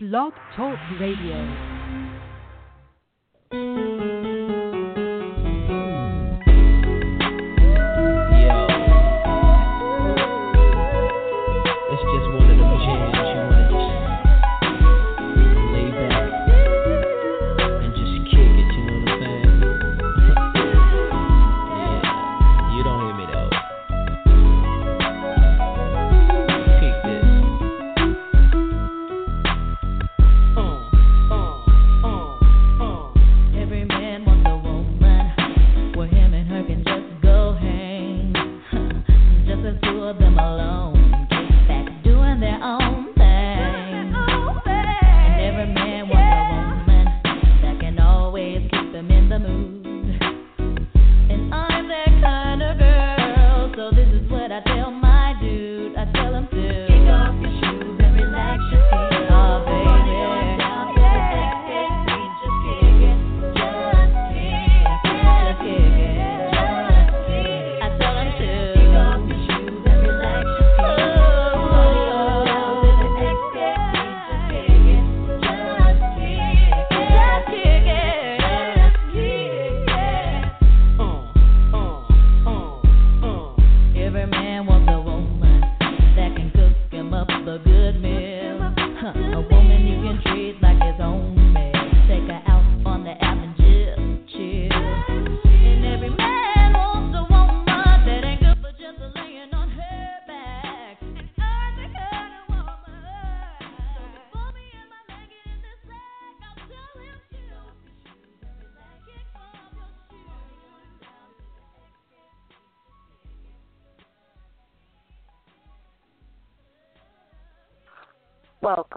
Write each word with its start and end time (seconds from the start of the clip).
Blog 0.00 0.32
Talk 0.54 0.78
Radio. 1.00 1.42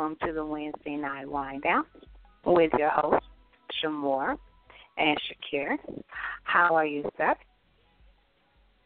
Welcome 0.01 0.17
to 0.25 0.33
the 0.33 0.43
Wednesday 0.43 0.95
night 0.95 1.29
wind 1.29 1.61
down 1.61 1.85
with 2.43 2.71
your 2.75 2.89
host, 2.89 3.23
Sh'Moore 3.83 4.35
and 4.97 5.15
Shakir. 5.19 5.77
How 6.41 6.73
are 6.73 6.87
you, 6.87 7.03
sir? 7.17 7.35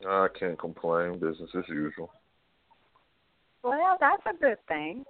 I 0.05 0.27
can't 0.37 0.59
complain. 0.59 1.13
Business 1.13 1.49
as 1.57 1.63
usual. 1.69 2.11
Well, 3.63 3.95
that's 3.97 4.23
a 4.25 4.37
good 4.37 4.57
thing. 4.67 5.05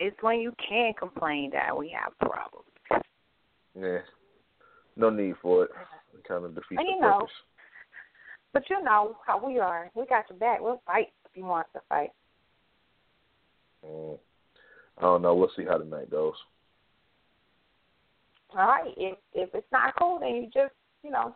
It's 0.00 0.20
when 0.20 0.40
you 0.40 0.52
can't 0.68 0.98
complain 0.98 1.52
that 1.52 1.78
we 1.78 1.96
have 1.96 2.18
problems. 2.18 2.66
Yeah. 3.80 3.98
No 4.96 5.10
need 5.10 5.36
for 5.40 5.66
it. 5.66 5.70
It 6.18 6.26
kind 6.26 6.44
of 6.44 6.56
defeats 6.56 6.82
the 6.84 7.00
know, 7.00 7.12
purpose. 7.12 7.34
But 8.52 8.64
you 8.68 8.82
know 8.82 9.18
how 9.24 9.46
we 9.46 9.60
are. 9.60 9.88
We 9.94 10.04
got 10.06 10.28
your 10.28 10.38
back. 10.40 10.60
We'll 10.60 10.82
fight 10.84 11.12
if 11.26 11.36
you 11.36 11.44
want 11.44 11.68
to 11.74 11.80
fight. 11.88 12.10
Mm. 13.84 14.18
I 14.98 15.02
don't 15.02 15.22
know. 15.22 15.34
We'll 15.34 15.50
see 15.56 15.64
how 15.64 15.78
the 15.78 15.84
night 15.84 16.10
goes. 16.10 16.34
All 18.56 18.66
right. 18.66 18.92
If 18.96 19.18
if 19.32 19.50
it's 19.54 19.72
not 19.72 19.94
cool, 19.98 20.18
then 20.20 20.34
you 20.36 20.44
just 20.52 20.74
you 21.02 21.10
know 21.10 21.34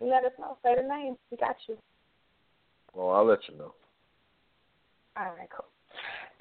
you 0.00 0.08
let 0.08 0.24
us 0.24 0.32
know. 0.38 0.56
Say 0.62 0.74
the 0.76 0.88
name. 0.88 1.16
We 1.30 1.36
got 1.36 1.56
you. 1.68 1.76
Well, 2.94 3.10
I'll 3.10 3.26
let 3.26 3.40
you 3.48 3.56
know. 3.56 3.74
All 5.16 5.24
right, 5.24 5.48
cool. 5.54 5.66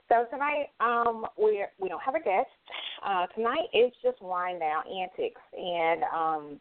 So 0.08 0.26
tonight, 0.30 0.68
um, 0.80 1.26
we're 1.38 1.68
we 1.80 1.90
don't 1.90 2.02
have 2.02 2.16
a 2.16 2.20
guest. 2.20 2.50
Uh, 3.06 3.28
tonight 3.36 3.68
is 3.74 3.92
just 4.04 4.22
wind 4.22 4.60
down 4.60 4.84
antics, 4.88 5.42
and 5.58 6.04
um, 6.14 6.60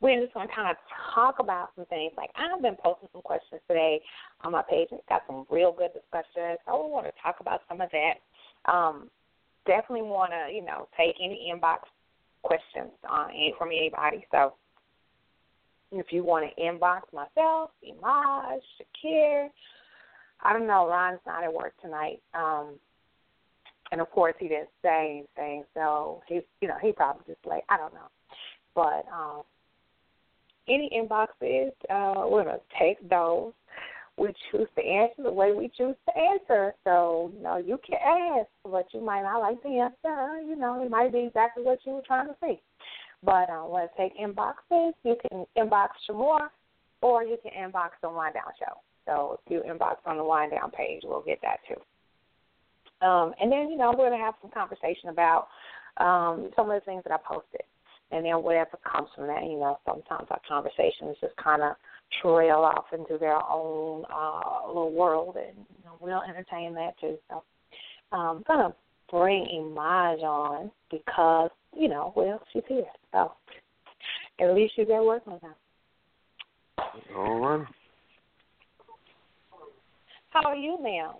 we're 0.00 0.20
just 0.20 0.34
going 0.34 0.48
to 0.48 0.54
kind 0.54 0.70
of 0.70 0.76
talk 1.14 1.38
about 1.38 1.70
some 1.76 1.84
things. 1.86 2.12
Like 2.16 2.30
I've 2.36 2.62
been 2.62 2.76
posting 2.82 3.08
some 3.12 3.22
questions 3.22 3.60
today 3.68 4.00
on 4.42 4.52
my 4.52 4.62
page, 4.62 4.88
and 4.90 5.00
got 5.08 5.22
some 5.26 5.46
real 5.50 5.72
good 5.72 5.90
discussions. 5.92 6.58
I 6.66 6.72
want 6.72 7.06
to 7.06 7.12
talk 7.22 7.36
about 7.40 7.60
some 7.68 7.80
of 7.80 7.90
that. 7.92 8.70
Um, 8.70 9.10
definitely 9.66 10.08
want 10.08 10.32
to 10.32 10.52
you 10.52 10.64
know 10.64 10.88
take 10.96 11.16
any 11.22 11.52
inbox 11.52 11.80
questions 12.42 12.92
on 13.08 13.30
any, 13.30 13.54
from 13.58 13.68
anybody. 13.68 14.26
So 14.30 14.54
if 15.92 16.06
you 16.10 16.24
want 16.24 16.46
to 16.48 16.62
inbox 16.62 17.02
myself, 17.12 17.70
Imaj, 17.84 18.58
Shakir. 19.04 19.48
I 20.42 20.54
don't 20.54 20.66
know. 20.66 20.88
Ron's 20.88 21.20
not 21.26 21.44
at 21.44 21.52
work 21.52 21.74
tonight, 21.82 22.22
um, 22.32 22.76
and 23.92 24.00
of 24.00 24.10
course 24.10 24.34
he 24.38 24.48
didn't 24.48 24.70
say 24.80 25.26
anything, 25.36 25.64
so 25.74 26.22
he's 26.26 26.42
you 26.62 26.68
know 26.68 26.76
he 26.80 26.92
probably 26.92 27.22
just 27.26 27.44
like 27.44 27.64
I 27.68 27.76
don't 27.76 27.92
know, 27.92 28.08
but 28.74 29.04
um, 29.12 29.42
any 30.70 30.90
inboxes, 30.94 31.72
uh, 31.90 32.28
we're 32.28 32.44
gonna 32.44 32.58
take 32.78 32.96
those. 33.08 33.52
We 34.16 34.34
choose 34.50 34.68
to 34.76 34.84
answer 34.84 35.22
the 35.22 35.32
way 35.32 35.52
we 35.52 35.70
choose 35.76 35.96
to 36.06 36.16
answer. 36.16 36.74
So 36.84 37.32
you 37.36 37.42
know 37.42 37.56
you 37.56 37.78
can 37.84 37.98
ask, 37.98 38.48
but 38.64 38.86
you 38.92 39.00
might 39.00 39.22
not 39.22 39.40
like 39.40 39.62
the 39.62 39.80
answer. 39.80 40.40
You 40.40 40.56
know 40.56 40.82
it 40.82 40.90
might 40.90 41.12
be 41.12 41.20
exactly 41.20 41.64
what 41.64 41.78
you 41.84 41.92
were 41.92 42.02
trying 42.06 42.28
to 42.28 42.36
say. 42.40 42.60
But 43.22 43.50
uh, 43.50 43.64
want 43.66 43.90
to 43.94 44.02
take 44.02 44.16
inboxes? 44.18 44.92
You 45.04 45.16
can 45.28 45.44
inbox 45.56 45.88
Sh'Moore, 46.08 46.48
or 47.02 47.22
you 47.22 47.36
can 47.42 47.52
inbox 47.52 47.90
the 48.02 48.08
Wind 48.08 48.34
Down 48.34 48.52
Show. 48.58 48.80
So 49.06 49.40
if 49.44 49.52
you 49.52 49.60
inbox 49.60 49.96
on 50.06 50.16
the 50.16 50.24
wind 50.24 50.52
down 50.52 50.70
page, 50.70 51.02
we'll 51.04 51.22
get 51.22 51.40
that 51.42 51.58
too. 51.68 51.80
Um, 53.06 53.32
and 53.40 53.50
then, 53.50 53.70
you 53.70 53.76
know, 53.76 53.90
we're 53.90 54.08
going 54.08 54.18
to 54.18 54.24
have 54.24 54.34
some 54.42 54.50
conversation 54.50 55.08
about 55.08 55.48
um, 55.96 56.50
some 56.54 56.70
of 56.70 56.80
the 56.80 56.84
things 56.84 57.02
that 57.04 57.12
I 57.12 57.18
posted. 57.26 57.62
And 58.12 58.24
then 58.24 58.42
whatever 58.42 58.78
comes 58.90 59.08
from 59.14 59.28
that, 59.28 59.44
you 59.44 59.58
know, 59.58 59.78
sometimes 59.86 60.26
our 60.30 60.40
conversations 60.48 61.16
just 61.20 61.36
kind 61.36 61.62
of 61.62 61.76
trail 62.20 62.58
off 62.58 62.86
into 62.92 63.18
their 63.18 63.40
own 63.48 64.04
uh, 64.12 64.66
little 64.66 64.92
world, 64.92 65.36
and 65.36 65.56
you 65.56 65.84
know, 65.84 65.96
we'll 66.00 66.22
entertain 66.22 66.74
that 66.74 66.98
too. 67.00 67.16
So 67.28 67.42
um, 68.12 68.42
I'm 68.48 68.56
going 68.56 68.70
to 68.70 68.76
bring 69.10 69.46
Imaj 69.54 70.22
on 70.22 70.70
because, 70.90 71.50
you 71.72 71.88
know, 71.88 72.12
well, 72.16 72.42
she's 72.52 72.62
here. 72.66 72.84
So 73.12 73.32
at 74.40 74.54
least 74.54 74.74
she's 74.74 74.88
at 74.92 75.04
work 75.04 75.26
with 75.26 75.40
her. 75.42 75.54
All 77.16 77.38
right. 77.38 77.66
How 80.30 80.48
are 80.48 80.56
you 80.56 80.78
now? 80.80 81.18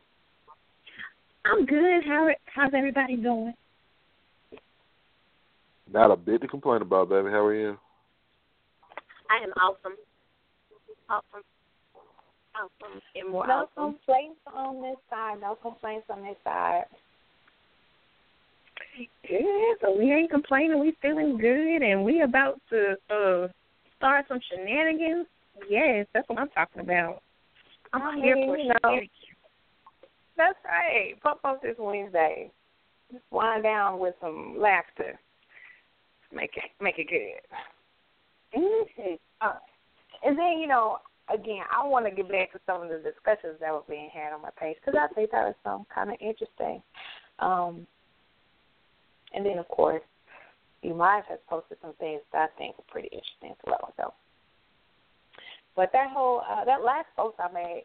I'm 1.44 1.66
good. 1.66 2.04
How 2.06 2.28
how's 2.54 2.72
everybody 2.76 3.16
doing? 3.16 3.54
Not 5.92 6.10
a 6.10 6.16
bit 6.16 6.40
to 6.42 6.48
complain 6.48 6.82
about, 6.82 7.08
baby. 7.08 7.30
How 7.30 7.44
are 7.44 7.54
you? 7.54 7.76
I 9.28 9.42
am 9.44 9.50
awesome. 9.52 9.96
Awesome. 11.08 11.42
Awesome. 12.54 13.00
And 13.16 13.30
more 13.30 13.46
No 13.46 13.68
awesome. 13.76 13.94
complaints 13.98 14.40
on 14.54 14.82
this 14.82 14.96
side. 15.08 15.40
No 15.40 15.56
complaints 15.56 16.06
on 16.10 16.22
this 16.22 16.36
side. 16.44 16.84
Yeah, 19.28 19.74
so 19.80 19.96
we 19.96 20.12
ain't 20.12 20.30
complaining. 20.30 20.78
We 20.78 20.94
feeling 21.00 21.38
good, 21.38 21.82
and 21.82 22.04
we 22.04 22.22
about 22.22 22.60
to 22.70 22.96
uh 23.08 23.48
start 23.96 24.26
some 24.28 24.40
shenanigans. 24.50 25.26
Yes, 25.68 26.06
that's 26.14 26.28
what 26.28 26.38
I'm 26.38 26.48
talking 26.50 26.82
about. 26.82 27.22
I'm 27.92 28.02
I 28.02 28.16
here 28.22 28.34
for 28.34 28.56
you 28.58 28.68
know. 28.68 28.74
shenanigans. 28.82 29.10
That's 30.36 30.58
right. 30.64 31.20
Pump 31.22 31.40
up 31.44 31.62
this 31.62 31.76
Wednesday. 31.78 32.50
Just 33.12 33.24
wind 33.30 33.62
down 33.64 33.98
with 33.98 34.14
some 34.20 34.56
laughter. 34.58 35.18
Make 36.32 36.56
it 36.56 36.70
make 36.80 36.98
it 36.98 37.08
good. 37.08 38.60
Mm-hmm. 38.60 39.14
Uh, 39.40 39.54
and 40.24 40.38
then 40.38 40.58
you 40.60 40.66
know, 40.66 40.98
again, 41.32 41.62
I 41.72 41.86
want 41.86 42.06
to 42.06 42.10
get 42.10 42.30
back 42.30 42.52
to 42.52 42.60
some 42.66 42.82
of 42.82 42.88
the 42.88 42.98
discussions 42.98 43.58
that 43.60 43.72
were 43.72 43.82
being 43.88 44.10
had 44.12 44.32
on 44.32 44.42
my 44.42 44.50
page 44.58 44.76
because 44.84 44.98
I 45.00 45.12
think 45.14 45.30
that 45.30 45.44
was 45.44 45.54
some 45.64 45.86
kind 45.92 46.10
of 46.10 46.16
interesting. 46.20 46.82
Um, 47.38 47.86
and 49.32 49.46
then, 49.46 49.58
of 49.58 49.68
course, 49.68 50.02
you 50.82 50.94
might 50.94 51.22
have 51.28 51.46
posted 51.46 51.78
some 51.82 51.94
things 52.00 52.20
that 52.32 52.50
I 52.50 52.58
think 52.58 52.76
were 52.78 52.84
pretty 52.88 53.08
interesting 53.08 53.50
as 53.50 53.64
well. 53.66 53.92
So, 53.96 54.14
but 55.76 55.90
that 55.92 56.10
whole 56.10 56.42
uh, 56.48 56.64
that 56.64 56.82
last 56.82 57.06
post 57.16 57.36
I 57.38 57.52
made, 57.52 57.84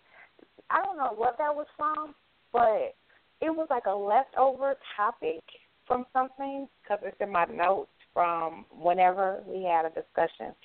I 0.69 0.83
don't 0.83 0.97
know 0.97 1.13
what 1.15 1.37
that 1.37 1.53
was 1.53 1.67
from, 1.77 2.15
but 2.51 2.95
it 3.41 3.49
was 3.49 3.67
like 3.69 3.85
a 3.85 3.95
leftover 3.95 4.75
topic 4.95 5.43
from 5.85 6.05
something 6.13 6.67
because 6.81 6.99
it's 7.03 7.17
in 7.19 7.31
my 7.31 7.45
notes 7.45 7.89
from 8.15 8.65
whenever 8.71 9.43
we 9.45 9.63
had 9.63 9.85
a 9.85 9.89
discussion, 9.89 10.55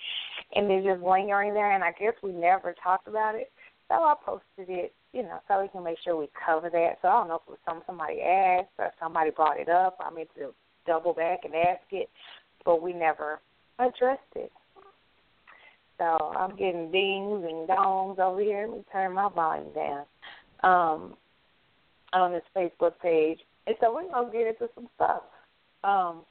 and 0.54 0.70
it's 0.70 0.86
just 0.86 1.02
lingering 1.02 1.52
there. 1.52 1.74
And 1.74 1.84
I 1.84 1.90
guess 1.90 2.14
we 2.22 2.32
never 2.32 2.74
talked 2.82 3.08
about 3.08 3.34
it, 3.34 3.50
so 3.88 3.96
I 3.96 4.14
posted 4.24 4.70
it, 4.70 4.94
you 5.12 5.22
know, 5.22 5.40
so 5.48 5.60
we 5.60 5.68
can 5.68 5.82
make 5.82 5.98
sure 6.02 6.16
we 6.16 6.30
cover 6.46 6.70
that. 6.70 6.98
So 7.02 7.08
I 7.08 7.12
don't 7.12 7.28
know 7.28 7.34
if 7.34 7.42
it 7.48 7.50
was 7.50 7.58
something 7.66 7.82
somebody 7.86 8.22
asked 8.22 8.70
or 8.78 8.92
somebody 8.98 9.30
brought 9.30 9.60
it 9.60 9.68
up. 9.68 9.98
I 10.00 10.14
mean 10.14 10.26
to 10.38 10.54
double 10.86 11.12
back 11.12 11.40
and 11.44 11.54
ask 11.54 11.82
it, 11.90 12.08
but 12.64 12.80
we 12.80 12.92
never 12.92 13.40
addressed 13.80 14.20
it. 14.36 14.52
So 15.98 16.04
I'm 16.04 16.56
getting 16.56 16.90
dings 16.90 17.44
and 17.44 17.68
dongs 17.68 18.18
over 18.18 18.40
here. 18.40 18.66
Let 18.66 18.78
me 18.78 18.84
turn 18.90 19.12
my 19.12 19.28
volume 19.28 19.72
down 19.74 20.04
um, 20.62 21.14
on 22.14 22.32
this 22.32 22.42
Facebook 22.56 22.92
page. 23.02 23.40
And 23.66 23.76
so 23.80 23.92
we're 23.92 24.10
going 24.10 24.32
to 24.32 24.32
get 24.32 24.46
into 24.46 24.68
some 24.74 24.88
stuff. 24.94 25.22
Um, 25.84 26.22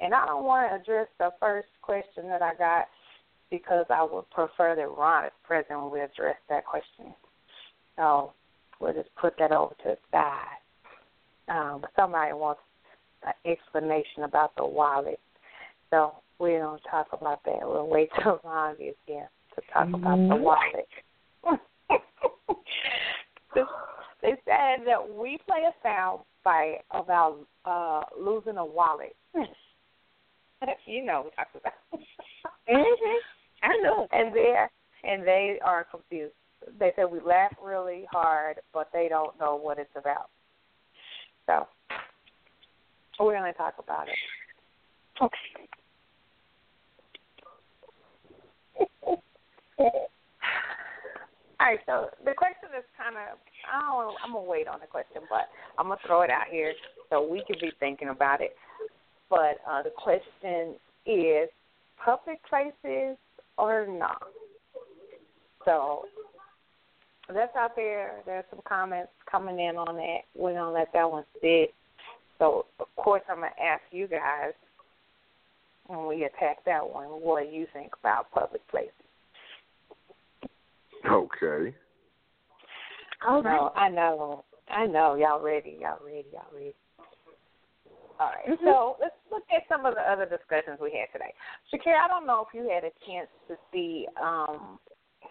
and 0.00 0.14
I 0.14 0.26
don't 0.26 0.44
want 0.44 0.70
to 0.70 0.76
address 0.80 1.08
the 1.18 1.30
first 1.40 1.68
question 1.82 2.28
that 2.28 2.42
I 2.42 2.54
got 2.54 2.86
because 3.50 3.86
I 3.90 4.02
would 4.02 4.28
prefer 4.30 4.74
that 4.76 4.96
Ron 4.96 5.26
is 5.26 5.32
present 5.44 5.80
when 5.80 5.90
we 5.90 6.00
address 6.00 6.36
that 6.48 6.64
question. 6.64 7.14
So 7.96 8.32
we'll 8.80 8.94
just 8.94 9.14
put 9.20 9.34
that 9.38 9.52
over 9.52 9.74
to 9.84 9.84
the 9.84 9.96
side. 10.12 10.44
Um, 11.48 11.84
somebody 11.96 12.32
wants 12.32 12.60
an 13.26 13.32
explanation 13.50 14.24
about 14.24 14.54
the 14.56 14.66
wallet. 14.66 15.18
So 15.90 16.14
we 16.38 16.52
don't 16.52 16.80
talk 16.90 17.08
about 17.12 17.42
that. 17.44 17.60
We'll 17.62 17.88
wait 17.88 18.10
till 18.22 18.40
Ron 18.44 18.76
gets 18.78 18.96
here 19.06 19.28
to 19.54 19.62
talk 19.72 19.88
about 19.88 20.16
the 20.28 20.36
wallet. 20.36 20.88
they 24.22 24.34
said 24.44 24.84
that 24.86 25.14
we 25.16 25.38
play 25.46 25.62
a 25.66 25.72
sound 25.82 26.20
bite 26.44 26.80
about 26.90 27.38
uh 27.64 28.02
losing 28.18 28.58
a 28.58 28.64
wallet. 28.64 29.16
you 30.86 31.04
know 31.04 31.22
what 31.22 31.32
I'm 31.38 31.46
talking 31.46 31.60
about. 31.60 32.00
Mhm. 32.68 33.18
I 33.62 33.76
know. 33.82 34.06
and 34.12 34.34
they 34.34 34.54
and 35.04 35.26
they 35.26 35.58
are 35.64 35.84
confused. 35.84 36.34
They 36.78 36.92
said 36.96 37.04
we 37.10 37.20
laugh 37.20 37.52
really 37.62 38.06
hard, 38.10 38.60
but 38.72 38.88
they 38.92 39.08
don't 39.08 39.38
know 39.38 39.56
what 39.56 39.78
it's 39.78 39.94
about. 39.96 40.28
So 41.46 41.66
we're 43.18 43.36
going 43.38 43.50
to 43.50 43.56
talk 43.56 43.74
about 43.78 44.08
it. 44.08 44.14
Okay. 45.22 45.68
All 51.60 51.66
right, 51.66 51.80
so 51.86 52.10
the 52.24 52.34
question 52.34 52.70
is 52.78 52.84
kind 52.96 53.16
of 53.16 53.38
I 53.66 53.80
don't 53.82 54.14
I'm 54.24 54.32
gonna 54.32 54.46
wait 54.46 54.68
on 54.68 54.78
the 54.80 54.86
question, 54.86 55.22
but 55.28 55.48
I'm 55.76 55.88
gonna 55.88 55.98
throw 56.06 56.22
it 56.22 56.30
out 56.30 56.46
here 56.50 56.72
so 57.10 57.26
we 57.26 57.42
can 57.46 57.56
be 57.60 57.72
thinking 57.80 58.10
about 58.10 58.40
it. 58.40 58.54
But 59.30 59.58
uh, 59.68 59.82
the 59.82 59.92
question 59.96 60.74
is 61.06 61.48
public 62.02 62.38
places 62.48 63.16
or 63.56 63.86
not. 63.86 64.22
So 65.64 66.04
that's 67.32 67.54
out 67.56 67.76
there. 67.76 68.20
There's 68.24 68.44
some 68.50 68.60
comments 68.66 69.10
coming 69.30 69.58
in 69.58 69.76
on 69.76 69.96
that. 69.96 70.20
We're 70.34 70.54
gonna 70.54 70.72
let 70.72 70.92
that 70.92 71.10
one 71.10 71.24
sit. 71.40 71.74
So 72.38 72.66
of 72.80 72.86
course 72.96 73.22
I'm 73.28 73.36
gonna 73.36 73.50
ask 73.62 73.82
you 73.90 74.06
guys 74.06 74.52
when 75.88 76.06
we 76.06 76.24
attack 76.24 76.64
that 76.66 76.88
one, 76.88 77.06
what 77.06 77.44
do 77.44 77.50
you 77.50 77.66
think 77.72 77.92
about 78.00 78.30
public 78.30 78.66
places? 78.68 78.92
Okay. 81.10 81.74
All 83.26 83.42
right. 83.42 83.56
No, 83.56 83.72
I 83.74 83.88
know. 83.88 84.44
I 84.68 84.86
know. 84.86 85.14
Y'all 85.14 85.42
ready. 85.42 85.78
Y'all 85.80 85.98
ready. 86.04 86.26
Y'all 86.32 86.44
ready. 86.52 86.74
All 88.18 88.30
right. 88.30 88.46
Mhm. 88.46 88.64
So 88.64 88.96
let's 89.00 89.14
look 89.30 89.44
at 89.54 89.66
some 89.68 89.86
of 89.86 89.94
the 89.94 90.02
other 90.02 90.26
discussions 90.26 90.80
we 90.80 90.92
had 90.92 91.12
today. 91.12 91.32
Shakira, 91.72 92.00
I 92.00 92.08
don't 92.08 92.26
know 92.26 92.44
if 92.46 92.52
you 92.52 92.68
had 92.68 92.84
a 92.84 92.90
chance 93.06 93.28
to 93.46 93.56
see 93.72 94.08
um, 94.20 94.78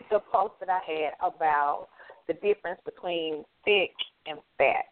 the 0.10 0.20
post 0.32 0.54
that 0.60 0.70
I 0.70 0.80
had 0.80 1.14
about 1.20 1.90
the 2.28 2.34
difference 2.36 2.80
between 2.86 3.44
thick 3.66 3.92
and 4.26 4.40
fat. 4.58 4.86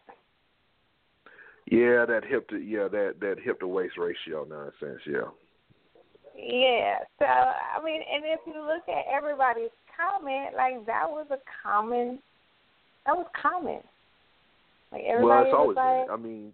Yeah, 1.66 2.04
that 2.06 2.24
hip 2.24 2.48
to 2.50 2.58
yeah 2.58 2.88
that 2.88 3.18
that 3.20 3.40
hip 3.42 3.60
to 3.60 3.66
waist 3.66 3.96
ratio 3.96 4.44
nonsense. 4.44 5.02
Yeah. 5.06 5.30
Yeah. 6.36 6.98
So 7.18 7.24
I 7.26 7.82
mean, 7.82 8.02
and 8.02 8.24
if 8.24 8.40
you 8.46 8.60
look 8.60 8.88
at 8.88 9.04
everybody's 9.12 9.70
comment, 9.96 10.54
like 10.54 10.84
that 10.86 11.10
was 11.10 11.26
a 11.30 11.38
common. 11.62 12.18
That 13.06 13.16
was 13.16 13.26
common. 13.40 13.80
Like 14.92 15.02
everybody 15.04 15.26
well, 15.26 15.38
everybody 15.38 15.48
it's 15.48 15.56
always 15.56 15.76
like. 15.76 16.10
I 16.10 16.16
mean, 16.16 16.52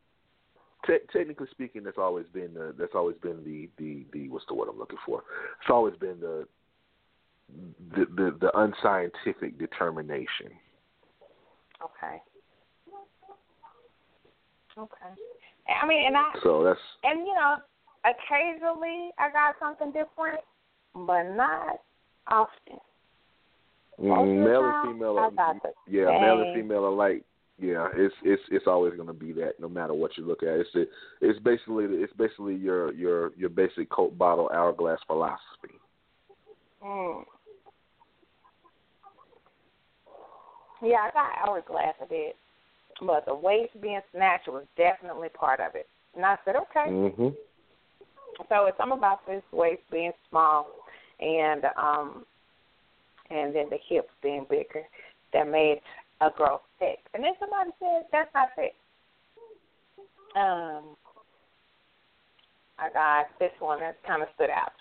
te- 0.87 1.06
technically 1.12 1.49
speaking, 1.50 1.82
that's 1.84 1.99
always 1.99 2.26
been 2.32 2.55
the 2.55 2.75
that's 2.79 2.94
always 2.94 3.17
been 3.23 3.43
the 3.44 3.69
the 3.79 4.06
the 4.12 4.29
what's 4.29 4.46
the 4.49 4.55
word 4.55 4.69
I'm 4.70 4.79
looking 4.79 4.99
for? 5.05 5.23
It's 5.61 5.70
always 5.70 5.96
been 5.96 6.20
the 6.20 6.46
the 7.94 8.06
the, 8.17 8.37
the 8.40 8.58
unscientific 8.58 9.58
determination. 9.58 10.50
okay. 11.84 12.23
Okay. 14.79 15.12
I 15.82 15.87
mean, 15.87 16.06
and 16.06 16.17
I 16.17 16.23
So 16.43 16.64
that's 16.64 16.81
and 17.05 17.20
you 17.20 17.34
know, 17.34 17.56
occasionally 18.05 19.11
I 19.19 19.31
got 19.31 19.55
something 19.61 19.93
different, 19.93 20.40
but 20.94 21.25
not 21.34 21.81
often. 22.29 22.79
Most 23.99 24.29
mm, 24.29 24.44
male 24.44 24.64
and 24.67 24.93
female. 24.93 25.19
Are, 25.19 25.31
yeah, 25.88 26.06
male 26.06 26.40
and 26.40 26.55
female 26.55 26.88
alike. 26.88 27.25
Yeah, 27.59 27.87
it's 27.95 28.15
it's 28.25 28.43
it's 28.51 28.67
always 28.67 28.95
going 28.95 29.09
to 29.09 29.13
be 29.13 29.33
that 29.35 29.61
no 29.61 29.69
matter 29.69 29.95
what 29.95 30.17
you 30.17 30.27
look 30.27 30.43
at. 30.43 30.49
It's 30.49 30.71
it, 30.75 30.89
it's 31.21 31.39
basically 31.41 31.85
it's 31.85 32.13
basically 32.15 32.57
your 32.57 32.93
your 32.95 33.33
your 33.37 33.51
basic 33.51 33.91
Coke 33.91 34.17
bottle 34.17 34.51
hourglass 34.53 34.99
philosophy. 35.07 35.79
Mm. 36.85 37.25
Yeah, 40.83 40.97
I 40.97 41.11
got 41.13 41.49
hourglass 41.49 41.95
a 42.03 42.07
bit, 42.07 42.35
but 43.07 43.25
the 43.27 43.35
waist 43.35 43.81
being 43.81 44.01
snatched 44.13 44.49
was 44.49 44.65
definitely 44.77 45.29
part 45.29 45.61
of 45.61 45.75
it. 45.77 45.87
And 46.17 46.25
I 46.25 46.37
said, 46.44 46.56
okay. 46.56 46.91
Mhm. 46.91 47.37
So 48.49 48.67
it's 48.67 48.77
something 48.77 48.99
about 48.99 49.25
this 49.27 49.43
waist 49.53 49.82
being 49.91 50.13
small, 50.29 50.67
and 51.21 51.65
um, 51.77 52.27
and 53.31 53.55
then 53.55 53.69
the 53.71 53.79
hips 53.89 54.11
being 54.23 54.47
bigger 54.49 54.82
that 55.32 55.49
made 55.49 55.81
a 56.22 56.31
girl 56.36 56.62
thick. 56.79 56.98
And 57.14 57.22
then 57.22 57.32
somebody 57.38 57.70
said 57.79 58.06
that's 58.12 58.31
not 58.34 58.48
thick. 58.56 58.74
Um, 60.36 60.96
I 62.79 62.88
got 62.93 63.26
this 63.38 63.50
one 63.58 63.81
that 63.81 63.96
kind 64.06 64.22
of 64.22 64.29
stood 64.34 64.50
out. 64.50 64.72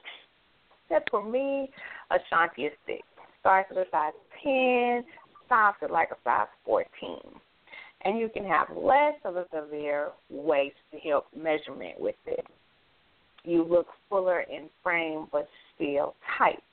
Said 0.87 1.03
for 1.09 1.23
me, 1.23 1.69
Ashanti 2.09 2.63
is 2.63 2.73
thick. 2.85 3.03
Starts 3.39 3.71
at 3.71 3.77
a 3.77 3.85
size 3.91 4.13
ten, 4.43 5.03
stops 5.45 5.79
at 5.81 5.91
like 5.91 6.09
a 6.11 6.17
size 6.23 6.47
fourteen. 6.63 7.19
And 8.03 8.17
you 8.17 8.29
can 8.29 8.45
have 8.45 8.67
less 8.75 9.13
of 9.25 9.35
a 9.35 9.45
severe 9.53 10.09
waist 10.29 10.75
to 10.91 10.99
hip 10.99 11.23
measurement 11.35 11.99
with 11.99 12.15
it. 12.25 12.45
You 13.43 13.63
look 13.63 13.87
fuller 14.09 14.41
in 14.41 14.69
frame 14.83 15.27
but 15.31 15.47
still 15.75 16.15
tight. 16.37 16.63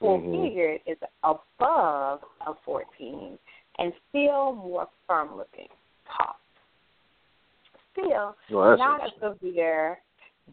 Full 0.00 0.18
Mhm. 0.18 0.42
figured 0.42 0.82
is 0.86 0.98
above 1.22 2.22
a 2.42 2.54
14 2.54 3.38
and 3.78 3.94
still 4.08 4.52
more 4.52 4.88
firm 5.06 5.36
looking, 5.36 5.70
top. 6.04 6.40
Still, 7.92 8.36
Well, 8.50 8.76
not 8.76 9.06
a 9.06 9.18
severe 9.18 10.02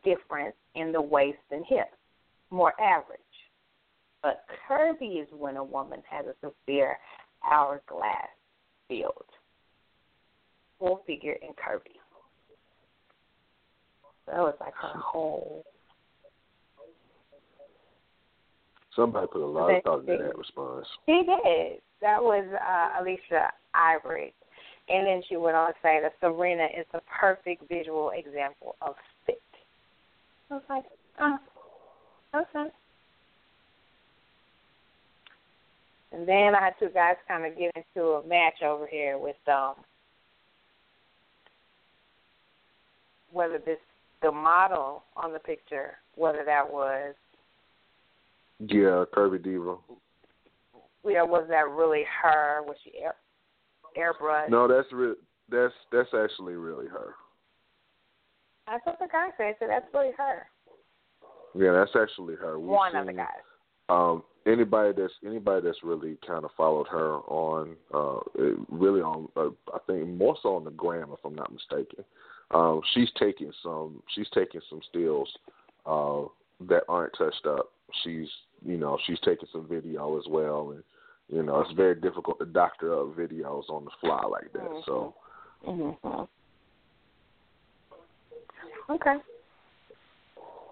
difference 0.02 0.56
in 0.76 0.92
the 0.92 1.02
waist 1.02 1.44
and 1.52 1.66
hips, 1.66 1.98
more 2.50 2.80
average. 2.80 3.20
But 4.22 4.48
curvy 4.48 5.20
is 5.22 5.30
when 5.34 5.58
a 5.58 5.64
woman 5.64 6.02
has 6.04 6.26
a 6.26 6.36
severe 6.40 6.98
hourglass 7.44 8.30
build, 8.88 9.26
full 10.80 10.98
figure 11.06 11.38
and 11.42 11.56
curvy. 11.58 12.00
So 14.26 14.32
that 14.32 14.40
was 14.40 14.58
like 14.62 14.74
her 14.76 14.98
whole. 14.98 15.66
Somebody 18.96 19.28
put 19.28 19.42
a 19.42 19.46
lot 19.46 19.74
of 19.74 19.84
thought 19.84 20.00
into 20.02 20.24
that 20.24 20.38
response. 20.38 20.86
She 21.06 21.24
did. 21.26 21.82
That 22.02 22.22
was 22.22 22.46
uh, 22.54 23.02
Alicia 23.02 23.52
Ivory. 23.74 24.34
And 24.90 25.08
then 25.08 25.22
she 25.28 25.38
went 25.38 25.56
on 25.56 25.70
to 25.70 25.74
say 25.82 26.00
that 26.02 26.14
Serena 26.20 26.66
is 26.78 26.86
the 26.92 27.02
perfect 27.20 27.68
visual 27.70 28.12
example 28.16 28.76
of 28.82 28.96
fit. 29.26 29.42
I 30.52 30.56
was 30.56 30.64
like, 30.70 30.84
oh, 31.20 31.38
okay. 32.36 32.70
And 36.12 36.28
then 36.28 36.54
I 36.54 36.66
had 36.66 36.74
two 36.80 36.90
guys 36.94 37.16
kind 37.28 37.46
of 37.46 37.58
get 37.58 37.72
into 37.76 38.10
a 38.10 38.28
match 38.28 38.62
over 38.64 38.86
here 38.86 39.18
with 39.18 39.36
um 39.48 39.76
whether 43.32 43.58
this 43.58 43.80
the 44.22 44.32
model 44.32 45.04
on 45.18 45.34
the 45.34 45.40
picture, 45.40 45.98
whether 46.16 46.44
that 46.46 46.72
was 46.72 47.16
Yeah, 48.68 49.06
Kirby 49.14 49.40
Diva. 49.40 49.76
yeah, 51.06 51.24
was 51.24 51.46
that 51.50 51.70
really 51.70 52.04
her? 52.22 52.62
Was 52.64 52.78
she 52.84 52.92
air, 53.00 53.16
airbrush? 53.98 54.50
No, 54.50 54.68
that's 54.68 54.92
re- 54.92 55.16
that's 55.50 55.74
that's 55.92 56.10
actually 56.14 56.54
really 56.54 56.88
her. 56.88 57.16
That's 58.68 58.86
what 58.86 59.00
the 59.00 59.08
guy 59.12 59.30
said. 59.38 59.56
So 59.60 59.68
that's 59.68 59.86
really 59.94 60.12
her. 60.18 60.48
Yeah, 61.56 61.74
that's 61.74 61.92
actually 62.02 62.36
her. 62.36 62.60
We've 62.60 62.70
One 62.70 62.96
of 62.96 63.06
the 63.06 63.14
guys. 63.14 63.28
Um, 63.90 64.24
anybody 64.46 64.94
that's 64.96 65.14
anybody 65.26 65.66
that's 65.66 65.84
really 65.84 66.18
kind 66.26 66.46
of 66.46 66.52
followed 66.56 66.88
her 66.88 67.18
on, 67.28 67.76
uh, 67.94 68.20
really 68.70 69.02
on, 69.02 69.28
uh, 69.36 69.50
I 69.74 69.80
think 69.88 70.08
more 70.08 70.38
so 70.42 70.56
on 70.56 70.64
the 70.64 70.72
gram, 70.72 71.10
if 71.12 71.20
I'm 71.26 71.36
not 71.36 71.52
mistaken. 71.52 72.04
Um, 72.52 72.82
she's 72.94 73.10
taking 73.20 73.52
some, 73.62 74.02
she's 74.14 74.28
taking 74.34 74.62
some 74.70 74.82
stills 74.90 75.30
uh, 75.86 76.24
that 76.68 76.84
aren't 76.88 77.14
touched 77.18 77.46
up. 77.48 77.70
She's, 78.04 78.28
you 78.66 78.78
know, 78.78 78.98
she's 79.06 79.20
taking 79.20 79.48
some 79.52 79.68
video 79.68 80.18
as 80.18 80.26
well, 80.30 80.72
and 80.72 80.84
you 81.30 81.44
know, 81.44 81.62
it's 81.62 81.74
very 81.74 81.96
difficult 81.96 82.40
to 82.40 82.46
doctor 82.46 82.94
up 83.00 83.16
videos 83.16 83.70
on 83.70 83.86
the 83.86 83.92
fly 84.02 84.24
like 84.26 84.52
that. 84.54 84.70
So, 84.86 85.16
Mm-hmm. 85.68 86.24
Okay. 88.92 89.16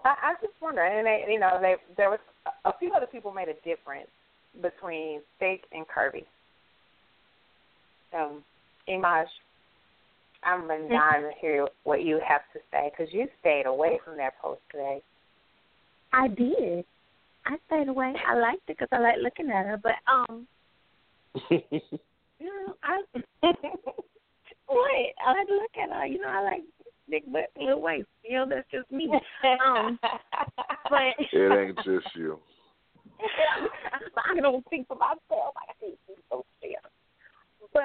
I, 0.04 0.08
I 0.22 0.34
just 0.40 0.52
wonder, 0.60 0.82
and 0.82 1.06
they, 1.06 1.24
you 1.32 1.40
know, 1.40 1.58
they 1.60 1.76
there 1.96 2.10
was 2.10 2.18
a 2.64 2.72
few 2.78 2.92
other 2.92 3.06
people 3.06 3.32
made 3.32 3.48
a 3.48 3.54
difference 3.66 4.08
between 4.60 5.20
Steak 5.36 5.64
and 5.72 5.86
Kirby. 5.88 6.26
Um, 8.14 8.42
Imaj, 8.88 9.26
I'm 10.44 10.66
been 10.68 10.88
dying 10.90 11.22
to 11.22 11.30
hear 11.40 11.68
what 11.84 12.02
you 12.02 12.20
have 12.26 12.42
to 12.52 12.58
say 12.70 12.90
because 12.90 13.12
you 13.14 13.28
stayed 13.40 13.66
away 13.66 14.00
from 14.04 14.16
that 14.18 14.38
post 14.42 14.60
today. 14.70 15.00
I 16.12 16.28
did. 16.28 16.84
I 17.44 17.56
stayed 17.66 17.88
away. 17.88 18.14
I 18.26 18.34
liked 18.38 18.68
it 18.68 18.78
because 18.78 18.88
I 18.92 18.98
like 18.98 19.16
looking 19.22 19.50
at 19.50 19.66
her. 19.66 19.80
But 19.82 19.96
um, 20.10 20.46
you 21.50 21.70
know, 22.40 22.74
I 22.82 23.00
what 24.66 24.90
I 25.26 25.32
like 25.32 25.48
to 25.48 25.54
look 25.54 25.76
at 25.82 25.90
her. 25.90 26.06
You 26.06 26.20
know, 26.20 26.28
I 26.28 26.42
like 26.42 26.62
big 27.08 27.30
butt, 27.32 27.50
little 27.58 27.80
waist. 27.80 28.08
You 28.24 28.38
know, 28.38 28.46
that's 28.48 28.70
just 28.70 28.90
me. 28.90 29.10
Um, 29.64 29.98
but 30.02 31.14
it 31.32 31.52
ain't 31.52 31.76
just 31.76 32.14
you. 32.14 32.38
I 34.34 34.40
don't 34.40 34.64
speak 34.66 34.86
for 34.88 34.96
myself. 34.96 35.54
I 35.56 35.72
think 35.80 35.96
so 36.30 36.44
fair. 36.60 36.70
But 37.72 37.80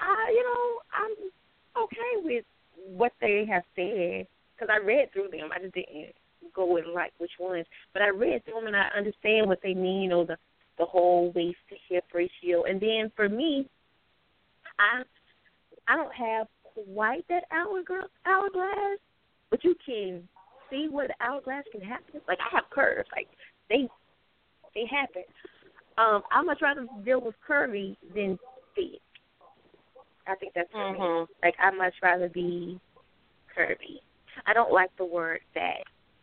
I, 0.00 0.30
you 0.30 0.42
know, 0.42 0.80
I'm 0.94 1.84
okay 1.84 2.22
with 2.24 2.44
what 2.86 3.12
they 3.20 3.46
have 3.50 3.64
said 3.76 4.26
because 4.54 4.68
I 4.72 4.84
read 4.84 5.12
through 5.12 5.28
them. 5.30 5.50
I 5.54 5.60
just 5.60 5.74
didn't 5.74 6.14
go 6.54 6.76
and 6.76 6.92
like 6.92 7.12
which 7.18 7.32
ones, 7.38 7.66
but 7.92 8.02
I 8.02 8.08
read 8.08 8.44
through 8.44 8.54
them 8.54 8.66
and 8.66 8.76
I 8.76 8.88
understand 8.96 9.46
what 9.48 9.60
they 9.62 9.74
mean. 9.74 10.02
You 10.02 10.08
know, 10.08 10.24
the 10.24 10.36
the 10.78 10.84
whole 10.84 11.32
waist 11.34 11.58
to 11.70 11.76
hip 11.88 12.04
ratio. 12.14 12.64
And 12.64 12.80
then 12.80 13.10
for 13.16 13.28
me, 13.28 13.68
I 14.78 15.02
I 15.88 15.96
don't 15.96 16.14
have 16.14 16.46
quite 16.74 17.26
that 17.28 17.44
hourglass, 17.50 18.08
hourglass, 18.26 18.98
but 19.50 19.64
you 19.64 19.74
can 19.84 20.28
see 20.70 20.88
where 20.90 21.08
the 21.08 21.14
hourglass 21.20 21.64
can 21.72 21.80
happen. 21.80 22.20
Like 22.28 22.38
I 22.40 22.54
have 22.54 22.70
curves, 22.70 23.08
like 23.14 23.28
they 23.68 23.88
they 24.74 24.84
happen. 24.90 25.22
Um, 25.96 26.22
I 26.30 26.42
much 26.42 26.60
rather 26.62 26.86
deal 27.04 27.20
with 27.20 27.34
curvy 27.48 27.96
than 28.14 28.38
thick. 28.76 29.00
I 30.28 30.36
think 30.36 30.52
that's 30.54 30.70
for 30.70 30.92
me. 30.92 30.98
Mhm. 30.98 31.28
Like 31.42 31.54
I 31.58 31.70
much 31.70 31.94
rather 32.02 32.28
be 32.28 32.78
curvy. 33.56 34.00
I 34.46 34.52
don't 34.52 34.72
like 34.72 34.94
the 34.96 35.04
word 35.04 35.40
fat 35.54 35.82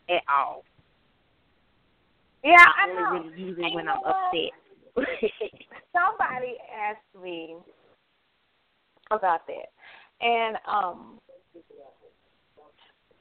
at 0.10 0.24
all. 0.30 0.64
Yeah, 2.44 2.62
I 2.62 2.90
I 2.90 2.94
know. 2.94 3.20
really 3.20 3.42
use 3.42 3.58
it 3.58 3.74
when 3.74 3.88
I'm 3.90 3.98
upset. 4.06 4.54
somebody 5.92 6.56
asked 6.72 7.24
me 7.24 7.56
about 9.12 9.42
that, 9.48 9.74
and 10.22 10.56
um, 10.70 11.20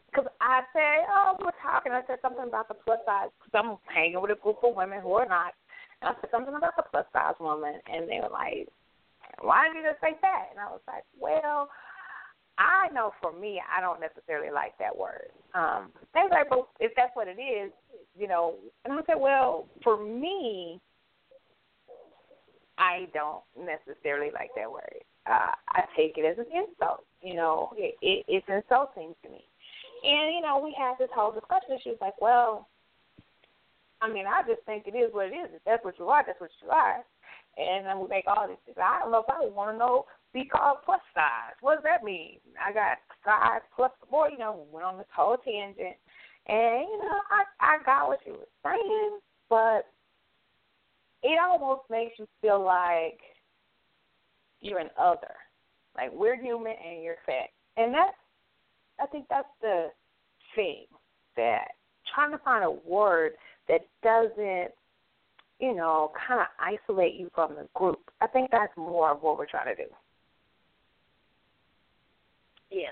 because 0.07 0.31
I 0.41 0.61
said, 0.73 1.09
oh, 1.11 1.37
we're 1.41 1.57
talking. 1.63 1.93
I 1.93 2.03
said 2.07 2.19
something 2.23 2.47
about 2.47 2.69
the 2.69 2.75
plus 2.75 3.01
size 3.07 3.31
because 3.41 3.55
I'm 3.59 3.77
hanging 3.93 4.21
with 4.21 4.31
a 4.31 4.41
group 4.41 4.59
of 4.63 4.77
women 4.77 5.01
who 5.01 5.13
are 5.15 5.27
not. 5.27 5.55
And 6.03 6.11
I 6.11 6.21
said 6.21 6.31
something 6.31 6.55
about 6.55 6.77
the 6.77 6.85
plus 6.91 7.07
size 7.13 7.35
woman, 7.41 7.81
and 7.91 8.09
they 8.09 8.21
were 8.23 8.31
like, 8.31 8.69
why 9.41 9.67
did 9.67 9.83
you 9.83 9.89
just 9.89 10.01
say 10.01 10.15
that? 10.21 10.53
And 10.53 10.61
I 10.61 10.71
was 10.71 10.81
like, 10.87 11.05
well. 11.19 11.69
I 12.59 12.89
know 12.93 13.13
for 13.21 13.33
me, 13.33 13.61
I 13.61 13.81
don't 13.81 14.01
necessarily 14.01 14.53
like 14.53 14.79
that 14.79 14.97
word. 14.97 15.31
Um, 15.55 15.91
they 16.15 16.21
were 16.23 16.31
like, 16.31 16.51
but 16.51 16.69
if 16.79 16.93
that's 16.97 17.15
what 17.15 17.29
it 17.29 17.41
is, 17.41 17.73
you 18.17 18.29
know. 18.29 18.55
And 18.85 18.93
I 18.93 19.01
said, 19.07 19.17
well, 19.19 19.67
for 19.83 20.03
me, 20.03 20.81
I 22.79 23.09
don't 23.13 23.43
necessarily 23.59 24.31
like 24.33 24.51
that 24.57 24.71
word. 24.71 25.03
Uh, 25.27 25.53
I 25.69 25.83
take 25.97 26.19
it 26.19 26.25
as 26.25 26.39
an 26.39 26.47
insult. 26.53 27.05
You 27.23 27.35
know, 27.35 27.73
it, 27.77 27.95
it, 28.03 28.25
it's 28.29 28.47
insulting 28.49 29.15
to 29.23 29.31
me. 29.31 29.45
And 30.05 30.35
you 30.35 30.43
know, 30.43 30.61
we 30.63 30.77
had 30.77 30.95
this 30.99 31.09
whole 31.15 31.33
discussion. 31.33 31.79
She 31.83 31.91
was 31.91 31.99
like, 32.01 32.21
"Well, 32.21 32.69
I 34.03 34.13
mean, 34.13 34.27
I 34.27 34.43
just 34.47 34.61
think 34.67 34.85
it 34.87 34.97
is 34.97 35.15
what 35.15 35.29
it 35.29 35.35
is. 35.35 35.49
If 35.55 35.65
that's 35.65 35.83
what 35.83 35.99
you 35.99 36.09
are, 36.09 36.23
that's 36.27 36.41
what 36.41 36.51
you 36.63 36.69
are." 36.69 37.01
And 37.57 37.87
then 37.87 38.01
we 38.01 38.09
make 38.09 38.27
all 38.27 38.47
this. 38.47 38.59
I 38.77 39.01
don't 39.01 39.13
know 39.13 39.25
if 39.27 39.31
I 39.31 39.47
want 39.49 39.75
to 39.75 39.79
know 39.79 40.05
be 40.35 40.45
called 40.45 40.79
plus 40.85 41.01
size. 41.15 41.55
What 41.61 41.77
does 41.77 41.85
that 41.85 42.05
mean? 42.05 42.39
I 42.61 42.73
got 42.73 42.99
size 43.25 43.63
plus. 43.75 43.93
Boy, 44.11 44.31
you 44.33 44.39
know, 44.39 44.67
went 44.71 44.85
on 44.85 44.99
this 44.99 45.07
whole 45.15 45.39
tangent, 45.39 45.97
and 46.49 46.81
you 46.83 46.99
know, 46.99 47.21
I 47.31 47.45
I 47.61 47.79
got 47.87 48.09
what 48.09 48.19
she 48.25 48.33
was 48.33 48.49
saying, 48.63 49.21
but 49.49 49.87
it 51.23 51.39
almost 51.41 51.83
makes 51.89 52.19
you 52.19 52.27
feel 52.43 52.63
like 52.63 53.21
you're 54.61 54.81
an 54.81 54.91
other. 54.99 55.35
Like 55.97 56.11
we're 56.13 56.37
human 56.41 56.75
and 56.85 57.03
you're 57.03 57.17
fat. 57.25 57.51
And 57.77 57.95
that's 57.95 58.17
I 59.01 59.07
think 59.07 59.27
that's 59.31 59.49
the 59.63 59.89
thing 60.55 60.87
that 61.37 61.69
trying 62.15 62.33
to 62.33 62.39
find 62.39 62.65
a 62.65 62.71
word 62.71 63.33
that 63.69 63.87
doesn't, 64.03 64.73
you 65.61 65.75
know, 65.75 66.13
kind 66.27 66.41
of 66.41 66.47
isolate 66.59 67.15
you 67.15 67.31
from 67.35 67.55
the 67.55 67.69
group. 67.75 68.11
I 68.21 68.27
think 68.27 68.51
that's 68.51 68.77
more 68.77 69.13
of 69.13 69.23
what 69.23 69.39
we're 69.39 69.47
trying 69.47 69.75
to 69.75 69.85
do. 69.85 69.91
Yeah. 72.75 72.91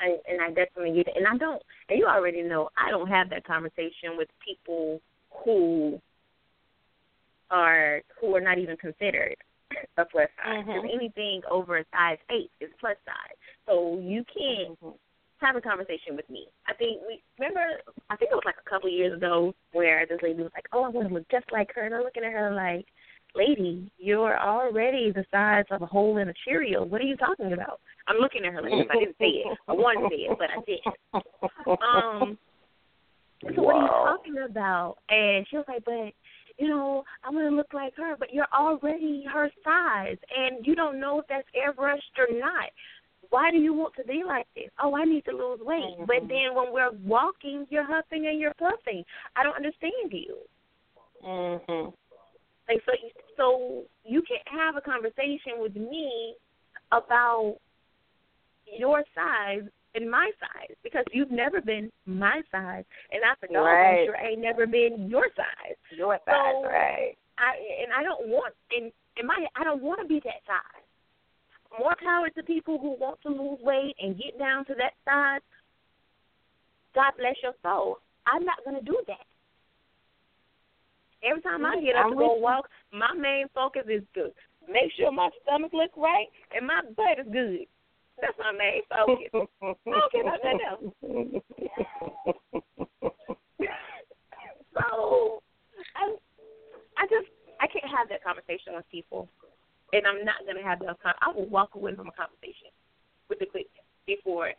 I, 0.00 0.16
and 0.30 0.40
I 0.40 0.48
definitely 0.48 0.94
get 0.94 1.08
it. 1.08 1.14
And 1.16 1.26
I 1.26 1.36
don't, 1.36 1.60
and 1.88 1.98
you 1.98 2.06
already 2.06 2.42
know, 2.42 2.70
I 2.78 2.90
don't 2.90 3.08
have 3.08 3.28
that 3.30 3.44
conversation 3.44 4.16
with 4.16 4.28
people 4.46 5.00
who 5.44 6.00
are 7.50 8.02
who 8.20 8.34
are 8.34 8.40
not 8.40 8.58
even 8.58 8.76
considered 8.76 9.36
a 9.96 10.04
plus 10.04 10.28
size. 10.42 10.64
Because 10.64 10.82
Mhm. 10.82 10.94
anything 10.94 11.42
over 11.50 11.78
a 11.78 11.84
size 11.92 12.18
eight 12.30 12.50
is 12.60 12.70
plus 12.78 12.96
size. 13.04 13.36
So 13.66 13.98
you 13.98 14.24
can't 14.24 14.78
Mhm. 14.80 14.98
have 15.38 15.56
a 15.56 15.60
conversation 15.60 16.16
with 16.16 16.28
me. 16.30 16.48
I 16.66 16.72
think 16.74 17.02
we 17.06 17.22
remember. 17.38 17.82
I 18.08 18.16
think 18.16 18.30
it 18.30 18.34
was 18.34 18.44
like 18.44 18.58
a 18.58 18.68
couple 18.68 18.88
years 18.88 19.12
ago 19.12 19.54
where 19.72 20.06
this 20.06 20.22
lady 20.22 20.42
was 20.42 20.52
like, 20.54 20.68
"Oh, 20.72 20.84
I 20.84 20.88
want 20.88 21.08
to 21.08 21.14
look 21.14 21.28
just 21.28 21.50
like 21.52 21.72
her," 21.74 21.82
and 21.82 21.94
I'm 21.94 22.02
looking 22.02 22.24
at 22.24 22.32
her 22.32 22.50
like, 22.54 22.86
"Lady, 23.36 23.90
you're 23.98 24.38
already 24.38 25.12
the 25.12 25.24
size 25.30 25.64
of 25.70 25.82
a 25.82 25.86
hole 25.86 26.18
in 26.18 26.28
a 26.28 26.34
Cheerio. 26.44 26.84
What 26.84 27.00
are 27.00 27.04
you 27.04 27.16
talking 27.16 27.52
about?" 27.52 27.80
I'm 28.08 28.18
looking 28.18 28.44
at 28.44 28.52
her 28.52 28.62
like 28.62 28.72
this. 28.72 28.86
I 28.90 28.98
didn't 28.98 29.16
say 29.18 29.26
it. 29.26 29.58
I 29.68 29.72
wanted 29.72 30.08
to 30.08 30.16
say 30.16 30.22
it, 30.22 30.38
but 30.38 30.50
I 30.50 30.60
didn't. 30.66 31.82
Um. 31.82 32.38
So 33.54 33.62
what 33.62 33.76
are 33.76 33.82
you 33.82 33.88
talking 33.88 34.38
about? 34.38 34.96
And 35.08 35.46
she 35.48 35.56
was 35.56 35.66
like, 35.68 35.84
"But." 35.84 36.12
You 36.58 36.68
know, 36.68 37.04
I'm 37.22 37.34
gonna 37.34 37.50
look 37.50 37.74
like 37.74 37.94
her, 37.96 38.16
but 38.18 38.32
you're 38.32 38.48
already 38.50 39.26
her 39.30 39.52
size, 39.62 40.16
and 40.34 40.66
you 40.66 40.74
don't 40.74 40.98
know 40.98 41.20
if 41.20 41.26
that's 41.26 41.46
airbrushed 41.54 42.16
or 42.16 42.28
not 42.32 42.70
why 43.30 43.50
do 43.50 43.58
you 43.58 43.72
want 43.74 43.94
to 43.96 44.04
be 44.04 44.22
like 44.26 44.46
this? 44.54 44.70
Oh, 44.82 44.94
I 44.94 45.04
need 45.04 45.24
to 45.24 45.32
lose 45.32 45.60
weight. 45.60 45.96
But 46.06 46.24
Mhm. 46.24 46.28
then 46.28 46.54
when 46.54 46.72
we're 46.72 46.92
walking, 47.04 47.66
you're 47.70 47.84
huffing 47.84 48.26
and 48.26 48.38
you're 48.38 48.54
puffing. 48.54 49.04
I 49.34 49.42
don't 49.42 49.56
understand 49.56 50.12
you. 50.12 50.38
Mhm. 51.22 51.94
Like 52.68 52.82
so, 52.84 52.92
you, 52.92 53.10
so 53.36 53.82
you 54.04 54.22
can 54.22 54.38
have 54.46 54.76
a 54.76 54.80
conversation 54.80 55.58
with 55.58 55.76
me 55.76 56.34
about 56.92 57.56
your 58.66 59.04
size 59.14 59.62
and 59.94 60.10
my 60.10 60.30
size 60.40 60.76
because 60.82 61.04
you've 61.12 61.30
never 61.30 61.60
been 61.60 61.90
my 62.06 62.42
size, 62.50 62.84
and 63.12 63.22
I 63.24 63.34
for 63.40 63.48
Right. 63.52 64.06
sure 64.06 64.16
ain't 64.16 64.40
never 64.40 64.66
been 64.66 65.08
your 65.08 65.28
size. 65.36 65.76
Your 65.90 66.18
size, 66.24 66.54
So- 66.54 66.64
right. 66.64 67.16
I 67.38 67.56
and 67.82 67.92
I 67.92 68.02
don't 68.02 68.28
want 68.28 68.54
in 68.70 68.92
in 69.16 69.26
my 69.26 69.46
I 69.54 69.64
don't 69.64 69.82
want 69.82 70.00
to 70.00 70.06
be 70.06 70.20
that 70.20 70.42
size. 70.46 70.82
More 71.78 71.94
power 72.02 72.30
to 72.30 72.42
people 72.42 72.78
who 72.78 72.90
want 72.92 73.20
to 73.22 73.28
lose 73.28 73.60
weight 73.60 73.94
and 74.00 74.16
get 74.16 74.38
down 74.38 74.64
to 74.66 74.74
that 74.76 74.94
size. 75.04 75.42
God 76.94 77.12
bless 77.18 77.36
your 77.42 77.54
soul. 77.62 77.98
I'm 78.26 78.44
not 78.44 78.64
going 78.64 78.76
to 78.76 78.82
do 78.82 78.98
that. 79.06 79.26
Every 81.26 81.42
time 81.42 81.66
I 81.66 81.80
get 81.80 81.96
up 81.96 82.10
to 82.10 82.16
go 82.16 82.34
walk, 82.34 82.68
my 82.92 83.12
main 83.14 83.46
focus 83.54 83.82
is 83.88 84.02
to 84.14 84.30
make 84.70 84.92
sure 84.96 85.10
my 85.10 85.30
stomach 85.42 85.72
look 85.72 85.90
right 85.96 86.26
and 86.54 86.66
my 86.66 86.82
butt 86.96 87.18
is 87.18 87.32
good. 87.32 87.66
That's 88.20 88.38
my 88.38 88.52
main 88.52 88.82
focus. 88.88 89.28
Okay, 89.34 89.48
I 89.62 89.90
don't 89.90 90.12
care 90.12 90.22
about 90.22 90.40
nothing 90.44 90.60
else. 90.70 90.82
so 94.74 95.42
I 95.96 96.14
I 96.96 97.06
just 97.10 97.28
I 97.60 97.66
can't 97.66 97.90
have 97.90 98.08
that 98.08 98.22
conversation 98.24 98.74
with 98.74 98.88
people, 98.90 99.28
and 99.92 100.06
I'm 100.06 100.24
not 100.24 100.46
gonna 100.46 100.62
have 100.62 100.78
that. 100.80 101.00
Con- 101.02 101.14
I 101.20 101.32
will 101.32 101.48
walk 101.48 101.74
away 101.74 101.94
from 101.94 102.08
a 102.08 102.12
conversation 102.12 102.70
with 103.28 103.38
the 103.38 103.46
quick 103.46 103.68
before 104.06 104.52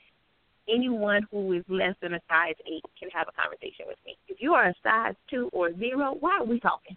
anyone 0.70 1.26
who 1.32 1.54
is 1.54 1.64
less 1.70 1.96
than 2.02 2.14
a 2.14 2.20
size 2.30 2.56
eight 2.66 2.84
can 3.00 3.10
have 3.10 3.28
a 3.28 3.42
conversation 3.42 3.86
with 3.88 3.98
me. 4.06 4.18
If 4.28 4.38
you 4.42 4.54
are 4.54 4.68
a 4.70 4.74
size 4.84 5.16
two 5.30 5.50
or 5.54 5.72
zero, 5.78 6.16
why 6.20 6.38
are 6.40 6.46
we 6.46 6.60
talking? 6.60 6.96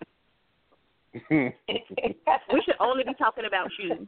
We 2.53 2.62
should 2.65 2.77
only 2.81 3.05
be 3.05 3.15
talking 3.15 3.45
about 3.47 3.69
shoes. 3.79 4.07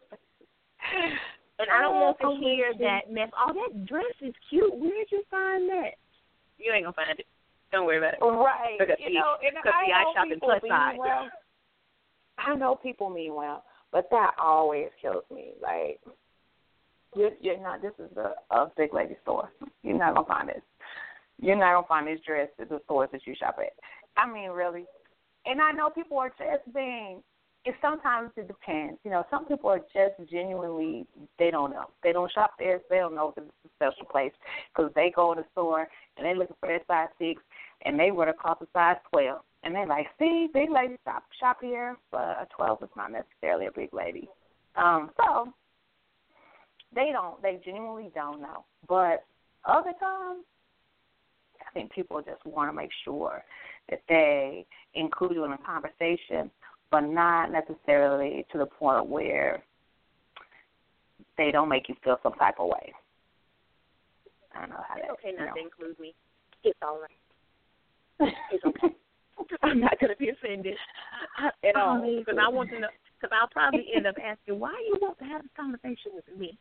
And 1.59 1.69
I 1.71 1.81
don't 1.83 1.95
want 2.00 2.19
to 2.21 2.26
Oh, 2.26 2.37
hear 2.40 2.73
that 2.78 3.11
mess. 3.12 3.28
Oh, 3.38 3.52
that 3.54 3.87
dress 3.87 4.14
is 4.21 4.35
cute. 4.50 4.75
Where'd 4.75 5.07
you 5.11 5.23
find 5.31 5.69
that? 5.71 5.95
You 6.59 6.73
ain't 6.73 6.85
gonna 6.85 6.95
find 6.95 7.19
it. 7.19 7.26
Don't 7.71 7.87
worry 7.87 7.99
about 7.99 8.14
it. 8.14 8.21
Right. 8.25 8.76
Because 8.78 8.97
you 8.99 9.09
see- 9.09 9.14
know, 9.14 9.37
and 9.42 9.54
because 9.57 9.73
I 9.75 10.02
know 10.02 10.12
shop 10.14 10.25
in 10.26 10.31
people 10.35 10.49
plus 10.49 10.62
mean 10.62 10.73
size. 10.73 10.97
well. 10.99 11.28
I 12.38 12.54
know 12.57 12.75
people 12.75 13.11
mean 13.11 13.35
well, 13.35 13.64
but 13.92 14.09
that 14.11 14.33
always 14.38 14.88
kills 15.00 15.25
me. 15.31 15.52
Like, 15.62 16.00
you're, 17.14 17.31
you're 17.40 17.62
not. 17.62 17.83
This 17.83 17.92
is 17.99 18.16
a, 18.16 18.35
a 18.54 18.71
big 18.76 18.95
lady 18.95 19.16
store. 19.23 19.50
You're 19.83 19.99
not 19.99 20.14
gonna 20.14 20.26
find 20.26 20.49
this. 20.49 20.62
You're 21.40 21.57
not 21.57 21.75
gonna 21.75 21.87
find 21.87 22.07
this 22.07 22.21
dress 22.26 22.49
at 22.61 22.69
the 22.69 22.81
stores 22.85 23.11
that 23.12 23.26
you 23.26 23.35
shop 23.38 23.59
at. 23.59 23.73
I 24.16 24.31
mean, 24.31 24.50
really. 24.50 24.85
And 25.45 25.61
I 25.61 25.73
know 25.73 25.90
people 25.90 26.19
are 26.19 26.31
just 26.31 26.73
being. 26.75 27.23
And 27.64 27.75
sometimes 27.81 28.33
it 28.37 28.49
depends. 28.49 28.99
You 29.04 29.12
know, 29.12 29.25
some 29.31 29.45
people 29.47 29.71
are 29.71 29.78
just 29.78 30.31
genuinely 30.31 31.07
they 31.38 31.52
don't 31.52 31.71
know. 31.71 31.87
They 32.02 32.12
don't 32.12 32.33
shop 32.33 32.54
there. 32.59 32.78
So 32.78 32.85
they 32.90 32.97
don't 32.97 33.14
know 33.14 33.28
if 33.28 33.42
it's 33.42 33.52
a 33.64 33.69
special 33.76 34.07
place 34.07 34.33
because 34.75 34.90
they 34.97 35.12
go 35.14 35.31
in 35.31 35.38
the 35.38 35.45
store 35.52 35.87
and 36.16 36.26
they 36.26 36.35
looking 36.35 36.57
for 36.59 36.66
their 36.69 36.81
size 36.88 37.09
six 37.21 37.40
and 37.85 37.99
they 37.99 38.11
would 38.11 38.26
have 38.26 38.38
cost 38.38 38.62
a 38.62 38.66
size 38.73 38.97
twelve. 39.11 39.42
And 39.62 39.76
they're 39.76 39.87
like, 39.87 40.09
see, 40.19 40.49
big 40.52 40.71
lady 40.71 40.97
shop 41.04 41.23
shop 41.38 41.59
here, 41.61 41.97
but 42.11 42.19
a 42.19 42.49
twelve 42.57 42.83
is 42.83 42.88
not 42.97 43.12
necessarily 43.12 43.66
a 43.66 43.73
big 43.73 43.92
lady. 43.92 44.28
Um, 44.75 45.11
so 45.16 45.52
they 46.94 47.11
don't 47.12 47.40
they 47.42 47.61
genuinely 47.64 48.11
don't 48.14 48.40
know. 48.40 48.64
But 48.88 49.25
other 49.64 49.92
times 49.99 50.44
I 51.61 51.72
think 51.72 51.92
people 51.92 52.20
just 52.22 52.44
want 52.44 52.70
to 52.70 52.75
make 52.75 52.90
sure 53.04 53.42
that 53.90 54.02
they 54.08 54.66
include 54.94 55.32
you 55.32 55.44
in 55.44 55.52
a 55.52 55.58
conversation, 55.58 56.50
but 56.90 57.00
not 57.00 57.50
necessarily 57.50 58.46
to 58.52 58.58
the 58.58 58.66
point 58.66 59.06
where 59.06 59.62
they 61.38 61.50
don't 61.50 61.68
make 61.68 61.88
you 61.88 61.94
feel 62.04 62.18
some 62.22 62.34
type 62.34 62.56
of 62.58 62.68
way. 62.68 62.92
I 64.54 64.61
don't 64.61 64.70
know 64.70 64.84
how 64.87 64.94
It's 64.96 65.06
that 65.06 65.12
okay 65.12 65.32
not 65.38 65.46
know. 65.46 65.54
to 65.54 65.61
include 65.61 65.99
me. 65.99 66.14
It's 66.62 66.78
all 66.82 67.00
right. 67.00 68.32
It's 68.52 68.64
okay. 68.64 68.94
I'm 69.62 69.80
not 69.80 69.99
gonna 70.00 70.16
be 70.16 70.28
offended 70.28 70.76
at 71.64 71.76
all 71.76 72.02
oh, 72.04 72.18
because 72.18 72.38
I 72.40 72.49
want 72.49 72.70
to 72.70 72.80
know. 72.80 72.88
Because 73.20 73.37
I'll 73.40 73.49
probably 73.49 73.87
end 73.94 74.06
up 74.06 74.16
asking 74.22 74.58
why 74.58 74.72
you 74.87 74.99
want 75.00 75.18
to 75.20 75.25
have 75.25 75.42
this 75.42 75.50
conversation 75.56 76.12
with 76.14 76.25
me. 76.37 76.58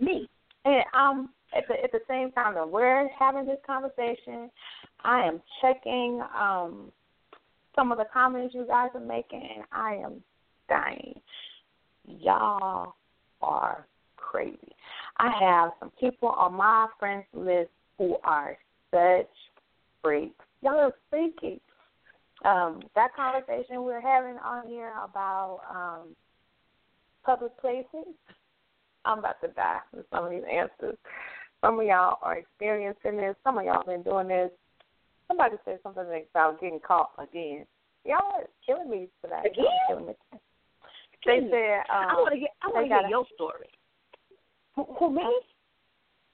Me. 0.00 0.28
And 0.64 0.84
um, 0.94 1.30
at 1.56 1.64
the 1.68 1.74
at 1.82 1.92
the 1.92 2.00
same 2.08 2.32
time 2.32 2.54
that 2.54 2.68
we're 2.68 3.08
having 3.18 3.46
this 3.46 3.58
conversation, 3.66 4.50
I 5.04 5.26
am 5.26 5.40
checking 5.60 6.22
um 6.38 6.92
some 7.74 7.92
of 7.92 7.98
the 7.98 8.06
comments 8.12 8.54
you 8.54 8.66
guys 8.66 8.90
are 8.94 9.00
making, 9.00 9.48
and 9.56 9.64
I 9.72 9.94
am 9.94 10.22
dying. 10.68 11.20
Y'all 12.06 12.94
are 13.40 13.86
crazy. 14.16 14.74
I 15.18 15.30
have 15.40 15.70
some 15.80 15.92
people 16.00 16.28
on 16.28 16.54
my 16.54 16.88
friends 16.98 17.24
list 17.32 17.70
who 17.98 18.16
are 18.24 18.56
such 18.90 19.30
freaks. 20.02 20.44
Y'all 20.62 20.78
are 20.78 20.94
freaky. 21.10 21.60
Um, 22.44 22.80
that 22.94 23.14
conversation 23.14 23.82
we're 23.82 24.00
having 24.00 24.38
on 24.38 24.66
here 24.66 24.92
about 25.04 25.60
um 25.70 26.16
public 27.24 27.56
places 27.58 28.14
I'm 29.04 29.20
about 29.20 29.40
to 29.42 29.48
die 29.48 29.80
with 29.94 30.06
some 30.12 30.24
of 30.24 30.30
these 30.30 30.42
answers. 30.50 30.96
Some 31.62 31.78
of 31.78 31.86
y'all 31.86 32.18
are 32.22 32.38
experiencing 32.38 33.16
this. 33.16 33.36
Some 33.44 33.58
of 33.58 33.64
y'all 33.64 33.84
been 33.84 34.02
doing 34.02 34.28
this. 34.28 34.50
Somebody 35.28 35.56
said 35.64 35.78
something 35.82 36.04
about 36.30 36.60
getting 36.60 36.80
caught 36.80 37.12
again. 37.18 37.66
Y'all 38.04 38.18
are 38.34 38.48
killing 38.64 38.90
me 38.90 39.08
for 39.20 39.28
that. 39.28 39.44
Are 39.46 39.50
killing 39.88 40.06
me. 40.06 40.14
They 41.26 41.40
said 41.50 41.80
um, 41.92 42.08
I 42.08 42.14
want 42.14 42.32
to 42.32 42.40
get. 42.40 42.50
I 42.62 42.68
want 42.68 42.88
to 42.88 42.94
hear 42.94 43.08
your 43.08 43.26
story. 43.34 43.68
who, 44.74 44.86
who 44.98 45.10
me? 45.14 45.22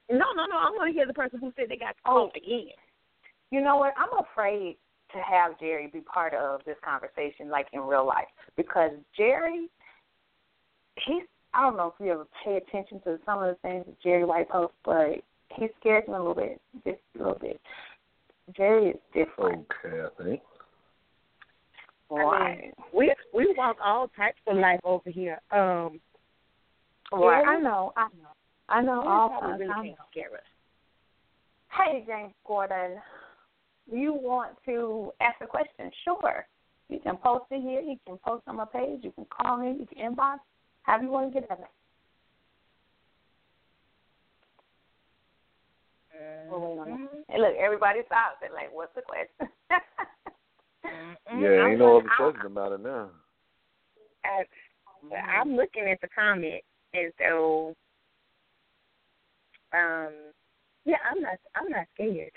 No, 0.09 0.31
no, 0.33 0.45
no. 0.45 0.55
I 0.55 0.71
want 0.71 0.89
to 0.89 0.93
hear 0.93 1.05
the 1.05 1.13
person 1.13 1.39
who 1.39 1.51
said 1.57 1.65
they 1.69 1.75
got 1.77 1.95
Oh. 2.05 2.31
caught 2.31 2.37
again. 2.37 2.71
You 3.51 3.61
know 3.61 3.77
what? 3.77 3.93
I'm 3.97 4.17
afraid 4.23 4.77
to 5.13 5.19
have 5.19 5.59
Jerry 5.59 5.87
be 5.91 5.99
part 6.01 6.33
of 6.33 6.61
this 6.65 6.77
conversation, 6.83 7.49
like 7.49 7.67
in 7.73 7.81
real 7.81 8.05
life, 8.05 8.27
because 8.55 8.91
Jerry, 9.15 9.69
he's. 11.05 11.23
I 11.57 11.61
don't 11.61 11.75
know 11.75 11.87
if 11.99 12.05
you 12.05 12.11
ever 12.11 12.27
pay 12.45 12.57
attention 12.57 13.01
to 13.01 13.17
some 13.25 13.41
of 13.41 13.47
the 13.47 13.57
things 13.67 13.83
that 13.87 13.99
Jerry 14.01 14.23
White 14.23 14.47
posts, 14.47 14.75
but 14.85 15.07
he 15.55 15.67
scares 15.79 16.07
me 16.07 16.13
a 16.13 16.17
little 16.17 16.35
bit, 16.35 16.61
just 16.85 16.99
a 17.15 17.17
little 17.17 17.39
bit. 17.39 17.59
Jerry 18.55 18.89
is 18.91 18.97
different. 19.11 19.65
Okay, 19.83 20.01
I 20.03 20.23
think. 20.23 20.41
I 22.11 22.55
mean, 22.55 22.71
we 22.93 23.13
we 23.33 23.53
walk 23.57 23.77
all 23.83 24.07
types 24.15 24.37
of 24.47 24.55
life 24.57 24.79
over 24.83 25.09
here. 25.09 25.41
Um, 25.51 25.99
Right. 27.11 27.43
Jerry? 27.43 27.57
I 27.57 27.59
know. 27.59 27.91
I 27.97 28.07
know. 28.21 28.29
I 28.69 28.81
know 28.81 29.01
Jerry 29.01 29.13
all 29.13 29.39
kinds. 29.41 29.59
really 29.59 29.71
I 29.71 29.73
can't 29.75 29.87
know. 29.87 30.05
scare 30.11 30.33
us. 30.33 30.43
Hey, 31.71 32.03
James 32.05 32.33
Gordon, 32.45 32.97
you 33.91 34.13
want 34.13 34.55
to 34.65 35.11
ask 35.21 35.35
a 35.41 35.47
question? 35.47 35.89
Sure. 36.03 36.45
You 36.89 36.99
can 36.99 37.17
post 37.17 37.45
it 37.51 37.61
here. 37.61 37.81
You 37.81 37.97
can 38.05 38.17
post 38.17 38.43
on 38.47 38.57
my 38.57 38.65
page. 38.65 38.99
You 39.03 39.11
can 39.11 39.25
call 39.25 39.57
me. 39.57 39.77
You 39.79 39.87
can 39.87 40.15
inbox. 40.15 40.37
However 40.87 41.03
you 41.03 41.11
want 41.11 41.33
to 41.33 41.39
get 41.41 41.51
at 41.51 41.59
me. 41.59 41.65
Mm-hmm. 46.15 46.49
We'll 46.49 46.61
wait 46.61 46.79
on 46.79 46.89
that. 46.89 47.33
And 47.33 47.41
look, 47.43 47.55
everybody 47.59 47.99
stops 48.05 48.41
and 48.43 48.53
like, 48.53 48.69
what's 48.73 48.95
the 48.95 49.01
question? 49.01 49.51
Mm-hmm. 50.85 51.43
Yeah, 51.43 51.67
ain't 51.67 51.79
no 51.79 51.97
other 51.97 52.07
ah. 52.09 52.13
I- 52.13 52.31
question 52.31 52.51
about 52.51 52.71
it 52.71 52.79
now. 52.81 53.09
I, 54.23 54.43
mm-hmm. 55.03 55.13
I'm 55.13 55.55
looking 55.57 55.83
at 55.91 55.99
the 55.99 56.07
comment, 56.07 56.63
and 56.93 57.11
so, 57.19 57.75
um, 59.73 60.13
yeah, 60.85 60.97
I'm 61.11 61.21
not. 61.21 61.35
I'm 61.55 61.69
not 61.69 61.85
scared. 61.93 62.31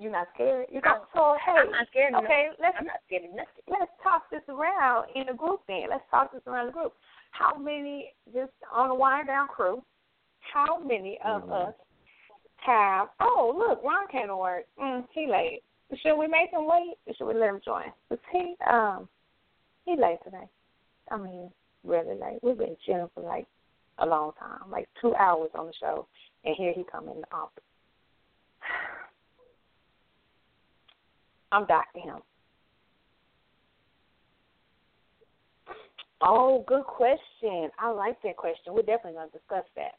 You're 0.00 0.10
not 0.12 0.28
scared. 0.34 0.66
You 0.72 0.80
got 0.80 1.08
so 1.14 1.36
hey. 1.44 1.52
I'm 1.60 1.70
not 1.72 1.86
scared. 1.90 2.14
of 2.14 2.24
Okay, 2.24 2.48
let's 2.58 2.74
I'm 2.80 2.86
not 2.86 3.00
scared 3.06 3.24
of 3.24 3.30
nothing. 3.36 3.68
let's 3.68 3.92
talk 4.02 4.30
this 4.30 4.40
around 4.48 5.08
in 5.14 5.26
the 5.26 5.34
group 5.34 5.60
then. 5.68 5.84
Let's 5.90 6.02
talk 6.10 6.32
this 6.32 6.40
around 6.46 6.68
the 6.68 6.72
group. 6.72 6.94
How 7.32 7.56
many, 7.58 8.14
just 8.32 8.52
on 8.72 8.88
the 8.88 8.94
wind 8.94 9.26
down 9.26 9.46
crew, 9.48 9.82
how 10.40 10.78
many 10.78 11.20
of 11.22 11.42
Mhm. 11.42 11.68
us 11.68 11.74
have, 12.56 13.10
oh, 13.20 13.54
look, 13.56 13.82
Ron 13.84 14.06
can't 14.08 14.34
work. 14.36 14.66
Mm, 14.78 15.06
he 15.12 15.26
late. 15.26 15.62
Should 15.96 16.16
we 16.16 16.26
make 16.26 16.50
him 16.50 16.64
wait 16.66 16.96
or 17.06 17.14
should 17.14 17.26
we 17.26 17.34
let 17.34 17.50
him 17.50 17.60
join? 17.60 17.92
Because 18.08 18.24
he, 18.32 18.56
um, 18.66 19.06
he 19.84 19.96
late 19.96 20.22
today. 20.24 20.48
I 21.10 21.16
mean, 21.18 21.52
really 21.84 22.14
late. 22.14 22.38
We've 22.42 22.56
been 22.56 22.76
chilling 22.86 23.08
for 23.14 23.20
like 23.22 23.46
a 23.98 24.06
long 24.06 24.32
time, 24.38 24.70
like 24.70 24.88
two 25.00 25.14
hours 25.16 25.50
on 25.54 25.66
the 25.66 25.72
show, 25.74 26.06
and 26.44 26.56
here 26.56 26.72
he 26.72 26.84
come 26.84 27.08
in 27.08 27.20
the 27.20 27.34
office. 27.34 27.64
I'm 31.52 31.66
docking 31.66 32.02
him. 32.02 32.18
Oh, 36.22 36.64
good 36.66 36.84
question. 36.84 37.70
I 37.78 37.90
like 37.90 38.20
that 38.22 38.36
question. 38.36 38.74
We're 38.74 38.82
definitely 38.82 39.14
going 39.14 39.30
to 39.30 39.38
discuss 39.38 39.64
that. 39.76 39.94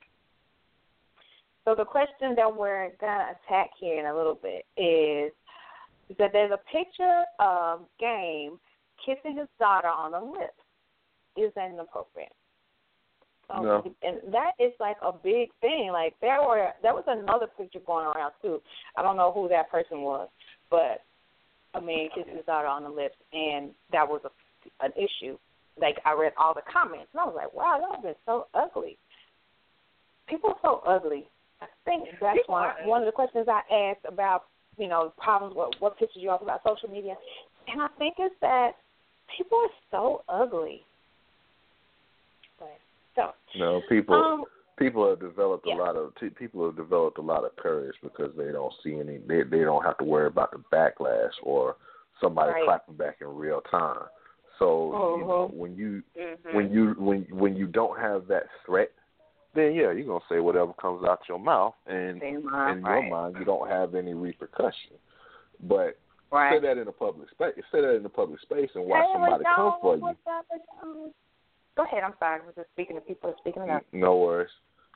So 1.65 1.75
the 1.75 1.85
question 1.85 2.35
that 2.35 2.55
we're 2.55 2.89
going 2.99 3.17
to 3.17 3.35
attack 3.45 3.71
here 3.79 3.99
in 3.99 4.05
a 4.05 4.15
little 4.15 4.35
bit 4.41 4.65
is 4.77 5.31
that 6.17 6.31
there's 6.33 6.51
a 6.51 6.59
picture 6.71 7.23
of 7.39 7.81
Game 7.99 8.59
kissing 9.05 9.37
his 9.37 9.47
daughter 9.59 9.87
on 9.87 10.11
the 10.11 10.19
lips. 10.19 10.53
Is 11.37 11.51
that 11.55 11.71
inappropriate? 11.71 12.33
So, 13.47 13.61
No. 13.61 13.95
And 14.03 14.33
that 14.33 14.51
is 14.59 14.73
like 14.79 14.97
a 15.01 15.11
big 15.11 15.49
thing. 15.61 15.89
Like 15.91 16.13
there 16.21 16.41
were 16.41 16.71
there 16.81 16.93
was 16.93 17.03
another 17.07 17.47
picture 17.47 17.79
going 17.85 18.05
around 18.05 18.33
too. 18.41 18.61
I 18.97 19.01
don't 19.01 19.17
know 19.17 19.31
who 19.31 19.47
that 19.49 19.71
person 19.71 20.01
was, 20.01 20.29
but 20.69 21.03
a 21.73 21.81
man 21.81 22.09
kissing 22.15 22.35
his 22.35 22.45
daughter 22.45 22.67
on 22.67 22.83
the 22.83 22.89
lips, 22.89 23.15
and 23.33 23.71
that 23.91 24.07
was 24.07 24.21
a, 24.25 24.85
an 24.85 24.91
issue. 24.95 25.37
Like 25.79 25.97
I 26.05 26.13
read 26.13 26.33
all 26.37 26.53
the 26.53 26.61
comments, 26.71 27.07
and 27.13 27.21
I 27.21 27.25
was 27.25 27.35
like, 27.35 27.53
wow, 27.53 27.79
y'all 27.79 28.01
been 28.01 28.15
so 28.25 28.47
ugly. 28.53 28.97
People 30.27 30.51
are 30.51 30.59
so 30.61 30.81
ugly. 30.85 31.27
I 31.61 31.65
think 31.85 32.05
that's 32.19 32.37
People 32.37 32.55
one 32.55 32.63
are 32.63 32.75
one 32.85 33.01
of 33.01 33.05
the 33.05 33.11
questions 33.11 33.47
I 33.47 33.61
asked 33.71 34.05
about 34.05 34.43
you 34.77 34.87
know, 34.87 35.13
problems, 35.17 35.55
what 35.55 35.79
what 35.79 35.97
pisses 35.99 36.15
you 36.15 36.29
off 36.29 36.41
about 36.41 36.61
social 36.67 36.89
media, 36.89 37.15
and 37.67 37.81
I 37.81 37.87
think 37.97 38.15
it's 38.17 38.35
that 38.41 38.71
people 39.37 39.57
are 39.57 39.69
so 39.91 40.23
ugly. 40.29 40.81
But 42.59 42.79
so 43.15 43.31
No, 43.57 43.81
people 43.89 44.15
um, 44.15 44.45
people 44.77 45.07
have 45.09 45.19
developed 45.19 45.65
yeah. 45.67 45.75
a 45.75 45.77
lot 45.77 45.95
of 45.95 46.13
people 46.37 46.65
have 46.65 46.75
developed 46.75 47.17
a 47.17 47.21
lot 47.21 47.43
of 47.43 47.55
courage 47.57 47.95
because 48.01 48.31
they 48.37 48.51
don't 48.51 48.73
see 48.83 48.99
any 48.99 49.19
they 49.27 49.43
they 49.43 49.63
don't 49.63 49.83
have 49.83 49.97
to 49.97 50.03
worry 50.03 50.27
about 50.27 50.51
the 50.51 50.63
backlash 50.71 51.31
or 51.43 51.75
somebody 52.19 52.51
Right. 52.51 52.65
clapping 52.65 52.95
back 52.95 53.17
in 53.21 53.27
real 53.27 53.61
time. 53.61 54.05
So 54.59 55.17
you 55.17 55.25
know, 55.25 55.49
Mhm. 55.49 55.53
when 55.53 55.75
you 55.75 56.03
mhm. 56.15 56.53
when 56.53 56.71
you 56.71 56.93
when 56.97 57.23
when 57.31 57.55
you 57.55 57.67
don't 57.67 57.97
have 57.99 58.27
that 58.27 58.47
threat, 58.65 58.91
then 59.53 59.73
yeah, 59.73 59.91
you're 59.91 60.05
gonna 60.05 60.23
say 60.29 60.39
whatever 60.39 60.73
comes 60.73 61.03
out 61.03 61.27
your 61.27 61.39
mouth, 61.39 61.75
and 61.87 62.21
Same 62.21 62.45
mind, 62.49 62.77
in 62.79 62.83
right. 62.83 63.01
your 63.01 63.09
mind 63.09 63.37
you 63.39 63.45
don't 63.45 63.67
have 63.67 63.95
any 63.95 64.13
repercussion. 64.13 64.97
But 65.61 65.97
say 66.31 66.59
that 66.59 66.77
in 66.77 66.87
a 66.87 66.91
public 66.91 67.29
space. 67.29 67.53
Say 67.71 67.81
that 67.81 67.95
in 67.95 68.05
a 68.05 68.09
public 68.09 68.39
space 68.41 68.69
and 68.75 68.85
watch 68.85 69.05
Hey, 69.05 69.13
somebody 69.13 69.43
come 69.43 69.79
for 69.81 69.97
you. 69.97 70.15
Go 71.75 71.83
ahead. 71.83 72.03
I'm 72.03 72.13
sorry. 72.19 72.41
I 72.41 72.45
was 72.45 72.55
just 72.55 72.69
speaking 72.73 72.95
to 72.95 73.01
people 73.01 73.33
speaking 73.39 73.69
up. 73.69 73.83
No 73.91 74.17
worries. 74.17 74.49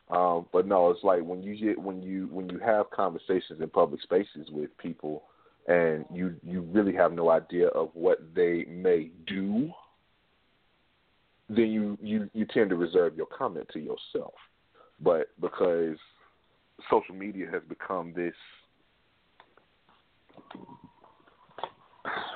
Um, 0.10 0.46
but 0.54 0.68
no, 0.68 0.92
it's 0.92 1.04
like 1.04 1.24
when 1.24 1.42
you 1.42 1.56
get 1.56 1.80
when 1.82 2.02
you 2.04 2.28
when 2.32 2.50
you 2.50 2.60
have 2.60 2.90
conversations 2.92 3.62
in 3.62 3.70
public 3.70 4.02
spaces 4.02 4.50
with 4.52 4.76
people 4.78 5.24
and 5.68 6.06
you 6.14 6.36
you 6.44 6.62
really 6.62 6.94
have 6.94 7.12
no 7.12 7.32
idea 7.32 7.70
of 7.70 7.90
what 7.94 8.20
they 8.36 8.66
may 8.70 9.10
do, 9.26 9.72
then 11.50 11.72
you 11.72 11.98
you 12.02 12.30
you 12.34 12.46
tend 12.46 12.70
to 12.70 12.76
reserve 12.76 13.16
your 13.16 13.26
comment 13.28 13.68
to 13.74 13.80
yourself. 13.80 14.34
But 15.00 15.30
because 15.42 15.98
social 16.90 17.16
media 17.16 17.48
has 17.52 17.64
become 17.68 18.14
this 18.14 18.36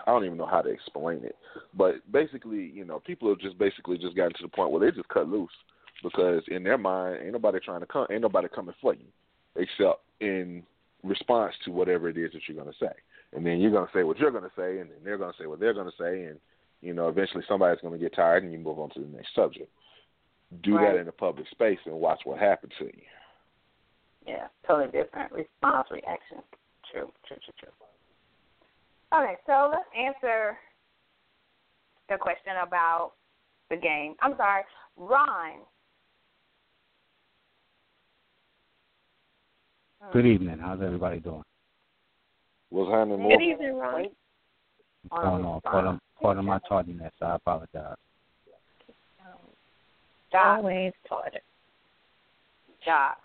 I 0.05 0.11
don't 0.11 0.25
even 0.25 0.37
know 0.37 0.45
how 0.45 0.61
to 0.61 0.69
explain 0.69 1.23
it. 1.23 1.35
But 1.73 1.95
basically, 2.11 2.71
you 2.73 2.85
know, 2.85 2.99
people 2.99 3.29
have 3.29 3.39
just 3.39 3.57
basically 3.57 3.97
just 3.97 4.15
gotten 4.15 4.33
to 4.33 4.43
the 4.43 4.47
point 4.47 4.71
where 4.71 4.81
they 4.81 4.95
just 4.95 5.09
cut 5.09 5.27
loose 5.27 5.51
because 6.03 6.43
in 6.47 6.63
their 6.63 6.77
mind, 6.77 7.19
ain't 7.23 7.33
nobody 7.33 7.59
trying 7.59 7.81
to 7.81 7.85
come, 7.85 8.07
ain't 8.11 8.21
nobody 8.21 8.47
coming 8.53 8.75
for 8.81 8.93
you, 8.93 9.05
except 9.55 10.01
in 10.19 10.63
response 11.03 11.53
to 11.65 11.71
whatever 11.71 12.09
it 12.09 12.17
is 12.17 12.31
that 12.33 12.41
you're 12.47 12.61
going 12.61 12.71
to 12.71 12.79
say. 12.79 12.93
And 13.33 13.45
then 13.45 13.59
you're 13.59 13.71
going 13.71 13.85
to 13.85 13.93
say 13.93 14.03
what 14.03 14.17
you're 14.17 14.31
going 14.31 14.43
to 14.43 14.51
say, 14.57 14.79
and 14.79 14.89
then 14.89 14.97
they're 15.03 15.17
going 15.17 15.31
to 15.31 15.37
say 15.41 15.45
what 15.45 15.59
they're 15.59 15.73
going 15.73 15.89
to 15.89 16.03
say, 16.03 16.25
and 16.25 16.39
you 16.81 16.93
know, 16.93 17.09
eventually 17.09 17.43
somebody's 17.47 17.81
going 17.81 17.93
to 17.93 17.99
get 17.99 18.15
tired, 18.15 18.43
and 18.43 18.53
you 18.53 18.59
move 18.59 18.79
on 18.79 18.89
to 18.91 18.99
the 18.99 19.07
next 19.07 19.35
subject. 19.35 19.69
Do 20.63 20.77
Right. 20.77 20.93
that 20.93 20.99
in 21.01 21.07
a 21.07 21.11
public 21.11 21.47
space 21.49 21.79
and 21.85 21.95
watch 21.95 22.21
what 22.23 22.39
happens 22.39 22.73
to 22.79 22.85
you. 22.85 23.03
Yeah, 24.25 24.47
totally 24.65 24.91
different 24.91 25.31
response 25.31 25.87
reaction. 25.91 26.41
True, 26.91 27.11
true, 27.27 27.37
true, 27.43 27.53
true. 27.59 27.88
Okay, 29.13 29.33
so 29.47 29.69
let's 29.71 29.89
answer 29.97 30.57
the 32.09 32.17
question 32.17 32.53
about 32.65 33.13
the 33.69 33.75
game. 33.77 34.15
I'm 34.21 34.35
sorry, 34.37 34.63
Ron. 34.97 35.59
Good 40.13 40.25
evening. 40.25 40.59
How's 40.59 40.81
everybody 40.81 41.19
doing? 41.19 41.43
What's 42.69 42.91
happening, 42.91 43.17
Good 43.17 43.23
more? 43.23 43.41
evening, 43.41 43.75
Ron. 43.75 43.95
Wait. 43.95 44.11
What's 45.09 45.23
going 45.23 45.45
oh, 45.45 45.49
on? 45.49 45.61
Pardon, 45.61 45.99
pardon 46.21 46.45
my 46.45 46.59
tardiness. 46.67 47.13
I 47.21 47.35
apologize. 47.35 47.95
Jock, 50.31 50.59
Always 50.59 50.93
taught 51.07 51.33
it. 51.33 51.43
Jock, 52.85 53.17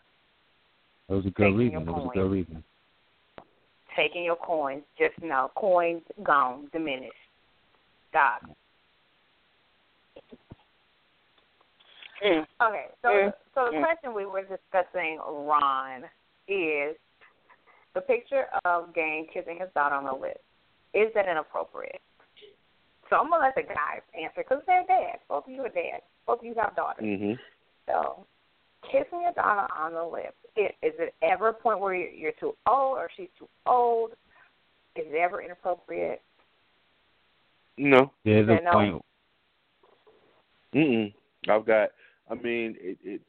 It 1.10 1.12
was 1.12 1.26
a 1.26 1.30
good 1.30 1.44
Taking 1.44 1.56
reason. 1.58 1.72
your 1.72 1.82
It 1.82 1.86
was 1.92 2.10
a 2.14 2.18
good 2.18 2.30
reason. 2.30 2.64
Taking 3.96 4.24
your 4.24 4.36
coins. 4.36 4.82
Just 4.98 5.20
know, 5.22 5.50
coins 5.56 6.02
gone, 6.22 6.68
diminished. 6.72 7.12
Stop. 8.10 8.42
Mm. 12.22 12.46
Okay, 12.62 12.86
so 13.02 13.08
Mm. 13.08 13.34
so 13.54 13.64
the 13.66 13.76
Mm. 13.76 13.84
question 13.84 14.14
we 14.14 14.24
were 14.24 14.42
discussing, 14.42 15.18
Ron, 15.18 16.08
is 16.48 16.96
the 17.94 18.00
picture 18.00 18.48
of 18.64 18.92
Game 18.94 19.26
kissing 19.26 19.58
his 19.58 19.70
daughter 19.72 19.94
on 19.94 20.04
the 20.04 20.14
lips. 20.14 20.42
Is 20.92 21.12
that 21.14 21.28
inappropriate? 21.28 22.00
So 23.10 23.16
I'm 23.16 23.28
gonna 23.28 23.44
let 23.44 23.54
the 23.54 23.62
guys 23.62 24.02
answer 24.14 24.42
because 24.42 24.64
they're 24.64 24.84
dads. 24.84 25.22
Both 25.28 25.46
of 25.46 25.52
you 25.52 25.64
are 25.64 25.68
dads. 25.68 26.04
Both 26.26 26.40
of 26.40 26.44
you 26.44 26.54
have 26.54 26.74
daughters. 26.74 27.04
Mhm. 27.04 27.38
So 27.86 28.26
kissing 28.82 29.22
your 29.22 29.32
daughter 29.32 29.72
on 29.74 29.92
the 29.92 30.04
lips, 30.04 30.43
i- 30.56 30.74
is 30.86 30.94
it 30.98 31.14
ever 31.22 31.48
a 31.48 31.52
point 31.54 31.80
where 31.80 31.94
you're, 31.94 32.10
you're 32.10 32.32
too 32.32 32.54
old 32.66 32.98
or 32.98 33.08
she's 33.16 33.28
too 33.38 33.48
old? 33.66 34.12
Is 34.96 35.04
it 35.08 35.16
ever 35.16 35.42
inappropriate? 35.42 36.22
No. 37.76 38.12
There's 38.24 38.48
a 38.48 38.62
no. 38.62 38.72
point. 38.72 39.04
Mm-mm. 40.74 41.14
I've 41.48 41.66
got. 41.66 41.90
I 42.30 42.34
mean, 42.34 42.76
it, 42.80 42.98
it. 43.04 43.20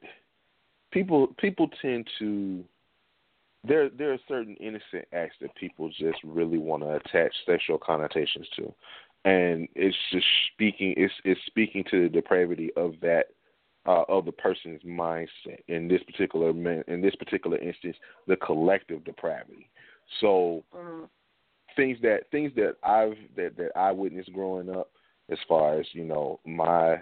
People 0.91 1.27
people 1.37 1.69
tend 1.81 2.07
to. 2.19 2.63
There 3.67 3.89
there 3.89 4.13
are 4.13 4.19
certain 4.27 4.55
innocent 4.57 5.05
acts 5.11 5.35
that 5.41 5.53
people 5.55 5.89
just 5.89 6.19
really 6.23 6.57
want 6.57 6.83
to 6.83 6.95
attach 6.95 7.33
sexual 7.45 7.77
connotations 7.77 8.47
to, 8.55 8.73
and 9.25 9.67
it's 9.75 9.97
just 10.11 10.25
speaking. 10.53 10.93
It's 10.97 11.13
it's 11.23 11.41
speaking 11.47 11.83
to 11.91 12.03
the 12.03 12.09
depravity 12.09 12.71
of 12.77 12.93
that. 13.01 13.25
Uh, 13.87 14.03
of 14.09 14.25
the 14.25 14.31
person's 14.31 14.81
mindset 14.81 15.59
in 15.67 15.87
this 15.87 16.01
particular 16.03 16.51
man, 16.51 16.83
in 16.87 17.01
this 17.01 17.15
particular 17.15 17.55
instance, 17.59 17.95
the 18.25 18.35
collective 18.37 19.03
depravity. 19.03 19.69
So 20.21 20.63
Mm. 20.75 21.07
things 21.75 21.99
that 22.01 22.21
things 22.31 22.51
that 22.55 22.77
I've 22.83 23.17
that 23.35 23.55
that 23.57 23.71
I 23.75 23.91
witnessed 23.91 24.33
growing 24.33 24.69
up, 24.69 24.89
as 25.29 25.37
far 25.47 25.79
as 25.79 25.85
you 25.93 26.03
know, 26.03 26.39
my 26.45 26.99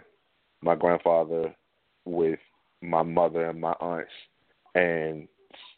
my 0.62 0.76
grandfather 0.76 1.56
with 2.06 2.40
my 2.82 3.04
mother 3.04 3.50
and 3.50 3.62
my 3.62 3.74
aunts, 3.80 4.12
and 4.76 5.28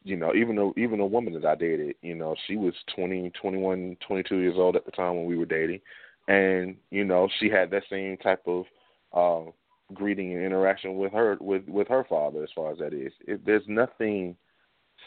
you 0.04 0.16
know, 0.16 0.34
even 0.34 0.58
a 0.58 0.72
even 0.80 1.00
a 1.00 1.06
woman 1.06 1.34
that 1.34 1.46
I 1.46 1.56
dated, 1.56 1.96
you 2.02 2.16
know, 2.16 2.36
she 2.48 2.56
was 2.58 2.74
twenty, 2.96 3.32
twenty 3.42 3.58
one, 3.58 3.98
twenty 4.08 4.24
two 4.24 4.38
years 4.38 4.56
old 4.58 4.76
at 4.76 4.86
the 4.86 4.92
time 4.92 5.16
when 5.16 5.26
we 5.26 5.38
were 5.38 5.46
dating, 5.46 5.82
and 6.28 6.78
you 6.92 7.04
know, 7.04 7.28
she 7.40 7.50
had 7.50 7.70
that 7.72 7.84
same 7.90 8.18
type 8.18 8.44
of 8.48 8.66
uh, 9.14 9.52
greeting 9.94 10.34
and 10.34 10.44
interaction 10.44 10.98
with 10.98 11.14
her 11.14 11.38
with 11.40 11.68
with 11.68 11.88
her 11.88 12.06
father, 12.10 12.44
as 12.44 12.50
far 12.56 12.72
as 12.72 12.80
that 12.80 12.94
is. 12.94 13.14
It, 13.28 13.46
there's 13.46 13.64
nothing 13.68 14.36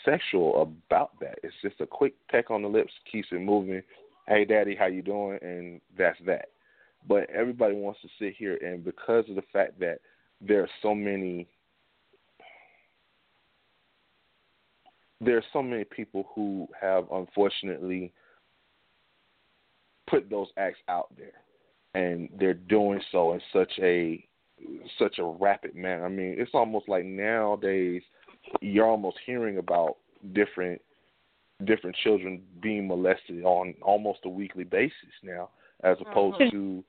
sexual 0.05 0.63
about 0.63 1.19
that. 1.21 1.39
It's 1.43 1.55
just 1.63 1.81
a 1.81 1.87
quick 1.87 2.15
peck 2.31 2.51
on 2.51 2.63
the 2.63 2.69
lips, 2.69 2.93
keeps 3.11 3.29
it 3.33 3.41
moving. 3.41 3.83
Hey, 4.27 4.45
daddy, 4.45 4.77
how 4.79 4.87
you 4.87 5.03
doing? 5.03 5.39
And 5.43 5.81
that's 5.97 6.19
that. 6.27 6.51
But 7.07 7.29
everybody 7.31 7.75
wants 7.75 8.01
to 8.03 8.09
sit 8.19 8.35
here, 8.37 8.59
and 8.63 8.85
because 8.85 9.25
of 9.29 9.37
the 9.37 9.43
fact 9.53 9.79
that 9.81 10.01
there 10.41 10.63
are 10.63 10.69
so 10.83 10.95
many, 10.95 11.47
there 15.21 15.37
are 15.37 15.45
so 15.53 15.63
many 15.63 15.85
people 15.85 16.29
who 16.35 16.69
have 16.81 17.07
unfortunately 17.11 18.13
put 20.07 20.29
those 20.29 20.49
acts 20.57 20.79
out 20.89 21.13
there, 21.17 21.33
and 21.95 22.29
they're 22.39 22.55
doing 22.55 23.01
so 23.11 23.33
in 23.33 23.41
such 23.53 23.73
a 23.81 24.25
such 24.99 25.19
a 25.19 25.25
rapid 25.25 25.75
manner. 25.75 26.05
I 26.05 26.09
mean, 26.09 26.37
it's 26.39 26.51
almost 26.55 26.89
like 26.89 27.05
nowadays 27.05 28.03
you're 28.61 28.87
almost 28.87 29.19
hearing 29.27 29.59
about 29.59 29.97
different 30.33 30.81
different 31.65 31.97
children 32.05 32.41
being 32.63 32.87
molested 32.87 33.43
on 33.45 33.75
almost 33.83 34.21
a 34.25 34.29
weekly 34.29 34.65
basis 34.65 34.93
now, 35.23 35.51
as 35.83 35.97
opposed 36.01 36.41
mm-hmm. 36.41 36.57
to 36.57 36.85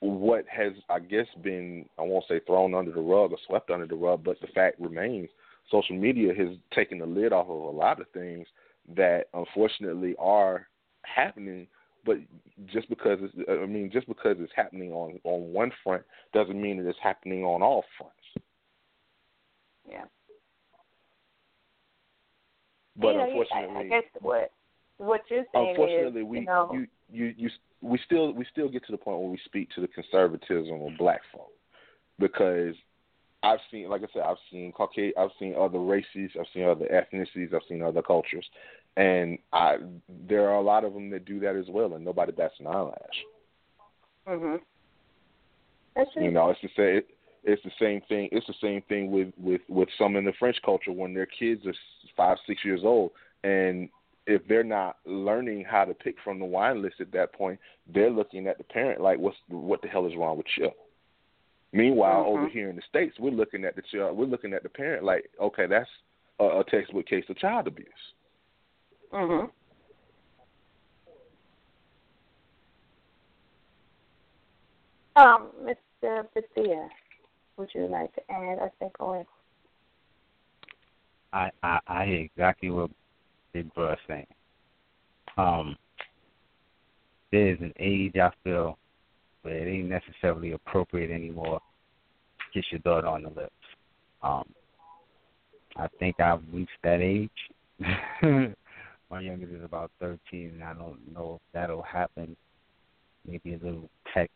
what 0.00 0.44
has 0.50 0.72
I 0.88 1.00
guess 1.00 1.26
been 1.42 1.84
I 1.98 2.02
won't 2.02 2.24
say 2.28 2.40
thrown 2.46 2.74
under 2.74 2.92
the 2.92 3.00
rug 3.00 3.32
or 3.32 3.38
swept 3.46 3.70
under 3.70 3.86
the 3.86 3.96
rug, 3.96 4.24
but 4.24 4.40
the 4.40 4.48
fact 4.48 4.80
remains 4.80 5.28
social 5.70 5.96
media 5.96 6.32
has 6.34 6.48
taken 6.74 6.98
the 6.98 7.06
lid 7.06 7.32
off 7.32 7.48
of 7.48 7.60
a 7.60 7.76
lot 7.76 8.00
of 8.00 8.08
things 8.12 8.46
that 8.96 9.24
unfortunately 9.34 10.14
are 10.18 10.66
happening. 11.02 11.66
But 12.04 12.18
just 12.66 12.88
because 12.88 13.18
it's 13.22 13.34
I 13.48 13.66
mean 13.66 13.90
just 13.92 14.06
because 14.08 14.36
it's 14.40 14.52
happening 14.54 14.92
on 14.92 15.20
on 15.24 15.52
one 15.52 15.72
front 15.82 16.02
doesn't 16.32 16.60
mean 16.60 16.82
that 16.82 16.88
it's 16.88 16.98
happening 17.02 17.44
on 17.44 17.62
all 17.62 17.84
fronts. 17.96 18.14
Yeah. 19.88 20.04
But 22.96 23.08
you 23.08 23.18
know, 23.18 23.26
you- 23.26 23.46
I- 23.52 23.60
unfortunately, 23.60 23.86
I 23.86 23.88
guess 23.88 24.04
what 24.20 24.52
what 24.98 25.20
you're 25.30 25.44
saying 25.52 25.70
unfortunately, 25.70 26.22
is, 26.22 26.26
we 26.26 26.38
you 26.40 26.44
know, 26.44 26.70
you, 26.72 26.86
you 27.10 27.34
you 27.36 27.50
we 27.80 27.98
still 28.04 28.32
we 28.32 28.44
still 28.50 28.68
get 28.68 28.84
to 28.86 28.92
the 28.92 28.98
point 28.98 29.20
where 29.20 29.28
we 29.28 29.38
speak 29.44 29.70
to 29.74 29.80
the 29.80 29.88
conservatism 29.88 30.82
of 30.82 30.98
black 30.98 31.20
folk 31.32 31.52
because 32.18 32.74
I've 33.42 33.60
seen, 33.70 33.88
like 33.88 34.02
I 34.02 34.06
said, 34.12 34.22
I've 34.22 34.36
seen 34.50 34.72
Caucasian, 34.72 35.12
I've 35.16 35.30
seen 35.38 35.54
other 35.56 35.78
races, 35.78 36.32
I've 36.38 36.46
seen 36.52 36.64
other 36.64 36.86
ethnicities, 36.86 37.54
I've 37.54 37.62
seen 37.68 37.82
other 37.82 38.02
cultures, 38.02 38.44
and 38.98 39.38
I 39.52 39.76
there 40.28 40.48
are 40.48 40.56
a 40.56 40.62
lot 40.62 40.84
of 40.84 40.92
them 40.92 41.08
that 41.10 41.24
do 41.24 41.40
that 41.40 41.56
as 41.56 41.66
well, 41.68 41.94
and 41.94 42.04
nobody 42.04 42.32
bats 42.32 42.54
an 42.60 42.66
eyelash. 42.66 43.24
mhm. 44.26 44.60
That's 45.96 46.12
true. 46.12 46.24
You 46.24 46.30
know, 46.32 46.50
it's 46.50 46.60
the 46.62 46.68
same. 46.76 47.02
It's 47.44 47.62
the 47.62 47.70
same 47.78 48.00
thing. 48.08 48.28
It's 48.32 48.46
the 48.46 48.54
same 48.60 48.82
thing 48.82 49.10
with 49.10 49.32
with 49.38 49.62
with 49.68 49.88
some 49.96 50.16
in 50.16 50.24
the 50.24 50.32
French 50.38 50.56
culture 50.64 50.92
when 50.92 51.14
their 51.14 51.26
kids 51.26 51.64
are 51.66 51.74
five, 52.16 52.36
six 52.46 52.64
years 52.64 52.80
old, 52.84 53.12
and 53.44 53.88
if 54.26 54.46
they're 54.48 54.64
not 54.64 54.96
learning 55.06 55.64
how 55.64 55.84
to 55.84 55.94
pick 55.94 56.16
from 56.22 56.38
the 56.38 56.44
wine 56.44 56.82
list 56.82 57.00
at 57.00 57.12
that 57.12 57.32
point, 57.32 57.58
they're 57.94 58.10
looking 58.10 58.46
at 58.48 58.58
the 58.58 58.64
parent 58.64 59.00
like, 59.00 59.18
"What's 59.18 59.38
what 59.48 59.80
the 59.80 59.88
hell 59.88 60.06
is 60.06 60.16
wrong 60.16 60.36
with 60.36 60.46
you?" 60.56 60.70
Meanwhile, 61.72 62.24
Mhm. 62.24 62.26
over 62.26 62.48
here 62.48 62.68
in 62.70 62.76
the 62.76 62.82
states, 62.82 63.18
we're 63.18 63.30
looking 63.30 63.64
at 63.64 63.76
the 63.76 63.82
child, 63.82 64.16
we're 64.16 64.24
looking 64.26 64.52
at 64.54 64.62
the 64.64 64.68
parent 64.68 65.04
like, 65.04 65.30
"Okay, 65.40 65.66
that's 65.66 65.90
a, 66.40 66.60
a 66.60 66.64
textbook 66.64 67.06
case 67.06 67.28
of 67.28 67.36
child 67.38 67.66
abuse." 67.68 68.14
Mhm. 69.12 69.50
Um, 75.16 75.50
Mr. 75.62 76.26
Bethia, 76.36 76.88
would 77.56 77.68
you 77.74 77.86
like 77.88 78.14
to 78.14 78.20
add 78.30 78.58
or 78.58 78.70
think 78.78 78.92
on? 79.00 79.24
I, 81.32 81.50
I 81.62 81.78
I 81.86 82.06
hear 82.06 82.20
exactly 82.20 82.70
what 82.70 82.90
Big 83.52 83.72
Bro 83.74 83.92
is 83.92 83.98
saying. 84.06 84.26
Um, 85.36 85.76
there's 87.32 87.60
an 87.60 87.72
age 87.78 88.16
I 88.16 88.30
feel 88.44 88.78
where 89.42 89.56
it 89.56 89.70
ain't 89.70 89.88
necessarily 89.88 90.52
appropriate 90.52 91.10
anymore 91.10 91.60
to 92.38 92.44
kiss 92.52 92.64
your 92.70 92.80
daughter 92.80 93.08
on 93.08 93.22
the 93.22 93.30
lips. 93.30 93.52
Um, 94.22 94.44
I 95.76 95.88
think 95.98 96.20
I've 96.20 96.42
reached 96.52 96.70
that 96.82 97.00
age. 97.00 97.30
My 99.10 99.20
youngest 99.20 99.52
is 99.52 99.64
about 99.64 99.90
13, 100.00 100.52
and 100.54 100.64
I 100.64 100.74
don't 100.74 100.98
know 101.12 101.36
if 101.36 101.52
that'll 101.52 101.82
happen. 101.82 102.36
Maybe 103.26 103.54
a 103.54 103.58
little 103.58 103.88
peck, 104.12 104.30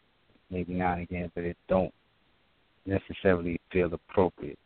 maybe 0.50 0.74
now 0.74 0.94
and 0.94 1.02
again, 1.02 1.30
but 1.34 1.44
it 1.44 1.56
don't 1.68 1.92
necessarily 2.86 3.60
feel 3.70 3.92
appropriate. 3.92 4.58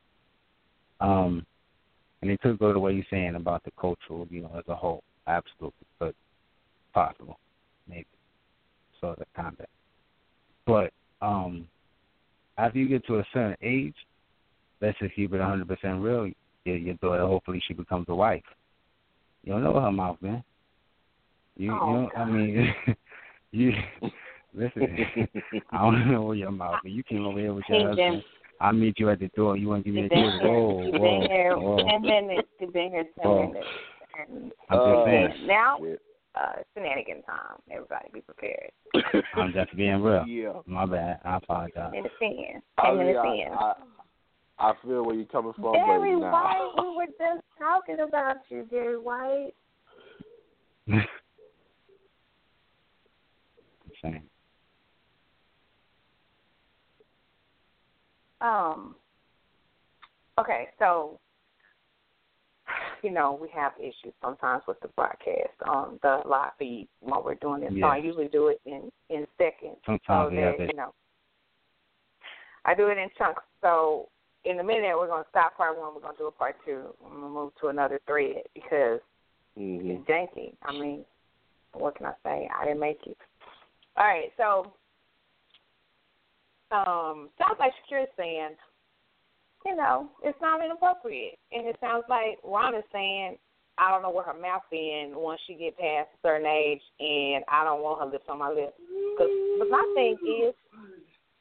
Um, 1.00 1.44
and 2.22 2.30
it 2.30 2.40
could 2.40 2.58
go 2.58 2.72
the 2.72 2.78
way 2.78 2.92
you're 2.92 3.04
saying 3.10 3.34
about 3.34 3.64
the 3.64 3.72
cultural, 3.78 4.26
you 4.30 4.42
know, 4.42 4.52
as 4.56 4.64
a 4.68 4.74
whole. 4.74 5.02
Absolutely, 5.26 5.86
but 5.98 6.14
possible, 6.94 7.38
maybe, 7.88 8.06
of 9.02 9.16
kind 9.36 9.56
of. 9.58 9.66
But 10.66 10.92
um, 11.20 11.68
after 12.58 12.78
you 12.78 12.88
get 12.88 13.06
to 13.06 13.18
a 13.18 13.24
certain 13.32 13.56
age, 13.62 13.94
let's 14.80 14.98
just 14.98 15.14
keep 15.14 15.32
it 15.32 15.40
100% 15.40 15.68
real. 16.02 16.30
Your, 16.64 16.76
your 16.76 16.94
daughter, 16.94 17.26
hopefully, 17.26 17.62
she 17.66 17.74
becomes 17.74 18.06
a 18.08 18.14
wife. 18.14 18.42
You 19.46 19.52
don't 19.52 19.64
know 19.64 19.80
her 19.80 19.92
mouth, 19.92 20.18
man. 20.20 20.42
You, 21.56 21.72
Oh, 21.72 21.86
you 21.86 21.92
know, 21.92 22.10
I 22.16 22.24
mean, 22.24 22.74
you 23.52 23.72
listen. 24.52 24.98
I 25.72 25.78
don't 25.78 26.10
know 26.10 26.32
your 26.32 26.50
mouth, 26.50 26.80
but 26.82 26.90
you 26.90 27.02
came 27.04 27.24
over 27.24 27.38
here 27.38 27.54
with 27.54 27.64
your 27.68 27.78
Hey, 27.78 27.84
Jim. 27.84 28.14
husband. 28.14 28.24
I 28.60 28.72
meet 28.72 28.98
you 28.98 29.08
at 29.10 29.20
the 29.20 29.28
door. 29.36 29.56
You 29.56 29.68
want 29.68 29.84
to 29.84 29.90
give 29.90 29.94
me 29.94 30.06
a 30.06 30.08
been 30.08 30.32
kiss? 30.32 30.40
Whoa, 30.42 30.84
You've 30.86 30.94
whoa, 30.94 31.20
been 31.20 31.30
here 31.30 31.56
whoa. 31.58 31.86
ten 31.88 32.02
minutes. 32.02 32.48
You've 32.58 32.72
been 32.72 32.90
here 32.90 33.04
ten 33.20 33.30
Whoa. 33.30 33.46
minutes. 33.48 33.68
And 34.18 34.52
I'm 34.70 34.78
Oh, 34.78 34.94
just 34.94 35.06
saying. 35.06 35.46
now, 35.46 35.78
shit. 35.78 36.00
uh, 36.34 36.52
shenanigan 36.74 37.22
time. 37.22 37.60
Everybody 37.70 38.08
be 38.14 38.20
prepared. 38.22 38.72
I'm 39.36 39.52
just 39.52 39.76
being 39.76 40.02
real. 40.02 40.24
yeah. 40.26 40.52
My 40.66 40.86
bad. 40.86 41.20
I 41.24 41.36
apologize. 41.36 41.92
Minutes 41.92 42.14
in. 42.20 42.62
I, 42.78 42.86
Ten 42.86 42.96
mean, 42.96 43.06
minutes 43.06 43.20
I, 43.22 43.28
in. 43.28 43.52
I, 43.52 43.72
I 44.58 44.72
feel 44.82 45.04
where 45.04 45.14
you're 45.14 45.26
coming 45.26 45.52
from, 45.54 45.74
Jerry 45.74 46.14
but. 46.14 46.32
White, 46.32 46.72
we 46.78 46.96
were 46.96 47.06
just 47.06 47.44
talking 47.58 48.00
about 48.00 48.36
you, 48.48 48.66
Jerry 48.70 48.98
White. 48.98 49.52
saying. 54.02 54.22
Um. 58.40 58.94
Okay, 60.38 60.68
so 60.78 61.18
you 63.02 63.10
know 63.10 63.38
we 63.40 63.48
have 63.54 63.72
issues 63.78 64.12
sometimes 64.22 64.62
with 64.68 64.78
the 64.80 64.88
broadcast 64.88 65.54
on 65.66 65.98
the 66.02 66.20
live 66.26 66.50
feed 66.58 66.88
while 67.00 67.22
we're 67.24 67.36
doing 67.36 67.62
this. 67.62 67.72
So 67.80 67.86
I 67.86 67.96
usually 67.96 68.28
do 68.28 68.48
it 68.48 68.60
in 68.66 68.90
in 69.08 69.26
seconds. 69.38 69.78
Sometimes 69.86 70.30
so 70.30 70.36
that, 70.36 70.68
you 70.68 70.76
know, 70.76 70.92
I 72.64 72.74
do 72.74 72.88
it 72.88 72.98
in 72.98 73.08
chunks. 73.16 73.42
So 73.62 74.08
in 74.46 74.60
a 74.60 74.64
minute 74.64 74.96
we're 74.96 75.08
gonna 75.08 75.24
stop 75.30 75.56
part 75.56 75.78
one. 75.78 75.94
We're 75.94 76.00
gonna 76.00 76.18
do 76.18 76.26
a 76.26 76.32
part 76.32 76.56
two. 76.64 76.94
I'm 77.04 77.20
gonna 77.20 77.28
move 77.28 77.52
to 77.60 77.68
another 77.68 78.00
thread 78.06 78.42
because 78.54 79.00
hmm 79.56 79.90
it's 79.90 80.08
janky. 80.08 80.54
I 80.62 80.72
mean, 80.72 81.04
what 81.72 81.96
can 81.96 82.06
I 82.06 82.12
say? 82.24 82.48
I 82.54 82.64
didn't 82.64 82.80
make 82.80 83.00
it. 83.06 83.16
All 83.96 84.04
right, 84.04 84.30
so 84.36 84.72
um, 86.70 87.30
sounds 87.38 87.58
like 87.58 87.72
Shakur's 87.90 88.08
saying, 88.16 88.50
you 89.64 89.74
know, 89.74 90.10
it's 90.22 90.38
not 90.40 90.64
inappropriate, 90.64 91.38
and 91.50 91.66
it 91.66 91.76
sounds 91.80 92.04
like 92.08 92.38
Ron 92.44 92.74
is 92.74 92.84
saying, 92.92 93.36
I 93.78 93.90
don't 93.90 94.02
know 94.02 94.10
where 94.10 94.24
her 94.24 94.38
mouth 94.38 94.62
in 94.72 95.12
once 95.14 95.40
she 95.46 95.54
get 95.54 95.78
past 95.78 96.08
a 96.14 96.18
certain 96.22 96.46
age, 96.46 96.80
and 97.00 97.44
I 97.48 97.64
don't 97.64 97.82
want 97.82 98.00
her 98.00 98.06
lips 98.06 98.26
on 98.28 98.38
my 98.38 98.48
lips. 98.48 98.74
Cause, 99.18 99.28
but 99.58 99.70
my 99.70 99.92
thing 99.94 100.16
is, 100.44 100.54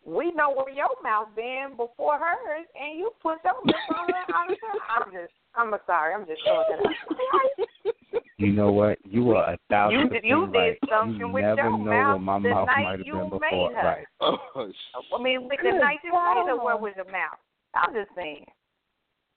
we 0.05 0.31
know 0.33 0.51
where 0.53 0.69
your 0.69 0.89
mouth 1.03 1.27
been 1.35 1.71
before 1.75 2.17
hers, 2.19 2.67
and 2.79 2.97
you 2.97 3.11
put 3.21 3.39
your 3.43 3.55
lips 3.65 3.77
on 3.89 4.07
her. 4.07 4.33
all 4.33 4.47
the 4.47 4.55
time. 4.55 4.79
I'm 4.89 5.11
just, 5.11 5.33
I'm 5.55 5.73
sorry, 5.87 6.13
I'm 6.13 6.25
just 6.27 6.41
showing 6.45 6.65
that. 6.69 7.93
You 8.37 8.51
know 8.51 8.71
what? 8.71 8.97
You 9.03 9.31
are 9.31 9.53
a 9.53 9.57
thousand 9.69 9.99
You 9.99 10.07
percent 10.07 10.23
did- 10.23 10.29
you 10.29 10.45
did 10.47 10.57
right. 10.59 10.77
something 10.89 11.19
you 11.19 11.27
with 11.29 11.43
never 11.43 11.61
your 11.61 11.71
know 11.71 11.77
mouth 11.85 12.13
what 12.15 12.21
my 12.21 12.39
the 12.39 12.49
mouth 12.49 12.67
might 12.67 12.91
have 12.91 12.99
been 12.99 13.29
before. 13.29 13.73
her. 13.73 13.83
Right. 13.83 14.05
Oh, 14.21 14.37
I 15.17 15.21
mean, 15.23 15.47
with 15.47 15.59
the 15.63 15.71
night 15.71 15.99
you 16.03 16.11
made 16.11 16.43
her, 16.47 16.57
where 16.61 16.77
was 16.77 16.93
your 16.97 17.05
mouth? 17.05 17.39
I'm 17.73 17.93
just 17.93 18.09
saying. 18.15 18.45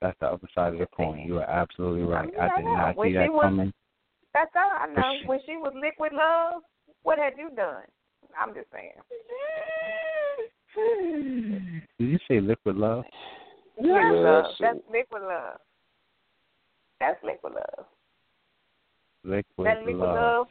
That's 0.02 0.18
the 0.20 0.26
other 0.26 0.48
side 0.54 0.72
of 0.74 0.78
the 0.80 0.86
coin. 0.86 1.20
You 1.26 1.38
are 1.38 1.48
absolutely 1.48 2.02
oh, 2.02 2.08
right. 2.10 2.28
Yeah, 2.32 2.48
I 2.54 2.60
did 2.60 2.66
I 2.68 2.74
not 2.76 2.96
When 2.96 3.08
see 3.08 3.14
that 3.14 3.32
was- 3.32 3.42
coming. 3.44 3.72
That's 4.34 4.50
all 4.54 4.70
I 4.70 4.86
know. 4.92 5.12
When 5.26 5.40
she 5.46 5.56
was 5.56 5.72
liquid 5.80 6.12
love, 6.12 6.62
what 7.02 7.18
had 7.18 7.32
you 7.38 7.50
done? 7.56 7.82
I'm 8.38 8.52
just 8.54 8.66
saying. 8.72 8.92
Did 10.78 11.82
you 11.98 12.18
say 12.28 12.40
liquid 12.40 12.76
love? 12.76 13.04
Liquid 13.76 13.86
Yeah, 13.96 14.10
love. 14.10 14.44
that's- 14.44 14.58
That's 14.60 14.90
liquid 14.90 15.22
love. 15.22 15.60
That's 17.00 17.22
liquid 17.24 17.52
love. 17.54 17.86
Liquid 19.24 19.66
that 19.66 19.78
liquid 19.78 19.96
love. 19.98 20.14
love 20.14 20.48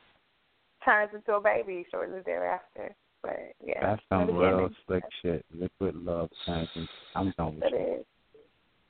turns 0.83 1.13
into 1.13 1.33
a 1.33 1.41
baby 1.41 1.85
shortly 1.91 2.21
thereafter. 2.21 2.95
But 3.21 3.53
yeah, 3.63 3.79
That's 3.81 4.01
some 4.09 4.21
in 4.21 4.27
the 4.27 4.33
real 4.33 4.69
slick 4.85 5.03
shit. 5.21 5.45
Liquid 5.53 5.95
love 5.95 6.29
turns 6.45 6.69
into. 6.75 6.89
I'm 7.15 7.31
done 7.37 7.59
with 7.59 7.71
you. 7.71 8.05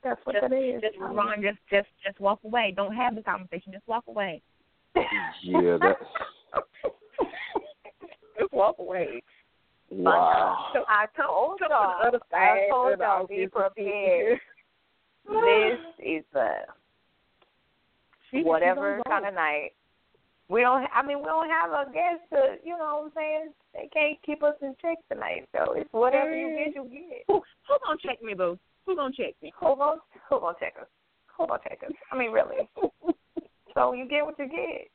That's 0.04 0.23
what 0.26 0.36
Just, 0.36 0.50
that 0.50 0.54
is. 0.56 0.82
just 0.82 0.97
Ron, 1.00 1.41
just 1.41 1.58
just 1.71 1.88
just 2.06 2.19
walk 2.19 2.39
away. 2.43 2.71
Don't 2.76 2.93
have 2.93 3.15
the 3.15 3.23
conversation. 3.23 3.71
Just 3.71 3.88
walk 3.88 4.04
away. 4.08 4.41
yeah, 5.43 5.78
that. 5.78 5.97
Just 8.39 8.54
walk 8.54 8.76
away. 8.78 9.23
Uh, 9.91 9.95
wow. 9.95 10.65
So 10.73 10.84
I 10.88 11.06
told 11.15 11.60
y'all. 11.60 11.69
to 11.69 12.12
the 12.12 12.17
other 12.17 12.19
I 12.34 12.67
told 12.69 13.00
y'all 13.00 13.28
be 13.28 13.47
prepared. 13.47 14.39
this 15.26 15.80
is 16.00 16.23
a 16.36 16.65
whatever 18.43 19.02
kind 19.08 19.26
of 19.26 19.34
night. 19.34 19.71
We 20.50 20.62
don't. 20.62 20.88
I 20.95 21.06
mean, 21.06 21.19
we 21.19 21.26
don't 21.26 21.50
have 21.50 21.71
a 21.71 21.91
guest 21.91 22.23
to. 22.32 22.56
You 22.63 22.78
know 22.78 23.02
what 23.02 23.06
I'm 23.06 23.12
saying? 23.15 23.50
They 23.73 23.89
can't 23.93 24.17
keep 24.26 24.43
us 24.43 24.56
in 24.62 24.76
check 24.82 24.97
tonight. 25.12 25.47
So 25.54 25.73
it's 25.73 25.89
whatever 25.91 26.36
you 26.36 26.50
get, 26.50 26.76
you 26.76 26.89
get. 26.89 27.23
Who, 27.28 27.41
who 27.67 27.78
gonna 27.86 28.00
check 28.04 28.21
me, 28.23 28.34
boo? 28.34 28.58
Who 28.86 28.95
gonna 28.95 29.13
check 29.13 29.36
me? 29.41 29.52
Who 29.60 29.76
gonna 29.76 30.02
Who 30.30 30.39
gonna 30.39 30.58
check 30.60 30.76
us? 30.80 30.88
Who 31.38 31.47
gonna 31.47 31.60
check 31.63 31.80
us? 31.86 31.91
I 32.12 32.17
mean, 32.17 32.32
really. 32.32 32.69
so 33.73 33.93
you 33.93 34.08
get 34.08 34.26
what 34.26 34.39
you 34.39 34.47
get. 34.47 34.89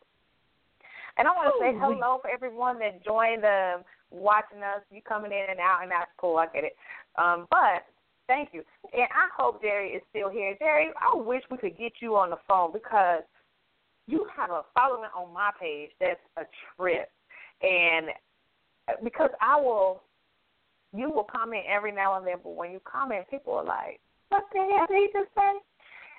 And 1.18 1.28
I 1.28 1.30
want 1.32 1.52
to 1.52 1.60
say 1.60 1.78
hello 1.78 2.18
for 2.22 2.30
everyone 2.30 2.78
that 2.78 3.04
joined 3.04 3.42
the 3.42 3.84
watching 4.12 4.62
us. 4.62 4.82
You 4.90 5.00
coming 5.02 5.32
in 5.32 5.46
and 5.50 5.60
out, 5.60 5.80
and 5.82 5.90
that's 5.90 6.10
cool. 6.18 6.36
I 6.36 6.46
get 6.46 6.64
it. 6.64 6.76
Um, 7.16 7.46
but 7.50 7.86
thank 8.26 8.50
you, 8.52 8.62
and 8.92 9.02
I 9.02 9.28
hope 9.36 9.62
Jerry 9.62 9.90
is 9.90 10.02
still 10.10 10.30
here. 10.30 10.56
Jerry, 10.58 10.90
I 10.96 11.16
wish 11.16 11.42
we 11.50 11.58
could 11.58 11.78
get 11.78 11.92
you 12.00 12.16
on 12.16 12.30
the 12.30 12.38
phone 12.48 12.72
because 12.72 13.22
you 14.06 14.26
have 14.36 14.50
a 14.50 14.62
following 14.74 15.10
on 15.16 15.32
my 15.32 15.50
page 15.60 15.90
that's 16.00 16.20
a 16.36 16.42
trip, 16.76 17.10
and 17.62 18.06
because 19.02 19.30
I 19.40 19.60
will, 19.60 20.02
you 20.94 21.10
will 21.10 21.24
comment 21.24 21.64
every 21.68 21.92
now 21.92 22.16
and 22.16 22.26
then, 22.26 22.36
but 22.42 22.54
when 22.54 22.72
you 22.72 22.80
comment, 22.84 23.26
people 23.30 23.54
are 23.54 23.64
like, 23.64 24.00
"What 24.28 24.44
the 24.52 24.58
hell 24.58 24.86
did 24.88 24.96
he 24.96 25.08
just 25.12 25.34
say?" 25.34 25.52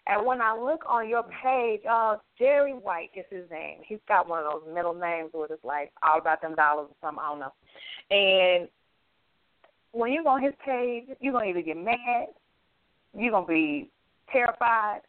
And 0.06 0.26
when 0.26 0.42
I 0.42 0.56
look 0.58 0.84
on 0.88 1.08
your 1.08 1.24
page, 1.24 1.82
uh, 1.90 2.18
Jerry 2.38 2.74
White 2.74 3.12
is 3.16 3.26
his 3.30 3.50
name. 3.50 3.80
He's 3.86 4.00
got 4.08 4.28
one 4.28 4.44
of 4.44 4.52
those 4.52 4.74
middle 4.74 4.94
names 4.94 5.30
where 5.32 5.48
it's 5.50 5.64
like 5.64 5.92
all 6.04 6.20
about 6.20 6.42
them 6.42 6.56
dollars 6.56 6.88
or 6.90 6.96
something. 7.02 7.24
I 7.24 7.30
don't 7.30 7.40
know. 7.40 7.54
And 8.12 8.68
when 9.92 10.12
you 10.12 10.24
go 10.24 10.30
on 10.32 10.44
his 10.44 10.54
page, 10.66 11.06
you're 11.22 11.34
gonna 11.34 11.46
either 11.46 11.62
get 11.62 11.78
mad, 11.78 12.28
you're 13.18 13.32
gonna 13.32 13.48
be 13.48 13.90
terrified, 14.32 15.02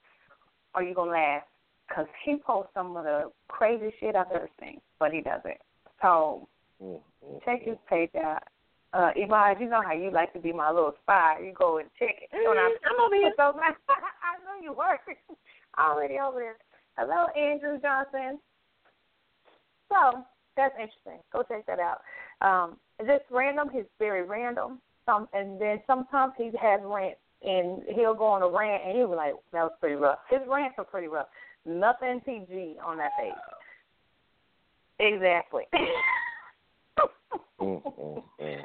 or 0.74 0.82
you're 0.82 0.94
gonna 0.94 1.10
laugh 1.10 1.42
because 1.88 2.06
he 2.24 2.36
posts 2.36 2.70
some 2.74 2.96
of 2.96 3.04
the 3.04 3.30
crazy 3.48 3.92
shit 3.98 4.14
I've 4.14 4.30
ever 4.30 4.48
seen, 4.60 4.80
but 4.98 5.12
he 5.12 5.20
doesn't. 5.20 5.58
So 6.00 6.48
Mm, 6.82 7.00
mm, 7.24 7.44
check 7.44 7.62
his 7.62 7.76
page 7.88 8.10
out. 8.16 8.42
Uh, 8.94 9.10
Yvonne, 9.16 9.56
you 9.58 9.68
know 9.68 9.82
how 9.82 9.92
you 9.92 10.12
like 10.12 10.32
to 10.34 10.38
be 10.38 10.52
my 10.52 10.70
little 10.70 10.94
spy. 11.02 11.40
You 11.44 11.52
go 11.52 11.78
and 11.78 11.88
check 11.98 12.14
it. 12.22 12.28
So 12.30 12.52
now, 12.52 12.68
I'm 12.68 13.00
over 13.04 13.14
here. 13.16 13.32
So 13.36 13.42
I 13.58 14.38
know 14.44 14.62
you 14.62 14.72
were 14.72 15.00
already 15.78 16.14
over 16.20 16.38
there. 16.38 16.56
Hello, 16.96 17.26
Andrew 17.36 17.80
Johnson. 17.80 18.38
So 19.88 20.24
that's 20.56 20.74
interesting. 20.74 21.18
Go 21.32 21.42
check 21.42 21.66
that 21.66 21.80
out. 21.80 22.02
Um, 22.40 22.76
just 23.00 23.24
random. 23.32 23.68
He's 23.72 23.82
very 23.98 24.22
random. 24.22 24.80
Some 25.06 25.28
and 25.32 25.60
then 25.60 25.80
sometimes 25.88 26.34
he 26.38 26.52
has 26.62 26.80
rants 26.84 27.18
and 27.42 27.82
he'll 27.96 28.14
go 28.14 28.26
on 28.26 28.42
a 28.42 28.48
rant 28.48 28.84
and 28.86 28.96
he'll 28.96 29.08
be 29.08 29.16
like, 29.16 29.34
"That 29.52 29.64
was 29.64 29.72
pretty 29.80 29.96
rough." 29.96 30.20
His 30.30 30.40
rants 30.48 30.76
are 30.78 30.84
pretty 30.84 31.08
rough. 31.08 31.26
Nothing 31.66 32.20
PG 32.24 32.76
on 32.82 32.96
that 32.98 33.10
page. 33.18 33.34
Exactly. 35.00 35.64
Mm, 37.60 37.82
mm, 37.82 38.22
mm. 38.40 38.62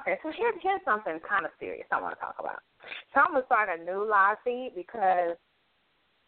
Okay, 0.00 0.18
so 0.22 0.30
here, 0.32 0.52
here's 0.62 0.80
something 0.84 1.18
kind 1.28 1.44
of 1.44 1.50
serious 1.60 1.86
I 1.92 2.00
want 2.00 2.14
to 2.14 2.20
talk 2.20 2.36
about. 2.38 2.60
So 3.14 3.20
I'm 3.20 3.32
gonna 3.32 3.44
start 3.46 3.68
a 3.68 3.84
new 3.84 4.08
live 4.08 4.38
feed 4.44 4.72
because 4.74 5.36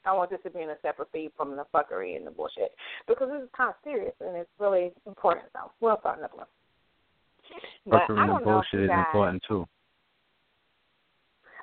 I 0.05 0.13
want 0.13 0.31
this 0.31 0.41
to 0.45 0.51
be 0.51 0.61
in 0.61 0.71
a 0.71 0.77
separate 0.83 1.09
feed 1.13 1.33
from 1.37 1.57
the 1.57 1.65
fuckery 1.75 2.17
and 2.17 2.27
the 2.27 2.31
bullshit 2.31 2.75
because 3.09 3.29
this 3.31 3.43
is 3.43 3.49
kind 3.57 3.71
of 3.71 3.77
serious 3.83 4.13
and 4.21 4.37
it's 4.37 4.51
really 4.59 4.93
important. 5.07 5.47
So 5.55 5.71
we'll 5.81 5.99
start 6.01 6.19
another 6.19 6.37
one. 6.37 6.47
But 7.87 8.03
I 8.03 8.07
Fuckery 8.07 8.19
and 8.19 8.29
don't 8.29 8.29
know 8.29 8.37
if 8.37 8.45
bullshit 8.45 8.81
you 8.81 8.85
is 8.85 8.89
guys, 8.89 9.05
important 9.07 9.43
too. 9.49 9.67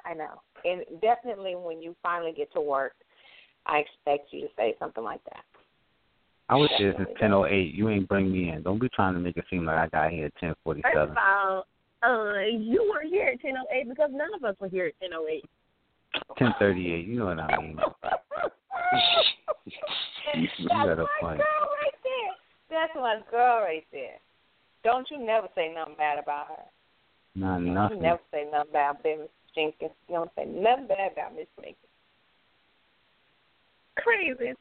I 0.06 0.14
know, 0.16 0.42
and 0.66 0.82
definitely 1.02 1.56
when 1.56 1.82
you 1.82 1.96
finally 2.02 2.34
get 2.36 2.52
to 2.54 2.62
work, 2.62 2.94
I 3.68 3.78
expect 3.78 4.34
you 4.34 4.42
to 4.42 4.48
say 4.58 4.76
something 4.80 5.04
like 5.04 5.24
that. 5.26 5.44
I 6.50 6.56
was 6.56 6.70
here 6.78 6.94
since 6.98 7.10
ten 7.20 7.32
oh 7.32 7.46
eight. 7.46 7.74
You 7.76 7.90
ain't 7.90 8.10
bring 8.10 8.32
me 8.32 8.50
in. 8.50 8.64
Don't 8.64 8.82
be 8.82 8.90
trying 8.90 9.14
to 9.14 9.20
make 9.20 9.38
it 9.38 9.46
seem 9.50 9.66
like 9.66 9.78
I 9.78 9.88
got 9.88 10.12
here 10.12 10.26
at 10.26 10.36
ten 10.40 10.56
forty 10.64 10.82
First 10.82 10.96
seven. 10.96 11.12
of 11.12 11.18
all, 11.18 11.66
uh, 12.04 12.40
you 12.42 12.90
weren't 12.92 13.10
here 13.10 13.28
at 13.34 13.42
ten 13.42 13.54
oh 13.58 13.66
eight 13.76 13.88
because 13.90 14.10
none 14.12 14.34
of 14.36 14.44
us 14.44 14.56
were 14.60 14.68
here 14.70 14.88
at 14.88 15.00
ten 15.00 15.10
oh 15.14 15.28
eight. 15.28 15.46
Ten 16.38 16.54
thirty 16.60 16.92
eight. 16.94 17.06
You 17.08 17.20
know 17.20 17.26
what 17.26 17.40
I 17.40 17.58
mean. 17.58 17.78
You 20.36 20.48
That's 20.60 20.68
got 20.70 20.90
a 20.90 20.96
my 21.04 21.08
point. 21.20 21.38
girl 21.38 21.68
right 21.82 21.98
there. 22.04 22.34
That's 22.70 22.96
my 22.96 23.20
girl 23.30 23.62
right 23.62 23.86
there. 23.92 24.18
Don't 24.84 25.08
you 25.12 25.18
never 25.24 25.48
say 25.56 25.74
nothing 25.74 25.96
bad 25.98 26.20
about 26.20 26.48
her. 26.48 26.64
Not 27.36 27.60
You 27.60 27.72
nothing. 27.72 28.02
never 28.02 28.20
say 28.32 28.46
nothing 28.52 28.72
bad 28.74 28.92
about 29.00 29.04
Miss 29.20 29.30
Jenkins. 29.56 29.92
You 30.08 30.16
don't 30.16 30.32
say 30.36 30.46
nothing 30.46 30.88
bad 30.88 31.12
about 31.14 31.36
Miss 31.36 31.48
Jenkins. 31.58 31.76
Crazy 33.98 34.34
thing. 34.38 34.56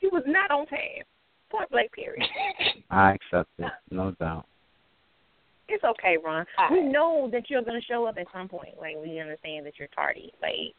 She 0.00 0.08
was 0.08 0.22
not 0.26 0.50
on 0.50 0.66
task. 0.66 1.06
Point 1.50 1.70
blank 1.70 1.92
period. 1.92 2.28
I 2.90 3.12
accept 3.14 3.48
it. 3.58 3.70
No 3.90 4.10
doubt. 4.12 4.46
It's 5.68 5.84
okay, 5.84 6.16
Ron. 6.22 6.46
All 6.58 6.70
We 6.70 6.80
right. 6.80 6.90
know 6.90 7.28
that 7.32 7.50
you're 7.50 7.62
gonna 7.62 7.80
show 7.82 8.06
up 8.06 8.16
at 8.18 8.26
some 8.32 8.48
point. 8.48 8.78
Like 8.80 8.96
we 9.00 9.20
understand 9.20 9.66
that 9.66 9.74
you're 9.78 9.88
tardy. 9.88 10.32
Like 10.40 10.74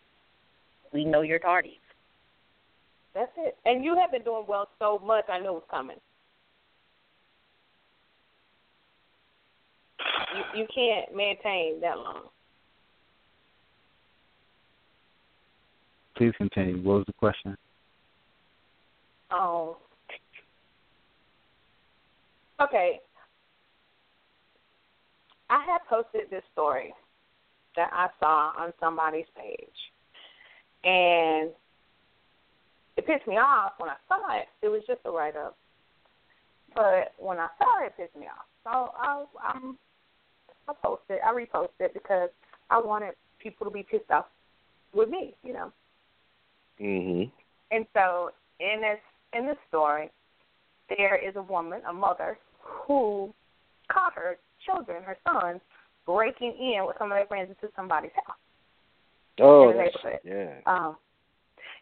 we 0.92 1.06
know 1.06 1.22
you're 1.22 1.40
tardy. 1.40 1.80
That's 3.14 3.32
it. 3.38 3.58
And 3.66 3.84
you 3.84 3.96
have 3.96 4.12
been 4.12 4.24
doing 4.24 4.46
well 4.48 4.70
so 4.80 5.00
much. 5.04 5.26
I 5.30 5.40
knew 5.40 5.50
it 5.50 5.54
was 5.54 5.64
coming. 5.70 5.98
You, 10.36 10.62
you 10.62 10.68
can't 10.74 11.16
maintain 11.16 11.82
that 11.82 11.98
long. 11.98 12.24
Please 16.16 16.34
continue. 16.38 16.78
What 16.78 16.98
was 16.98 17.06
the 17.08 17.14
question? 17.14 17.56
Oh. 19.32 19.78
Okay. 22.62 23.00
I 25.50 25.64
had 25.66 25.80
posted 25.90 26.30
this 26.30 26.44
story 26.54 26.94
that 27.76 27.90
I 27.94 28.08
saw 28.20 28.52
on 28.58 28.74
somebody's 28.80 29.26
page. 29.36 29.70
And 30.84 31.50
it 32.98 33.06
pissed 33.06 33.28
me 33.28 33.38
off 33.38 33.74
when 33.78 33.90
I 33.90 33.96
saw 34.08 34.38
it. 34.38 34.48
It 34.62 34.70
was 34.70 34.82
just 34.88 35.02
a 35.06 35.12
write 35.12 35.36
up. 35.36 35.58
But 36.76 37.14
when 37.18 37.38
I 37.38 37.48
saw 37.58 37.84
it, 37.84 37.88
it 37.88 37.94
pissed 37.98 38.16
me 38.20 38.28
off. 38.28 38.46
So 38.64 38.92
I 38.98 39.26
um 39.50 39.78
I 40.68 40.74
posted 40.84 41.20
I 41.26 41.34
reposted 41.34 41.94
because 41.94 42.30
I 42.70 42.80
wanted 42.80 43.16
people 43.40 43.66
to 43.66 43.72
be 43.72 43.84
pissed 43.84 44.12
off 44.12 44.26
with 44.94 45.10
me, 45.10 45.34
you 45.44 45.54
know. 45.54 45.72
Mhm. 46.80 47.32
And 47.72 47.86
so 47.94 48.32
in 48.60 48.82
this 48.82 49.00
in 49.34 49.46
this 49.48 49.58
story, 49.68 50.12
there 50.90 51.16
is 51.16 51.36
a 51.36 51.42
woman, 51.42 51.82
a 51.88 51.94
mother, 51.94 52.38
who 52.62 53.34
caught 53.92 54.14
her 54.14 54.38
children, 54.70 55.04
her 55.04 55.18
sons, 55.28 55.62
breaking 56.06 56.56
in 56.60 56.86
with 56.86 56.96
some 56.98 57.12
of 57.12 57.18
their 57.18 57.28
friends 57.28 57.50
into 57.50 57.74
somebody's 57.76 58.12
house. 58.26 58.38
Oh, 59.42 59.74
that's, 59.74 60.20
yeah. 60.24 60.60
Um, 60.66 60.98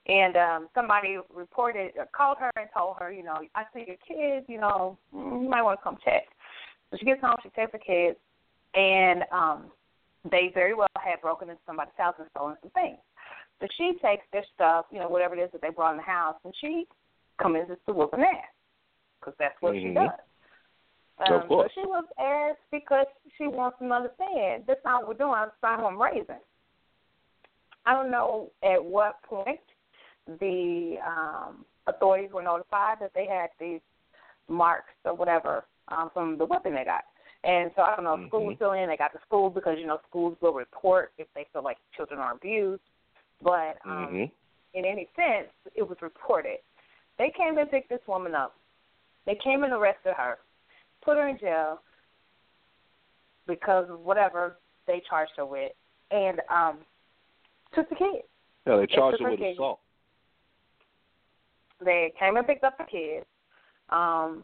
and 0.07 0.37
um, 0.37 0.69
somebody 0.73 1.17
reported, 1.33 1.91
uh, 1.99 2.05
called 2.15 2.37
her 2.39 2.51
and 2.55 2.69
told 2.75 2.97
her, 2.99 3.11
you 3.11 3.23
know, 3.23 3.39
I 3.55 3.63
see 3.73 3.85
your 3.87 3.97
kids, 4.07 4.45
you 4.47 4.59
know, 4.59 4.97
you 5.13 5.47
might 5.49 5.63
want 5.63 5.79
to 5.79 5.83
come 5.83 5.97
check. 6.03 6.23
So 6.91 6.97
she 6.97 7.05
gets 7.05 7.21
home, 7.21 7.35
she 7.43 7.49
takes 7.49 7.71
her 7.71 7.79
kids, 7.79 8.17
and 8.75 9.23
um, 9.31 9.65
they 10.29 10.51
very 10.53 10.73
well 10.73 10.87
had 10.97 11.21
broken 11.21 11.49
into 11.49 11.61
somebody's 11.65 11.93
house 11.97 12.15
and 12.19 12.27
stolen 12.31 12.55
some 12.61 12.71
things. 12.71 12.97
So 13.59 13.67
she 13.77 13.97
takes 14.01 14.23
their 14.31 14.45
stuff, 14.55 14.85
you 14.91 14.99
know, 14.99 15.09
whatever 15.09 15.35
it 15.35 15.41
is 15.41 15.49
that 15.51 15.61
they 15.61 15.69
brought 15.69 15.91
in 15.91 15.97
the 15.97 16.03
house, 16.03 16.35
and 16.45 16.53
she 16.61 16.85
commences 17.41 17.77
to 17.87 17.93
whoop 17.93 18.13
an 18.13 18.21
ass 18.21 18.53
because 19.19 19.33
that's 19.39 19.59
what 19.61 19.73
she 19.75 19.89
Mhm. 19.89 20.13
Does. 21.19 21.43
Of 21.43 21.43
Um, 21.43 21.47
so 21.49 21.67
she 21.73 21.81
was 21.81 22.05
asked 22.19 22.59
because 22.71 23.07
she 23.37 23.47
wants 23.47 23.77
to 23.79 23.85
understand 23.85 24.63
that's 24.67 24.83
not 24.85 25.01
what 25.01 25.09
we're 25.09 25.25
doing. 25.25 25.33
That's 25.35 25.51
not 25.63 25.83
I'm 25.83 26.01
raising. 26.01 26.41
I 27.85 27.93
don't 27.93 28.11
know 28.11 28.51
at 28.63 28.83
what 28.83 29.21
point 29.23 29.59
the 30.39 30.95
um, 31.05 31.65
authorities 31.87 32.31
were 32.33 32.43
notified 32.43 32.97
that 32.99 33.11
they 33.15 33.25
had 33.25 33.49
these 33.59 33.79
marks 34.49 34.93
or 35.05 35.13
whatever 35.13 35.65
um, 35.87 36.09
from 36.13 36.37
the 36.37 36.45
whipping 36.45 36.75
they 36.75 36.83
got. 36.83 37.05
And 37.43 37.71
so 37.75 37.83
I 37.83 37.95
don't 37.95 38.03
know 38.03 38.15
if 38.15 38.27
school 38.27 38.45
was 38.45 38.55
still 38.55 38.73
in. 38.73 38.89
They 38.89 38.97
got 38.97 39.13
to 39.13 39.19
school 39.25 39.49
because, 39.49 39.77
you 39.79 39.87
know, 39.87 39.99
schools 40.09 40.35
will 40.41 40.53
report 40.53 41.13
if 41.17 41.27
they 41.33 41.45
feel 41.53 41.63
like 41.63 41.77
children 41.95 42.19
are 42.19 42.33
abused. 42.33 42.81
But 43.41 43.77
um, 43.85 44.07
Mhm. 44.07 44.31
in 44.73 44.85
any 44.85 45.07
sense, 45.15 45.49
it 45.75 45.87
was 45.87 46.01
reported. 46.01 46.59
They 47.17 47.29
came 47.29 47.57
and 47.57 47.69
picked 47.69 47.89
this 47.89 48.05
woman 48.05 48.35
up. 48.35 48.55
They 49.25 49.35
came 49.35 49.63
and 49.63 49.71
arrested 49.71 50.13
her, 50.13 50.39
put 51.07 51.15
her 51.17 51.29
in 51.29 51.39
jail 51.39 51.79
because 53.47 53.89
of 53.89 54.01
whatever 54.01 54.57
they 54.87 55.01
charged 55.09 55.31
her 55.37 55.45
with, 55.45 55.71
and 56.11 56.41
um, 56.53 56.79
took 57.73 57.87
the 57.89 57.95
kid. 57.95 58.23
Yeah, 58.65 58.75
they 58.75 58.87
charged 58.87 59.19
her 59.19 59.25
her 59.25 59.31
with 59.31 59.39
kids. 59.39 59.55
assault. 59.57 59.79
They 61.83 62.11
came 62.19 62.35
and 62.35 62.45
picked 62.45 62.65
up 62.65 62.77
the 62.77 62.83
kids, 62.83 63.25
um, 63.89 64.43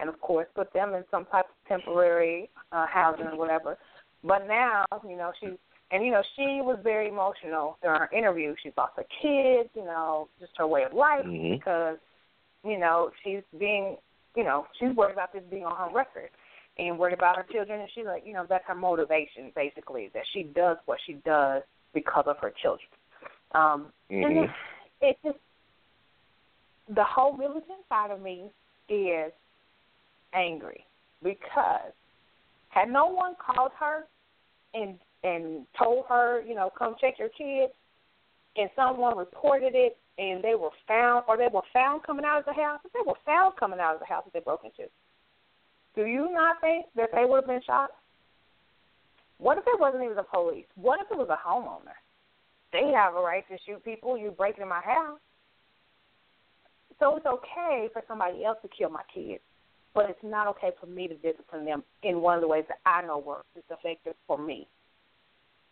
and 0.00 0.10
of 0.10 0.20
course 0.20 0.46
put 0.54 0.70
them 0.74 0.92
in 0.94 1.04
some 1.10 1.24
type 1.26 1.46
of 1.46 1.68
temporary 1.68 2.50
uh, 2.72 2.86
housing 2.86 3.26
or 3.26 3.38
whatever. 3.38 3.78
But 4.22 4.46
now, 4.46 4.84
you 5.08 5.16
know, 5.16 5.32
she's 5.40 5.50
and 5.90 6.04
you 6.04 6.12
know 6.12 6.22
she 6.36 6.60
was 6.60 6.78
very 6.82 7.08
emotional 7.08 7.78
during 7.82 8.00
her 8.00 8.10
interview. 8.14 8.54
She's 8.62 8.72
lost 8.76 8.92
her 8.96 9.06
kids, 9.22 9.70
you 9.74 9.84
know, 9.84 10.28
just 10.38 10.52
her 10.58 10.66
way 10.66 10.84
of 10.84 10.92
life 10.92 11.24
Mhm. 11.24 11.58
because 11.58 11.96
you 12.64 12.78
know 12.78 13.10
she's 13.22 13.42
being, 13.58 13.96
you 14.36 14.44
know, 14.44 14.66
she's 14.78 14.94
worried 14.94 15.12
about 15.12 15.32
this 15.32 15.42
being 15.50 15.64
on 15.64 15.76
her 15.76 15.94
record 15.94 16.30
and 16.78 16.98
worried 16.98 17.14
about 17.14 17.36
her 17.36 17.46
children. 17.50 17.80
And 17.80 17.90
she's 17.94 18.04
like, 18.04 18.22
you 18.24 18.32
know, 18.32 18.46
that's 18.48 18.64
her 18.66 18.74
motivation 18.74 19.52
basically 19.54 20.10
that 20.14 20.22
she 20.32 20.44
does 20.44 20.76
what 20.86 20.98
she 21.06 21.14
does 21.24 21.62
because 21.94 22.24
of 22.26 22.36
her 22.40 22.52
children. 22.62 22.88
Um, 23.52 23.92
and 24.10 24.36
Mhm. 24.36 24.44
it, 24.44 24.50
it 25.00 25.18
just 25.24 25.38
the 26.88 27.04
whole 27.04 27.32
militant 27.32 27.86
side 27.88 28.10
of 28.10 28.20
me 28.20 28.50
is 28.88 29.32
angry 30.32 30.86
because 31.22 31.92
had 32.70 32.90
no 32.90 33.06
one 33.06 33.34
called 33.36 33.72
her 33.72 34.06
and 34.74 34.98
and 35.24 35.66
told 35.76 36.06
her, 36.06 36.42
you 36.42 36.54
know, 36.54 36.70
come 36.70 36.94
check 37.00 37.18
your 37.18 37.28
kids, 37.30 37.72
and 38.58 38.68
someone 38.74 39.16
reported 39.16 39.74
it 39.74 39.96
and 40.18 40.42
they 40.42 40.54
were 40.56 40.70
found 40.86 41.24
or 41.28 41.36
they 41.36 41.48
were 41.52 41.62
found 41.72 42.02
coming 42.02 42.24
out 42.24 42.40
of 42.40 42.44
the 42.44 42.52
house, 42.52 42.80
if 42.84 42.92
they 42.92 43.06
were 43.06 43.18
found 43.24 43.56
coming 43.56 43.78
out 43.78 43.94
of 43.94 44.00
the 44.00 44.06
house 44.06 44.24
that 44.24 44.32
they 44.32 44.44
broke 44.44 44.64
into, 44.64 44.90
do 45.94 46.04
you 46.04 46.28
not 46.32 46.60
think 46.60 46.86
that 46.96 47.10
they 47.14 47.24
would 47.24 47.36
have 47.36 47.46
been 47.46 47.62
shot? 47.64 47.90
What 49.38 49.58
if 49.58 49.64
it 49.66 49.80
wasn't 49.80 50.02
even 50.02 50.16
the 50.16 50.24
police? 50.24 50.66
What 50.74 51.00
if 51.00 51.10
it 51.10 51.16
was 51.16 51.28
a 51.30 51.48
homeowner? 51.48 51.94
They 52.72 52.92
have 52.92 53.14
a 53.14 53.20
right 53.20 53.44
to 53.48 53.56
shoot 53.64 53.82
people. 53.84 54.18
You 54.18 54.32
break 54.32 54.56
into 54.56 54.66
my 54.66 54.80
house. 54.80 55.20
So 56.98 57.16
it's 57.16 57.26
okay 57.26 57.88
for 57.92 58.02
somebody 58.08 58.44
else 58.44 58.58
to 58.62 58.68
kill 58.76 58.90
my 58.90 59.02
kids, 59.14 59.40
but 59.94 60.10
it's 60.10 60.18
not 60.24 60.48
okay 60.48 60.72
for 60.80 60.86
me 60.86 61.06
to 61.06 61.14
discipline 61.14 61.64
them 61.64 61.84
in 62.02 62.20
one 62.20 62.34
of 62.34 62.40
the 62.40 62.48
ways 62.48 62.64
that 62.66 62.78
I 62.84 63.02
know 63.02 63.18
works. 63.18 63.46
It's 63.54 63.70
effective 63.70 64.14
for 64.26 64.36
me, 64.36 64.66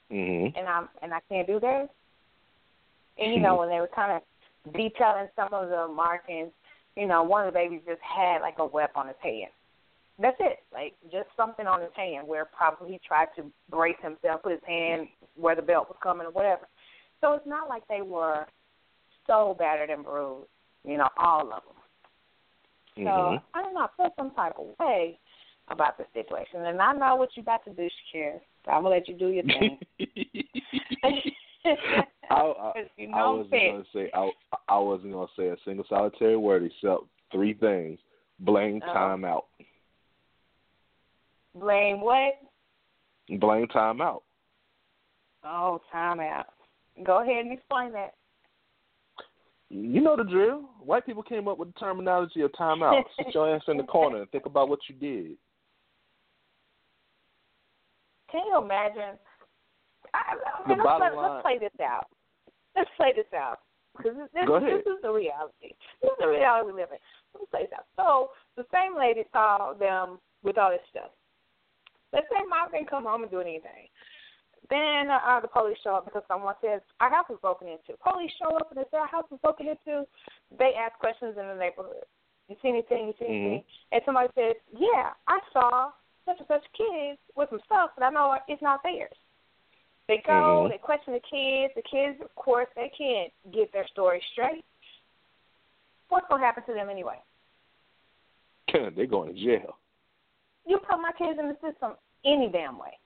Mhm. 0.09 0.57
and 0.57 0.69
I'm 0.69 0.89
and 1.03 1.13
I 1.13 1.19
can't 1.29 1.49
do 1.49 1.59
that. 1.59 1.91
And 3.19 3.33
you 3.33 3.41
know 3.41 3.57
when 3.57 3.69
they 3.69 3.81
were 3.81 3.91
kind 3.95 4.13
of 4.13 4.73
detailing 4.73 5.29
some 5.37 5.53
of 5.53 5.69
the 5.69 5.89
markings, 5.95 6.51
you 6.97 7.07
know 7.07 7.23
one 7.23 7.47
of 7.47 7.53
the 7.53 7.59
babies 7.59 7.81
just 7.87 8.01
had 8.03 8.41
like 8.41 8.59
a 8.59 8.67
web 8.67 8.91
on 8.95 9.09
his 9.09 9.17
hand. 9.23 9.51
That's 10.19 10.37
it, 10.41 10.61
like 10.73 10.95
just 11.13 11.29
something 11.37 11.67
on 11.67 11.83
his 11.83 11.91
hand 11.95 12.27
where 12.27 12.47
probably 12.47 12.93
he 12.93 13.01
tried 13.07 13.29
to 13.37 13.45
brace 13.71 13.97
himself, 14.03 14.43
put 14.43 14.53
his 14.53 14.61
hand 14.67 15.09
where 15.37 15.55
the 15.55 15.63
belt 15.63 15.89
was 15.89 15.99
coming 16.03 16.27
or 16.27 16.31
whatever. 16.31 16.67
So 17.21 17.35
it's 17.35 17.47
not 17.47 17.69
like 17.69 17.83
they 17.89 18.01
were 18.01 18.47
so 19.27 19.55
battered 19.59 19.91
and 19.91 20.05
bruised, 20.05 20.49
you 20.85 20.97
know, 20.97 21.09
all 21.19 21.53
of 21.53 21.63
them. 21.65 21.77
So 22.97 23.11
Mhm. 23.11 23.43
I 23.53 23.63
don't 23.63 23.75
know, 23.75 23.81
I 23.81 23.89
feel 23.97 24.15
some 24.17 24.31
type 24.33 24.59
of 24.59 24.79
way 24.79 25.19
about 25.69 25.99
the 25.99 26.07
situation. 26.15 26.65
And 26.65 26.81
I 26.81 26.93
know 26.93 27.17
what 27.17 27.37
you 27.37 27.43
about 27.43 27.65
to 27.65 27.71
do, 27.71 27.91
Shakira. 27.91 28.41
So 28.65 28.71
I'm 28.71 28.83
gonna 28.83 28.95
let 28.95 29.09
you 29.09 29.15
do 29.15 29.29
your 29.29 29.45
thing. 29.45 29.79
I, 32.31 32.35
I, 32.35 32.73
you 32.97 33.11
I 33.15 33.31
wasn't 33.31 33.51
gonna 33.51 33.85
say 33.93 34.11
I, 34.15 34.31
I 34.69 34.79
wasn't 34.79 35.13
gonna 35.13 35.27
say 35.37 35.49
a 35.49 35.57
single 35.65 35.85
solitary 35.89 36.37
word 36.37 36.65
except 36.65 37.03
three 37.33 37.55
things: 37.55 37.99
blame, 38.41 38.83
Uh-oh. 38.85 38.93
time 38.93 39.25
out. 39.25 39.47
Blame 41.55 42.01
what? 42.01 42.35
Blame, 43.41 43.67
time 43.69 44.01
out. 44.01 44.23
Oh, 45.45 45.81
time 45.93 46.21
out. 46.21 46.47
Go 47.05 47.23
ahead 47.23 47.45
and 47.45 47.53
explain 47.53 47.93
that. 47.93 48.15
You 49.69 50.01
know 50.01 50.17
the 50.17 50.25
drill. 50.25 50.63
White 50.81 51.07
people 51.07 51.23
came 51.23 51.49
up 51.49 51.59
with 51.59 51.73
the 51.75 51.81
terminology 51.81 52.43
of 52.43 52.57
time 52.57 52.83
out. 52.83 53.05
Sit 53.17 53.35
your 53.35 53.55
ass 53.55 53.63
in 53.69 53.77
the 53.77 53.83
corner 53.85 54.23
and 54.23 54.31
think 54.31 54.47
about 54.47 54.69
what 54.69 54.79
you 54.89 54.95
did. 54.95 55.37
Can 58.31 58.43
you 58.47 58.63
imagine? 58.63 59.19
I, 60.15 60.19
I 60.19 60.69
The 60.69 60.75
let's, 60.75 60.83
bottom 60.83 61.09
let, 61.09 61.17
line- 61.17 61.33
let's 61.33 61.43
play 61.43 61.59
this 61.59 61.81
out. 61.81 62.07
Let's 62.77 62.91
play 62.97 63.13
this 63.17 63.31
out 63.35 63.61
because 63.97 64.13
this, 64.17 64.29
this, 64.37 64.45
this 64.45 64.85
is 64.85 65.01
the 65.03 65.11
reality. 65.11 65.73
This 66.03 66.13
is 66.13 66.21
the 66.21 66.29
reality 66.29 66.69
we 66.69 66.77
live 66.77 66.93
in. 66.93 67.01
Let's 67.33 67.51
play 67.51 67.65
this 67.65 67.73
out. 67.73 67.89
So 67.97 68.37
the 68.57 68.69
same 68.69 68.97
lady 68.97 69.25
saw 69.33 69.73
them 69.73 70.21
with 70.45 70.59
all 70.59 70.71
this 70.71 70.85
stuff. 70.91 71.11
Let's 72.13 72.29
say 72.29 72.45
mom 72.49 72.71
didn't 72.71 72.91
come 72.91 73.05
home 73.05 73.23
and 73.23 73.31
do 73.31 73.41
anything. 73.41 73.89
Then 74.69 75.09
uh, 75.09 75.41
the 75.41 75.49
police 75.49 75.79
show 75.83 75.95
up 75.95 76.05
because 76.05 76.23
someone 76.27 76.55
says 76.61 76.81
our 77.01 77.11
house 77.11 77.27
was 77.31 77.39
broken 77.41 77.69
into. 77.69 77.97
Police 78.03 78.33
show 78.39 78.57
up 78.57 78.71
and 78.71 78.79
they 78.79 78.89
say 78.91 78.99
our 78.99 79.09
house 79.09 79.27
was 79.31 79.41
broken 79.41 79.69
into. 79.69 80.05
They 80.59 80.73
ask 80.75 80.99
questions 80.99 81.37
in 81.39 81.47
the 81.47 81.55
neighborhood. 81.55 82.05
You 82.49 82.57
see 82.63 82.69
anything? 82.69 83.09
You 83.09 83.15
see 83.19 83.27
anything? 83.27 83.65
And 83.93 84.03
somebody 84.05 84.29
says, 84.35 84.55
Yeah, 84.75 85.15
I 85.29 85.39
saw 85.53 85.91
such 86.27 86.39
and 86.39 86.49
such 86.49 86.67
kids 86.75 87.19
with 87.37 87.51
some 87.51 87.61
stuff, 87.65 87.91
but 87.97 88.05
I 88.05 88.11
know 88.11 88.35
it's 88.49 88.63
not 88.63 88.83
theirs. 88.83 89.15
They 90.09 90.19
go, 90.19 90.67
Mhm. 90.67 90.71
they 90.71 90.79
question 90.79 91.15
the 91.15 91.21
kids. 91.21 91.75
The 91.75 91.83
kids, 91.83 92.21
of 92.21 92.35
course, 92.37 92.69
they 92.77 92.89
can't 92.91 93.33
get 93.51 93.73
their 93.73 93.87
story 93.89 94.23
straight. 94.33 94.65
What's 96.09 96.29
gonna 96.29 96.45
happen 96.45 96.63
to 96.65 96.73
them 96.75 96.89
anyway? 96.89 97.21
They're 98.73 99.07
going 99.07 99.35
to 99.35 99.41
jail. 99.41 99.77
You 100.65 100.79
put 100.79 101.01
my 101.01 101.13
kids 101.13 101.39
in 101.39 101.49
the 101.49 101.57
system 101.61 101.97
any 102.25 102.49
damn 102.49 102.79
way, 102.79 102.99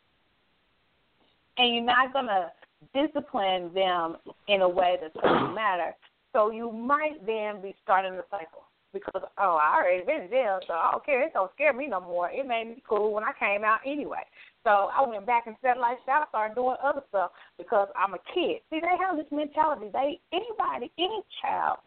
and 1.59 1.74
you're 1.74 1.84
not 1.84 2.12
gonna 2.12 2.53
discipline 2.94 3.72
them 3.74 4.16
in 4.48 4.62
a 4.62 4.68
way 4.68 4.98
that's 5.01 5.14
gonna 5.22 5.53
matter. 5.55 5.94
So 6.32 6.51
you 6.51 6.70
might 6.70 7.24
then 7.26 7.61
be 7.61 7.74
starting 7.82 8.16
the 8.16 8.24
cycle 8.30 8.64
because 8.92 9.22
oh, 9.38 9.57
I 9.57 9.76
already 9.76 10.05
been 10.05 10.22
in 10.22 10.30
jail, 10.30 10.61
so 10.66 10.74
I 10.74 10.90
don't 10.92 11.05
care. 11.05 11.22
It 11.22 11.32
don't 11.32 11.53
scare 11.53 11.72
me 11.72 11.86
no 11.86 12.01
more. 12.01 12.30
It 12.30 12.46
made 12.46 12.68
me 12.68 12.82
cool 12.88 13.12
when 13.12 13.24
I 13.24 13.32
came 13.38 13.64
out 13.64 13.80
anyway. 13.86 14.22
So 14.64 14.90
I 14.92 15.06
went 15.08 15.24
back 15.24 15.46
and 15.46 15.56
set 15.62 15.78
lifestyle, 15.78 16.26
started 16.28 16.54
doing 16.54 16.76
other 16.82 17.00
stuff 17.08 17.30
because 17.56 17.88
I'm 17.96 18.14
a 18.14 18.18
kid. 18.34 18.61
See, 18.68 18.80
they 18.80 18.96
have 19.00 19.16
this 19.16 19.26
mentality. 19.30 19.86
They 19.92 20.20
anybody, 20.32 20.92
any 20.98 21.22
child 21.40 21.78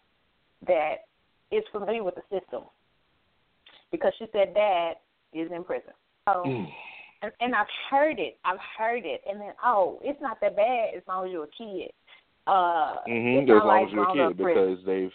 that 0.68 1.06
is 1.52 1.64
familiar 1.72 2.04
with 2.04 2.16
the 2.16 2.24
system, 2.32 2.64
because 3.92 4.12
she 4.18 4.26
said 4.32 4.56
dad 4.56 4.94
is 5.34 5.52
in 5.52 5.64
prison. 5.64 5.94
So 6.28 6.46
Mm. 6.46 6.68
and, 7.22 7.32
and 7.42 7.56
I've 7.56 7.68
heard 7.92 8.20
it. 8.20 8.40
I've 8.44 8.60
heard 8.78 9.06
it, 9.06 9.22
and 9.30 9.40
then 9.40 9.54
oh, 9.64 10.00
it's 10.02 10.22
not 10.22 10.42
that 10.42 10.56
bad 10.56 10.96
as 10.96 11.04
long 11.08 11.26
as 11.28 11.32
you're 11.32 11.44
a 11.44 11.48
kid. 11.48 11.92
Uh, 12.48 12.96
hmm 13.06 13.38
it's 13.38 13.52
As 13.52 13.62
long 13.64 13.68
like 13.68 13.88
as 13.88 13.94
you're 13.94 14.04
a 14.04 14.30
kid, 14.30 14.38
prison. 14.38 14.78
because 14.78 14.86
they've, 14.86 15.12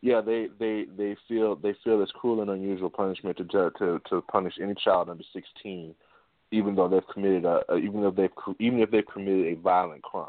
yeah, 0.00 0.22
they 0.22 0.48
they 0.58 0.86
they 0.96 1.16
feel 1.28 1.54
they 1.54 1.74
feel 1.84 2.02
it's 2.02 2.12
cruel 2.12 2.40
and 2.40 2.50
unusual 2.50 2.88
punishment 2.88 3.36
to 3.36 3.44
to 3.78 4.00
to 4.08 4.22
punish 4.22 4.54
any 4.60 4.74
child 4.82 5.10
under 5.10 5.24
16, 5.34 5.94
even 6.50 6.74
though 6.74 6.88
they've 6.88 7.06
committed 7.12 7.44
a, 7.44 7.62
a 7.68 7.76
even 7.76 8.04
if 8.04 8.14
they've 8.14 8.30
even 8.58 8.80
if 8.80 8.90
they've 8.90 9.06
committed 9.06 9.46
a 9.46 9.60
violent 9.60 10.02
crime. 10.02 10.28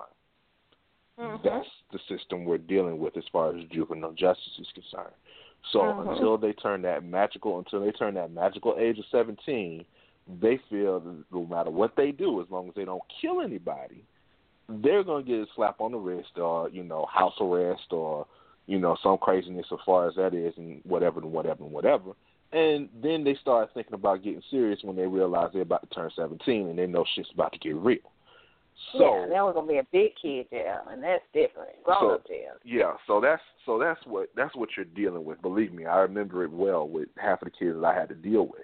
Mhm. 1.20 1.43
That's 1.43 1.67
the 1.91 1.99
system 2.07 2.45
we're 2.45 2.57
dealing 2.57 2.99
with 2.99 3.17
as 3.17 3.28
far 3.32 3.55
as 3.55 3.63
juvenile 3.65 4.13
justice 4.13 4.57
is 4.59 4.72
concerned. 4.72 5.13
So 5.72 5.80
Mhm. 5.80 6.11
until 6.11 6.38
they 6.38 6.53
turn 6.53 6.82
that 6.84 7.03
magical, 7.03 7.59
until 7.59 7.82
they 7.82 7.91
turn 7.91 8.13
that 8.13 8.32
magical 8.32 8.76
age 8.78 8.97
of 8.99 9.05
17, 9.07 9.86
they 10.39 10.57
feel 10.70 10.99
that 11.01 11.24
no 11.32 11.45
matter 11.45 11.72
what 11.72 11.95
they 11.95 12.11
do, 12.11 12.41
as 12.41 12.49
long 12.49 12.70
as 12.70 12.76
they 12.76 12.86
don't 12.86 13.03
kill 13.22 13.41
anybody, 13.41 14.05
they're 14.67 15.03
going 15.03 15.26
to 15.26 15.30
get 15.30 15.41
a 15.41 15.51
slap 15.55 15.82
on 15.82 15.91
the 15.91 15.97
wrist 15.97 16.38
or, 16.38 16.70
you 16.70 16.84
know, 16.84 17.05
house 17.07 17.36
arrest 17.41 17.91
or, 17.91 18.26
you 18.67 18.80
know, 18.80 18.95
some 19.01 19.17
craziness 19.17 19.72
as 19.72 19.80
far 19.86 20.07
as 20.07 20.15
that 20.15 20.34
is 20.34 20.55
and 20.57 20.82
whatever 20.86 21.20
and 21.20 21.32
whatever 21.32 21.63
and 21.63 21.74
whatever. 21.74 22.11
And 22.52 22.89
then 23.02 23.24
they 23.24 23.36
start 23.41 23.70
thinking 23.74 23.93
about 23.93 24.24
getting 24.24 24.41
serious 24.50 24.80
when 24.84 24.95
they 24.95 25.06
realize 25.06 25.50
they're 25.54 25.62
about 25.62 25.88
to 25.88 25.95
turn 25.95 26.10
17 26.16 26.68
and 26.68 26.80
they 26.80 26.88
know 26.88 27.06
shit's 27.16 27.30
about 27.34 27.54
to 27.54 27.60
get 27.60 27.76
real. 27.76 28.00
So 28.93 29.00
yeah, 29.00 29.26
that 29.34 29.43
was 29.43 29.54
gonna 29.56 29.68
be 29.68 29.78
a 29.78 29.88
big 29.91 30.12
kid 30.22 30.50
jail, 30.50 30.82
and 30.89 31.04
that's 31.04 31.24
different. 31.34 31.84
Grown 31.84 32.14
up 32.14 32.28
jail. 32.28 32.54
yeah, 32.64 32.93
so 33.08 33.20
that's 33.20 33.41
so 33.66 33.78
that's 33.78 34.00
what 34.06 34.30
that's 34.36 34.56
what 34.56 34.70
you're 34.76 34.86
dealing 34.86 35.26
with. 35.26 35.41
Believe 35.41 35.74
me, 35.74 35.86
I 35.86 35.97
remember 35.97 36.43
it 36.43 36.52
well 36.52 36.88
with 36.88 37.10
half 37.18 37.41
of 37.41 37.47
the 37.47 37.52
kids 37.52 37.76
that 37.76 37.86
I 37.86 37.93
had 37.93 38.10
to 38.10 38.16
deal 38.16 38.43
with. 38.43 38.64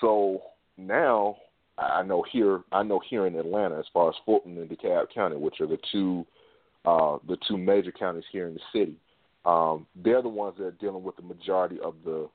So 0.00 0.42
now 0.78 1.36
I 1.76 1.82
I 1.82 2.02
know 2.02 2.24
here 2.30 2.60
I 2.70 2.82
know 2.82 3.00
here 3.10 3.26
in 3.26 3.34
Atlanta, 3.34 3.78
as 3.78 3.84
far 3.92 4.08
as 4.10 4.14
Fulton 4.24 4.56
and 4.58 4.70
DeKalb 4.70 5.12
County, 5.12 5.36
which 5.36 5.60
are 5.60 5.66
the 5.66 5.78
two 5.90 6.24
uh, 6.84 7.18
the 7.26 7.36
two 7.48 7.58
major 7.58 7.92
counties 7.92 8.24
here 8.30 8.46
in 8.46 8.54
the 8.54 8.60
city, 8.72 8.96
um, 9.44 9.86
they're 9.96 10.22
the 10.22 10.28
ones 10.28 10.54
that 10.58 10.64
are 10.64 10.70
dealing 10.72 11.02
with 11.02 11.16
the 11.16 11.22
majority 11.22 11.78
of 11.80 11.94
the 12.04 12.28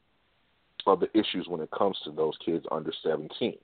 of 0.88 1.00
the 1.00 1.10
issues 1.18 1.48
when 1.48 1.62
it 1.62 1.70
comes 1.72 1.98
to 2.04 2.12
those 2.12 2.38
kids 2.46 2.66
under 2.72 2.92
17. 3.04 3.58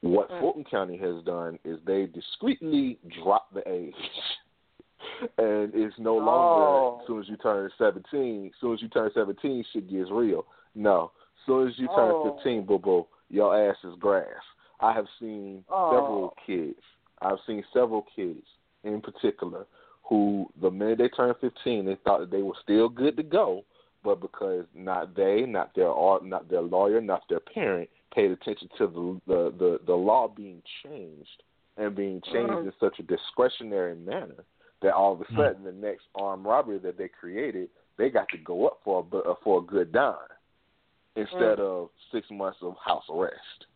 What 0.00 0.30
Mm. 0.30 0.40
Fulton 0.40 0.64
County 0.64 0.96
has 0.98 1.22
done 1.24 1.58
is 1.64 1.78
they 1.84 2.06
discreetly 2.06 2.98
dropped 3.22 3.52
the 3.54 3.68
age. 3.70 3.94
and 5.38 5.74
it's 5.74 5.98
no 5.98 6.16
longer 6.16 6.64
Oh. 6.66 6.98
as 7.00 7.06
soon 7.06 7.20
as 7.20 7.28
you 7.28 7.36
turn 7.36 7.70
17, 7.78 8.46
as 8.46 8.60
soon 8.60 8.74
as 8.74 8.82
you 8.82 8.88
turn 8.88 9.10
17, 9.12 9.64
shit 9.72 9.88
gets 9.88 10.10
real. 10.10 10.46
No, 10.74 11.10
as 11.38 11.46
soon 11.46 11.68
as 11.68 11.78
you 11.78 11.86
turn 11.88 12.12
Oh. 12.12 12.34
15, 12.34 12.64
boo 12.64 12.78
boo, 12.78 13.06
your 13.28 13.54
ass 13.56 13.76
is 13.84 13.94
grass. 13.96 14.42
I 14.80 14.92
have 14.92 15.08
seen 15.18 15.64
Oh. 15.68 15.90
several 15.90 16.36
kids. 16.46 16.80
I've 17.22 17.40
seen 17.46 17.64
several 17.72 18.02
kids 18.02 18.46
in 18.84 19.00
particular 19.00 19.66
who 20.04 20.50
the 20.60 20.70
minute 20.70 20.98
they 20.98 21.08
turned 21.08 21.36
15, 21.38 21.84
they 21.84 21.96
thought 21.96 22.20
that 22.20 22.30
they 22.30 22.42
were 22.42 22.54
still 22.62 22.88
good 22.88 23.16
to 23.16 23.22
go, 23.22 23.64
but 24.02 24.20
because 24.20 24.64
not 24.74 25.14
they, 25.14 25.42
not 25.42 25.74
their 25.74 25.90
art, 25.90 26.24
not 26.24 26.48
their 26.48 26.62
lawyer, 26.62 27.00
not 27.00 27.22
their 27.28 27.40
parent 27.40 27.88
paid 28.14 28.30
attention 28.30 28.68
to 28.78 28.86
the 28.86 29.20
the 29.26 29.50
the, 29.58 29.80
the 29.86 29.94
law 29.94 30.28
being 30.28 30.62
changed 30.82 31.42
and 31.76 31.94
being 31.94 32.20
changed 32.32 32.52
Mhm. 32.52 32.66
in 32.66 32.72
such 32.80 32.98
a 32.98 33.02
discretionary 33.02 33.94
manner 33.94 34.44
that 34.80 34.94
all 34.94 35.12
of 35.12 35.20
a 35.20 35.24
Mhm. 35.24 35.36
sudden 35.36 35.64
the 35.64 35.72
next 35.72 36.06
armed 36.14 36.44
robbery 36.44 36.78
that 36.78 36.96
they 36.96 37.08
created, 37.08 37.70
they 37.96 38.10
got 38.10 38.28
to 38.30 38.38
go 38.38 38.66
up 38.66 38.80
for 38.82 39.06
a 39.12 39.16
uh, 39.18 39.34
for 39.42 39.58
a 39.58 39.62
good 39.62 39.92
dime 39.92 40.16
instead 41.16 41.58
of 41.60 41.90
six 42.10 42.30
months 42.30 42.58
of 42.62 42.76
house 42.78 43.04
arrest. 43.10 43.66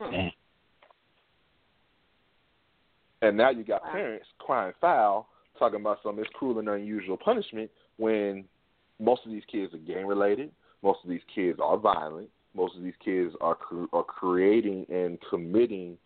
Damn. 0.00 0.32
And 3.20 3.36
now 3.36 3.50
you 3.50 3.62
got 3.62 3.84
Wow. 3.84 3.92
parents 3.92 4.26
crying 4.38 4.74
foul, 4.80 5.28
talking 5.58 5.80
about 5.80 6.02
some 6.02 6.18
of 6.18 6.24
this 6.24 6.32
cruel 6.34 6.58
and 6.58 6.68
unusual 6.68 7.16
punishment 7.16 7.70
when 7.98 8.44
most 8.98 9.24
of 9.26 9.32
these 9.32 9.44
kids 9.50 9.74
are 9.74 9.78
gang 9.78 10.06
related, 10.06 10.50
most 10.82 11.00
of 11.04 11.10
these 11.10 11.22
kids 11.34 11.58
are 11.62 11.76
violent, 11.76 12.28
most 12.54 12.76
of 12.76 12.82
these 12.82 12.96
kids 13.04 13.34
are 13.40 13.54
cr- 13.54 13.84
are 13.92 14.04
creating 14.04 14.86
and 14.90 15.18
committing 15.30 15.96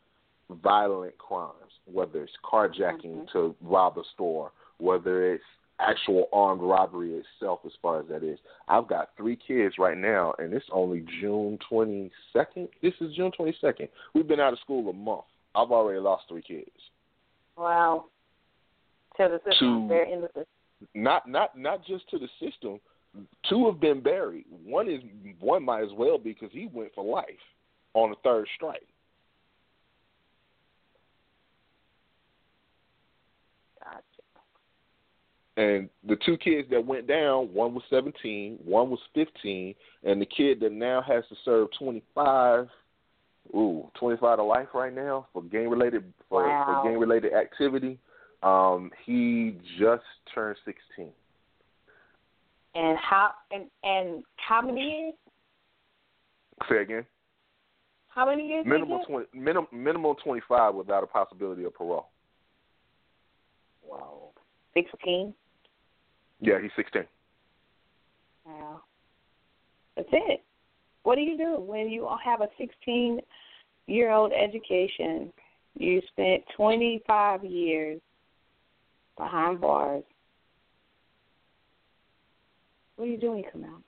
violent 0.62 1.16
crimes, 1.18 1.72
whether 1.87 2.22
it's 2.22 2.37
carjacking 2.45 3.24
Mhm. 3.24 3.30
to 3.32 3.55
rob 3.61 3.99
a 3.99 4.05
store, 4.05 4.53
whether 4.78 5.32
it's 5.32 5.45
actual 5.78 6.28
armed 6.32 6.62
robbery 6.62 7.14
itself 7.14 7.61
as 7.66 7.74
far 7.82 8.01
as 8.01 8.07
that 8.07 8.22
is. 8.22 8.39
I've 8.68 8.87
got 8.87 9.14
three 9.16 9.37
kids 9.37 9.76
right 9.78 9.99
now 9.99 10.34
and 10.39 10.55
it's 10.55 10.68
only 10.70 11.01
June 11.20 11.59
twenty 11.59 12.11
second. 12.32 12.68
This 12.80 12.95
is 13.01 13.14
June 13.14 13.30
twenty 13.32 13.53
second. 13.61 13.89
We've 14.14 14.26
been 14.26 14.41
out 14.41 14.53
of 14.53 14.59
school 14.61 14.89
a 14.89 14.93
month. 14.93 15.24
I've 15.55 15.72
already 15.72 16.01
lost 16.01 16.28
three 16.28 16.43
kids. 16.43 16.70
Wow. 17.59 18.07
To 19.16 19.28
the 19.28 19.39
system, 19.51 19.82
To- 19.82 19.89
they're 19.89 20.05
in 20.05 20.20
the 20.20 20.28
system. 20.28 20.45
Not 20.95 21.29
not 21.29 21.59
not 21.59 21.85
just 21.87 22.09
to 22.11 22.18
the 22.18 22.29
system. 22.41 22.81
Two 23.49 23.66
have 23.66 23.81
been 23.81 24.01
buried. 24.01 24.45
One 24.64 24.89
is 24.89 25.01
one 25.41 25.64
might 25.64 25.83
as 25.85 25.93
well 25.97 26.18
be 26.18 26.33
because 26.33 26.51
he 26.53 26.68
went 26.72 26.95
for 26.95 27.05
life 27.05 27.24
on 27.95 28.12
a 28.12 28.14
third 28.22 28.47
strike. 28.57 28.87
Gotcha. 33.83 34.03
And 35.57 35.89
the 36.07 36.16
two 36.27 36.37
kids 36.37 36.68
that 36.70 36.85
went 36.85 37.07
down, 37.07 37.47
one 37.55 37.74
was 37.74 37.83
17, 37.89 38.59
one 38.62 38.91
was 38.91 38.99
15, 39.14 39.74
and 40.05 40.20
the 40.20 40.27
kid 40.27 40.61
that 40.61 40.72
now 40.72 41.01
has 41.01 41.24
to 41.31 41.37
serve 41.45 41.68
25, 41.79 42.68
ooh, 43.55 43.91
25 43.99 44.37
to 44.37 44.43
life 44.43 44.68
right 44.74 44.95
now 44.95 45.27
for 45.33 45.43
gang 45.43 45.70
related 45.70 46.12
for, 46.29 46.43
Wow. 46.47 46.83
for 46.83 46.91
gang 46.91 46.99
related 46.99 47.33
activity. 47.33 47.99
Um, 48.47 48.93
he 49.05 49.59
just 49.79 50.05
turned 50.33 50.57
16. 50.65 51.09
And 52.77 52.99
how 52.99 53.31
and 53.51 53.65
and 53.83 54.23
how 54.37 54.61
many 54.61 54.83
years? 54.83 55.15
Say 56.69 56.83
again. 56.83 57.07
How 58.09 58.27
many 58.27 58.47
years? 58.47 58.67
Minimum 58.67 59.01
twenty, 59.09 59.27
minimum 59.33 59.67
minimum 59.73 60.15
twenty 60.23 60.43
five 60.47 60.75
without 60.75 61.03
a 61.03 61.07
possibility 61.07 61.65
of 61.65 61.75
parole. 61.75 62.09
Wow. 63.83 64.29
Sixteen. 64.75 65.33
Yeah, 66.41 66.61
he's 66.61 66.71
sixteen. 66.77 67.05
Wow, 68.45 68.83
that's 69.97 70.09
it. 70.13 70.45
What 71.03 71.15
do 71.15 71.23
you 71.23 71.39
do 71.39 71.59
when 71.59 71.89
you 71.89 72.07
have 72.23 72.43
a 72.43 72.49
sixteen-year-old 72.59 74.33
education? 74.33 75.33
You 75.79 76.03
spent 76.13 76.45
twenty-five 76.55 77.43
years 77.43 78.03
behind 79.17 79.61
bars. 79.61 80.05
What 82.97 83.07
do 83.07 83.11
you 83.11 83.19
do 83.19 83.33
when? 83.33 83.83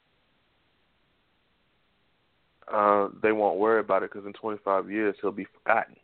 Uh, 2.72 3.09
they 3.22 3.33
won't 3.33 3.59
worry 3.59 3.81
about 3.81 4.03
it 4.03 4.12
because 4.12 4.26
in 4.26 4.33
25 4.35 4.91
years 4.91 5.16
he'll 5.20 5.33
be 5.33 5.47
forgotten. 5.55 5.97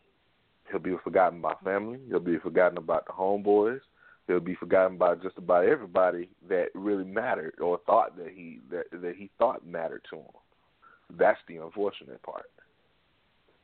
He'll 0.71 0.81
be 0.81 0.97
forgotten 1.05 1.41
by 1.41 1.55
family. 1.63 1.99
He'll 2.09 2.21
be 2.21 2.39
forgotten 2.39 2.79
about 2.79 3.07
the 3.07 3.13
homeboys. 3.13 3.81
He'll 4.27 4.41
be 4.41 4.55
forgotten 4.55 4.97
by 4.97 5.17
just 5.17 5.37
about 5.37 5.67
everybody 5.67 6.31
that 6.49 6.69
really 6.75 7.05
mattered 7.05 7.55
or 7.61 7.79
thought 7.85 8.17
that 8.17 8.29
he 8.35 8.61
that 8.71 8.85
that 8.91 9.17
he 9.17 9.31
thought 9.39 9.67
mattered 9.67 10.03
to 10.11 10.17
him. 10.17 11.19
That's 11.19 11.39
the 11.47 11.57
unfortunate 11.57 12.23
part. 12.23 12.47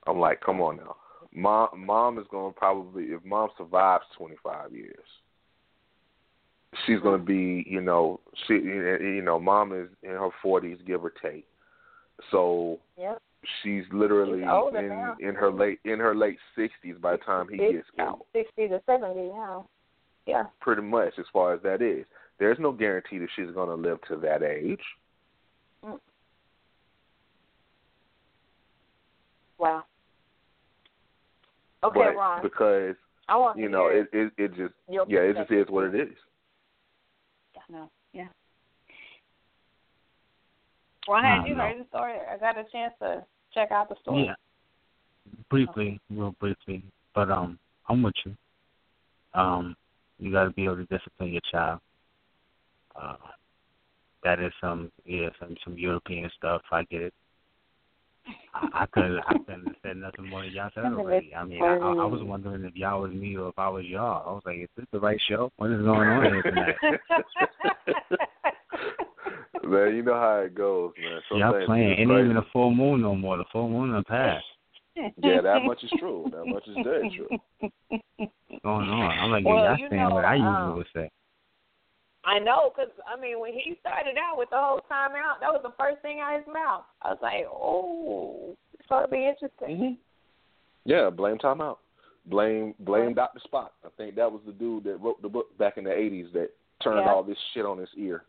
I'm 0.07 0.19
like, 0.19 0.41
come 0.43 0.61
on 0.61 0.77
now. 0.77 0.97
Mom, 1.33 1.69
mom 1.77 2.19
is 2.19 2.27
going 2.31 2.53
to 2.53 2.59
probably 2.59 3.05
if 3.05 3.25
mom 3.25 3.49
survives 3.57 4.05
25 4.19 4.75
years, 4.75 5.07
she's 6.87 7.01
going 7.01 7.19
to 7.19 7.25
be, 7.25 7.65
you 7.69 7.81
know, 7.81 8.21
she, 8.47 8.55
you 8.55 9.23
know, 9.25 9.39
mom 9.41 9.73
is 9.73 9.89
in 10.03 10.11
her 10.11 10.31
40s, 10.45 10.85
give 10.87 11.05
or 11.05 11.13
take. 11.23 11.47
So 12.31 12.79
Yep. 12.99 13.21
she's 13.63 13.85
literally 13.93 14.41
She's 14.41 14.79
in 14.79 14.89
now. 14.89 15.17
in 15.21 15.35
her 15.35 15.51
late 15.51 15.81
in 15.85 15.99
her 15.99 16.15
late 16.15 16.39
60s 16.57 17.01
by 17.01 17.13
the 17.13 17.19
time 17.19 17.49
he 17.49 17.57
gets 17.57 17.89
out. 17.99 18.27
Sixty 18.33 18.69
to 18.69 18.81
seventy 18.85 19.29
now. 19.29 19.67
Yeah. 20.27 20.45
Pretty 20.61 20.83
much, 20.83 21.15
as 21.19 21.25
far 21.33 21.55
as 21.55 21.63
that 21.63 21.81
is, 21.81 22.05
there's 22.39 22.59
no 22.59 22.73
guarantee 22.73 23.19
that 23.19 23.31
she's 23.35 23.51
going 23.55 23.69
to 23.71 23.75
live 23.75 23.99
to 24.09 24.17
that 24.17 24.43
age. 24.43 24.83
Mm. 25.85 25.99
Wow. 29.59 29.85
Okay, 31.83 32.01
but 32.01 32.17
Ron. 32.17 32.43
because 32.43 32.95
I 33.29 33.37
want 33.37 33.59
you 33.59 33.69
know 33.71 33.87
it 33.87 34.09
it 34.13 34.33
it 34.37 34.49
just 34.57 34.75
yeah 34.89 35.21
it 35.21 35.37
just 35.37 35.51
is 35.51 35.67
what 35.69 35.87
it 35.87 35.95
is. 35.95 36.17
No. 37.71 37.89
Yeah. 38.13 38.27
Ron, 41.09 41.25
I 41.25 41.47
you 41.47 41.55
don't 41.55 41.59
heard 41.59 41.81
the 41.81 41.87
story? 41.89 42.15
I 42.31 42.37
got 42.37 42.59
a 42.59 42.65
chance 42.71 42.93
to 43.01 43.25
check 43.55 43.71
out 43.71 43.89
the 43.89 43.97
story. 44.03 44.27
Yeah. 44.27 44.35
Briefly, 45.49 46.01
real 46.11 46.35
briefly, 46.41 46.83
but 47.15 47.31
um, 47.31 47.59
I'm 47.89 48.03
with 48.03 48.15
you. 48.25 48.35
Um, 49.35 49.77
you 50.19 50.33
got 50.33 50.45
to 50.45 50.51
be 50.51 50.65
able 50.65 50.77
to 50.77 50.85
discipline 50.87 51.33
your 51.33 51.43
child. 51.51 51.81
Uh, 53.01 53.17
that 54.25 54.41
is 54.41 54.53
some 54.61 54.91
yeah 55.05 55.29
some 55.39 55.57
some 55.65 55.79
European 55.79 56.31
stuff. 56.37 56.63
I 56.71 56.83
get 56.85 57.03
it. 57.03 57.15
I, 58.55 58.83
I 58.83 58.87
couldn't 58.87 59.19
I 59.27 59.33
couldn't 59.39 59.67
have 59.67 59.77
said 59.83 59.97
nothing 59.97 60.29
more 60.29 60.43
than 60.43 60.53
y'all 60.53 60.71
said 60.75 60.85
already. 60.85 61.35
I 61.35 61.45
mean, 61.45 61.63
I, 61.63 61.77
I, 61.77 61.93
I 61.93 62.05
was 62.05 62.21
wondering 62.23 62.65
if 62.65 62.75
y'all 62.75 63.03
was 63.03 63.13
me 63.13 63.37
or 63.37 63.49
if 63.49 63.59
I 63.59 63.69
was 63.69 63.85
y'all. 63.85 64.29
I 64.29 64.33
was 64.33 64.43
like, 64.45 64.59
is 64.59 64.69
this 64.77 64.87
the 64.93 65.01
right 65.01 65.21
show? 65.29 65.51
What 65.57 65.71
is 65.71 65.83
going 65.83 66.09
on 66.09 66.25
here 66.25 66.43
tonight? 66.43 66.75
man, 69.65 69.95
you 69.95 70.03
know 70.03 70.15
how 70.15 70.43
it 70.45 70.55
goes, 70.55 70.93
man. 71.01 71.21
Some 71.29 71.39
Y'all 71.41 71.65
playing. 71.65 71.93
is 71.93 71.99
Ain't 72.01 72.11
even 72.11 72.37
a 72.37 72.47
full 72.53 72.71
moon 72.73 73.03
no 73.03 73.15
more. 73.15 73.37
The 73.37 73.45
full 73.53 73.69
moon 73.69 73.93
done 73.93 74.05
passed. 74.05 74.45
Yeah, 74.97 75.41
that 75.41 75.65
much 75.65 75.83
is 75.83 75.91
true. 75.99 76.27
That 76.31 76.45
much 76.47 76.67
is 76.67 76.77
dead 76.85 77.11
true. 77.17 77.29
What's 78.19 78.63
going 78.63 78.89
on? 78.89 79.19
I'm 79.19 79.31
like, 79.31 79.45
Well, 79.45 79.57
yeah, 79.57 79.77
y'all 79.77 79.89
saying 79.89 80.03
know, 80.03 80.15
what 80.17 80.25
I 80.25 80.35
usually 80.35 80.55
um, 80.55 80.77
would 80.77 80.87
say. 80.95 81.11
I 82.25 82.39
know, 82.39 82.71
because, 82.75 82.93
I 83.07 83.19
mean, 83.19 83.41
when 83.41 83.53
he 83.55 83.77
started 83.81 84.17
out 84.19 84.37
with 84.37 84.51
the 84.51 84.57
whole 84.59 84.81
time 84.89 85.13
out, 85.13 85.41
that 85.41 85.51
was 85.51 85.63
the 85.63 85.73
first 85.79 86.03
thing 86.03 86.21
out 86.21 86.39
of 86.39 86.45
his 86.45 86.53
mouth. 86.53 86.85
I 87.03 87.09
was 87.11 87.19
like, 87.23 87.47
oh, 87.51 88.57
it's 88.79 88.89
going 88.89 89.05
to 89.05 89.11
be 89.11 89.27
interesting. 89.27 89.77
hmm 89.77 89.95
Yeah, 90.85 91.09
blame 91.11 91.39
timeout. 91.39 91.79
Blame 92.27 92.75
blame 92.81 93.15
Dr. 93.15 93.41
Spock. 93.51 93.71
I 93.85 93.89
think 93.97 94.15
that 94.17 94.31
was 94.31 94.43
the 94.45 94.53
dude 94.53 94.85
that 94.85 95.01
wrote 95.01 95.23
the 95.23 95.29
book 95.29 95.57
back 95.57 95.79
in 95.79 95.85
the 95.85 95.93
eighties 95.93 96.27
that 96.35 96.51
turned 96.83 96.99
Yeah. 97.07 97.11
all 97.11 97.23
this 97.23 97.39
shit 97.55 97.65
on 97.65 97.79
his 97.79 97.89
ear. 97.97 98.25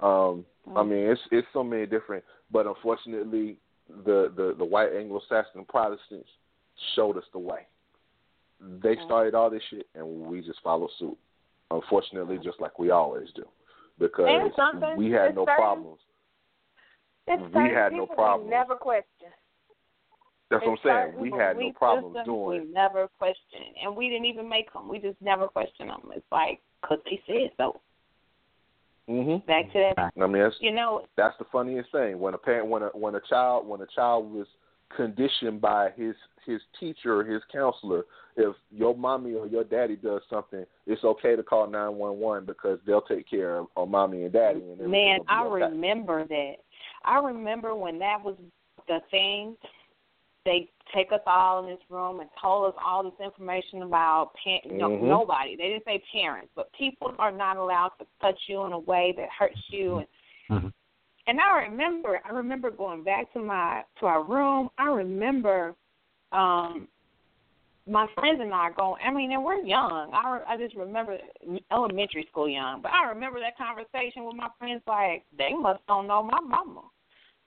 Um 0.00 0.44
I 0.66 0.80
Mhm. 0.80 0.88
mean 0.88 1.10
it's 1.10 1.20
it's 1.30 1.46
so 1.52 1.62
many 1.62 1.86
different 1.86 2.24
but 2.50 2.66
unfortunately 2.66 3.56
the, 4.04 4.32
the, 4.34 4.56
the 4.58 4.64
white 4.64 4.92
Anglo 4.92 5.20
Saxon 5.28 5.64
Protestants 5.64 6.28
showed 6.96 7.16
us 7.16 7.24
the 7.32 7.38
way. 7.38 7.68
They 8.60 8.96
started 9.04 9.36
all 9.36 9.48
this 9.48 9.62
shit 9.70 9.86
and 9.94 10.04
we 10.26 10.40
just 10.42 10.60
follow 10.62 10.88
suit. 10.98 11.16
Unfortunately, 11.70 12.38
just 12.42 12.60
like 12.60 12.78
we 12.78 12.90
always 12.90 13.28
do. 13.34 13.44
Because 13.98 14.26
we 14.96 15.10
had 15.10 15.34
no 15.34 15.44
certain- 15.44 15.56
problems. 15.56 16.00
It's 17.28 17.54
We 17.54 17.70
had 17.70 17.92
no 17.92 18.06
problems. 18.06 18.50
never 18.50 18.76
question. 18.76 19.32
That's 20.48 20.64
what 20.64 20.78
I'm 20.84 21.10
saying. 21.12 21.18
We 21.18 21.32
had 21.32 21.56
no 21.58 21.72
problems 21.72 22.24
doing 22.24 22.60
We 22.60 22.72
never 22.72 23.08
question, 23.18 23.62
and 23.82 23.96
we 23.96 24.08
didn't 24.08 24.26
even 24.26 24.48
make 24.48 24.72
them. 24.72 24.88
We 24.88 25.00
just 25.00 25.20
never 25.20 25.48
question 25.48 25.88
them. 25.88 26.08
It's 26.14 26.24
like 26.30 26.60
because 26.80 26.98
they 27.04 27.20
said 27.26 27.50
so. 27.56 27.80
mhm. 29.08 29.44
Back 29.46 29.72
to 29.72 29.92
that, 29.96 30.12
I 30.20 30.26
mean 30.26 30.42
that's 30.42 30.56
you 30.60 30.70
know, 30.72 31.06
That's 31.16 31.36
the 31.38 31.44
funniest 31.46 31.90
thing 31.90 32.20
when 32.20 32.34
a 32.34 32.38
parent 32.38 32.68
when 32.68 32.82
a 32.84 32.88
when 32.88 33.14
a 33.16 33.20
child 33.22 33.66
when 33.66 33.80
a 33.80 33.86
child 33.86 34.32
was 34.32 34.46
conditioned 34.94 35.60
by 35.60 35.90
his 35.96 36.14
his 36.44 36.60
teacher 36.78 37.20
or 37.20 37.24
his 37.24 37.42
counselor 37.52 38.04
if 38.36 38.54
your 38.70 38.96
mommy 38.96 39.34
or 39.34 39.46
your 39.46 39.64
daddy 39.64 39.96
does 39.96 40.20
something 40.30 40.64
it's 40.86 41.02
okay 41.02 41.34
to 41.34 41.42
call 41.42 41.66
911 41.66 42.46
because 42.46 42.78
they'll 42.86 43.00
take 43.00 43.28
care 43.28 43.58
of, 43.58 43.66
of 43.76 43.88
mommy 43.88 44.22
and 44.22 44.32
daddy 44.32 44.60
and 44.60 44.78
Man, 44.90 45.18
will 45.18 45.26
I 45.28 45.44
okay. 45.46 45.72
remember 45.72 46.24
that. 46.28 46.54
I 47.04 47.18
remember 47.18 47.74
when 47.74 47.98
that 47.98 48.22
was 48.22 48.36
the 48.86 49.00
thing. 49.10 49.56
They 50.44 50.70
take 50.94 51.10
us 51.10 51.20
all 51.26 51.64
in 51.64 51.70
this 51.70 51.80
room 51.90 52.20
and 52.20 52.30
told 52.40 52.72
us 52.72 52.80
all 52.84 53.02
this 53.02 53.18
information 53.20 53.82
about 53.82 54.30
pa- 54.44 54.60
no, 54.66 54.90
Mhm. 54.90 55.02
nobody. 55.02 55.56
They 55.56 55.70
didn't 55.70 55.84
say 55.84 55.98
parents, 56.12 56.52
but 56.54 56.72
people 56.72 57.12
are 57.18 57.32
not 57.32 57.56
allowed 57.56 57.92
to 57.98 58.06
touch 58.20 58.38
you 58.46 58.62
in 58.64 58.72
a 58.72 58.78
way 58.78 59.12
that 59.16 59.28
hurts 59.30 59.60
you. 59.70 59.98
And, 59.98 60.08
Mhm. 60.48 60.72
And 61.26 61.38
I 61.40 61.62
remember, 61.62 62.20
I 62.24 62.32
remember 62.32 62.70
going 62.70 63.04
back 63.04 63.32
to 63.32 63.40
my 63.40 63.82
to 64.00 64.06
our 64.06 64.22
room. 64.22 64.70
I 64.78 64.86
remember 64.86 65.74
um 66.32 66.88
my 67.88 68.06
friends 68.14 68.40
and 68.40 68.52
I 68.52 68.70
going. 68.76 69.00
I 69.04 69.12
mean, 69.12 69.32
and 69.32 69.44
we're 69.44 69.60
young. 69.60 70.10
I 70.12 70.40
I 70.48 70.56
just 70.56 70.74
remember 70.74 71.18
elementary 71.70 72.26
school 72.30 72.48
young, 72.48 72.82
but 72.82 72.92
I 72.92 73.08
remember 73.08 73.40
that 73.40 73.56
conversation 73.56 74.24
with 74.24 74.36
my 74.36 74.48
friends. 74.58 74.82
Like 74.86 75.24
they 75.36 75.52
must 75.52 75.86
don't 75.86 76.06
know 76.06 76.22
my 76.22 76.40
mama. 76.40 76.82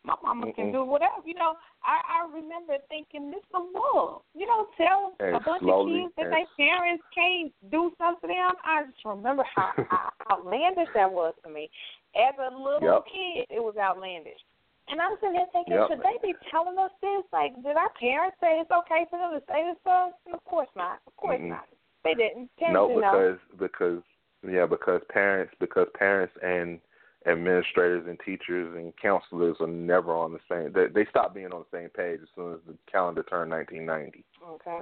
My 0.06 0.16
mama 0.24 0.54
can 0.54 0.68
Mm-mm. 0.68 0.72
do 0.72 0.84
whatever. 0.86 1.22
You 1.26 1.34
know, 1.34 1.56
I 1.84 2.24
I 2.24 2.34
remember 2.34 2.78
thinking 2.88 3.32
this 3.32 3.42
some 3.52 3.74
bull. 3.74 4.24
You 4.34 4.48
know, 4.48 4.68
tell 4.78 5.14
And 5.20 5.36
a 5.36 5.40
bunch 5.40 5.64
of 5.64 5.88
kids 5.88 6.14
that 6.18 6.30
their 6.30 6.48
parents 6.56 7.04
can't 7.14 7.52
do 7.70 7.92
something 7.98 8.30
to 8.30 8.34
them. 8.34 8.56
I 8.64 8.86
just 8.86 9.04
remember 9.04 9.44
how, 9.56 9.72
how 9.90 10.12
outlandish 10.32 10.88
that 10.96 11.12
was 11.12 11.34
to 11.44 11.50
me. 11.50 11.70
As 12.16 12.36
a 12.39 12.49
little 12.55 12.82
Yep. 12.82 13.05
kid, 13.05 13.45
it 13.49 13.62
was 13.64 13.76
outlandish. 13.78 14.39
And 14.88 14.99
I'm 14.99 15.16
sitting 15.18 15.34
there 15.34 15.45
thinking, 15.53 15.74
Yep. 15.74 15.88
should 15.89 16.01
they 16.01 16.18
be 16.24 16.34
telling 16.49 16.78
us 16.80 16.91
this? 17.01 17.24
Like, 17.32 17.53
did 17.62 17.78
our 17.78 17.89
parents 17.91 18.38
say 18.39 18.60
it's 18.60 18.72
okay 18.72 19.05
for 19.10 19.20
them 19.20 19.39
to 19.39 19.45
say 19.45 19.64
this 19.64 19.78
us? 19.86 20.14
And 20.26 20.34
of 20.34 20.43
course 20.45 20.70
not. 20.76 20.99
Of 21.05 21.16
course 21.16 21.39
Mm-mm. 21.39 21.49
not. 21.49 21.68
They 22.03 22.16
didn't. 22.16 22.49
Parents 22.57 22.74
no 22.74 22.88
didn't 22.88 23.01
know. 23.01 23.38
because 23.60 23.60
because 23.60 24.03
yeah 24.49 24.66
because 24.66 25.01
parents 25.10 25.53
because 25.60 25.88
parents 25.93 26.34
and 26.41 26.80
administrators 27.28 28.07
and 28.07 28.18
teachers 28.26 28.74
and 28.78 28.93
counselors 29.01 29.57
are 29.60 29.68
never 29.68 30.14
on 30.16 30.32
the 30.32 30.39
same 30.49 30.72
they 30.72 30.88
they 30.88 31.05
stop 31.10 31.34
being 31.34 31.51
on 31.51 31.66
the 31.70 31.78
same 31.78 31.89
page 31.89 32.22
as 32.24 32.30
soon 32.34 32.53
as 32.53 32.60
the 32.66 32.74
calendar 32.89 33.22
turned 33.24 33.51
1990 33.51 34.24
Okay. 34.49 34.80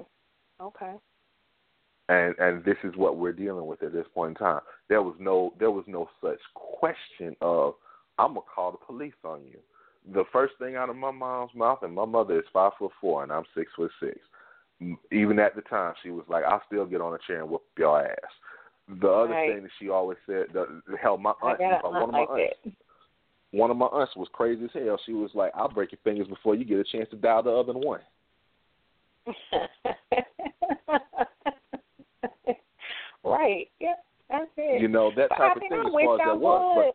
Okay. 0.62 0.94
And 2.10 2.36
and 2.40 2.64
this 2.64 2.78
is 2.84 2.96
what 2.96 3.18
we're 3.18 3.34
dealing 3.34 3.68
with 3.68 3.84
at 3.84 3.94
this 3.94 4.06
point 4.14 4.30
in 4.30 4.36
time. 4.36 4.62
There 4.90 5.02
was 5.02 5.16
no 5.20 5.54
there 5.60 5.72
was 5.72 5.86
no 5.88 6.10
such 6.22 6.40
question 6.54 7.36
of 7.42 7.76
I'm 8.18 8.30
gonna 8.30 8.42
call 8.54 8.72
the 8.72 8.78
police 8.78 9.14
on 9.24 9.42
you. 9.46 9.60
The 10.14 10.24
first 10.32 10.54
thing 10.58 10.76
out 10.76 10.90
of 10.90 10.96
my 10.96 11.12
mom's 11.12 11.52
mouth, 11.54 11.80
and 11.84 11.94
my 11.94 12.06
mother 12.06 12.40
is 12.40 12.46
five 12.54 12.72
foot 12.80 12.92
four, 13.02 13.24
and 13.24 13.32
I'm 13.32 13.44
six 13.56 13.72
foot 13.76 13.92
six. 14.00 14.18
Even 15.12 15.40
at 15.40 15.56
the 15.56 15.62
time, 15.64 15.96
she 16.02 16.12
was 16.12 16.24
like, 16.30 16.46
"I'll 16.46 16.62
still 16.68 16.86
get 16.86 17.02
on 17.02 17.14
a 17.14 17.18
chair 17.28 17.42
and 17.42 17.50
whoop 17.50 17.64
your 17.78 18.02
ass." 18.02 18.16
The 18.88 19.10
other 19.10 19.34
Right. 19.34 19.54
thing 19.54 19.64
that 19.64 19.72
she 19.80 19.90
always 19.90 20.18
said, 20.26 20.46
the, 20.54 20.82
hell, 21.02 21.18
my 21.18 21.34
aunt, 21.42 21.60
got 21.60 21.84
uh, 21.84 21.90
one 21.90 22.04
of 22.04 22.12
my 22.12 22.20
like 22.20 22.30
aunts, 22.30 22.78
one 23.52 23.70
of 23.70 23.76
my 23.76 23.88
aunts 23.88 24.16
was 24.16 24.30
crazy 24.32 24.64
as 24.64 24.70
hell. 24.74 24.98
She 25.06 25.12
was 25.12 25.32
like, 25.34 25.52
"I'll 25.56 25.68
break 25.68 25.92
your 25.92 26.00
fingers 26.06 26.28
before 26.28 26.56
you 26.56 26.64
get 26.64 26.80
a 26.80 26.86
chance 26.86 27.10
to 27.10 27.18
dial 27.18 27.44
the 27.44 27.52
other 27.52 27.74
one." 27.74 28.00
right. 33.32 33.70
Yeah. 33.80 33.96
That's 34.30 34.50
it. 34.58 34.82
You 34.82 34.88
know 34.90 35.12
that 35.16 35.30
But 35.30 35.36
type 35.38 35.52
I 35.52 35.54
of 35.54 35.60
thing 35.60 35.74
I 35.74 35.88
as 35.88 35.94
wish 35.94 36.06
far 36.06 36.16
as 36.16 36.22
I 36.22 36.26
that 36.28 36.40
was. 36.40 36.94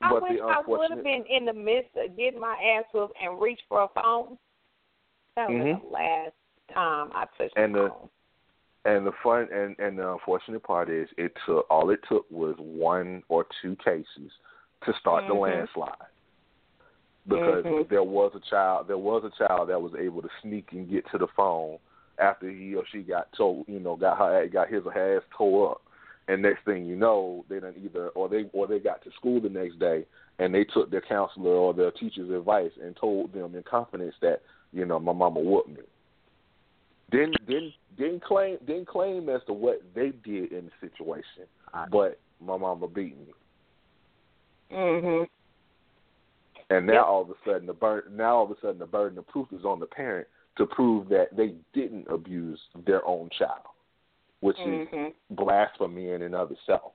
But 0.00 0.06
I 0.06 0.10
But 0.10 0.22
wish 0.22 0.38
the 0.38 0.44
I 0.44 0.62
would 0.66 0.90
have 0.90 1.04
been 1.04 1.24
in 1.28 1.44
the 1.44 1.52
midst 1.52 1.90
of 1.96 2.16
getting 2.16 2.40
my 2.40 2.56
ass 2.78 2.84
whooped 2.94 3.14
and 3.22 3.40
reached 3.40 3.62
for 3.68 3.82
a 3.82 3.88
phone. 3.88 4.38
That 5.36 5.50
was 5.50 5.60
Mhm. 5.60 5.80
the 5.82 5.86
last 5.88 6.32
time 6.72 7.10
I 7.14 7.26
touched 7.36 7.56
And 7.56 7.74
the 7.74 7.82
the- 7.82 7.88
phone. 7.90 8.10
And 8.86 9.06
the 9.06 9.12
fun 9.22 9.46
and 9.52 9.78
and 9.78 9.98
the 9.98 10.10
unfortunate 10.12 10.62
part 10.62 10.88
is 10.88 11.06
it 11.18 11.36
took 11.44 11.66
all 11.70 11.90
it 11.90 12.02
took 12.08 12.24
was 12.30 12.56
one 12.56 13.22
or 13.28 13.44
two 13.60 13.76
cases 13.76 14.32
to 14.86 14.92
start 14.94 15.26
the 15.28 15.34
Mhm. 15.34 15.40
landslide. 15.40 15.94
Because 17.28 17.62
Mhm. 17.66 17.88
there 17.90 18.02
was 18.02 18.34
a 18.34 18.40
child 18.40 18.88
there 18.88 18.96
was 18.96 19.22
a 19.24 19.30
child 19.30 19.68
that 19.68 19.80
was 19.82 19.94
able 19.96 20.22
to 20.22 20.30
sneak 20.40 20.72
and 20.72 20.88
get 20.88 21.06
to 21.10 21.18
the 21.18 21.26
phone 21.28 21.78
after 22.20 22.50
he 22.50 22.74
or 22.74 22.84
she 22.92 23.00
got 23.00 23.28
told 23.36 23.66
you 23.68 23.80
know, 23.80 23.96
got 23.96 24.18
her 24.18 24.46
got 24.48 24.68
his 24.68 24.82
or 24.84 24.92
her 24.92 25.16
ass 25.18 25.24
tore 25.36 25.72
up. 25.72 25.82
And 26.28 26.42
next 26.42 26.64
thing 26.64 26.86
you 26.86 26.94
know, 26.96 27.44
they 27.48 27.58
done 27.58 27.74
either 27.82 28.08
or 28.10 28.28
they 28.28 28.44
or 28.52 28.66
they 28.66 28.78
got 28.78 29.02
to 29.04 29.10
school 29.12 29.40
the 29.40 29.48
next 29.48 29.78
day 29.78 30.04
and 30.38 30.54
they 30.54 30.64
took 30.64 30.90
their 30.90 31.00
counselor 31.00 31.50
or 31.50 31.74
their 31.74 31.90
teacher's 31.90 32.30
advice 32.30 32.70
and 32.82 32.96
told 32.96 33.32
them 33.32 33.54
in 33.54 33.62
confidence 33.64 34.14
that, 34.22 34.42
you 34.72 34.84
know, 34.86 34.98
my 34.98 35.12
mama 35.12 35.40
whooped 35.40 35.68
me 35.68 35.82
didn't 37.10 37.44
didn't 37.46 37.74
didn't 37.96 38.22
claim 38.22 38.58
didn't 38.66 38.86
claim 38.86 39.28
as 39.28 39.40
to 39.46 39.52
what 39.52 39.82
they 39.94 40.12
did 40.24 40.52
in 40.52 40.66
the 40.66 40.88
situation, 40.88 41.46
but 41.90 42.20
my 42.40 42.56
mama 42.56 42.86
beat 42.86 43.18
me, 43.18 43.34
Mhm. 44.70 45.28
and 46.70 46.86
now 46.86 46.92
Yep. 46.94 47.04
all 47.06 47.22
of 47.22 47.30
a 47.30 47.34
sudden 47.44 47.66
the 47.66 47.72
burden 47.72 48.16
now 48.16 48.36
all 48.36 48.44
of 48.44 48.50
a 48.50 48.60
sudden 48.60 48.78
the 48.78 48.86
burden 48.86 49.18
of 49.18 49.26
proof 49.26 49.52
is 49.52 49.64
on 49.64 49.80
the 49.80 49.86
parent 49.86 50.28
to 50.56 50.66
prove 50.66 51.08
that 51.08 51.34
they 51.36 51.54
didn't 51.72 52.06
abuse 52.08 52.60
their 52.86 53.06
own 53.06 53.30
child, 53.30 53.66
which 54.40 54.58
is 54.58 54.88
Mhm. 54.88 55.14
blasphemy 55.30 56.10
in 56.10 56.22
and 56.22 56.34
of 56.34 56.50
itself. 56.50 56.92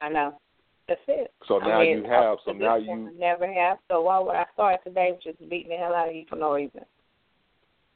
I 0.00 0.08
know. 0.08 0.38
That's 0.86 1.00
it. 1.08 1.32
So 1.46 1.60
I 1.60 1.68
now 1.68 1.80
mean, 1.80 1.98
you 1.98 2.04
have 2.04 2.38
so 2.44 2.52
now 2.52 2.76
you 2.76 3.10
never 3.16 3.50
have. 3.50 3.78
So 3.88 4.02
why 4.02 4.18
would 4.18 4.34
I 4.34 4.44
start 4.52 4.82
today 4.84 5.12
with 5.12 5.22
just 5.22 5.48
beating 5.48 5.70
the 5.70 5.76
hell 5.76 5.94
out 5.94 6.08
of 6.08 6.14
you 6.14 6.26
for 6.26 6.36
no 6.36 6.54
reason? 6.54 6.84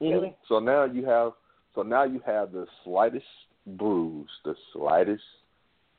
Really? 0.00 0.34
So 0.46 0.58
now 0.58 0.84
you 0.84 1.04
have 1.04 1.34
so 1.74 1.82
now 1.82 2.04
you 2.04 2.20
have 2.20 2.52
the 2.52 2.66
slightest 2.84 3.26
bruise, 3.66 4.30
the 4.44 4.54
slightest 4.72 5.24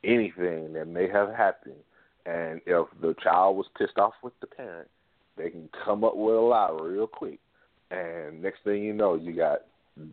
anything 0.02 0.72
that 0.72 0.86
may 0.86 1.08
have 1.08 1.30
happened, 1.30 1.84
and 2.26 2.60
if 2.66 2.86
the 3.00 3.14
child 3.22 3.56
was 3.56 3.66
pissed 3.78 3.98
off 3.98 4.14
with 4.22 4.38
the 4.40 4.46
parent, 4.46 4.88
they 5.36 5.50
can 5.50 5.68
come 5.84 6.04
up 6.04 6.16
with 6.16 6.34
a 6.34 6.40
lie 6.40 6.70
real 6.80 7.06
quick. 7.06 7.38
And 7.90 8.42
next 8.42 8.62
thing 8.64 8.82
you 8.82 8.92
know, 8.92 9.14
you 9.16 9.34
got 9.34 9.62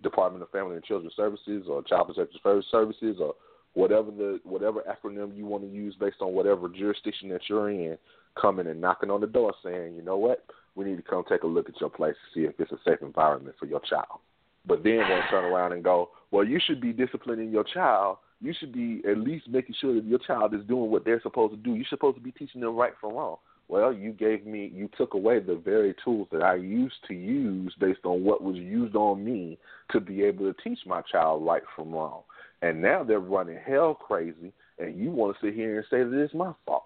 Department 0.02 0.44
of 0.44 0.50
Family 0.50 0.76
and 0.76 0.84
Children 0.84 1.12
Services 1.16 1.66
or 1.70 1.84
Child 1.84 2.08
Protective 2.08 2.64
Services 2.72 3.18
or 3.20 3.36
whatever 3.74 4.10
the 4.10 4.40
whatever 4.44 4.82
acronym 4.90 5.38
you 5.38 5.46
want 5.46 5.64
to 5.64 5.70
use 5.70 5.96
based 6.00 6.18
on 6.20 6.34
whatever 6.34 6.68
jurisdiction 6.68 7.30
that 7.30 7.42
you're 7.48 7.70
in, 7.70 7.98
coming 8.40 8.68
and 8.68 8.82
knocking 8.82 9.12
on 9.12 9.22
the 9.22 9.28
door 9.28 9.54
saying, 9.64 9.96
you 9.96 10.02
know 10.02 10.18
what, 10.18 10.46
we 10.76 10.86
need 10.86 10.98
to 10.98 11.04
come 11.04 11.24
take 11.30 11.44
a 11.44 11.48
look 11.48 11.70
at 11.70 11.80
your 11.80 11.90
place 11.90 12.16
to 12.16 12.40
see 12.40 12.46
if 12.46 12.60
it's 12.60 12.72
a 12.72 12.80
safe 12.86 13.02
environment 13.02 13.56
for 13.60 13.66
your 13.66 13.82
child. 13.82 14.20
But 14.66 14.84
then 14.84 14.98
to 14.98 15.22
turn 15.30 15.46
around 15.46 15.74
and 15.74 15.84
go, 15.84 16.10
well, 16.32 16.44
you 16.44 16.60
should 16.66 16.82
be 16.82 16.92
disciplining 16.92 17.52
your 17.52 17.64
child. 17.64 18.18
You 18.42 18.54
should 18.60 18.74
be 18.74 19.02
at 19.10 19.18
least 19.18 19.48
making 19.48 19.76
sure 19.80 19.96
that 19.96 20.04
your 20.04 20.20
child 20.20 20.54
is 20.54 20.66
doing 20.68 20.92
what 20.92 21.06
they're 21.06 21.22
supposed 21.22 21.54
to 21.54 21.58
do. 21.58 21.76
You're 21.76 21.86
supposed 21.90 22.18
to 22.18 22.22
be 22.22 22.32
teaching 22.32 22.62
them 22.62 22.76
right 22.76 22.94
from 23.00 23.14
wrong. 23.14 23.38
Well, 23.70 23.92
you 23.92 24.14
gave 24.14 24.46
me, 24.46 24.72
you 24.74 24.90
took 24.98 25.14
away 25.14 25.40
the 25.40 25.56
very 25.56 25.94
tools 26.04 26.30
that 26.32 26.42
I 26.42 26.56
used 26.56 26.96
to 27.10 27.14
use 27.14 27.74
based 27.80 28.06
on 28.06 28.24
what 28.24 28.42
was 28.42 28.56
used 28.56 28.96
on 28.96 29.24
me 29.26 29.58
to 29.92 30.00
be 30.00 30.24
able 30.24 30.52
to 30.52 30.62
teach 30.64 30.80
my 30.86 31.02
child 31.02 31.46
right 31.46 31.64
from 31.76 31.92
wrong. 31.92 32.22
And 32.62 32.82
now 32.82 33.04
they're 33.04 33.20
running 33.20 33.58
hell 33.58 33.94
crazy, 33.94 34.54
and 34.80 34.98
you 34.98 35.12
want 35.12 35.36
to 35.36 35.46
sit 35.46 35.54
here 35.54 35.78
and 35.78 35.86
say 35.90 36.04
that 36.04 36.24
it's 36.24 36.34
my 36.34 36.54
fault. 36.66 36.86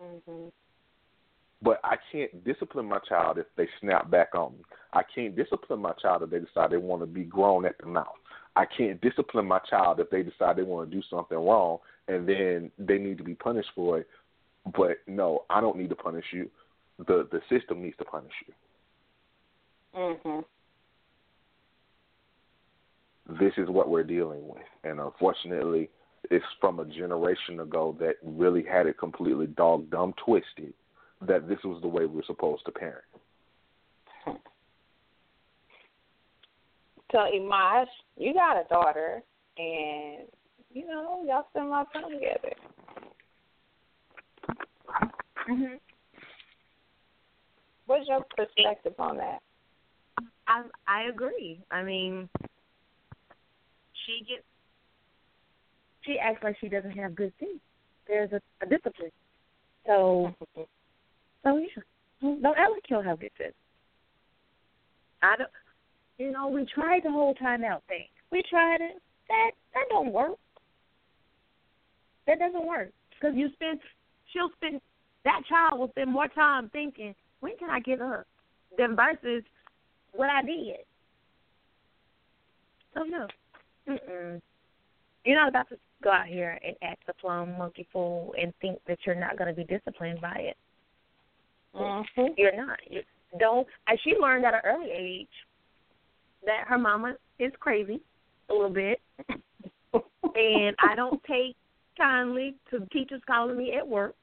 Mhm. 0.00 0.52
But 1.60 1.80
I 1.82 1.96
can't 2.12 2.44
discipline 2.44 2.86
my 2.86 2.98
child 3.00 3.38
if 3.38 3.46
they 3.56 3.68
snap 3.80 4.10
back 4.10 4.34
on 4.34 4.52
me. 4.52 4.64
I 4.92 5.02
can't 5.02 5.34
discipline 5.34 5.80
my 5.80 5.92
child 5.94 6.22
if 6.22 6.30
they 6.30 6.38
decide 6.38 6.70
they 6.70 6.76
want 6.76 7.02
to 7.02 7.06
be 7.06 7.24
grown 7.24 7.64
at 7.64 7.78
the 7.78 7.86
mouth. 7.86 8.14
I 8.56 8.64
can't 8.64 9.00
discipline 9.00 9.46
my 9.46 9.60
child 9.60 10.00
if 10.00 10.10
they 10.10 10.22
decide 10.22 10.56
they 10.56 10.62
want 10.62 10.90
to 10.90 10.96
do 10.96 11.02
something 11.08 11.38
wrong 11.38 11.78
and 12.08 12.28
then 12.28 12.70
they 12.78 12.98
need 12.98 13.18
to 13.18 13.24
be 13.24 13.34
punished 13.34 13.70
for 13.74 13.98
it. 13.98 14.08
But 14.76 14.98
no, 15.06 15.44
I 15.48 15.60
don't 15.60 15.78
need 15.78 15.90
to 15.90 15.96
punish 15.96 16.24
you. 16.32 16.50
The 16.98 17.28
the 17.30 17.40
system 17.48 17.82
needs 17.82 17.96
to 17.98 18.04
punish 18.04 18.32
you. 18.46 18.54
Mhm. 19.94 20.44
This 23.38 23.52
is 23.56 23.68
what 23.68 23.88
we're 23.88 24.02
dealing 24.02 24.48
with. 24.48 24.66
And 24.84 25.00
unfortunately, 25.00 25.90
it's 26.30 26.44
from 26.60 26.80
a 26.80 26.84
generation 26.84 27.60
ago 27.60 27.96
that 28.00 28.16
really 28.22 28.62
had 28.62 28.86
it 28.86 28.98
completely 28.98 29.46
dog 29.46 29.90
dumb 29.90 30.14
twisted 30.24 30.74
that 31.20 31.48
this 31.48 31.62
was 31.64 31.80
the 31.82 31.88
way 31.88 32.06
we're 32.06 32.22
supposed 32.24 32.64
to 32.64 32.72
parent. 32.72 33.04
So 37.10 37.18
Imash, 37.18 37.86
you 38.16 38.34
got 38.34 38.56
a 38.56 38.64
daughter, 38.68 39.22
and 39.56 40.26
you 40.72 40.86
know 40.86 41.24
y'all 41.26 41.46
spend 41.50 41.66
a 41.66 41.68
lot 41.68 41.86
of 41.86 41.92
time 41.92 42.12
together. 42.12 42.52
Mhm. 45.48 45.80
What's 47.86 48.06
your 48.06 48.24
perspective 48.36 48.94
on 48.98 49.16
that? 49.16 49.40
I 50.46 50.64
I 50.86 51.02
agree. 51.04 51.60
I 51.70 51.82
mean, 51.82 52.28
she 54.04 54.24
gets 54.28 54.44
she 56.02 56.18
acts 56.18 56.42
like 56.42 56.56
she 56.60 56.68
doesn't 56.68 56.92
have 56.92 57.14
good 57.14 57.32
teeth. 57.40 57.60
There's 58.06 58.32
a, 58.32 58.40
a 58.62 58.66
discipline. 58.68 59.10
So 59.86 60.34
so 60.54 61.56
yeah, 61.56 61.66
don't 62.20 62.58
act 62.58 62.70
like 62.72 62.90
you 62.90 62.96
don't 62.96 63.04
have 63.06 63.20
good 63.20 63.30
teeth. 63.38 63.54
I 65.22 65.36
don't. 65.36 65.50
You 66.18 66.32
know, 66.32 66.48
we 66.48 66.66
tried 66.74 67.04
the 67.04 67.10
whole 67.10 67.34
time 67.34 67.64
out 67.64 67.82
thing. 67.88 68.06
We 68.30 68.42
tried 68.50 68.80
it. 68.80 69.00
That 69.28 69.50
that 69.74 69.84
don't 69.88 70.12
work. 70.12 70.36
That 72.26 72.38
doesn't 72.38 72.66
work 72.66 72.90
because 73.10 73.36
you 73.36 73.48
spend. 73.54 73.80
She'll 74.32 74.50
spend. 74.56 74.80
That 75.24 75.42
child 75.48 75.78
will 75.78 75.88
spend 75.90 76.10
more 76.10 76.28
time 76.28 76.70
thinking, 76.70 77.14
when 77.40 77.56
can 77.58 77.70
I 77.70 77.80
get 77.80 78.00
up, 78.00 78.26
than 78.76 78.96
versus 78.96 79.42
what 80.12 80.30
I 80.30 80.42
did. 80.42 80.76
So 82.94 83.02
no, 83.04 83.26
mm-mm. 83.88 84.40
you're 85.24 85.36
not 85.36 85.48
about 85.48 85.68
to 85.68 85.76
go 86.02 86.10
out 86.10 86.26
here 86.26 86.58
and 86.64 86.74
act 86.82 87.02
a 87.08 87.12
plum 87.14 87.58
monkey 87.58 87.86
fool 87.92 88.34
and 88.40 88.52
think 88.60 88.78
that 88.86 88.98
you're 89.04 89.14
not 89.14 89.36
going 89.36 89.54
to 89.54 89.54
be 89.54 89.64
disciplined 89.64 90.20
by 90.20 90.36
it. 90.36 90.56
Mm-hmm. 91.74 92.32
You're 92.36 92.56
not. 92.56 92.78
You 92.88 93.02
don't. 93.38 93.66
And 93.86 93.98
she 94.02 94.14
learned 94.20 94.44
at 94.44 94.54
an 94.54 94.60
early 94.64 94.90
age 94.90 95.28
that 96.44 96.66
her 96.66 96.78
mama 96.78 97.16
is 97.38 97.52
crazy 97.60 98.00
a 98.50 98.52
little 98.54 98.70
bit, 98.70 99.00
and 99.28 100.76
I 100.80 100.94
don't 100.96 101.22
take 101.24 101.56
kindly 101.96 102.54
to 102.70 102.80
teachers 102.92 103.20
calling 103.26 103.56
me 103.56 103.74
at 103.74 103.86
work, 103.86 104.14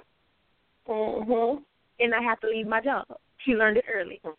Mhm. 0.88 1.64
and 2.00 2.16
I 2.16 2.22
have 2.22 2.40
to 2.42 2.48
leave 2.48 2.68
my 2.68 2.82
job. 2.82 3.06
She 3.40 3.52
learned 3.54 3.78
it 3.78 3.86
early. 3.94 4.20
I 4.26 4.30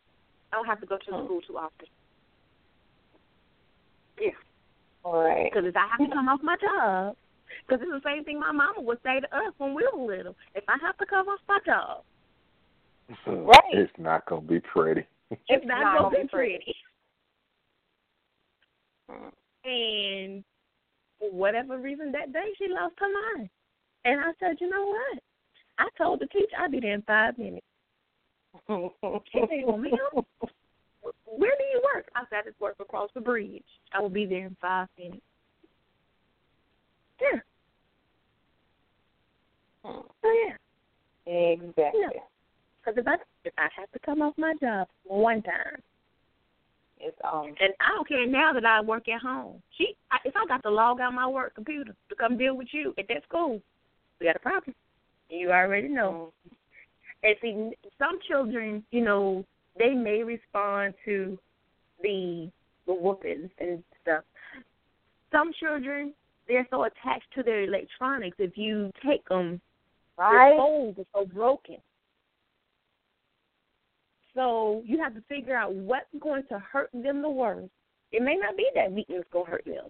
don't 0.57 0.67
have 0.67 0.81
to 0.81 0.87
go 0.87 0.97
to 0.97 1.11
the 1.11 1.25
school 1.25 1.41
too 1.43 1.59
often. 1.59 1.87
Yeah. 4.19 4.31
All 5.05 5.23
right. 5.23 5.51
Because 5.53 5.67
if 5.69 5.77
I 5.77 5.87
have 5.87 6.09
to 6.09 6.15
come 6.15 6.29
off 6.29 6.41
my 6.43 6.57
job, 6.57 7.17
because 7.67 7.83
it's 7.83 8.03
the 8.05 8.09
same 8.09 8.25
thing 8.25 8.41
my 8.41 8.53
mama 8.53 8.81
would 8.81 8.99
say 9.03 9.21
to 9.21 9.37
us 9.37 9.53
when 9.59 9.75
we 9.75 9.87
were 9.93 10.03
little. 10.07 10.35
If 10.55 10.65
I 10.69 10.77
have 10.81 10.97
to 10.99 11.07
come 11.07 11.29
off 11.29 11.41
my 11.49 11.59
job, 11.65 12.03
Right. 13.25 13.61
It's 13.73 13.93
not 13.99 14.27
gonna 14.27 14.41
be 14.41 14.59
pretty. 14.59 15.07
it's, 15.31 15.41
It's 15.49 15.65
not, 15.67 15.81
not 15.81 15.93
going 15.93 16.11
to 16.11 16.11
gonna 16.11 16.17
be 16.17 16.23
be 16.23 16.29
pretty. 16.29 16.55
pretty. 16.57 16.75
And 19.09 20.45
for 21.19 21.31
whatever 21.31 21.79
reason 21.79 22.13
that 22.13 22.33
day, 22.33 22.53
she 22.59 22.69
lost 22.69 22.95
her 22.99 23.09
mind. 23.37 23.49
And 24.05 24.21
I 24.21 24.33
said, 24.39 24.57
you 24.61 24.69
know 24.69 24.87
what? 24.87 25.19
I 25.79 25.89
told 25.99 26.21
the 26.21 26.27
teacher 26.27 26.57
I'd 26.59 26.71
be 26.73 26.81
there 26.81 26.95
in 26.95 27.03
five 27.03 27.37
minutes. 27.39 27.67
She 28.69 29.41
said, 29.41 29.65
well, 29.67 29.77
ma'am, 29.77 30.25
where 31.27 31.57
do 31.59 31.65
you 31.73 31.83
work? 31.95 32.09
I 32.15 32.25
said, 32.31 32.39
I 32.39 32.49
just 32.49 32.61
work 32.61 32.77
across 32.81 33.11
the 33.15 33.21
bridge. 33.21 33.63
I 33.93 34.01
will 34.01 34.09
be 34.09 34.27
there 34.27 34.47
in 34.47 34.57
five 34.61 34.89
minutes. 34.99 35.23
Yeah. 37.21 37.41
Oh, 39.85 40.07
yeah. 40.25 40.57
Exactly. 41.27 42.01
Because 42.85 42.99
if 42.99 43.07
I, 43.07 43.15
if 43.45 43.53
I 43.59 43.69
have 43.77 43.91
to 43.93 43.99
come 44.05 44.23
off 44.23 44.35
my 44.37 44.55
job 44.61 44.89
one 45.05 45.43
time, 45.43 45.83
It's 46.99 47.17
um. 47.25 47.47
and 47.61 47.73
I 47.81 47.95
don't 47.95 48.09
care 48.09 48.27
now 48.27 48.53
that 48.53 48.65
I 48.65 48.81
work 48.81 49.09
at 49.09 49.21
home. 49.21 49.63
She, 49.77 49.95
I, 50.11 50.19
if 50.25 50.35
I 50.37 50.47
got 50.47 50.63
to 50.63 50.71
log 50.71 51.01
out 51.01 51.13
my 51.13 51.27
work 51.27 51.55
computer 51.55 51.95
to 52.09 52.15
come 52.17 52.39
deal 52.39 52.57
with 52.57 52.69
you 52.73 52.95
at 52.99 53.07
that 53.09 53.23
school, 53.29 53.61
we 54.19 54.27
got 54.27 54.37
a 54.37 54.41
problem. 54.41 54.75
You 55.29 55.51
already 55.51 55.89
know. 55.89 56.33
And 57.23 57.35
see, 57.43 57.71
some 57.99 58.19
children, 58.29 58.85
you 58.91 59.05
know, 59.05 59.45
they 59.79 59.91
may 59.91 60.23
respond 60.23 60.95
to 61.05 61.39
the 62.03 62.51
the 62.87 62.95
whoopings 62.95 63.51
and 63.59 63.83
stuff. 64.03 64.25
Some 65.33 65.53
children 65.59 66.15
they're 66.49 66.67
so 66.71 66.85
attached 66.85 67.27
to 67.35 67.43
their 67.43 67.65
electronics. 67.65 68.37
If 68.39 68.57
you 68.57 68.91
take 69.05 69.29
them, 69.29 69.61
right. 70.17 70.51
their 70.51 70.59
phones 70.59 70.99
are 70.99 71.05
so 71.15 71.27
broken. 71.27 71.77
So 74.37 74.83
you 74.85 75.03
have 75.03 75.15
to 75.15 75.23
figure 75.23 75.57
out 75.57 75.75
what's 75.75 76.07
going 76.21 76.45
to 76.51 76.59
hurt 76.61 76.91
them 76.93 77.23
the 77.23 77.31
worst. 77.31 77.71
It 78.13 78.23
may 78.23 78.37
not 78.37 78.57
be 78.57 78.67
that 78.75 78.95
beating 78.95 79.17
that's 79.17 79.29
going 79.33 79.47
to 79.47 79.51
hurt 79.51 79.65
them. 79.65 79.89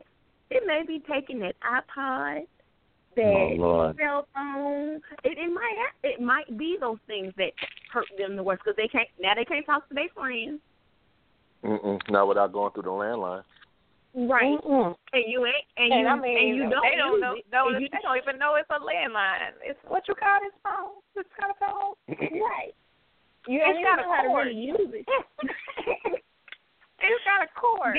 It 0.50 0.62
may 0.66 0.82
be 0.86 1.02
taking 1.12 1.40
that 1.40 1.56
iPod, 1.60 2.46
Oh 3.18 3.22
that 3.22 3.56
Lord. 3.58 3.96
cell 3.98 4.28
phone. 4.34 5.00
It, 5.24 5.38
it 5.38 5.52
might 5.52 5.88
it 6.04 6.20
might 6.20 6.58
be 6.58 6.76
those 6.78 6.98
things 7.06 7.32
that 7.38 7.52
hurt 7.92 8.06
them 8.18 8.36
the 8.36 8.42
worst 8.42 8.62
because 8.64 8.76
they 8.76 8.88
can't 8.88 9.08
now 9.18 9.34
they 9.34 9.44
can't 9.44 9.64
talk 9.66 9.88
to 9.88 9.94
their 9.94 10.08
friends. 10.14 10.60
Mm-mm. 11.64 11.98
Not 12.10 12.28
without 12.28 12.52
going 12.52 12.72
through 12.72 12.82
the 12.84 12.90
landline. 12.90 13.42
Right. 14.14 14.60
Mm-mm. 14.60 14.94
And 15.12 15.24
you 15.26 15.46
ain't 15.46 15.66
and, 15.76 15.92
And 15.92 16.00
you 16.00 16.06
I 16.06 16.20
mean, 16.20 16.38
and 16.38 16.56
you 16.56 16.62
don't 16.68 16.84
they 16.84 16.96
don't 16.96 17.20
know. 17.20 17.34
it. 17.34 17.46
No, 17.50 17.68
and 17.68 17.82
you, 17.82 17.88
they 17.90 17.98
don't 18.02 18.18
even 18.18 18.38
know 18.38 18.54
it's 18.56 18.68
a 18.70 18.78
landline. 18.78 19.56
It's 19.64 19.78
what 19.88 20.04
you 20.08 20.14
call 20.14 20.38
this 20.44 20.56
phone. 20.62 21.00
This 21.16 21.24
kind 21.40 21.50
of 21.50 21.58
phone. 21.58 21.96
right. 22.40 22.76
You 23.46 23.60
It's 23.60 23.76
ain't 23.76 23.84
got 23.84 23.96
know 23.96 24.12
a 24.12 24.16
how 24.16 24.22
to 24.22 24.28
cord. 24.28 24.46
really 24.46 24.58
use 24.60 24.76
it. 24.80 25.06
it's 26.98 27.24
got 27.24 27.44
a 27.44 27.48
cord. 27.60 27.98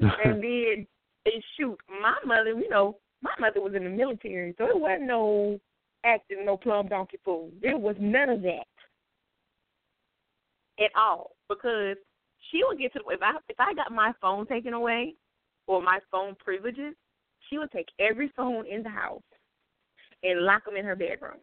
and 0.24 0.42
then 0.42 0.86
and 1.26 1.44
shoot, 1.56 1.78
my 1.88 2.16
mother, 2.26 2.50
you 2.50 2.68
know, 2.68 2.98
my 3.22 3.32
mother 3.38 3.60
was 3.60 3.74
in 3.74 3.84
the 3.84 3.90
military, 3.90 4.54
so 4.58 4.64
it 4.66 4.78
wasn't 4.78 5.02
no 5.04 5.58
acting 6.04 6.44
no 6.44 6.56
plum 6.56 6.88
donkey 6.88 7.18
fool. 7.24 7.50
There 7.62 7.78
was 7.78 7.96
none 7.98 8.28
of 8.28 8.42
that 8.42 8.66
at 10.78 10.90
all 10.96 11.30
because 11.48 11.96
she 12.50 12.62
would 12.64 12.78
get 12.78 12.92
to 12.94 13.00
the 13.04 13.14
if 13.14 13.22
I 13.22 13.36
if 13.48 13.56
I 13.58 13.72
got 13.74 13.92
my 13.92 14.12
phone 14.20 14.46
taken 14.46 14.74
away 14.74 15.14
or 15.66 15.80
my 15.80 16.00
phone 16.10 16.34
privileges, 16.38 16.94
she 17.48 17.58
would 17.58 17.70
take 17.70 17.88
every 17.98 18.30
phone 18.36 18.66
in 18.66 18.82
the 18.82 18.90
house 18.90 19.22
and 20.22 20.40
lock 20.42 20.64
them 20.64 20.76
in 20.76 20.84
her 20.84 20.96
bedroom. 20.96 21.38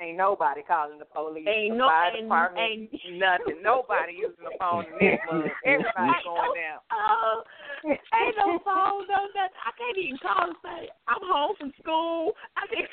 Ain't 0.00 0.16
nobody 0.16 0.62
calling 0.66 0.98
the 0.98 1.04
police. 1.04 1.46
Ain't 1.46 1.74
the 1.74 1.78
no 1.78 1.88
fire 1.88 2.12
ain't, 2.16 2.24
department. 2.24 2.60
ain't 2.64 2.90
nothing. 3.20 3.60
Nobody 3.62 4.14
using 4.16 4.44
the 4.44 4.56
phone 4.58 4.84
in 4.86 4.96
this 4.96 5.20
mug. 5.28 5.48
Everybody's 5.64 6.24
going 6.24 6.56
down. 6.56 6.80
Oh, 6.90 7.42
ain't 7.84 8.36
no 8.38 8.58
phone, 8.64 9.04
no 9.12 9.28
nothing. 9.36 9.60
I 9.60 9.72
can't 9.76 9.98
even 9.98 10.18
call 10.18 10.48
and 10.48 10.56
say 10.64 10.88
I'm 11.06 11.20
home 11.22 11.54
from 11.58 11.72
school. 11.82 12.32
I 12.56 12.64
can't 12.72 12.88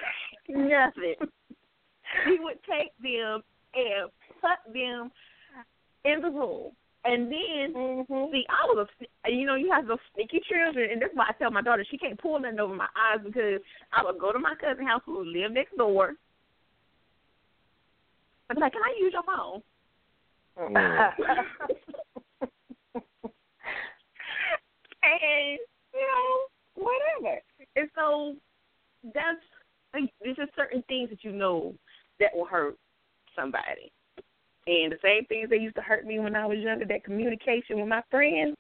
nothing. 0.68 1.16
He 2.26 2.38
would 2.39 2.60
take 2.68 2.91
them 3.01 3.41
and 3.74 4.12
put 4.41 4.60
them 4.74 5.12
in 6.05 6.22
the 6.22 6.30
room, 6.30 6.72
and 7.05 7.32
then 7.32 7.74
Mm-hmm. 7.76 8.32
see, 8.32 8.45
I 8.49 8.66
was 8.68 8.88
a, 9.26 9.32
you 9.32 9.45
know, 9.45 9.55
you 9.55 9.70
have 9.72 9.88
those 9.88 9.97
sneaky 10.16 10.41
children, 10.49 10.89
and 10.91 11.01
that's 11.01 11.14
why 11.14 11.26
I 11.30 11.34
tell 11.34 11.51
my 11.51 11.62
daughter 11.62 11.86
she 11.89 11.97
can't 11.97 12.20
pull 12.20 12.39
nothing 12.39 12.60
over 12.60 12.74
my 12.76 12.88
eyes 12.95 13.20
because 13.26 13.60
I 13.93 14.03
would 14.03 14.20
go 14.20 14.32
to 14.32 14.39
my 14.39 14.55
cousin's 14.55 14.88
house 14.88 15.01
who 15.05 15.24
lived 15.24 15.53
next 15.53 15.76
door. 15.78 16.14
I'd 18.49 18.55
be 18.55 18.61
like, 18.61 18.73
"Can 18.73 18.83
I 18.83 18.95
use 18.99 19.13
your 19.13 19.23
phone?" 19.23 19.61
Mm. 20.57 20.75
and 25.03 25.59
you 25.93 26.01
know 26.01 26.47
whatever. 26.75 27.41
And 27.75 27.89
so 27.95 28.35
that's 29.13 29.39
like, 29.93 30.11
there's 30.21 30.37
just 30.37 30.55
certain 30.55 30.83
things 30.87 31.09
that 31.09 31.23
you 31.23 31.31
know 31.31 31.73
that 32.19 32.35
will 32.35 32.45
hurt 32.45 32.77
somebody. 33.35 33.91
And 34.67 34.91
the 34.91 34.97
same 35.01 35.25
things 35.25 35.49
that 35.49 35.61
used 35.61 35.75
to 35.75 35.81
hurt 35.81 36.05
me 36.05 36.19
when 36.19 36.35
I 36.35 36.45
was 36.45 36.57
younger, 36.59 36.85
that 36.85 37.05
communication 37.05 37.79
with 37.79 37.87
my 37.87 38.01
friends, 38.11 38.57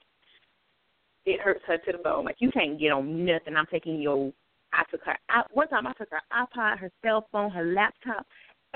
it 1.25 1.41
hurts 1.41 1.63
her 1.67 1.77
to 1.77 1.91
the 1.91 1.97
bone. 1.97 2.25
Like 2.25 2.37
you 2.39 2.49
can't 2.51 2.79
get 2.79 2.91
on 2.91 3.25
nothing. 3.25 3.55
I'm 3.55 3.65
taking 3.69 4.01
your. 4.01 4.31
I 4.73 4.83
took 4.91 5.03
her. 5.05 5.17
I, 5.29 5.43
one 5.51 5.67
time 5.67 5.87
I 5.87 5.93
took 5.93 6.09
her 6.11 6.21
iPod, 6.31 6.79
her 6.79 6.91
cell 7.03 7.27
phone, 7.31 7.51
her 7.51 7.65
laptop, 7.65 8.25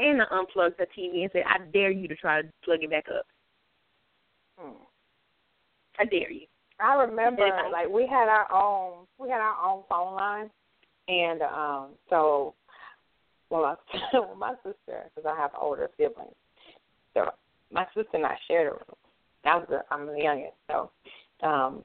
and 0.09 0.21
I 0.21 0.25
unplugged 0.31 0.79
her 0.79 0.87
TV 0.97 1.21
and 1.21 1.29
said, 1.31 1.43
"I 1.47 1.59
dare 1.71 1.91
you 1.91 2.07
to 2.07 2.15
try 2.15 2.41
to 2.41 2.47
plug 2.63 2.79
it 2.81 2.89
back 2.89 3.05
up. 3.09 3.25
Hmm. 4.57 4.83
I 5.99 6.05
dare 6.05 6.31
you." 6.31 6.47
I 6.79 6.95
remember, 6.95 7.47
like 7.71 7.89
we 7.89 8.07
had 8.07 8.27
our 8.27 8.51
own, 8.51 9.05
we 9.19 9.29
had 9.29 9.39
our 9.39 9.55
own 9.63 9.83
phone 9.87 10.15
line, 10.15 10.49
and 11.07 11.41
um, 11.43 11.89
so 12.09 12.55
well, 13.49 13.61
my, 13.93 13.99
well, 14.13 14.35
my 14.35 14.53
sister, 14.63 15.09
because 15.13 15.31
I 15.31 15.39
have 15.39 15.51
older 15.59 15.89
siblings, 15.97 16.33
so 17.13 17.29
my 17.71 17.85
sister 17.93 18.09
and 18.13 18.25
I 18.25 18.35
shared 18.47 18.67
a 18.67 18.71
room. 18.71 18.97
I 19.43 19.55
was 19.55 19.67
the, 19.69 19.83
I'm 19.91 20.07
the 20.07 20.17
youngest, 20.17 20.53
so 20.67 20.91
um, 21.43 21.83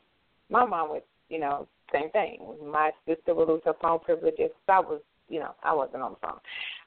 my 0.51 0.65
mom 0.65 0.91
would, 0.91 1.03
you 1.29 1.41
know, 1.41 1.67
same 1.93 2.11
thing. 2.11 2.39
My 2.65 2.91
sister 3.07 3.35
would 3.35 3.49
lose 3.49 3.63
her 3.65 3.75
phone 3.81 4.01
privileges. 4.01 4.51
I 4.69 4.81
was, 4.81 5.01
you 5.29 5.41
know, 5.41 5.55
I 5.63 5.75
wasn't 5.75 6.03
on 6.03 6.13
the 6.13 6.27
phone. 6.27 6.39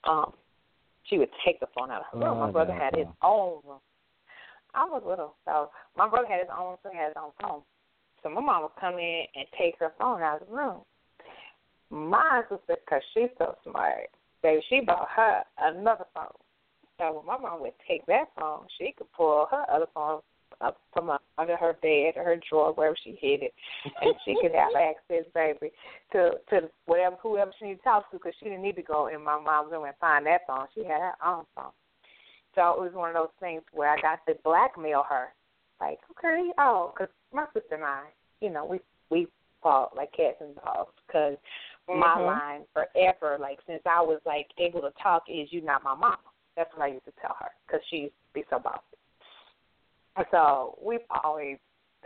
Um, 0.03 0.33
she 1.03 1.17
would 1.17 1.29
take 1.45 1.59
the 1.59 1.67
phone 1.77 1.91
out 1.91 2.01
of 2.01 2.19
her 2.19 2.25
room. 2.25 2.39
My 2.39 2.49
Oh, 2.49 2.51
brother 2.51 2.73
no, 2.73 2.79
had 2.79 2.95
his 2.95 3.07
own 3.21 3.61
room. 3.65 3.79
I 4.73 4.85
was 4.85 5.01
little, 5.05 5.35
so 5.45 5.71
my 5.97 6.07
brother 6.07 6.27
had 6.27 6.41
his 6.41 6.49
own, 6.55 6.77
so 6.83 6.89
he 6.91 6.97
had 6.97 7.07
his 7.07 7.17
own 7.17 7.31
phone. 7.41 7.61
So 8.21 8.29
my 8.29 8.41
mom 8.41 8.63
would 8.63 8.75
come 8.79 8.99
in 8.99 9.23
and 9.35 9.45
take 9.57 9.79
her 9.79 9.93
phone 9.99 10.21
out 10.21 10.41
of 10.41 10.47
the 10.47 10.53
room. 10.53 10.81
My 11.89 12.43
sister, 12.49 12.77
because 12.85 13.01
she's 13.13 13.29
so 13.37 13.55
smart, 13.63 14.09
baby, 14.43 14.61
she 14.69 14.81
bought 14.81 15.07
her 15.15 15.43
another 15.57 16.05
phone. 16.13 16.27
So 16.99 17.13
when 17.13 17.25
my 17.25 17.37
mom 17.37 17.61
would 17.61 17.73
take 17.87 18.05
that 18.05 18.25
phone, 18.37 18.67
she 18.77 18.93
could 18.95 19.11
pull 19.13 19.47
her 19.49 19.65
other 19.71 19.87
phone 19.93 20.19
up 20.61 20.77
from 20.93 21.11
under 21.37 21.57
her 21.57 21.73
bed 21.81 22.13
or 22.15 22.23
her 22.23 22.39
drawer, 22.49 22.73
wherever 22.73 22.95
she 23.03 23.17
hid 23.21 23.43
it, 23.43 23.53
and 24.01 24.13
she 24.25 24.35
could 24.41 24.53
have 24.53 24.73
access, 24.75 25.25
baby, 25.33 25.71
to 26.11 26.31
to 26.49 26.69
whatever 26.85 27.15
whoever 27.21 27.51
she 27.57 27.65
needed 27.65 27.77
to 27.77 27.83
talk 27.83 28.11
to, 28.11 28.17
because 28.17 28.33
she 28.39 28.45
didn't 28.45 28.61
need 28.61 28.75
to 28.75 28.81
go 28.81 29.07
in 29.07 29.23
my 29.23 29.39
mom's 29.39 29.71
room 29.71 29.85
and 29.85 29.95
find 29.99 30.25
that 30.25 30.41
phone. 30.47 30.67
She 30.73 30.83
had 30.83 31.01
her 31.01 31.15
own 31.25 31.45
phone. 31.55 31.71
So 32.55 32.71
it 32.73 32.81
was 32.81 32.93
one 32.93 33.09
of 33.09 33.15
those 33.15 33.33
things 33.39 33.61
where 33.73 33.89
I 33.89 34.01
got 34.01 34.25
to 34.27 34.33
blackmail 34.43 35.03
her, 35.07 35.29
like, 35.79 35.99
okay, 36.17 36.49
oh, 36.57 36.93
because 36.93 37.13
my 37.33 37.45
sister 37.53 37.75
and 37.75 37.83
I, 37.83 38.03
you 38.41 38.49
know, 38.49 38.65
we 38.65 38.79
we 39.09 39.27
fought 39.61 39.95
like 39.95 40.11
cats 40.13 40.37
and 40.41 40.55
dogs 40.55 40.93
because 41.05 41.37
my 41.87 42.15
Mhm. 42.17 42.25
line 42.25 42.65
forever, 42.73 43.37
like 43.39 43.59
since 43.65 43.81
I 43.85 44.01
was 44.01 44.19
like 44.25 44.47
able 44.57 44.81
to 44.81 44.91
talk, 45.01 45.23
is 45.29 45.51
you 45.51 45.61
not 45.61 45.83
my 45.83 45.93
mama. 45.93 46.19
That's 46.55 46.71
what 46.75 46.83
I 46.83 46.87
used 46.87 47.05
to 47.05 47.11
tell 47.21 47.35
her 47.39 47.51
because 47.65 47.81
she 47.89 47.97
used 47.97 48.13
to 48.13 48.33
be 48.33 48.45
so 48.49 48.59
bossy. 48.59 48.98
So 50.31 50.77
we've 50.81 50.99
always, 51.23 51.57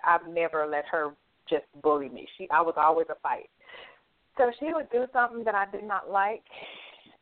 I've 0.05 0.27
never 0.27 0.67
let 0.67 0.85
her 0.91 1.11
just 1.49 1.65
bully 1.81 2.09
me. 2.09 2.27
She, 2.37 2.47
I 2.49 2.61
was 2.61 2.75
always 2.77 3.07
a 3.09 3.15
fight. 3.21 3.49
So 4.37 4.51
she 4.59 4.73
would 4.73 4.89
do 4.91 5.05
something 5.13 5.43
that 5.43 5.55
I 5.55 5.65
did 5.71 5.83
not 5.83 6.09
like, 6.09 6.43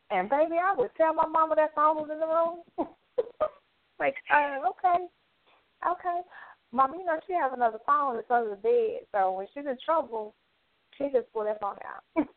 and 0.10 0.30
baby, 0.30 0.56
I 0.62 0.74
would 0.76 0.92
tell 0.98 1.14
my 1.14 1.26
mama 1.26 1.56
that 1.56 1.76
phone 1.76 1.98
was 1.98 2.10
in 2.12 2.20
the 2.20 2.28
room. 2.28 2.88
like, 4.00 4.16
uh, 4.34 4.68
okay, 4.70 5.06
okay, 5.90 6.20
mom, 6.72 6.94
you 6.94 7.06
know 7.06 7.20
she 7.28 7.34
has 7.34 7.52
another 7.54 7.80
phone 7.86 8.16
that's 8.16 8.32
under 8.32 8.52
the 8.52 8.56
bed. 8.56 9.08
So 9.12 9.32
when 9.34 9.48
she's 9.54 9.66
in 9.66 9.78
trouble, 9.84 10.34
she 10.98 11.06
just 11.14 11.32
pull 11.34 11.46
that 11.46 11.60
phone 11.60 11.78
out. 11.86 12.04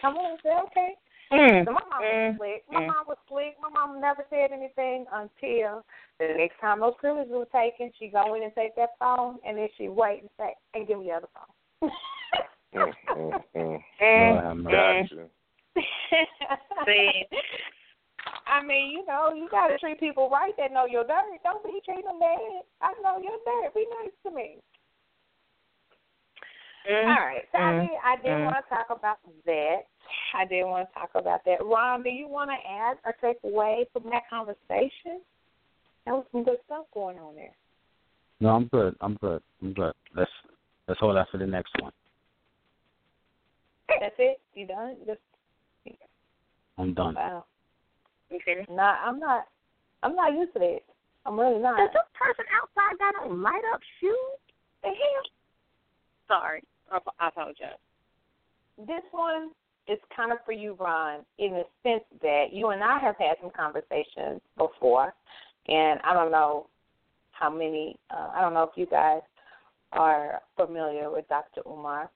Come 0.00 0.16
on, 0.16 0.38
say 0.42 0.50
okay. 0.66 0.94
Mm. 1.32 1.64
So 1.64 1.72
my 1.72 1.80
mom 1.88 2.02
was 2.02 2.34
Mm. 2.34 2.36
slick. 2.36 2.64
My 2.68 2.80
Mm. 2.80 2.86
mom 2.88 3.06
was 3.06 3.18
slick. 3.28 3.58
My 3.60 3.68
mom 3.70 4.00
never 4.00 4.26
said 4.28 4.52
anything 4.52 5.06
until 5.12 5.84
the 6.18 6.28
next 6.34 6.58
time 6.58 6.80
those 6.80 6.94
privileges 6.96 7.32
were 7.32 7.46
taken. 7.46 7.92
She 7.98 8.08
go 8.08 8.34
in 8.34 8.42
and 8.42 8.54
take 8.54 8.74
that 8.76 8.98
phone, 8.98 9.38
and 9.44 9.56
then 9.56 9.68
she 9.76 9.88
wait 9.88 10.20
and 10.20 10.30
say, 10.36 10.54
"And 10.74 10.86
give 10.86 10.98
me 10.98 11.06
the 11.06 11.12
other 11.12 11.28
phone." 11.32 11.92
Mm, 12.74 12.94
mm, 13.16 13.44
mm. 13.54 13.84
Lord 14.02 14.44
have 14.44 14.56
mercy. 14.56 15.08
Gotcha. 15.08 15.30
See. 16.84 17.26
I 18.46 18.62
mean, 18.62 18.92
you 18.92 19.04
know, 19.06 19.32
you 19.34 19.48
got 19.48 19.68
to 19.68 19.78
treat 19.78 19.98
people 19.98 20.28
right 20.30 20.52
that 20.58 20.72
know 20.72 20.86
your 20.86 21.04
dirt. 21.04 21.40
Don't 21.42 21.64
be 21.64 21.80
treating 21.84 22.04
them 22.04 22.20
bad. 22.20 22.62
I 22.80 22.92
know 23.02 23.18
your 23.18 23.38
dirt. 23.44 23.74
Be 23.74 23.86
nice 24.02 24.12
to 24.24 24.30
me. 24.30 24.58
Mm. 26.88 27.06
All 27.06 27.26
right. 27.26 27.48
So 27.52 27.58
I 27.58 27.72
Mm. 27.72 27.78
mean, 27.80 28.00
I 28.02 28.16
did 28.16 28.26
Mm. 28.26 28.44
want 28.44 28.56
to 28.56 28.74
talk 28.74 28.90
about 28.90 29.18
that. 29.44 29.86
I 30.34 30.44
did 30.44 30.64
want 30.64 30.88
to 30.88 30.94
talk 30.94 31.14
about 31.14 31.44
that. 31.44 31.64
Ron, 31.64 32.02
do 32.02 32.10
you 32.10 32.26
want 32.26 32.50
to 32.50 32.66
add 32.68 32.98
or 33.04 33.12
take 33.14 33.38
away 33.44 33.86
from 33.92 34.10
that 34.10 34.28
conversation? 34.28 35.22
There 36.04 36.14
was 36.14 36.26
some 36.32 36.42
good 36.42 36.58
stuff 36.64 36.86
going 36.92 37.18
on 37.18 37.36
there. 37.36 37.54
No, 38.40 38.50
I'm 38.50 38.66
good. 38.66 38.96
I'm 39.00 39.14
good. 39.16 39.42
I'm 39.62 39.72
good. 39.72 39.94
Let's 40.14 40.30
let's 40.88 40.98
hold 40.98 41.16
that 41.16 41.28
for 41.30 41.38
the 41.38 41.46
next 41.46 41.72
one. 41.80 41.92
That's 43.88 44.18
it. 44.18 44.40
You 44.54 44.66
done? 44.66 44.96
Just 45.06 45.20
I'm 46.78 46.94
done. 46.94 47.14
wow. 47.14 47.44
You 48.30 48.40
finished? 48.44 48.70
Nah, 48.70 48.96
I'm 49.04 49.20
not. 49.20 49.46
I'm 50.02 50.16
not 50.16 50.32
used 50.32 50.52
to 50.54 50.58
this. 50.58 50.80
I'm 51.24 51.38
really 51.38 51.60
not. 51.60 51.76
Does 51.76 51.90
this 51.92 52.02
person 52.14 52.44
outside 52.50 52.98
got 52.98 53.14
on 53.22 53.42
light 53.42 53.62
up 53.72 53.80
shoes? 54.00 54.38
The 54.82 54.88
hell? 54.88 55.22
Sorry, 56.32 56.62
I, 56.90 57.28
apologize. 57.28 57.78
this 58.78 59.02
one 59.10 59.50
is 59.86 59.98
kind 60.16 60.32
of 60.32 60.38
for 60.46 60.52
you, 60.52 60.76
Ron, 60.78 61.20
in 61.38 61.50
the 61.52 61.64
sense 61.82 62.04
that 62.22 62.46
you 62.52 62.68
and 62.68 62.82
I 62.82 62.98
have 63.00 63.16
had 63.18 63.36
some 63.40 63.50
conversations 63.50 64.40
before, 64.56 65.12
and 65.68 66.00
I 66.04 66.14
don't 66.14 66.30
know 66.30 66.68
how 67.32 67.50
many. 67.50 67.98
Uh, 68.10 68.30
I 68.34 68.40
don't 68.40 68.54
know 68.54 68.62
if 68.62 68.70
you 68.76 68.86
guys 68.86 69.20
are 69.92 70.40
familiar 70.56 71.10
with 71.10 71.28
Dr. 71.28 71.62
Umar. 71.66 72.10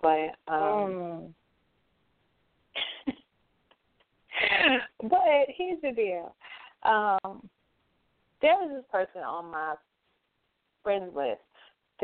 But 0.00 0.36
um 0.48 1.34
but 5.02 5.20
here's 5.48 5.80
the 5.82 5.92
deal. 5.92 6.34
Um 6.82 7.48
there 8.40 8.54
was 8.54 8.70
this 8.74 8.84
person 8.90 9.22
on 9.22 9.50
my 9.50 9.74
friends 10.82 11.12
list 11.14 11.40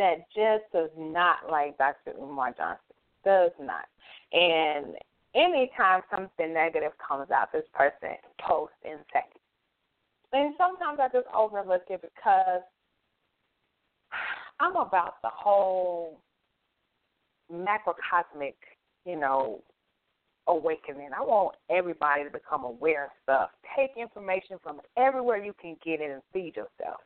that 0.00 0.24
just 0.34 0.64
does 0.72 0.88
not 0.96 1.50
like 1.50 1.76
Dr. 1.76 2.14
Umar 2.18 2.54
Johnson. 2.56 2.96
Does 3.22 3.50
not. 3.60 3.84
And 4.32 4.94
anytime 5.34 6.00
something 6.10 6.54
negative 6.54 6.92
comes 7.06 7.30
out, 7.30 7.52
this 7.52 7.64
person 7.74 8.16
posts 8.40 8.74
and 8.82 8.98
says. 9.12 9.22
And 10.32 10.54
sometimes 10.56 10.98
I 11.02 11.08
just 11.08 11.26
overlook 11.36 11.82
it 11.90 12.00
because 12.00 12.62
I'm 14.58 14.76
about 14.76 15.20
the 15.22 15.28
whole 15.30 16.18
macrocosmic, 17.52 18.54
you 19.04 19.16
know, 19.16 19.62
awakening. 20.46 21.10
I 21.14 21.20
want 21.20 21.56
everybody 21.68 22.24
to 22.24 22.30
become 22.30 22.64
aware 22.64 23.04
of 23.04 23.10
stuff. 23.22 23.50
Take 23.76 23.90
information 24.00 24.56
from 24.62 24.80
everywhere 24.96 25.44
you 25.44 25.52
can 25.60 25.76
get 25.84 26.00
it 26.00 26.10
and 26.10 26.22
feed 26.32 26.56
yourself. 26.56 27.00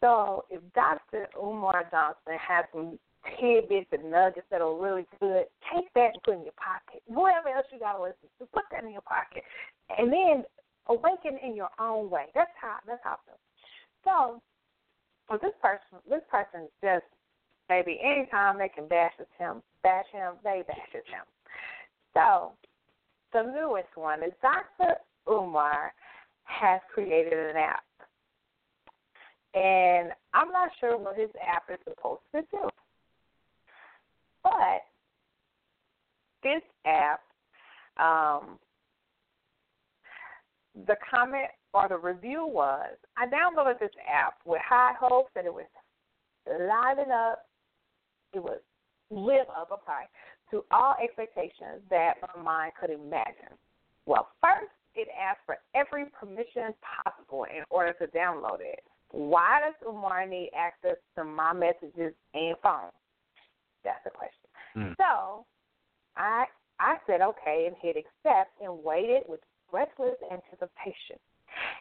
So 0.00 0.44
if 0.50 0.60
Dr. 0.74 1.26
Umar 1.36 1.84
Johnson 1.90 2.38
has 2.38 2.64
some 2.72 2.98
tidbits 3.40 3.88
and 3.92 4.10
nuggets 4.10 4.46
that 4.50 4.60
are 4.60 4.74
really 4.74 5.06
good, 5.20 5.44
take 5.74 5.92
that 5.94 6.14
and 6.14 6.22
put 6.22 6.34
in 6.34 6.44
your 6.44 6.58
pocket. 6.58 7.02
Whatever 7.06 7.48
else 7.48 7.66
you 7.72 7.80
gotta 7.80 8.02
listen 8.02 8.30
to, 8.38 8.46
put 8.46 8.64
that 8.70 8.84
in 8.84 8.92
your 8.92 9.02
pocket. 9.02 9.42
And 9.96 10.12
then 10.12 10.44
awaken 10.86 11.38
in 11.42 11.56
your 11.56 11.70
own 11.80 12.10
way. 12.10 12.26
That's 12.34 12.50
how 12.60 12.76
that's 12.86 13.00
how 13.02 13.18
I 13.18 13.20
feel. 13.26 14.40
So 15.30 15.38
this 15.42 15.52
person 15.60 15.98
this 16.08 16.22
person 16.30 16.68
just 16.82 17.04
maybe 17.68 18.00
anytime 18.02 18.58
they 18.58 18.68
can 18.68 18.86
bash 18.88 19.12
at 19.18 19.28
him 19.38 19.62
bash 19.82 20.06
him, 20.12 20.34
they 20.44 20.62
bash 20.66 20.76
at 20.94 21.06
him. 21.06 21.24
So 22.14 22.52
the 23.32 23.42
newest 23.42 23.94
one 23.94 24.22
is 24.22 24.32
Dr. 24.42 24.94
Umar 25.30 25.92
has 26.44 26.80
created 26.92 27.32
an 27.32 27.56
app. 27.56 27.84
And 29.54 30.12
I'm 30.34 30.52
not 30.52 30.70
sure 30.78 30.98
what 30.98 31.16
his 31.16 31.30
app 31.46 31.64
is 31.72 31.78
supposed 31.88 32.20
to 32.34 32.42
do. 32.50 32.68
But 34.42 34.82
this 36.42 36.62
app, 36.86 37.20
um, 37.98 38.58
the 40.86 40.96
comment 41.10 41.48
or 41.74 41.88
the 41.88 41.98
review 41.98 42.46
was 42.46 42.94
I 43.16 43.26
downloaded 43.26 43.80
this 43.80 43.90
app 44.08 44.34
with 44.44 44.60
high 44.64 44.92
hopes 44.98 45.30
that 45.34 45.44
it 45.44 45.52
was 45.52 45.66
liven 46.46 47.10
up, 47.12 47.46
it 48.32 48.42
would 48.42 48.60
live 49.10 49.46
up, 49.56 49.70
I'm 49.72 50.06
to 50.50 50.64
all 50.70 50.94
expectations 51.02 51.82
that 51.90 52.14
my 52.22 52.42
mind 52.42 52.72
could 52.80 52.90
imagine. 52.90 53.56
Well, 54.06 54.28
first, 54.40 54.72
it 54.94 55.08
asked 55.18 55.40
for 55.44 55.58
every 55.74 56.06
permission 56.06 56.74
possible 57.04 57.44
in 57.44 57.64
order 57.70 57.92
to 57.94 58.06
download 58.08 58.60
it. 58.60 58.80
Why 59.10 59.60
does 59.64 59.74
Umar 59.88 60.26
need 60.26 60.50
access 60.56 60.96
to 61.16 61.24
my 61.24 61.52
messages 61.52 62.14
and 62.34 62.56
phone? 62.62 62.90
That's 63.84 64.02
the 64.04 64.10
question. 64.10 64.48
Mm. 64.76 64.96
So 64.96 65.44
I 66.16 66.44
I 66.78 66.96
said 67.06 67.20
okay 67.20 67.66
and 67.66 67.76
hit 67.80 67.96
accept 67.96 68.50
and 68.62 68.82
waited 68.84 69.22
with 69.28 69.40
breathless 69.70 70.16
anticipation. 70.30 71.16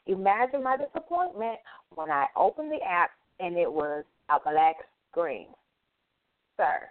Imagine 0.07 0.63
my 0.63 0.78
disappointment 0.78 1.59
when 1.95 2.09
I 2.09 2.28
opened 2.36 2.71
the 2.71 2.84
app 2.84 3.11
and 3.39 3.57
it 3.57 3.71
was 3.71 4.03
a 4.30 4.39
black 4.39 4.78
screen. 5.11 5.47
Sir, 6.55 6.89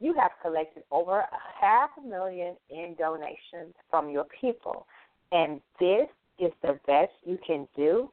you 0.00 0.14
have 0.14 0.30
collected 0.40 0.84
over 0.90 1.20
a 1.20 1.26
half 1.60 1.90
a 1.98 2.06
million 2.06 2.56
in 2.70 2.94
donations 2.98 3.74
from 3.90 4.08
your 4.08 4.26
people, 4.40 4.86
and 5.32 5.60
this 5.78 6.08
is 6.38 6.52
the 6.62 6.78
best 6.86 7.12
you 7.24 7.38
can 7.46 7.68
do. 7.76 8.10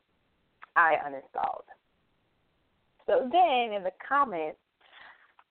I 0.75 0.95
uninstalled. 1.05 1.65
So 3.07 3.29
then 3.31 3.73
in 3.75 3.83
the 3.83 3.91
comments, 4.07 4.57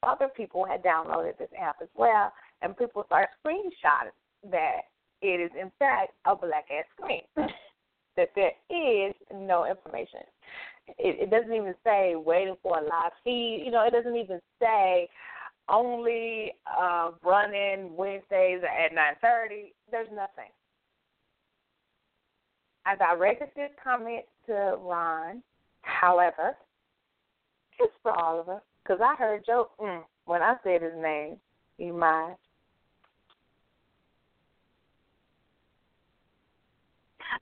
other 0.03 0.29
people 0.29 0.65
had 0.65 0.83
downloaded 0.83 1.39
this 1.39 1.49
app 1.61 1.77
as 1.81 1.89
well, 1.95 2.33
and 2.63 2.77
people 2.77 3.05
started 3.07 3.29
screenshotting 3.45 4.51
that 4.51 4.83
it 5.23 5.41
is 5.41 5.51
in 5.59 5.71
fact 5.79 6.13
a 6.27 6.37
black 6.37 6.67
ass 6.71 6.85
screen. 6.97 7.23
that 8.17 8.31
there 8.35 8.53
is 8.71 9.15
no 9.35 9.67
information. 9.67 10.21
It, 10.99 11.17
it 11.23 11.31
doesn't 11.31 11.53
even 11.53 11.75
say 11.85 12.15
waiting 12.15 12.57
for 12.63 12.79
a 12.79 12.83
live 12.83 13.13
feed. 13.25 13.63
You 13.65 13.73
know, 13.73 13.85
it 13.87 13.91
doesn't 13.91 14.17
even 14.17 14.41
say 14.61 15.09
only 15.69 16.53
uh, 16.67 17.13
running 17.25 17.97
Wednesdays 17.97 18.61
at 18.63 18.95
nine 18.95 19.15
thirty. 19.21 19.75
There's 19.91 20.09
nothing. 20.11 20.53
I 22.87 22.97
directed 22.97 23.49
this 23.57 23.71
comment 23.83 24.25
to 24.47 24.77
Ron. 24.81 25.43
However, 25.83 26.57
it's 27.79 27.93
for 28.03 28.13
all 28.13 28.41
of 28.41 28.49
us 28.49 28.63
because 28.83 29.01
I 29.03 29.15
heard 29.17 29.45
Joe 29.47 29.71
mm, 29.81 30.03
when 30.27 30.43
I 30.43 30.55
said 30.63 30.83
his 30.83 30.93
name. 31.01 31.37
You 31.79 31.93
mind? 31.93 32.37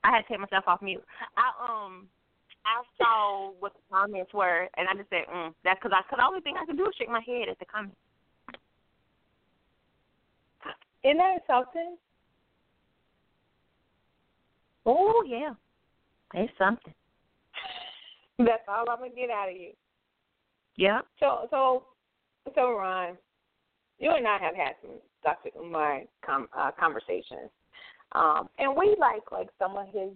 I 0.03 0.11
had 0.11 0.21
to 0.23 0.27
take 0.27 0.39
myself 0.39 0.63
off 0.67 0.81
mute. 0.81 1.03
I 1.37 1.51
um 1.63 2.07
I 2.65 2.81
saw 2.97 3.51
what 3.59 3.73
the 3.73 3.79
comments 3.91 4.33
were, 4.33 4.67
and 4.77 4.87
I 4.87 4.95
just 4.95 5.09
said, 5.09 5.25
mm, 5.33 5.53
"That's 5.63 5.79
because 5.79 5.91
I, 5.93 6.01
cause 6.09 6.17
the 6.17 6.25
only 6.25 6.41
thing 6.41 6.55
I 6.57 6.65
can 6.65 6.75
do 6.75 6.87
is 6.87 6.95
shake 6.97 7.09
my 7.09 7.21
head 7.21 7.49
at 7.49 7.59
the 7.59 7.65
comments." 7.65 7.97
Isn't 11.03 11.17
that 11.17 11.43
something? 11.45 11.97
Oh 14.85 15.23
yeah, 15.27 15.53
there's 16.33 16.49
something. 16.57 16.93
That's 18.39 18.63
all 18.67 18.89
I'm 18.89 18.99
gonna 18.99 19.11
get 19.15 19.29
out 19.29 19.49
of 19.49 19.55
you. 19.55 19.71
Yeah. 20.75 21.01
So, 21.19 21.47
so, 21.51 21.83
so, 22.55 22.73
Ron, 22.75 23.17
you 23.99 24.11
and 24.11 24.27
I 24.27 24.37
have 24.39 24.55
had 24.55 24.73
some 24.81 24.91
Dr. 25.23 25.49
Umar 25.59 26.01
com, 26.25 26.47
uh, 26.57 26.71
conversations, 26.77 27.49
um, 28.13 28.49
and 28.57 28.75
we 28.75 28.95
like 28.99 29.31
like 29.31 29.49
some 29.59 29.77
of 29.77 29.87
his 29.87 30.09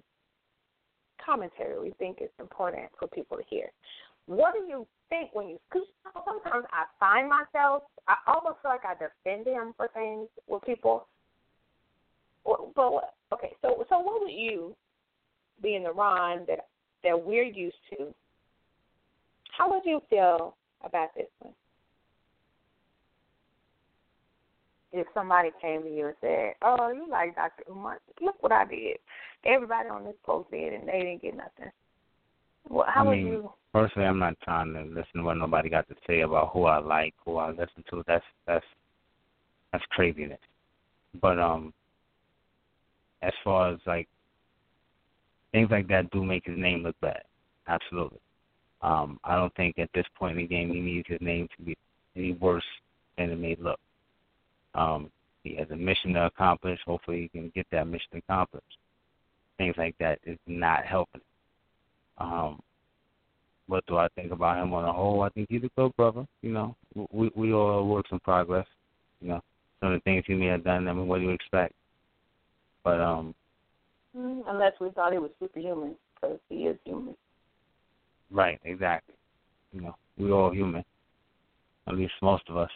commentary. 1.23 1.79
We 1.79 1.91
think 1.99 2.17
it's 2.19 2.33
important 2.39 2.85
for 2.99 3.07
people 3.07 3.37
to 3.37 3.43
hear. 3.49 3.69
What 4.25 4.53
do 4.53 4.65
you 4.67 4.87
think 5.09 5.29
when 5.33 5.49
you? 5.49 5.59
Because 5.71 5.87
sometimes 6.25 6.65
I 6.73 6.85
find 6.99 7.29
myself, 7.29 7.83
I 8.07 8.15
almost 8.27 8.61
feel 8.61 8.71
like 8.71 8.83
I 8.83 8.93
defend 8.93 9.47
him 9.47 9.73
for 9.77 9.87
things 9.93 10.27
with 10.47 10.63
people. 10.63 11.07
But 12.47 12.93
what, 12.93 13.13
okay, 13.33 13.53
so 13.61 13.85
so 13.89 13.99
what 13.99 14.21
would 14.21 14.31
you, 14.31 14.75
being 15.61 15.83
the 15.83 15.91
Ron 15.91 16.45
that 16.47 16.67
that 17.03 17.25
we're 17.25 17.43
used 17.43 17.75
to, 17.91 18.13
how 19.51 19.69
would 19.69 19.83
you 19.85 20.01
feel 20.09 20.55
about 20.83 21.09
this 21.15 21.27
one? 21.39 21.53
If 24.93 25.05
somebody 25.13 25.49
came 25.61 25.83
to 25.83 25.89
you 25.89 26.07
and 26.07 26.15
said, 26.21 26.53
"Oh, 26.61 26.91
you 26.91 27.07
like 27.09 27.35
Dr. 27.35 27.63
Umar? 27.69 27.99
Look 28.21 28.41
what 28.41 28.53
I 28.53 28.65
did. 28.65 28.97
Everybody 29.45 29.89
on 29.89 30.05
this 30.05 30.15
post 30.25 30.49
did, 30.49 30.73
and 30.73 30.87
they 30.87 30.99
didn't 30.99 31.21
get 31.21 31.35
nothing." 31.35 31.71
Well, 32.69 32.85
how 32.87 33.01
I 33.01 33.09
would 33.09 33.17
mean, 33.17 33.27
you? 33.27 33.51
personally, 33.73 34.07
I'm 34.07 34.19
not 34.19 34.39
trying 34.43 34.73
to 34.73 34.81
listen 34.83 35.17
to 35.17 35.23
what 35.23 35.37
nobody 35.37 35.69
got 35.69 35.87
to 35.89 35.95
say 36.07 36.21
about 36.21 36.51
who 36.53 36.63
I 36.63 36.79
like, 36.79 37.13
who 37.25 37.37
I 37.37 37.49
listen 37.49 37.83
to. 37.89 38.03
That's 38.07 38.25
that's 38.45 38.65
that's 39.71 39.83
craziness. 39.91 40.39
But 41.21 41.39
um, 41.39 41.73
as 43.21 43.33
far 43.43 43.71
as 43.71 43.79
like 43.85 44.07
things 45.51 45.69
like 45.71 45.87
that, 45.87 46.09
do 46.11 46.23
make 46.23 46.45
his 46.45 46.57
name 46.57 46.83
look 46.83 46.95
bad. 47.01 47.23
Absolutely. 47.67 48.19
Um, 48.81 49.19
I 49.23 49.35
don't 49.35 49.53
think 49.55 49.79
at 49.79 49.89
this 49.93 50.05
point 50.17 50.37
in 50.37 50.43
the 50.43 50.47
game 50.47 50.71
he 50.71 50.79
needs 50.79 51.07
his 51.07 51.21
name 51.21 51.47
to 51.57 51.63
be 51.63 51.77
any 52.15 52.33
worse 52.33 52.63
than 53.17 53.31
it 53.31 53.39
may 53.39 53.57
look. 53.59 53.79
Um, 54.75 55.09
he 55.43 55.55
has 55.55 55.69
a 55.71 55.75
mission 55.75 56.13
to 56.13 56.25
accomplish. 56.25 56.79
Hopefully, 56.85 57.21
he 57.21 57.39
can 57.39 57.51
get 57.55 57.65
that 57.71 57.87
mission 57.87 58.09
accomplished. 58.13 58.77
Things 59.57 59.75
like 59.77 59.95
that 59.99 60.19
is 60.25 60.37
not 60.45 60.85
helping. 60.85 61.21
Um, 62.19 62.59
what 63.67 63.85
do 63.87 63.97
I 63.97 64.07
think 64.09 64.31
about 64.31 64.61
him 64.61 64.73
on 64.73 64.85
the 64.85 64.93
whole? 64.93 65.21
I 65.21 65.29
think 65.29 65.47
he's 65.49 65.63
a 65.63 65.69
good 65.75 65.95
brother. 65.95 66.25
You 66.41 66.51
know, 66.51 66.75
we 67.11 67.31
we 67.35 67.53
all 67.53 67.87
works 67.87 68.09
in 68.11 68.19
progress. 68.19 68.67
You 69.21 69.29
know, 69.29 69.41
some 69.79 69.91
of 69.91 69.99
the 69.99 70.03
things 70.03 70.23
he 70.27 70.35
may 70.35 70.47
have 70.47 70.63
done. 70.63 70.87
I 70.87 70.93
mean, 70.93 71.07
what 71.07 71.19
do 71.19 71.25
you 71.25 71.31
expect? 71.31 71.73
But 72.87 73.01
um, 73.01 73.35
Mm, 74.17 74.43
Unless 74.47 74.73
we 74.79 74.89
thought 74.91 75.11
he 75.11 75.19
was 75.19 75.29
superhuman, 75.39 75.95
because 76.15 76.39
he 76.47 76.67
is 76.67 76.77
human. 76.85 77.13
right, 78.31 78.57
exactly. 78.63 79.13
You 79.73 79.81
know, 79.81 79.95
we 80.17 80.29
are 80.31 80.33
all 80.33 80.51
human. 80.53 80.83
At 81.87 81.95
least 81.95 82.13
most 82.21 82.43
of 82.49 82.55
us. 82.55 82.69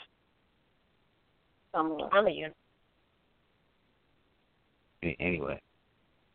Some 1.74 1.94
of 1.94 2.02
us. 2.02 2.10
I'm 2.12 2.28
a 2.28 2.30
unit. 2.30 2.56
A- 5.04 5.16
Anyway, 5.20 5.60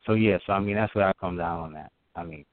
so 0.06 0.14
yeah, 0.14 0.38
so 0.46 0.54
I 0.54 0.58
mean 0.60 0.76
that's 0.76 0.94
where 0.94 1.06
I 1.08 1.12
come 1.20 1.36
down 1.36 1.60
on 1.60 1.72
that. 1.74 1.92
I 2.16 2.24
mean, 2.24 2.44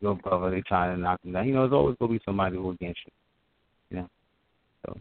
your 0.00 0.14
brother, 0.14 0.50
they 0.52 0.62
trying 0.62 0.94
to 0.94 1.02
knock 1.02 1.18
him 1.24 1.32
down. 1.32 1.48
You 1.48 1.54
know, 1.54 1.62
there's 1.62 1.72
always 1.72 1.96
gonna 1.98 2.12
be 2.12 2.20
somebody 2.24 2.56
who 2.56 2.70
against 2.70 3.00
you. 3.04 3.12
You 3.90 3.96
know, 4.02 4.08
so 4.86 4.96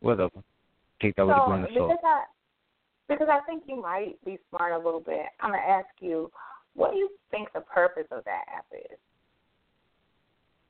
whatever. 0.00 0.30
take 1.00 1.16
that 1.16 1.26
with 1.26 1.36
so, 1.36 1.42
a 1.42 1.46
grain 1.46 1.64
of 1.64 1.70
salt. 1.74 1.90
Because 1.90 2.04
I, 2.04 2.24
because 3.18 3.28
I 3.30 3.44
think 3.46 3.64
you 3.66 3.80
might 3.80 4.22
be 4.24 4.38
smart 4.50 4.72
a 4.72 4.78
little 4.78 5.00
bit. 5.00 5.26
I'm 5.40 5.50
gonna 5.50 5.62
ask 5.62 5.88
you, 6.00 6.30
what 6.74 6.92
do 6.92 6.98
you 6.98 7.10
think 7.30 7.48
the 7.52 7.60
purpose 7.60 8.06
of 8.10 8.24
that 8.24 8.44
app 8.56 8.66
is? 8.72 8.98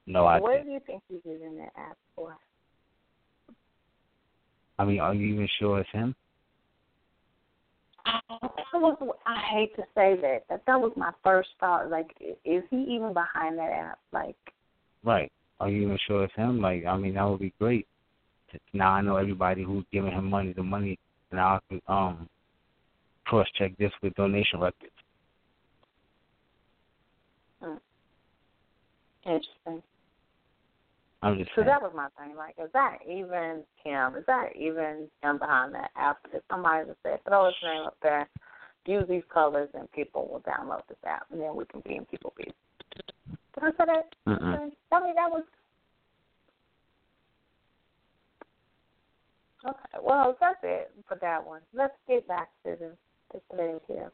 No 0.06 0.26
idea. 0.26 0.42
What 0.42 0.64
do 0.64 0.70
you 0.70 0.80
think 0.86 1.02
he's 1.08 1.20
using 1.24 1.56
that 1.58 1.72
app 1.76 1.96
for? 2.16 2.36
I 4.78 4.84
mean, 4.84 5.00
are 5.00 5.14
you 5.14 5.34
even 5.34 5.48
sure 5.58 5.80
it's 5.80 5.90
him? 5.92 6.14
That 8.04 8.80
was, 8.80 8.96
I 9.26 9.40
hate 9.52 9.76
to 9.76 9.82
say 9.94 10.16
that, 10.20 10.44
but 10.48 10.62
that 10.66 10.80
was 10.80 10.92
my 10.96 11.12
first 11.22 11.50
thought. 11.60 11.90
Like, 11.90 12.10
is 12.44 12.64
he 12.70 12.76
even 12.76 13.12
behind 13.12 13.58
that 13.58 13.70
app? 13.70 13.98
Like, 14.12 14.36
Right. 15.04 15.30
Are 15.60 15.68
you 15.68 15.82
even 15.82 15.98
sure 16.06 16.24
it's 16.24 16.34
him? 16.34 16.60
Like, 16.60 16.84
I 16.86 16.96
mean, 16.96 17.14
that 17.14 17.24
would 17.24 17.40
be 17.40 17.54
great. 17.58 17.86
Now 18.72 18.92
I 18.92 19.00
know 19.00 19.16
everybody 19.16 19.62
who's 19.62 19.84
giving 19.92 20.12
him 20.12 20.28
money, 20.28 20.52
the 20.52 20.62
money, 20.62 20.98
and 21.30 21.40
I 21.40 21.58
can 21.68 21.80
um 21.88 22.28
cross 23.24 23.46
check 23.58 23.76
this 23.78 23.92
with 24.02 24.14
donation 24.14 24.60
records. 24.60 24.92
Hmm. 27.62 27.76
interesting. 29.24 29.82
I'm 31.22 31.38
just 31.38 31.50
So 31.50 31.60
saying. 31.62 31.68
that 31.68 31.80
was 31.82 31.92
my 31.94 32.08
thing. 32.18 32.36
Like, 32.36 32.56
is 32.58 32.70
that 32.72 32.98
even 33.06 33.62
him? 33.84 34.16
Is 34.16 34.24
that 34.26 34.56
even 34.56 35.08
him 35.22 35.38
behind 35.38 35.72
that 35.74 35.90
app? 35.96 36.18
If 36.32 36.42
somebody 36.50 36.86
just 36.86 36.98
said, 37.04 37.20
throw 37.24 37.46
his 37.46 37.54
name 37.62 37.82
up 37.86 37.96
there, 38.02 38.28
use 38.86 39.04
these 39.08 39.22
colors, 39.32 39.68
and 39.74 39.90
people 39.92 40.28
will 40.28 40.40
download 40.40 40.82
this 40.88 40.98
app, 41.06 41.26
and 41.30 41.40
then 41.40 41.54
we 41.54 41.64
can 41.66 41.80
be 41.80 41.94
in 41.94 42.04
people 42.06 42.32
be. 42.36 42.44
Did 42.44 43.62
I 43.62 43.70
say 43.70 43.84
that? 43.86 44.14
Mm-mm. 44.26 44.72
Tell 44.90 45.00
me 45.04 45.12
that 45.14 45.30
was. 45.30 45.44
Okay. 49.64 50.02
Well, 50.02 50.36
that's 50.40 50.58
it 50.64 50.90
for 51.06 51.16
that 51.20 51.46
one. 51.46 51.60
Let's 51.72 51.94
get 52.08 52.26
back 52.26 52.48
to 52.64 52.74
the 52.76 52.96
to 53.32 53.40
today's 53.50 53.80
here. 53.86 54.10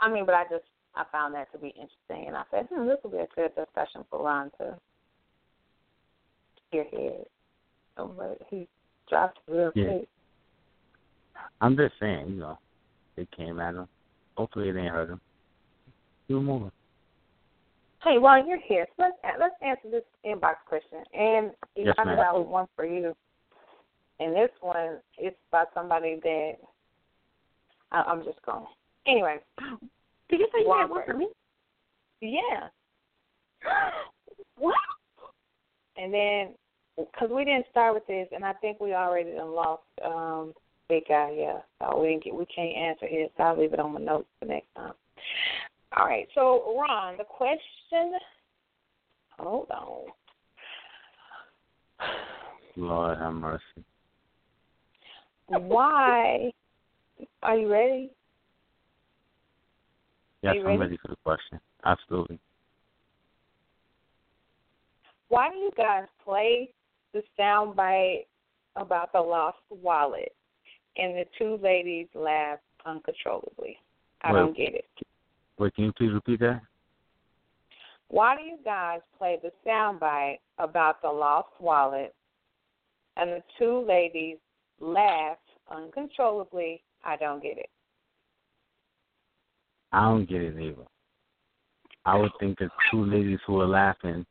I 0.00 0.10
mean, 0.10 0.26
but 0.26 0.34
I 0.34 0.44
just 0.44 0.64
I 0.94 1.04
found 1.12 1.34
that 1.34 1.52
to 1.52 1.58
be 1.58 1.68
interesting, 1.68 2.26
and 2.26 2.36
I 2.36 2.42
said, 2.50 2.66
hmm, 2.72 2.86
this 2.86 2.96
will 3.04 3.10
be 3.10 3.18
a 3.18 3.26
good 3.36 3.54
discussion 3.54 4.04
for 4.10 4.24
Ron 4.24 4.50
to 4.58 4.76
hear 6.70 6.84
his. 6.90 7.26
Um, 7.96 8.14
But 8.16 8.40
he 8.48 8.66
dropped 9.08 9.38
real 9.46 9.72
Yeah. 9.74 9.84
quick. 9.84 10.08
I'm 11.60 11.76
just 11.76 11.94
saying, 12.00 12.28
you 12.30 12.36
know, 12.36 12.58
they 13.16 13.26
came 13.26 13.60
at 13.60 13.74
him. 13.74 13.88
Hopefully 14.36 14.68
it 14.68 14.76
ain't 14.76 14.92
hurt 14.92 15.10
him. 15.10 15.20
Keep 16.26 16.38
moving. 16.38 16.72
Hey, 18.02 18.18
while 18.18 18.44
you're 18.44 18.58
here, 18.58 18.86
so 18.96 19.02
let's 19.02 19.38
let's 19.38 19.54
answer 19.60 19.90
this 19.90 20.04
inbox 20.24 20.56
question, 20.66 21.04
and 21.12 21.52
Yes, 21.76 21.94
I 21.98 22.04
ma'am. 22.04 22.16
got 22.16 22.46
one 22.46 22.66
for 22.74 22.86
you. 22.86 23.14
And 24.20 24.34
this 24.34 24.50
one 24.60 25.00
is 25.18 25.32
by 25.50 25.64
somebody 25.74 26.20
that 26.22 26.56
I, 27.92 28.02
I'm 28.02 28.24
just 28.24 28.40
going. 28.42 28.66
Anyway, 29.06 29.36
Did 30.28 30.40
you 30.40 30.48
say 30.52 30.60
you 30.60 30.72
had 30.72 30.88
Walker. 30.90 30.92
one 30.92 31.02
for 31.06 31.14
me? 31.14 31.28
yeah, 32.20 32.68
What? 34.58 34.74
and 35.96 36.12
then 36.12 36.48
because 36.96 37.30
we 37.34 37.44
didn't 37.44 37.66
start 37.70 37.94
with 37.94 38.06
this, 38.06 38.28
and 38.34 38.44
I 38.44 38.52
think 38.54 38.78
we 38.80 38.92
already 38.94 39.32
done 39.32 39.54
lost 39.54 39.82
um 40.04 40.52
big 40.88 41.04
guy. 41.08 41.34
Yeah, 41.38 41.58
so 41.80 42.00
we 42.00 42.08
didn't 42.08 42.24
get 42.24 42.34
we 42.34 42.46
can't 42.46 42.76
answer 42.76 43.06
his. 43.06 43.30
So 43.36 43.42
I'll 43.44 43.58
leave 43.58 43.72
it 43.72 43.80
on 43.80 43.94
my 43.94 44.00
notes 44.00 44.28
for 44.38 44.46
next 44.46 44.68
time. 44.76 44.92
All 45.96 46.06
right, 46.06 46.28
so 46.34 46.76
Ron, 46.78 47.16
the 47.16 47.24
question. 47.24 48.18
Hold 49.38 49.70
on. 49.70 50.04
Lord 52.76 53.18
have 53.18 53.34
mercy. 53.34 53.62
Why? 55.48 56.52
Are 57.42 57.56
you 57.56 57.70
ready? 57.70 58.10
Yes, 60.42 60.54
you 60.54 60.60
I'm 60.62 60.66
ready? 60.66 60.78
ready 60.78 60.98
for 61.02 61.08
the 61.08 61.16
question. 61.24 61.60
Absolutely. 61.84 62.38
Why 65.28 65.48
do 65.50 65.56
you 65.56 65.70
guys 65.76 66.04
play 66.24 66.70
the 67.12 67.22
soundbite 67.38 68.26
about 68.76 69.12
the 69.12 69.20
lost 69.20 69.58
wallet 69.70 70.34
and 70.96 71.14
the 71.14 71.24
two 71.38 71.58
ladies 71.62 72.08
laugh 72.14 72.58
uncontrollably? 72.84 73.78
I 74.22 74.32
Well- 74.32 74.46
don't 74.46 74.56
get 74.56 74.74
it. 74.74 74.88
Wait, 75.58 75.74
can 75.74 75.84
you 75.84 75.92
please 75.92 76.12
repeat 76.12 76.40
that? 76.40 76.62
Why 78.08 78.34
do 78.36 78.42
you 78.42 78.58
guys 78.64 79.02
play 79.18 79.36
the 79.36 79.52
soundbite 79.64 80.40
about 80.58 81.00
the 81.00 81.10
lost 81.12 81.60
wallet 81.60 82.14
and 83.16 83.30
the 83.30 83.42
two 83.56 83.80
ladies 83.80 84.38
laugh 84.80 85.38
uncontrollably? 85.68 86.82
I 87.04 87.16
don't 87.16 87.42
get 87.42 87.58
it. 87.58 87.70
I 89.92 90.04
don't 90.04 90.28
get 90.28 90.42
it 90.42 90.58
either. 90.58 90.86
I 92.04 92.16
would 92.16 92.32
think 92.38 92.58
the 92.58 92.70
two 92.90 93.04
ladies 93.04 93.40
who 93.46 93.60
are 93.60 93.66
laughing 93.66 94.24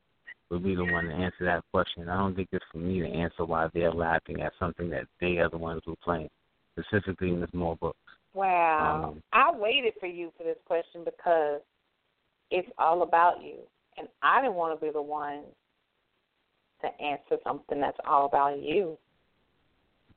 would 0.49 0.63
be 0.63 0.75
the 0.75 0.85
one 0.85 1.05
to 1.05 1.13
answer 1.13 1.45
that 1.45 1.63
question. 1.71 2.09
I 2.09 2.17
don't 2.17 2.35
think 2.35 2.49
it's 2.51 2.65
for 2.71 2.79
me 2.79 3.01
to 3.01 3.07
answer 3.07 3.45
why 3.45 3.67
they're 3.73 3.91
laughing 3.91 4.41
at 4.41 4.53
something 4.59 4.89
that 4.89 5.05
they 5.21 5.37
are 5.37 5.49
the 5.49 5.57
ones 5.57 5.81
who 5.85 5.93
are 5.93 6.03
playing, 6.03 6.29
specifically 6.77 7.31
Miss 7.31 7.49
Moorebrook. 7.51 7.93
Wow. 8.33 9.11
Um, 9.13 9.23
I 9.33 9.51
waited 9.55 9.93
for 9.99 10.07
you 10.07 10.31
for 10.37 10.43
this 10.43 10.57
question 10.65 11.03
because 11.03 11.61
it's 12.51 12.69
all 12.77 13.03
about 13.03 13.43
you. 13.43 13.57
And 13.97 14.07
I 14.21 14.41
didn't 14.41 14.55
want 14.55 14.79
to 14.79 14.85
be 14.85 14.91
the 14.91 15.01
one 15.01 15.43
to 16.81 16.87
answer 17.03 17.37
something 17.43 17.81
that's 17.81 17.97
all 18.07 18.25
about 18.25 18.61
you. 18.61 18.97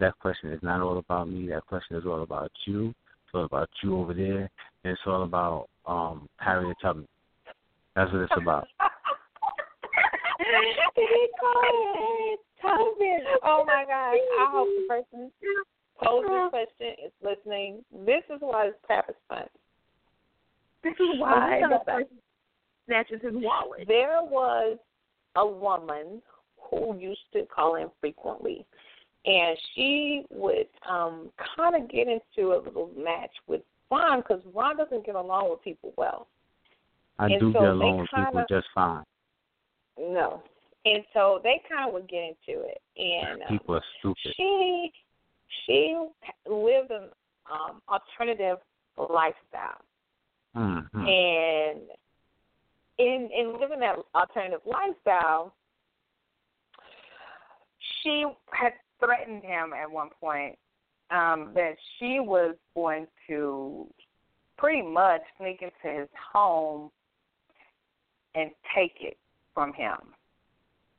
That 0.02 0.18
question 0.18 0.50
is 0.50 0.58
not 0.64 0.80
all 0.80 0.98
about 0.98 1.28
me. 1.28 1.46
That 1.50 1.64
question 1.66 1.96
is 1.96 2.02
all 2.04 2.24
about 2.24 2.50
you. 2.66 2.88
It's 2.88 3.34
all 3.34 3.44
about 3.44 3.70
you 3.84 3.96
over 3.96 4.12
there. 4.12 4.50
And 4.82 4.92
it's 4.92 5.00
all 5.06 5.22
about 5.22 5.68
um 5.86 6.28
Harriet 6.38 6.76
Tubman. 6.82 7.06
That's 7.94 8.12
what 8.12 8.22
it's 8.22 8.32
about. 8.36 8.66
He 10.38 10.44
called. 12.60 12.96
Oh 13.44 13.64
my 13.64 13.84
gosh. 13.86 14.16
I 14.40 14.48
hope 14.50 14.66
the 14.66 14.86
person 14.88 15.30
posed 16.02 16.26
this 16.28 16.50
question 16.50 16.94
is 17.06 17.12
listening. 17.22 17.84
This 18.04 18.24
is 18.28 18.38
why 18.40 18.66
this 18.66 18.74
tap 18.88 19.06
is 19.08 19.14
fun. 19.28 19.44
This 20.82 20.94
is 20.94 21.20
why 21.20 21.60
Well, 21.60 21.80
the 21.86 22.06
snatches 22.86 23.20
his 23.22 23.34
wallet. 23.34 23.86
There 23.86 24.18
was 24.20 24.78
a 25.36 25.46
woman 25.46 26.20
who 26.56 26.98
used 26.98 27.20
to 27.34 27.46
call 27.46 27.76
in 27.76 27.88
frequently, 28.00 28.66
and 29.24 29.56
she 29.74 30.24
would 30.30 30.66
um 30.88 31.30
kind 31.56 31.76
of 31.76 31.88
get 31.90 32.08
into 32.08 32.52
a 32.54 32.58
little 32.58 32.90
match 32.96 33.30
with 33.46 33.60
Ron 33.90 34.20
because 34.20 34.42
Ron 34.54 34.76
doesn't 34.76 35.04
get 35.06 35.14
along 35.14 35.50
with 35.50 35.62
people 35.62 35.92
well. 35.96 36.26
I 37.18 37.26
And 37.26 37.40
do 37.40 37.52
so 37.52 37.60
get 37.60 37.68
along 37.68 37.98
with 37.98 38.08
people 38.10 38.24
kinda- 38.32 38.46
just 38.48 38.66
fine. 38.74 39.04
No, 39.98 40.42
and 40.84 41.04
so 41.12 41.40
they 41.44 41.60
kind 41.70 41.86
of 41.86 41.92
would 41.94 42.08
get 42.08 42.22
into 42.24 42.62
it, 42.62 42.80
and 42.96 43.42
um, 43.42 43.48
People 43.48 43.74
are 43.76 43.84
stupid. 43.98 44.32
she 44.36 44.92
she 45.66 45.96
lived 46.48 46.90
an 46.90 47.10
um 47.50 47.82
alternative 47.88 48.58
lifestyle. 48.96 49.82
Mm-hmm. 50.56 50.98
And 51.06 51.80
in 52.98 53.30
in 53.32 53.58
living 53.60 53.80
that 53.80 53.96
alternative 54.14 54.60
lifestyle, 54.66 55.54
she 58.02 58.24
had 58.52 58.72
threatened 59.04 59.42
him 59.42 59.72
at 59.72 59.90
one 59.90 60.10
point 60.20 60.56
um, 61.10 61.50
that 61.54 61.74
she 61.98 62.18
was 62.20 62.54
going 62.74 63.06
to 63.28 63.86
pretty 64.56 64.82
much 64.82 65.20
sneak 65.38 65.62
into 65.62 66.00
his 66.00 66.08
home 66.32 66.90
and 68.34 68.50
take 68.74 68.96
it 69.00 69.16
from 69.54 69.72
him. 69.72 69.96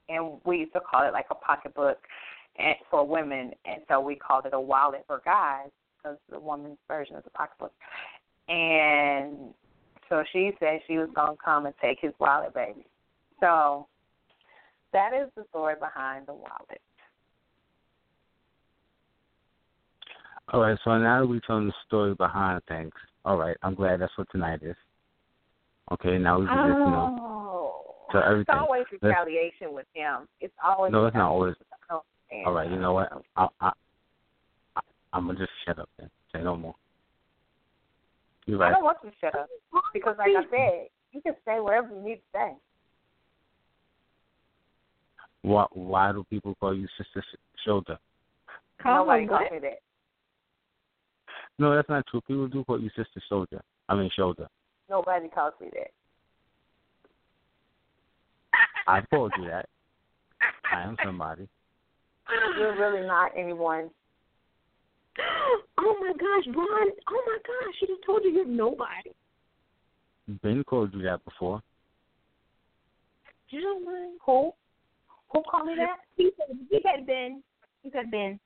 And 0.09 0.39
we 0.45 0.59
used 0.59 0.73
to 0.73 0.81
call 0.81 1.07
it 1.07 1.13
like 1.13 1.27
a 1.31 1.35
pocketbook 1.35 1.97
and 2.59 2.75
for 2.91 3.07
women, 3.07 3.51
and 3.65 3.81
so 3.87 3.99
we 3.99 4.15
called 4.15 4.45
it 4.45 4.53
a 4.53 4.59
wallet 4.59 5.03
for 5.07 5.21
guys 5.25 5.69
because 5.97 6.17
the 6.29 6.39
woman's 6.39 6.77
version 6.87 7.15
is 7.15 7.23
a 7.25 7.29
pocketbook. 7.31 7.73
And 8.47 9.53
so 10.09 10.23
she 10.31 10.51
said 10.59 10.81
she 10.85 10.97
was 10.97 11.09
gonna 11.15 11.35
come 11.43 11.65
and 11.65 11.73
take 11.81 11.99
his 11.99 12.13
wallet, 12.19 12.53
baby. 12.53 12.85
So 13.39 13.87
that 14.91 15.13
is 15.13 15.29
the 15.35 15.45
story 15.49 15.75
behind 15.79 16.27
the 16.27 16.33
wallet. 16.33 16.81
All 20.53 20.61
right, 20.61 20.77
so 20.83 20.95
now 20.99 21.19
that 21.21 21.25
we've 21.27 21.45
told 21.47 21.67
the 21.67 21.73
story 21.87 22.13
behind 22.13 22.61
things, 22.67 22.91
all 23.25 23.37
right, 23.37 23.57
I'm 23.63 23.73
glad 23.73 23.99
that's 24.01 24.15
what 24.17 24.27
tonight 24.31 24.59
is. 24.61 24.75
Okay, 25.91 26.17
now 26.19 26.39
we 26.39 26.45
can 26.45 26.55
just, 26.55 26.67
you 26.77 26.85
know, 26.85 27.17
Oh, 27.19 27.95
so 28.11 28.19
everything. 28.19 28.41
it's 28.41 28.61
always 28.61 28.83
Let's- 28.91 29.03
retaliation 29.03 29.73
with 29.73 29.87
him. 29.95 30.27
It's 30.39 30.53
always 30.63 30.91
No, 30.91 31.05
it's 31.07 31.15
not 31.15 31.31
always. 31.31 31.55
retaliation. 31.55 31.65
I 31.73 31.93
don't 31.93 32.05
understand. 32.31 32.47
All 32.47 32.53
right, 32.53 32.69
you 32.69 32.77
know 32.79 32.93
what? 32.93 33.23
I, 33.35 33.47
I, 33.61 33.71
I, 34.77 34.81
I'm 35.13 35.25
gonna 35.25 35.39
just 35.39 35.51
shut 35.65 35.79
up 35.79 35.89
then. 35.97 36.09
Say 36.31 36.43
no 36.43 36.55
more. 36.55 36.75
You're 38.45 38.59
right. 38.59 38.69
I 38.69 38.73
don't 38.73 38.83
want 38.83 38.97
you 39.03 39.09
to 39.09 39.15
shut 39.19 39.35
up 39.35 39.49
because, 39.93 40.15
like 40.19 40.29
I 40.37 40.43
said, 40.51 40.87
you 41.13 41.21
can 41.21 41.33
say 41.45 41.59
whatever 41.59 41.89
you 41.95 42.01
need 42.01 42.15
to 42.17 42.21
say. 42.33 42.53
Why, 45.41 45.65
why 45.71 46.11
do 46.11 46.23
people 46.29 46.55
call 46.59 46.75
you 46.75 46.87
Sister 46.97 47.21
Sh- 47.23 47.37
Shoulder? 47.65 47.97
Call 48.81 49.05
Nobody 49.05 49.23
her 49.23 49.29
calls 49.29 49.51
me 49.51 49.59
that. 49.59 49.79
No, 51.59 51.75
that's 51.75 51.89
not 51.89 52.05
true. 52.07 52.21
People 52.21 52.47
do 52.47 52.63
call 52.63 52.81
you 52.81 52.89
Sister 52.89 53.21
Soldier. 53.29 53.61
I 53.87 53.95
mean 53.95 54.09
Shoulder. 54.15 54.47
Nobody 54.89 55.27
calls 55.29 55.53
me 55.61 55.69
that. 55.73 55.91
I 58.87 59.01
called 59.09 59.31
you 59.37 59.45
that. 59.45 59.69
I 60.71 60.81
am 60.81 60.97
somebody. 61.03 61.47
You're 62.57 62.77
really 62.77 63.05
not 63.05 63.31
anyone. 63.37 63.89
Oh 65.77 65.95
my 65.99 66.11
gosh, 66.13 66.47
Ron! 66.55 66.87
Oh 67.09 67.23
my 67.27 67.37
gosh, 67.45 67.75
she 67.79 67.85
just 67.85 68.03
told 68.05 68.23
you 68.23 68.31
you're 68.31 68.47
nobody. 68.47 69.11
Ben 70.41 70.63
called 70.63 70.93
you 70.93 71.03
that 71.03 71.23
before. 71.23 71.61
You 73.49 73.61
know 73.61 73.79
what? 73.79 74.11
Who? 74.25 74.51
Who 75.31 75.43
called 75.49 75.67
me 75.67 75.75
that? 75.77 75.97
He 76.15 76.31
said, 76.37 76.57
he 76.69 76.79
said 76.81 77.05
Ben. 77.05 77.43
He 77.83 77.91
said 77.91 78.09
Ben. 78.09 78.39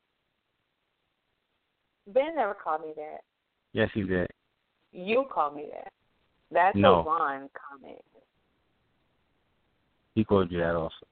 Ben 2.08 2.36
never 2.36 2.54
called 2.54 2.82
me 2.82 2.94
that. 2.96 3.20
Yes, 3.74 3.90
he 3.94 4.04
did. 4.04 4.28
You 4.92 5.26
called 5.30 5.56
me 5.56 5.68
that. 5.72 5.92
That's 6.52 6.76
No. 6.76 7.02
a 7.02 7.04
Ron 7.04 7.50
comment. 7.54 8.04
He 10.16 10.24
called 10.24 10.52
you 10.52 10.60
that 10.60 10.76
also. 10.76 11.06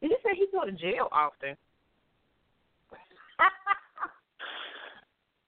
You 0.00 0.08
just 0.08 0.22
said 0.22 0.32
he 0.34 0.46
go 0.52 0.64
to 0.64 0.72
jail 0.72 1.08
often. 1.12 1.56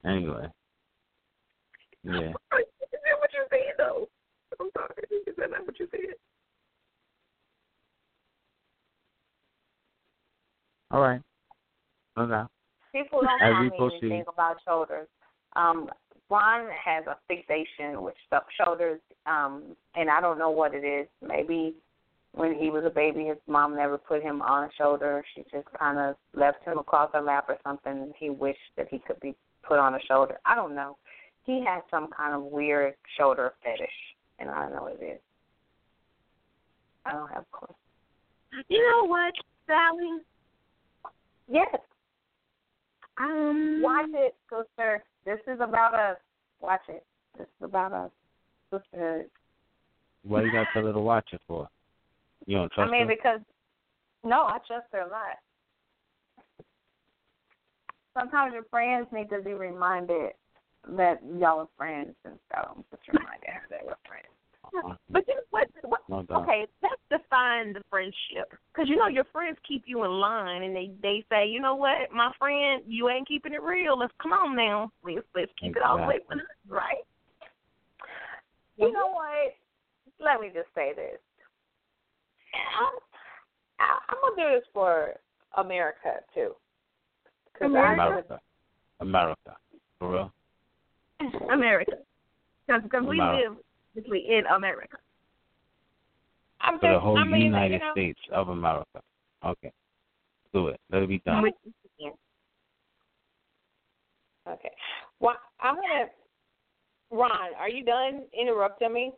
Anyway. 0.04 0.46
Yeah. 2.04 2.12
Is 2.12 2.32
that 2.32 3.18
what 3.18 3.32
you 3.32 3.44
said 3.50 3.74
though? 3.78 4.08
I'm 4.60 4.70
sorry. 4.76 4.88
Is 5.26 5.36
that 5.36 5.50
not 5.50 5.66
what 5.66 5.78
you 5.78 5.88
said? 5.90 6.00
All 10.90 11.00
right. 11.00 11.20
No 12.16 12.26
doubt. 12.26 12.51
People 12.92 13.22
don't 13.22 13.40
As 13.42 13.52
tell 13.52 13.62
me 13.64 13.70
proceed. 13.76 13.98
anything 14.02 14.24
about 14.28 14.56
shoulders. 14.66 15.08
Um, 15.56 15.88
Ron 16.30 16.68
has 16.84 17.04
a 17.06 17.16
fixation 17.28 18.02
with 18.02 18.14
sh- 18.30 18.62
shoulders, 18.62 19.00
um, 19.26 19.76
and 19.94 20.10
I 20.10 20.20
don't 20.20 20.38
know 20.38 20.50
what 20.50 20.74
it 20.74 20.84
is. 20.84 21.06
Maybe 21.26 21.74
when 22.32 22.54
he 22.54 22.70
was 22.70 22.84
a 22.86 22.90
baby, 22.90 23.24
his 23.24 23.36
mom 23.46 23.76
never 23.76 23.98
put 23.98 24.22
him 24.22 24.40
on 24.40 24.64
a 24.64 24.72
shoulder. 24.78 25.22
She 25.34 25.42
just 25.50 25.68
kind 25.78 25.98
of 25.98 26.16
left 26.34 26.64
him 26.64 26.78
across 26.78 27.10
her 27.12 27.20
lap 27.20 27.46
or 27.48 27.58
something. 27.64 27.92
And 27.92 28.14
he 28.18 28.30
wished 28.30 28.58
that 28.76 28.88
he 28.90 28.98
could 28.98 29.20
be 29.20 29.34
put 29.62 29.78
on 29.78 29.94
a 29.94 30.00
shoulder. 30.08 30.38
I 30.46 30.54
don't 30.54 30.74
know. 30.74 30.96
He 31.44 31.62
has 31.66 31.82
some 31.90 32.08
kind 32.16 32.34
of 32.34 32.42
weird 32.42 32.94
shoulder 33.18 33.52
fetish, 33.62 33.88
and 34.38 34.48
I 34.48 34.62
don't 34.62 34.74
know 34.74 34.82
what 34.84 34.98
it 35.00 35.04
is. 35.04 35.20
I 37.04 37.12
don't 37.12 37.28
have 37.28 37.42
a 37.52 37.56
clue. 37.56 37.74
You 38.68 38.78
know 38.90 39.04
what, 39.08 39.34
Sally? 39.66 40.20
Yes, 41.48 41.76
Um, 43.18 43.80
Watch 43.82 44.10
it, 44.14 44.34
sister. 44.50 45.04
This 45.24 45.38
is 45.46 45.60
about 45.60 45.94
us. 45.94 46.16
Watch 46.60 46.80
it. 46.88 47.04
This 47.36 47.46
is 47.46 47.64
about 47.64 47.92
us. 47.92 48.10
Sisterhood. 48.70 49.26
Why 50.24 50.42
you 50.42 50.52
got 50.52 50.60
to 50.60 50.66
tell 50.72 50.86
her 50.86 50.92
to 50.92 51.00
watch 51.00 51.28
it 51.32 51.40
for? 51.46 51.68
You 52.46 52.58
don't 52.58 52.72
trust 52.72 52.90
her? 52.90 52.94
I 52.94 52.98
mean, 52.98 53.08
her? 53.08 53.14
because 53.14 53.40
no, 54.24 54.42
I 54.42 54.58
trust 54.66 54.86
her 54.92 55.00
a 55.00 55.08
lot. 55.08 55.38
Sometimes 58.18 58.52
your 58.52 58.64
friends 58.64 59.06
need 59.12 59.30
to 59.30 59.40
be 59.42 59.54
reminded 59.54 60.32
that 60.96 61.20
y'all 61.38 61.60
are 61.60 61.68
friends, 61.76 62.14
and 62.24 62.34
so 62.50 62.74
I'm 62.76 62.84
just 62.90 63.02
reminding 63.08 63.50
her 63.50 63.66
that 63.70 63.80
we're 63.84 63.94
friends. 64.06 64.26
But 65.10 65.24
you 65.28 65.34
what? 65.50 65.68
what 65.82 66.00
No 66.08 66.24
okay, 66.30 66.66
let's 66.82 67.00
define 67.10 67.72
the 67.72 67.82
friendship. 67.90 68.52
Because 68.72 68.88
you 68.88 68.96
know 68.96 69.08
your 69.08 69.24
friends 69.24 69.58
keep 69.66 69.82
you 69.86 70.04
in 70.04 70.10
line, 70.10 70.62
and 70.62 70.74
they 70.74 70.90
they 71.02 71.24
say, 71.30 71.46
you 71.46 71.60
know 71.60 71.74
what, 71.74 72.10
my 72.14 72.32
friend, 72.38 72.82
you 72.86 73.08
ain't 73.10 73.28
keeping 73.28 73.52
it 73.52 73.62
real. 73.62 73.98
Let's 73.98 74.12
come 74.20 74.32
on 74.32 74.56
now. 74.56 74.90
Let's 75.04 75.26
let's 75.34 75.52
keep 75.60 75.76
it 75.76 75.82
all 75.82 75.98
the 75.98 76.04
way 76.06 76.20
with 76.28 76.38
us, 76.38 76.46
right? 76.68 77.04
You 78.76 78.92
know 78.92 79.08
what? 79.12 79.54
Let 80.18 80.40
me 80.40 80.48
just 80.52 80.68
say 80.74 80.92
this. 80.94 81.18
I'm, 82.80 82.94
I- 83.80 83.98
I'm 84.08 84.18
gonna 84.36 84.50
do 84.50 84.56
this 84.58 84.68
for 84.72 85.14
America 85.56 86.20
too. 86.34 86.54
'Cause 87.54 87.70
I 87.76 87.92
America? 87.92 88.00
America. 88.00 88.40
America. 89.00 89.56
For 89.98 90.10
real? 90.10 90.32
America, 91.52 91.96
because 92.66 93.04
we 93.06 93.20
America. 93.20 93.50
live 93.50 93.58
basically 93.94 94.24
in 94.28 94.44
America. 94.46 94.96
I'm 96.60 96.78
For 96.78 96.86
the 96.86 96.94
just, 96.94 97.02
whole 97.02 97.18
I 97.18 97.24
mean, 97.24 97.42
United 97.42 97.74
you 97.74 97.78
know, 97.80 97.92
States 97.92 98.20
of 98.32 98.48
America. 98.48 99.02
Okay. 99.44 99.72
Do 100.52 100.68
it. 100.68 100.80
Let 100.90 101.02
it 101.02 101.08
be 101.08 101.18
done. 101.20 101.44
Okay. 104.48 104.70
Well, 105.20 105.36
I'm 105.60 105.76
gonna. 105.76 106.06
Ron, 107.10 107.54
are 107.58 107.68
you 107.68 107.84
done 107.84 108.22
interrupting 108.38 108.92
me? 108.92 109.12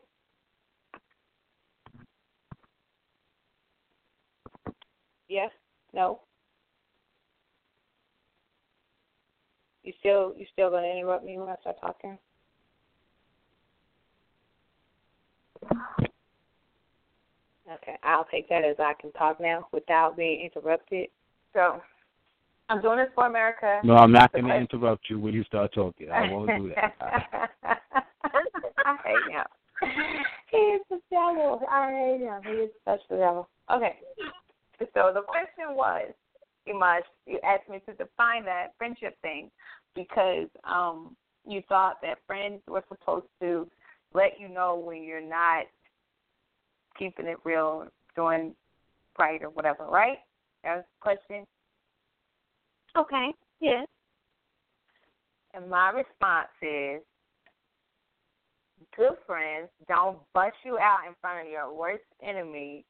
Yes. 5.29 5.51
No. 5.93 6.21
You 9.83 9.93
still 10.01 10.35
you 10.37 10.47
still 10.53 10.71
gonna 10.71 10.87
interrupt 10.87 11.25
me 11.25 11.39
when 11.39 11.49
I 11.49 11.57
start 11.61 11.77
talking? 11.81 12.19
Okay, 17.73 17.97
I'll 18.03 18.27
take 18.31 18.49
that 18.51 18.65
as 18.65 18.77
I 18.79 18.93
can 19.01 19.11
talk 19.13 19.41
now 19.41 19.67
without 19.73 20.17
being 20.17 20.43
interrupted. 20.43 21.09
So, 21.55 21.81
I'm 22.69 22.83
doing 22.83 22.99
this 22.99 23.09
for 23.15 23.27
America. 23.27 23.81
No, 23.85 23.97
I'm 23.97 24.13
not 24.13 24.33
going 24.33 24.47
to 24.47 24.57
interrupt 24.57 25.09
you 25.09 25.19
when 25.19 25.35
you 25.35 25.45
start 25.45 25.73
talking. 25.75 26.11
I 26.11 26.31
won't 26.31 26.51
do 26.57 26.73
that. 26.75 27.51
I 28.85 28.97
hate 29.05 29.33
him. 29.33 29.45
He 30.51 30.57
is 30.57 30.83
the 30.91 31.01
devil. 31.11 31.63
I 31.71 31.91
hate 31.91 32.21
him. 32.21 32.41
He 32.45 32.65
is 32.65 32.71
such 32.85 33.01
the 33.09 33.17
devil. 33.17 33.49
Okay. 33.73 33.97
So 34.79 35.11
the 35.15 35.23
question 35.23 35.75
was, 35.75 36.13
you 36.67 36.79
must 36.79 37.05
you 37.27 37.39
asked 37.45 37.69
me 37.69 37.81
to 37.87 37.93
define 37.95 38.45
that 38.45 38.73
friendship 38.79 39.17
thing 39.23 39.51
because 39.95 40.49
um 40.65 41.17
you 41.47 41.63
thought 41.69 42.01
that 42.03 42.19
friends 42.27 42.61
were 42.67 42.85
supposed 42.89 43.27
to 43.41 43.69
let 44.15 44.41
you 44.41 44.49
know 44.49 44.77
when 44.77 45.03
you're 45.03 45.21
not 45.21 45.67
keeping 46.99 47.27
it 47.27 47.39
real, 47.45 47.87
doing 48.15 48.55
right 49.19 49.43
or 49.43 49.51
whatever, 49.51 49.85
right? 49.85 50.19
That 50.63 50.77
was 50.77 50.85
the 50.85 51.03
question. 51.03 51.47
Okay. 52.97 53.35
Yes. 53.61 53.87
And 55.53 55.69
my 55.69 55.91
response 55.91 56.49
is 56.63 57.03
good 58.97 59.17
friends 59.27 59.69
don't 59.89 60.19
bust 60.33 60.55
you 60.65 60.79
out 60.79 61.07
in 61.07 61.15
front 61.21 61.47
of 61.47 61.53
your 61.53 61.73
worst 61.73 62.05
enemy. 62.23 62.85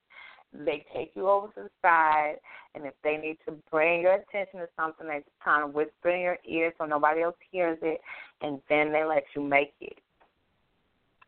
They 0.53 0.85
take 0.95 1.13
you 1.15 1.29
over 1.29 1.49
to 1.49 1.63
the 1.65 1.71
side, 1.83 2.37
and 2.75 2.87
if 2.87 2.95
they 3.03 3.17
need 3.17 3.39
to 3.47 3.57
bring 3.73 4.03
your 4.03 4.15
attention 4.15 4.61
to 4.61 4.69
something, 4.77 5.07
they 5.07 5.23
kind 5.45 5.65
of 5.65 5.75
whisper 5.75 6.11
in 6.11 6.21
your 6.21 6.39
ear 6.49 6.73
so 6.79 6.85
nobody 6.85 7.23
else 7.23 7.35
hears 7.51 7.79
it, 7.83 8.01
and 8.41 8.61
then 8.69 8.93
they 8.93 9.03
let 9.05 9.25
you 9.35 9.43
make 9.43 9.75
it. 9.81 9.99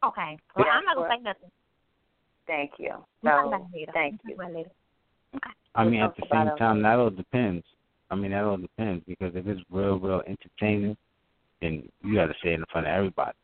Okay. 0.05 0.39
Well, 0.57 0.67
Yeah, 0.67 0.73
I'm 0.73 0.85
not 0.85 0.97
gonna 0.97 1.09
say 1.17 1.23
nothing. 1.23 1.51
Thank 2.47 2.73
you. 2.79 2.95
We'll 3.23 3.33
So, 3.43 3.49
about 3.49 3.61
it 3.73 3.79
later. 3.79 3.93
thank 3.93 4.21
you. 4.25 4.37
talk 4.37 4.47
about 4.47 4.51
it 4.51 4.57
later. 4.57 4.71
I 5.75 5.85
mean, 5.85 6.01
at 6.01 6.17
the 6.17 6.23
same 6.33 6.57
time, 6.57 6.83
that 6.83 6.99
all 6.99 7.11
depends. 7.11 7.65
I 8.11 8.15
mean, 8.15 8.31
that 8.31 8.45
all 8.45 8.57
depends 8.57 9.05
because 9.07 9.35
if 9.35 9.47
it's 9.47 9.61
real, 9.71 9.99
real 9.99 10.23
entertaining, 10.27 10.97
then 11.61 11.89
you 12.03 12.15
got 12.15 12.27
to 12.27 12.35
say 12.43 12.51
it 12.53 12.61
in 12.61 12.65
front 12.71 12.87
of 12.87 12.93
everybody. 12.93 13.37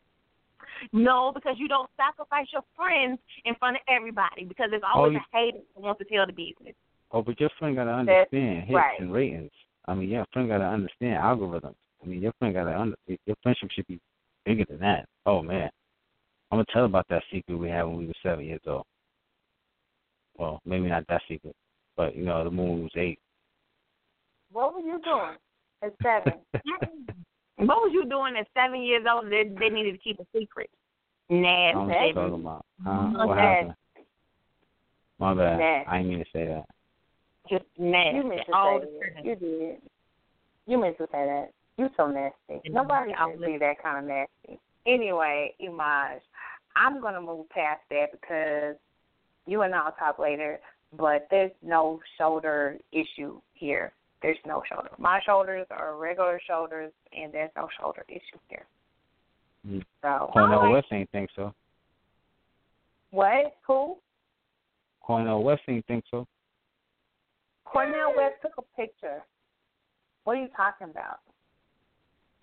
No, 0.91 1.31
because 1.33 1.55
you 1.57 1.67
don't 1.67 1.89
sacrifice 1.97 2.47
your 2.51 2.63
friends 2.75 3.19
in 3.45 3.55
front 3.55 3.75
of 3.77 3.81
everybody 3.87 4.45
because 4.45 4.67
there's 4.69 4.81
oh, 4.83 4.99
always 4.99 5.13
you- 5.13 5.19
a 5.19 5.37
hater 5.37 5.57
who 5.75 5.81
wants 5.81 5.99
to 5.99 6.05
tell 6.05 6.25
the 6.25 6.33
business. 6.33 6.75
Oh, 7.11 7.21
but 7.21 7.39
your 7.39 7.49
friend 7.59 7.75
got 7.75 7.83
to 7.83 7.89
That's 8.05 8.27
understand 8.31 8.63
hits 8.63 8.75
right. 8.75 8.99
and 8.99 9.13
ratings. 9.13 9.51
I 9.85 9.93
mean, 9.93 10.09
your 10.09 10.25
friend 10.33 10.49
got 10.49 10.57
to 10.59 10.65
understand 10.65 11.21
algorithms. 11.21 11.75
I 12.01 12.07
mean, 12.07 12.21
your 12.21 12.33
friend 12.39 12.53
got 12.53 12.63
to 12.63 12.79
under 12.79 12.97
your 13.07 13.35
friendship 13.43 13.69
should 13.71 13.87
be 13.87 13.99
bigger 14.45 14.65
than 14.67 14.79
that. 14.79 15.07
Oh 15.25 15.41
man, 15.43 15.69
I'm 16.53 16.57
gonna 16.57 16.65
tell 16.71 16.85
about 16.85 17.07
that 17.09 17.23
secret 17.31 17.57
we 17.57 17.67
had 17.67 17.81
when 17.81 17.97
we 17.97 18.05
were 18.05 18.13
seven 18.21 18.45
years 18.45 18.61
old. 18.67 18.85
Well, 20.37 20.61
maybe 20.67 20.87
not 20.87 21.03
that 21.07 21.23
secret, 21.27 21.55
but 21.97 22.15
you 22.15 22.25
know, 22.25 22.43
the 22.43 22.51
moon 22.51 22.75
we 22.75 22.81
was 22.83 22.91
eight. 22.95 23.17
what 24.51 24.75
were 24.75 24.81
you 24.81 25.01
doing 25.03 25.35
at 25.81 25.93
seven? 26.03 26.39
what 27.57 27.77
was 27.81 27.89
you 27.91 28.05
doing 28.07 28.35
at 28.37 28.45
seven 28.53 28.83
years 28.83 29.03
old? 29.11 29.31
They, 29.31 29.49
they 29.59 29.69
needed 29.69 29.93
to 29.93 29.97
keep 29.97 30.19
a 30.19 30.25
secret. 30.31 30.69
I'm 31.31 31.41
Nasty. 31.41 31.89
just 31.89 32.13
talking 32.13 32.33
about. 32.35 32.65
Huh? 32.85 32.91
Okay. 32.91 33.25
What 33.25 33.37
happened? 33.39 33.73
My 35.17 35.33
bad. 35.33 35.57
Nasty. 35.57 35.89
I 35.89 35.97
didn't 35.97 36.09
mean 36.09 36.19
to 36.19 36.25
say 36.31 36.45
that. 36.45 36.65
Just 37.49 37.65
nasty. 37.79 38.17
You 38.17 38.29
meant 38.29 38.41
to 38.45 38.53
All 38.53 38.79
say 38.79 39.09
that. 39.15 39.25
You 39.25 39.35
did. 39.37 39.77
You 40.67 40.77
meant 40.79 40.97
to 40.99 41.05
say 41.05 41.25
that. 41.25 41.47
You 41.79 41.89
so 41.97 42.05
nasty. 42.05 42.69
Nobody 42.69 43.11
I'll 43.17 43.31
should 43.31 43.41
be 43.41 43.57
that 43.57 43.81
kind 43.81 43.97
of 43.97 44.03
nasty. 44.03 44.59
Anyway, 44.85 45.53
Imaj, 45.61 46.19
I'm 46.75 47.01
gonna 47.01 47.21
move 47.21 47.49
past 47.49 47.81
that 47.89 48.11
because 48.11 48.75
you 49.45 49.61
and 49.61 49.73
I'll 49.73 49.93
talk 49.93 50.19
later. 50.19 50.59
But 50.95 51.27
there's 51.31 51.51
no 51.63 51.99
shoulder 52.17 52.77
issue 52.91 53.41
here. 53.53 53.93
there's 54.21 54.37
no 54.45 54.63
shoulder. 54.71 54.89
My 54.97 55.19
shoulders 55.25 55.67
are 55.69 55.97
regular 55.97 56.39
shoulders, 56.47 56.93
and 57.11 57.31
there's 57.33 57.51
no 57.57 57.67
shoulder 57.77 58.05
issue 58.07 58.39
here. 58.47 58.65
Mm. 59.67 59.83
So 60.01 60.31
like- 60.33 60.71
West 60.71 60.87
ain't 60.91 61.09
think 61.11 61.29
so. 61.35 61.53
What? 63.11 63.57
Who? 63.67 63.97
Cornel 65.01 65.43
West 65.43 65.61
ain't 65.67 65.85
think 65.85 66.05
so. 66.09 66.25
Cornel 67.65 68.13
West 68.15 68.35
took 68.41 68.53
a 68.57 68.61
picture. 68.81 69.21
What 70.23 70.37
are 70.37 70.41
you 70.41 70.47
talking 70.55 70.89
about? 70.89 71.19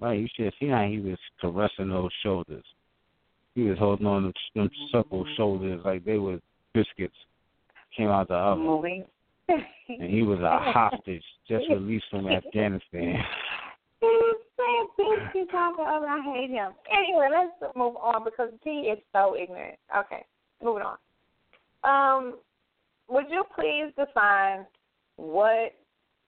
Right, 0.00 0.18
you 0.18 0.28
should 0.34 0.46
have 0.46 0.54
seen 0.58 0.70
how 0.70 0.86
he 0.86 0.98
was 0.98 1.18
caressing 1.40 1.90
those 1.90 2.10
shoulders. 2.22 2.64
He 3.54 3.62
was 3.64 3.78
holding 3.78 4.06
on 4.06 4.22
them, 4.22 4.32
them 4.54 4.70
supple 4.90 5.26
shoulders 5.36 5.82
like 5.84 6.04
they 6.04 6.16
were 6.16 6.38
biscuits. 6.72 7.14
Came 7.96 8.08
out 8.08 8.28
the 8.28 8.34
oven. 8.34 8.64
Moving. 8.64 9.04
And 9.48 10.10
he 10.10 10.22
was 10.22 10.38
a 10.40 10.58
hostage 10.72 11.24
just 11.48 11.64
released 11.68 12.06
from 12.10 12.28
Afghanistan. 12.28 13.18
He's 14.00 14.10
saying 14.56 14.88
biscuits 14.96 15.50
out 15.52 15.74
the 15.76 15.82
oven. 15.82 16.08
I 16.08 16.22
hate 16.34 16.50
him. 16.50 16.72
Anyway, 16.90 17.28
let's 17.30 17.76
move 17.76 17.96
on 17.96 18.24
because 18.24 18.50
he 18.62 18.90
is 18.92 18.98
so 19.12 19.36
ignorant. 19.36 19.78
Okay, 19.96 20.24
moving 20.62 20.84
on. 20.84 20.96
Um, 21.82 22.38
would 23.08 23.26
you 23.28 23.44
please 23.54 23.92
define 23.98 24.64
what 25.16 25.74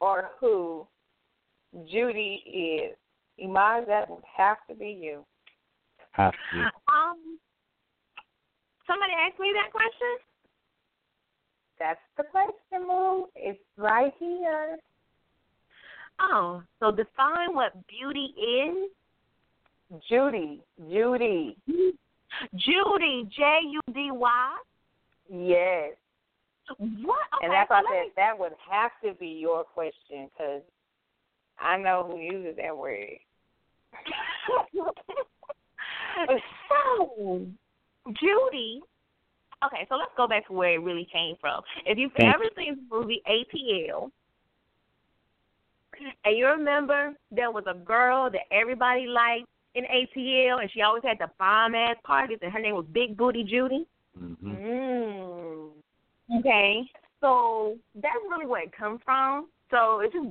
or 0.01 0.31
who 0.41 0.87
Judy 1.91 2.43
is? 2.91 2.97
Imaj, 3.43 3.87
that 3.87 4.09
would 4.09 4.23
have 4.37 4.59
to 4.69 4.75
be 4.75 4.99
you. 5.01 5.25
Have 6.13 6.33
to. 6.33 6.59
Um, 6.93 7.39
somebody 8.87 9.13
asked 9.13 9.41
me 9.41 9.53
that 9.55 9.73
question. 9.73 10.19
That's 11.79 12.01
the 12.17 12.25
question, 12.25 12.87
Move. 12.87 13.29
It's 13.35 13.59
right 13.77 14.13
here. 14.19 14.79
Oh, 16.21 16.63
so 16.79 16.91
define 16.91 17.55
what 17.55 17.73
beauty 17.89 18.35
is. 18.39 18.91
Judy. 20.09 20.61
Judy. 20.91 21.57
Judy, 22.55 23.29
J 23.37 23.61
U 23.71 23.81
D 23.93 24.11
Y. 24.13 24.57
Yes. 25.29 25.95
What? 26.79 27.27
Okay, 27.37 27.45
And 27.45 27.53
that's 27.53 27.69
why 27.69 27.79
I 27.79 27.83
so 27.83 27.89
let 27.91 28.05
said 28.05 28.13
that 28.17 28.39
would 28.39 28.53
have 28.71 28.93
to 29.05 29.19
be 29.19 29.29
your 29.29 29.65
question 29.65 30.31
because 30.33 30.63
I 31.59 31.77
know 31.77 32.09
who 32.09 32.19
uses 32.19 32.57
that 32.57 32.77
word. 32.77 33.19
So, 36.69 37.47
Judy. 38.09 38.81
Okay, 39.65 39.87
so 39.89 39.95
let's 39.95 40.11
go 40.17 40.27
back 40.27 40.47
to 40.49 40.53
where 40.53 40.75
it 40.75 40.83
really 40.83 41.07
came 41.13 41.37
from. 41.41 41.63
If 41.87 41.97
you've 41.97 42.13
Thank 42.17 42.35
ever 42.35 42.45
seen 42.57 42.77
the 42.77 42.97
movie 42.97 43.23
ATL, 43.29 44.11
and 46.25 46.37
you 46.37 46.47
remember 46.47 47.13
there 47.31 47.51
was 47.51 47.65
a 47.69 47.75
girl 47.75 48.29
that 48.31 48.43
everybody 48.51 49.07
liked 49.07 49.47
in 49.75 49.85
ATL, 49.85 50.61
and 50.61 50.71
she 50.73 50.83
always 50.83 51.03
had 51.05 51.19
the 51.19 51.31
bomb 51.39 51.75
ass 51.75 51.97
parties, 52.05 52.39
and 52.43 52.53
her 52.53 52.61
name 52.61 52.75
was 52.75 52.87
Big 52.93 53.17
Booty 53.17 53.45
Judy. 53.45 53.87
hmm 54.19 54.35
Mm. 54.43 55.71
Okay, 56.39 56.83
so 57.21 57.77
that's 57.95 58.17
really 58.29 58.47
where 58.47 58.63
it 58.63 58.73
comes 58.77 59.01
from. 59.05 59.49
So 59.71 60.01
it's 60.01 60.13
just 60.13 60.29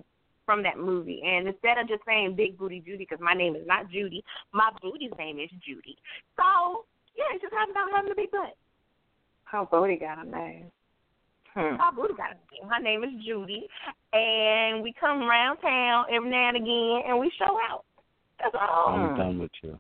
from 0.52 0.64
that 0.64 0.78
movie. 0.78 1.22
And 1.26 1.48
instead 1.48 1.78
of 1.78 1.88
just 1.88 2.04
saying 2.06 2.36
Big 2.36 2.58
Booty 2.58 2.82
Judy, 2.82 3.08
because 3.10 3.20
my 3.22 3.34
name 3.34 3.56
is 3.56 3.66
not 3.66 3.90
Judy, 3.90 4.22
my 4.52 4.70
booty's 4.82 5.12
name 5.18 5.40
is 5.40 5.50
Judy. 5.66 5.96
So 6.36 6.84
yeah, 7.16 7.36
it 7.36 7.42
just 7.42 7.54
happens 7.54 7.72
about 7.72 7.96
having 7.96 8.12
a 8.12 8.16
big 8.16 8.32
butt. 8.32 8.58
Her 9.46 9.66
booty 9.66 9.96
got 9.96 10.26
a 10.26 10.30
name. 10.30 10.66
Hmm. 11.54 11.78
My 11.78 11.92
booty 11.96 12.16
got 12.16 12.32
a 12.32 12.40
name. 12.52 12.70
Her 12.70 12.82
name 12.82 13.04
is 13.06 13.24
Judy, 13.26 13.68
and 14.12 14.84
we 14.84 14.94
come 15.00 15.24
around 15.24 15.58
town 15.58 16.06
every 16.14 16.30
now 16.30 16.50
and 16.50 16.58
again, 16.58 17.02
and 17.08 17.20
we 17.20 17.32
show 17.40 17.58
out. 17.70 17.86
That's 18.40 18.56
all. 18.56 18.90
I'm 18.90 19.18
done 19.18 19.40
with 19.40 19.52
you. 19.62 19.80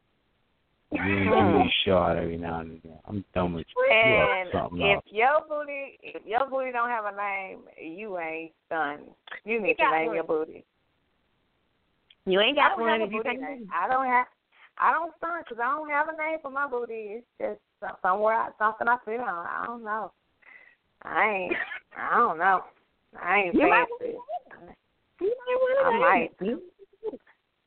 You 0.91 1.01
ain't 1.01 1.29
giving 1.29 1.57
me 1.59 1.73
shot 1.85 2.17
every 2.17 2.37
now 2.37 2.59
and 2.59 2.71
again. 2.77 2.99
I'm 3.07 3.23
done 3.33 3.53
with 3.53 3.65
you. 3.75 3.83
You 3.83 3.91
And 3.91 4.49
something 4.51 4.81
if 4.81 4.95
else. 4.95 5.05
your 5.09 5.41
booty, 5.47 5.97
if 6.03 6.25
your 6.25 6.49
booty 6.49 6.71
don't 6.71 6.89
have 6.89 7.05
a 7.05 7.15
name, 7.15 7.59
you 7.81 8.17
ain't 8.19 8.51
done. 8.69 8.99
You 9.45 9.61
need 9.61 9.75
to 9.75 9.91
name 9.91 10.07
one. 10.07 10.15
your 10.15 10.25
booty. 10.25 10.65
You 12.25 12.39
ain't 12.41 12.57
got 12.57 12.79
one 12.79 13.01
if 13.01 13.11
you 13.11 13.23
booty 13.23 13.37
think. 13.37 13.69
I 13.73 13.89
don't 13.89 14.05
have. 14.05 14.27
I 14.77 14.91
don't 14.91 15.13
stunt 15.17 15.45
because 15.45 15.61
I 15.63 15.75
don't 15.75 15.89
have 15.89 16.07
a 16.09 16.17
name 16.17 16.39
for 16.41 16.51
my 16.51 16.67
booty. 16.67 17.21
It's 17.39 17.59
just 17.81 17.93
somewhere, 18.01 18.35
I, 18.35 18.49
something 18.59 18.87
I 18.87 18.97
feel. 19.05 19.21
I 19.21 19.63
don't 19.67 19.83
know. 19.83 20.11
I 21.03 21.27
ain't. 21.27 21.53
I 21.97 22.17
don't 22.17 22.37
know. 22.37 22.63
I 23.21 23.37
ain't 23.39 23.55
You 23.55 23.67
might 23.67 23.85
fancy. 23.99 24.17
You 25.19 25.35
might 25.47 25.55
want 25.55 25.87
I 25.87 25.91
to 25.91 25.99
might. 25.99 26.61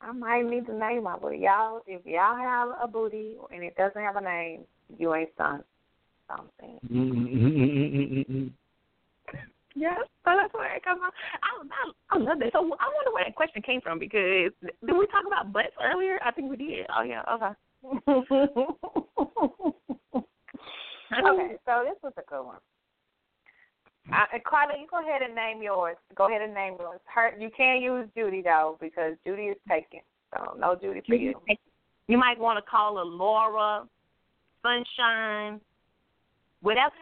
I 0.05 0.13
might 0.13 0.43
need 0.43 0.67
to 0.67 0.75
name 0.75 1.05
my 1.05 1.17
booty. 1.17 1.39
Y'all, 1.39 1.81
if 1.87 2.05
y'all 2.05 2.37
have 2.37 2.69
a 2.83 2.87
booty 2.87 3.37
and 3.51 3.63
it 3.63 3.75
doesn't 3.77 4.01
have 4.01 4.17
a 4.17 4.21
name, 4.21 4.65
you 4.99 5.15
ain't 5.15 5.31
stunned. 5.35 5.65
Something. 6.29 6.79
Mm-hmm. 6.91 8.47
Yeah, 9.77 9.97
so 10.25 10.31
that's 10.37 10.55
where 10.55 10.77
it 10.77 10.85
comes 10.85 11.01
from. 11.01 11.11
I, 11.43 11.49
I, 11.61 12.17
I 12.17 12.19
love 12.19 12.39
that. 12.39 12.53
So 12.53 12.59
I 12.59 12.63
wonder 12.63 13.13
where 13.13 13.25
that 13.25 13.35
question 13.35 13.61
came 13.63 13.81
from 13.81 13.99
because 13.99 14.53
did 14.63 14.97
we 14.97 15.07
talk 15.09 15.27
about 15.27 15.53
butts 15.53 15.75
earlier? 15.83 16.21
I 16.25 16.31
think 16.31 16.51
we 16.51 16.57
did. 16.57 16.87
Oh 16.97 17.03
yeah, 17.03 17.23
okay. 17.35 17.55
okay, 20.15 21.57
so 21.67 21.85
this 21.85 21.99
was 22.03 22.13
a 22.17 22.23
good 22.29 22.45
one. 22.45 22.61
Uh, 24.13 24.25
and 24.35 24.45
Carla, 24.45 24.75
you 24.79 24.87
go 24.91 25.01
ahead 25.01 25.23
and 25.23 25.35
name 25.35 25.63
yours. 25.63 25.97
Go 26.15 26.29
ahead 26.29 26.43
and 26.43 26.53
name 26.53 26.77
yours. 26.79 27.01
Her, 27.07 27.33
you 27.39 27.51
can't 27.57 27.83
use 27.83 28.07
Judy 28.17 28.43
though 28.43 28.77
because 28.81 29.15
Judy 29.27 29.45
is 29.45 29.57
taken. 29.69 30.01
So 30.35 30.57
no 30.59 30.77
Judy 30.77 31.01
for 31.07 31.15
you. 31.15 31.35
You 32.07 32.19
might 32.19 32.39
want 32.39 32.63
to 32.63 32.71
call 32.71 32.99
her 32.99 33.05
Laura, 33.05 33.85
Sunshine, 34.63 35.59
whatever, 36.61 36.93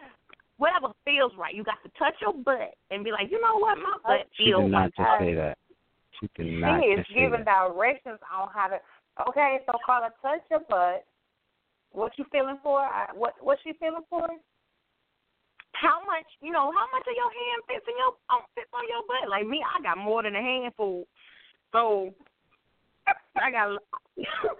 whatever 0.57 0.93
feels 1.03 1.33
right. 1.37 1.53
You 1.53 1.63
got 1.63 1.83
to 1.83 1.91
touch 1.99 2.15
your 2.21 2.33
butt 2.33 2.75
and 2.89 3.03
be 3.03 3.11
like, 3.11 3.29
you 3.29 3.41
know 3.41 3.57
what, 3.57 3.77
my 3.77 3.97
butt 4.05 4.27
She 4.37 4.45
feels 4.45 4.63
did 4.63 4.71
not 4.71 4.81
like 4.83 4.95
just 4.95 5.19
say 5.19 5.33
that. 5.35 5.57
She 6.19 6.29
did 6.35 6.61
not 6.61 6.81
She 6.81 6.87
is 6.87 7.05
giving 7.13 7.43
directions 7.43 8.19
on 8.33 8.47
how 8.53 8.67
to. 8.67 8.79
Okay, 9.29 9.59
so 9.65 9.73
Carla, 9.85 10.09
touch 10.21 10.41
your 10.49 10.61
butt. 10.69 11.05
What 11.91 12.13
you 12.17 12.25
feeling 12.31 12.57
for? 12.63 12.79
I, 12.79 13.07
what 13.13 13.33
what 13.41 13.59
she 13.63 13.73
feeling 13.73 14.01
for? 14.09 14.27
How 15.73 15.99
much, 16.05 16.25
you 16.41 16.51
know, 16.51 16.71
how 16.71 16.87
much 16.93 17.05
of 17.07 17.15
your 17.17 17.29
hand 17.29 17.59
fits 17.67 17.85
in 17.87 17.97
your 17.97 18.13
um, 18.29 18.45
fits 18.55 18.69
on 18.73 18.85
your 18.87 19.03
butt? 19.07 19.29
Like 19.29 19.47
me, 19.47 19.61
I 19.61 19.81
got 19.81 19.97
more 19.97 20.23
than 20.23 20.35
a 20.35 20.41
handful, 20.41 21.07
so 21.71 22.13
I 23.35 23.51
got. 23.51 23.77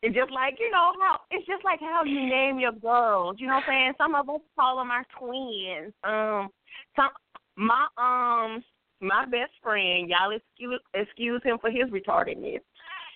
It's 0.00 0.14
just 0.14 0.30
like 0.30 0.58
you 0.60 0.70
know 0.70 0.92
how 1.00 1.18
it's 1.32 1.44
just 1.44 1.64
like 1.64 1.80
how 1.80 2.04
you 2.04 2.20
name 2.28 2.60
your 2.60 2.70
girls. 2.70 3.36
You 3.40 3.48
know 3.48 3.54
what 3.54 3.64
I'm 3.66 3.68
saying? 3.68 3.92
Some 3.98 4.14
of 4.14 4.30
us 4.30 4.40
call 4.56 4.76
them 4.76 4.92
our 4.92 5.04
twins. 5.18 5.92
Um, 6.04 6.50
some 6.94 7.10
my 7.56 7.86
um 7.98 8.62
my 9.00 9.24
best 9.24 9.52
friend, 9.62 10.08
y'all 10.08 10.30
excuse 10.30 10.80
excuse 10.94 11.42
him 11.44 11.58
for 11.60 11.70
his 11.70 11.90
retardedness. 11.90 12.60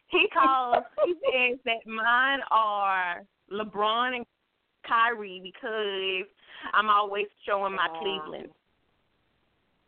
He 0.09 0.27
calls 0.32 0.82
he 1.05 1.14
says 1.14 1.59
that 1.64 1.86
mine 1.86 2.40
are 2.51 3.23
LeBron 3.52 4.16
and 4.16 4.27
Kyrie 4.86 5.40
because 5.42 6.26
I'm 6.72 6.90
always 6.90 7.26
showing 7.44 7.74
my 7.74 7.88
Wow. 7.88 8.00
Cleveland. 8.00 8.52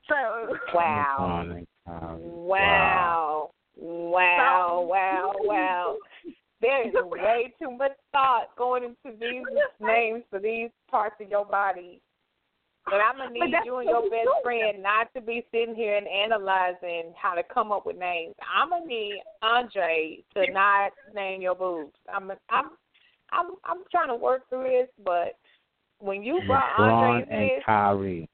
So 0.09 0.59
Wow. 0.75 1.45
Wow. 2.19 3.51
Wow. 3.77 4.81
Wow. 4.87 5.33
Wow. 5.41 5.97
There 6.61 6.89
is 6.89 6.95
way 6.95 7.53
too 7.59 7.71
much 7.71 7.93
thought 8.11 8.57
going 8.57 8.85
into 8.85 9.19
these 9.19 9.45
names 9.81 10.23
for 10.31 10.39
these 10.39 10.71
parts 10.91 11.17
of 11.21 11.29
your 11.29 11.45
body. 11.45 12.01
But 12.87 13.01
I'm 13.01 13.19
gonna 13.19 13.31
need 13.31 13.55
you 13.65 13.79
and 13.79 13.89
your 13.89 14.03
best 14.03 14.29
friend 14.43 14.83
not 14.83 15.13
to 15.15 15.21
be 15.21 15.45
sitting 15.51 15.75
here 15.75 15.97
and 15.97 16.07
analyzing 16.07 17.13
how 17.17 17.35
to 17.35 17.43
come 17.43 17.73
up 17.73 17.87
with 17.87 17.99
names. 17.99 18.35
I'm 18.55 18.71
gonna 18.71 18.87
need 18.87 19.23
Andre 19.43 20.23
to 20.35 20.51
not 20.53 20.93
name 21.15 21.43
your 21.43 21.55
boobs. 21.55 21.97
I'm 22.13 22.31
I'm 22.51 22.71
I'm 23.35 23.53
I'm 23.65 23.83
trying 23.91 24.09
to 24.09 24.17
work 24.17 24.49
through 24.49 24.65
this, 24.65 24.89
but 25.05 25.37
when 25.99 26.23
you 26.23 26.41
brought 26.47 26.79
Andre 26.79 27.27
and 27.31 27.51
this, 27.51 27.63
Kyrie. 27.65 28.29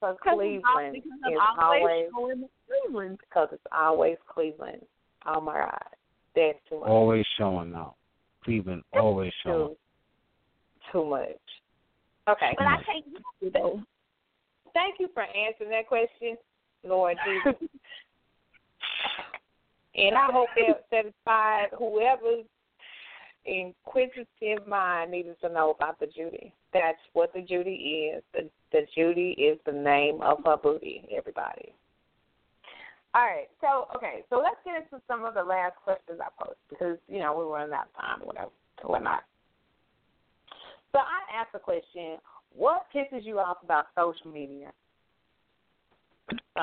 because 0.00 0.16
Because 0.22 0.36
Cleveland 0.36 0.94
because 0.94 1.32
is 1.32 1.38
I'm 1.40 1.58
always 1.58 1.82
always 1.82 2.06
showing 2.14 2.48
Cleveland. 2.68 3.18
because 3.28 3.48
it's 3.52 3.66
always 3.76 4.16
Cleveland. 4.32 4.82
Oh 5.26 5.40
my 5.40 5.54
God, 5.54 5.78
that's 6.36 6.58
too 6.68 6.80
much. 6.80 6.88
Always 6.88 7.24
showing 7.38 7.74
up. 7.74 7.96
Cleveland 8.44 8.82
always 8.92 9.32
showing. 9.44 9.68
Too, 9.68 9.76
too 10.92 11.04
much. 11.04 11.28
Okay. 12.28 12.54
But 12.56 12.66
I 12.66 12.76
can't 12.84 13.52
though. 13.52 13.82
Thank 14.74 14.96
you 15.00 15.08
for 15.12 15.22
answering 15.22 15.70
that 15.70 15.86
question, 15.86 16.36
Lord 16.84 17.16
Jesus. 17.26 17.68
and 19.94 20.16
I 20.16 20.26
hope 20.32 20.48
that 20.56 20.84
satisfied 20.90 21.68
whoever's 21.76 22.46
inquisitive 23.44 24.66
mind 24.66 25.10
needed 25.10 25.36
to 25.40 25.48
know 25.48 25.70
about 25.70 25.98
the 25.98 26.06
Judy. 26.06 26.52
That's 26.72 26.98
what 27.12 27.32
the 27.32 27.42
Judy 27.42 28.12
is. 28.14 28.22
The, 28.32 28.48
the 28.72 28.86
Judy 28.94 29.32
is 29.32 29.58
the 29.66 29.72
name 29.72 30.20
of 30.22 30.38
her 30.44 30.56
booty, 30.56 31.08
everybody. 31.16 31.74
All 33.14 33.22
right. 33.22 33.48
So 33.60 33.88
okay. 33.94 34.24
So 34.30 34.36
let's 34.36 34.56
get 34.64 34.76
into 34.76 35.02
some 35.06 35.24
of 35.24 35.34
the 35.34 35.42
last 35.42 35.74
questions 35.84 36.18
I 36.20 36.28
posed 36.42 36.56
because 36.70 36.96
you 37.08 37.18
know 37.18 37.36
we 37.36 37.44
running 37.44 37.74
out 37.74 37.88
of 37.94 38.00
time, 38.00 38.26
whatever, 38.26 38.50
whatnot. 38.84 39.24
So 40.92 40.98
I 40.98 41.38
asked 41.38 41.52
the 41.52 41.58
question: 41.58 42.16
What 42.54 42.86
pisses 42.94 43.24
you 43.24 43.38
off 43.38 43.58
about 43.62 43.86
social 43.94 44.30
media? 44.32 44.72
So 46.30 46.62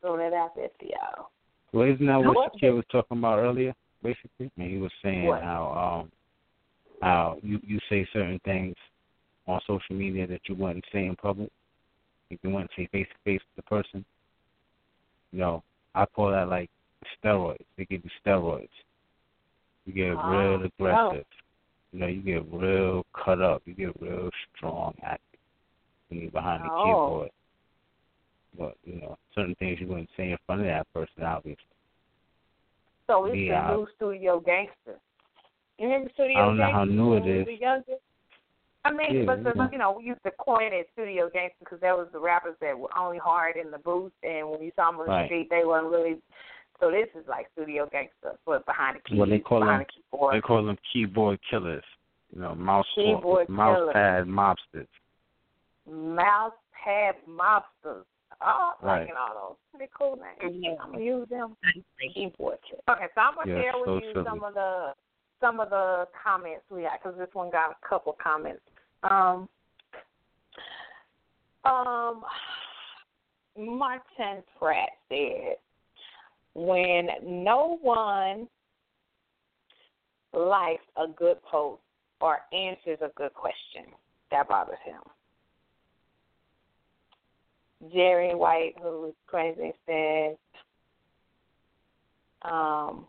throwing 0.00 0.26
it 0.26 0.32
out 0.32 0.56
there. 0.56 0.68
Well, 1.72 1.88
isn't 1.88 2.06
that 2.06 2.22
what 2.22 2.36
What- 2.36 2.52
the 2.52 2.58
kid 2.58 2.70
was 2.72 2.84
talking 2.90 3.18
about 3.18 3.38
earlier? 3.38 3.74
Basically, 4.02 4.50
and 4.56 4.70
he 4.70 4.78
was 4.78 4.92
saying 5.02 5.26
What? 5.26 5.42
how 5.42 6.00
um 6.02 6.12
how 7.00 7.38
you 7.42 7.60
you 7.62 7.78
say 7.88 8.04
certain 8.12 8.38
things 8.40 8.74
on 9.46 9.60
social 9.66 9.94
media 9.96 10.26
that 10.26 10.48
you 10.48 10.54
wouldn't 10.54 10.84
say 10.92 11.06
in 11.06 11.16
public. 11.16 11.50
If 12.30 12.38
you 12.42 12.50
wouldn't 12.50 12.70
say 12.76 12.86
face 12.86 13.08
to 13.08 13.18
face 13.24 13.40
with 13.40 13.56
the 13.64 13.68
person. 13.68 14.04
You 15.32 15.38
know, 15.40 15.62
I 15.94 16.04
call 16.06 16.30
that 16.30 16.48
like 16.48 16.70
steroids. 17.22 17.64
They 17.76 17.84
give 17.84 18.02
you 18.04 18.10
steroids. 18.24 18.68
You 19.86 19.92
get 19.92 20.16
Ah, 20.16 20.30
real 20.30 20.62
aggressive. 20.64 21.26
You 21.92 21.98
know, 22.00 22.06
you 22.06 22.22
get 22.22 22.44
real 22.52 23.04
cut 23.12 23.40
up. 23.40 23.62
You 23.66 23.74
get 23.74 24.00
real 24.00 24.30
strong 24.56 24.94
active 25.02 25.38
when 26.08 26.20
you're 26.20 26.30
behind 26.30 26.64
the 26.64 26.70
Oh. 26.72 26.84
keyboard. 26.84 27.30
But 28.58 28.76
you 28.84 29.00
know, 29.00 29.16
certain 29.34 29.54
things 29.56 29.80
you 29.80 29.86
wouldn't 29.86 30.10
say 30.16 30.30
in 30.30 30.38
front 30.46 30.60
of 30.62 30.66
that 30.66 30.86
person, 30.92 31.22
obviously. 31.24 31.64
So 33.06 33.24
it's 33.26 33.36
Yeah. 33.36 33.68
the 33.70 33.76
new 33.76 33.86
Studio 33.96 34.40
Gangster. 34.40 34.98
You 35.78 35.86
remember 35.88 36.10
Studio 36.14 36.36
I 36.38 36.44
don't 36.46 36.56
know 36.58 36.62
Gangster? 36.64 36.76
how 36.78 36.84
new 36.84 37.14
it 37.14 37.18
is. 37.18 37.22
when 37.24 37.32
we 37.34 37.40
is. 37.40 37.46
were 37.46 37.52
younger? 37.52 37.92
I 38.84 38.90
mean, 38.90 39.16
Yeah, 39.18 39.24
but 39.26 39.44
the, 39.44 39.52
yeah. 39.56 39.68
you 39.72 39.78
know, 39.78 39.92
we 39.92 40.04
used 40.04 40.22
to 40.24 40.30
coin 40.32 40.72
it 40.72 40.88
Studio 40.92 41.30
Gangster 41.32 41.56
because 41.60 41.80
that 41.80 41.96
was 41.96 42.08
the 42.12 42.18
rappers 42.18 42.56
that 42.60 42.78
were 42.78 42.90
only 42.98 43.18
hard 43.18 43.56
in 43.56 43.70
the 43.70 43.78
booth, 43.78 44.12
and 44.22 44.50
when 44.50 44.60
you 44.62 44.72
saw 44.76 44.90
them 44.90 45.00
on 45.00 45.06
the 45.06 45.12
Right. 45.12 45.26
street, 45.26 45.48
they 45.50 45.64
weren't 45.64 45.86
really. 45.86 46.20
So 46.80 46.90
this 46.90 47.08
is 47.14 47.26
like 47.28 47.48
Studio 47.52 47.86
Gangster, 47.86 48.36
but 48.44 48.66
behind 48.66 48.96
the 48.96 49.00
keys, 49.02 49.18
Well, 49.18 49.28
they 49.28 49.38
call 49.38 49.60
them- 49.60 49.78
the 49.78 49.84
keyboard. 49.84 50.34
They 50.34 50.40
call 50.40 50.64
them 50.64 50.76
keyboard 50.92 51.40
killers. 51.42 51.84
You 52.34 52.40
know, 52.40 52.54
mouse 52.56 52.88
Keyboard 52.94 53.48
mouse 53.48 53.76
killers. 53.78 53.92
pad 53.92 54.26
mobsters. 54.26 54.88
Mouse 55.86 56.54
pad 56.72 57.16
mobsters. 57.28 58.04
Oh, 58.44 58.74
I'm 58.80 58.86
Right. 58.86 59.00
liking 59.00 59.16
all 59.16 59.34
those. 59.34 59.56
Pretty 59.70 59.92
cool 59.96 60.16
names. 60.16 60.56
Yeah. 60.62 60.76
I'm 60.80 60.92
gonna 60.92 61.04
use 61.04 61.28
them. 61.28 61.56
Keyboard. 62.14 62.58
Okay, 62.88 63.08
so 63.14 63.20
I'm 63.20 63.34
gonna 63.34 63.50
Yeah, 63.50 63.62
share 63.62 63.78
with 63.78 63.86
so 63.86 63.94
you 63.96 64.12
silly. 64.12 64.24
some 64.24 64.44
of 64.44 64.54
the 64.54 64.94
some 65.40 65.60
of 65.60 65.70
the 65.70 66.08
comments 66.12 66.64
we 66.70 66.82
got 66.82 67.02
because 67.02 67.18
this 67.18 67.32
one 67.34 67.50
got 67.50 67.72
a 67.72 67.86
couple 67.86 68.12
comments. 68.14 68.62
Um, 69.02 69.48
um, 71.64 72.24
Martin 73.56 74.42
Pratt 74.58 74.90
said, 75.08 75.58
"When 76.54 77.08
no 77.22 77.78
one 77.82 78.48
likes 80.32 80.84
a 80.96 81.08
good 81.08 81.42
post 81.42 81.82
or 82.20 82.44
answers 82.52 83.00
a 83.00 83.08
good 83.10 83.34
question, 83.34 83.94
that 84.30 84.48
bothers 84.48 84.78
him." 84.80 85.02
Jerry 87.90 88.34
White, 88.34 88.74
who 88.80 89.06
is 89.06 89.14
crazy, 89.26 89.72
said, 89.86 90.36
um, 92.42 93.06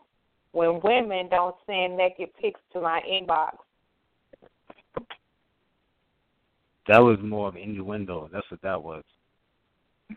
when 0.52 0.80
women 0.84 1.28
don't 1.30 1.56
send 1.66 1.98
naked 1.98 2.30
pics 2.40 2.60
to 2.74 2.82
my 2.82 3.02
inbox. 3.10 3.58
That 6.88 7.00
was 7.00 7.18
more 7.22 7.48
of 7.48 7.56
innuendo. 7.56 8.30
That's 8.32 8.50
what 8.52 8.62
that 8.62 8.82
was. 8.82 9.04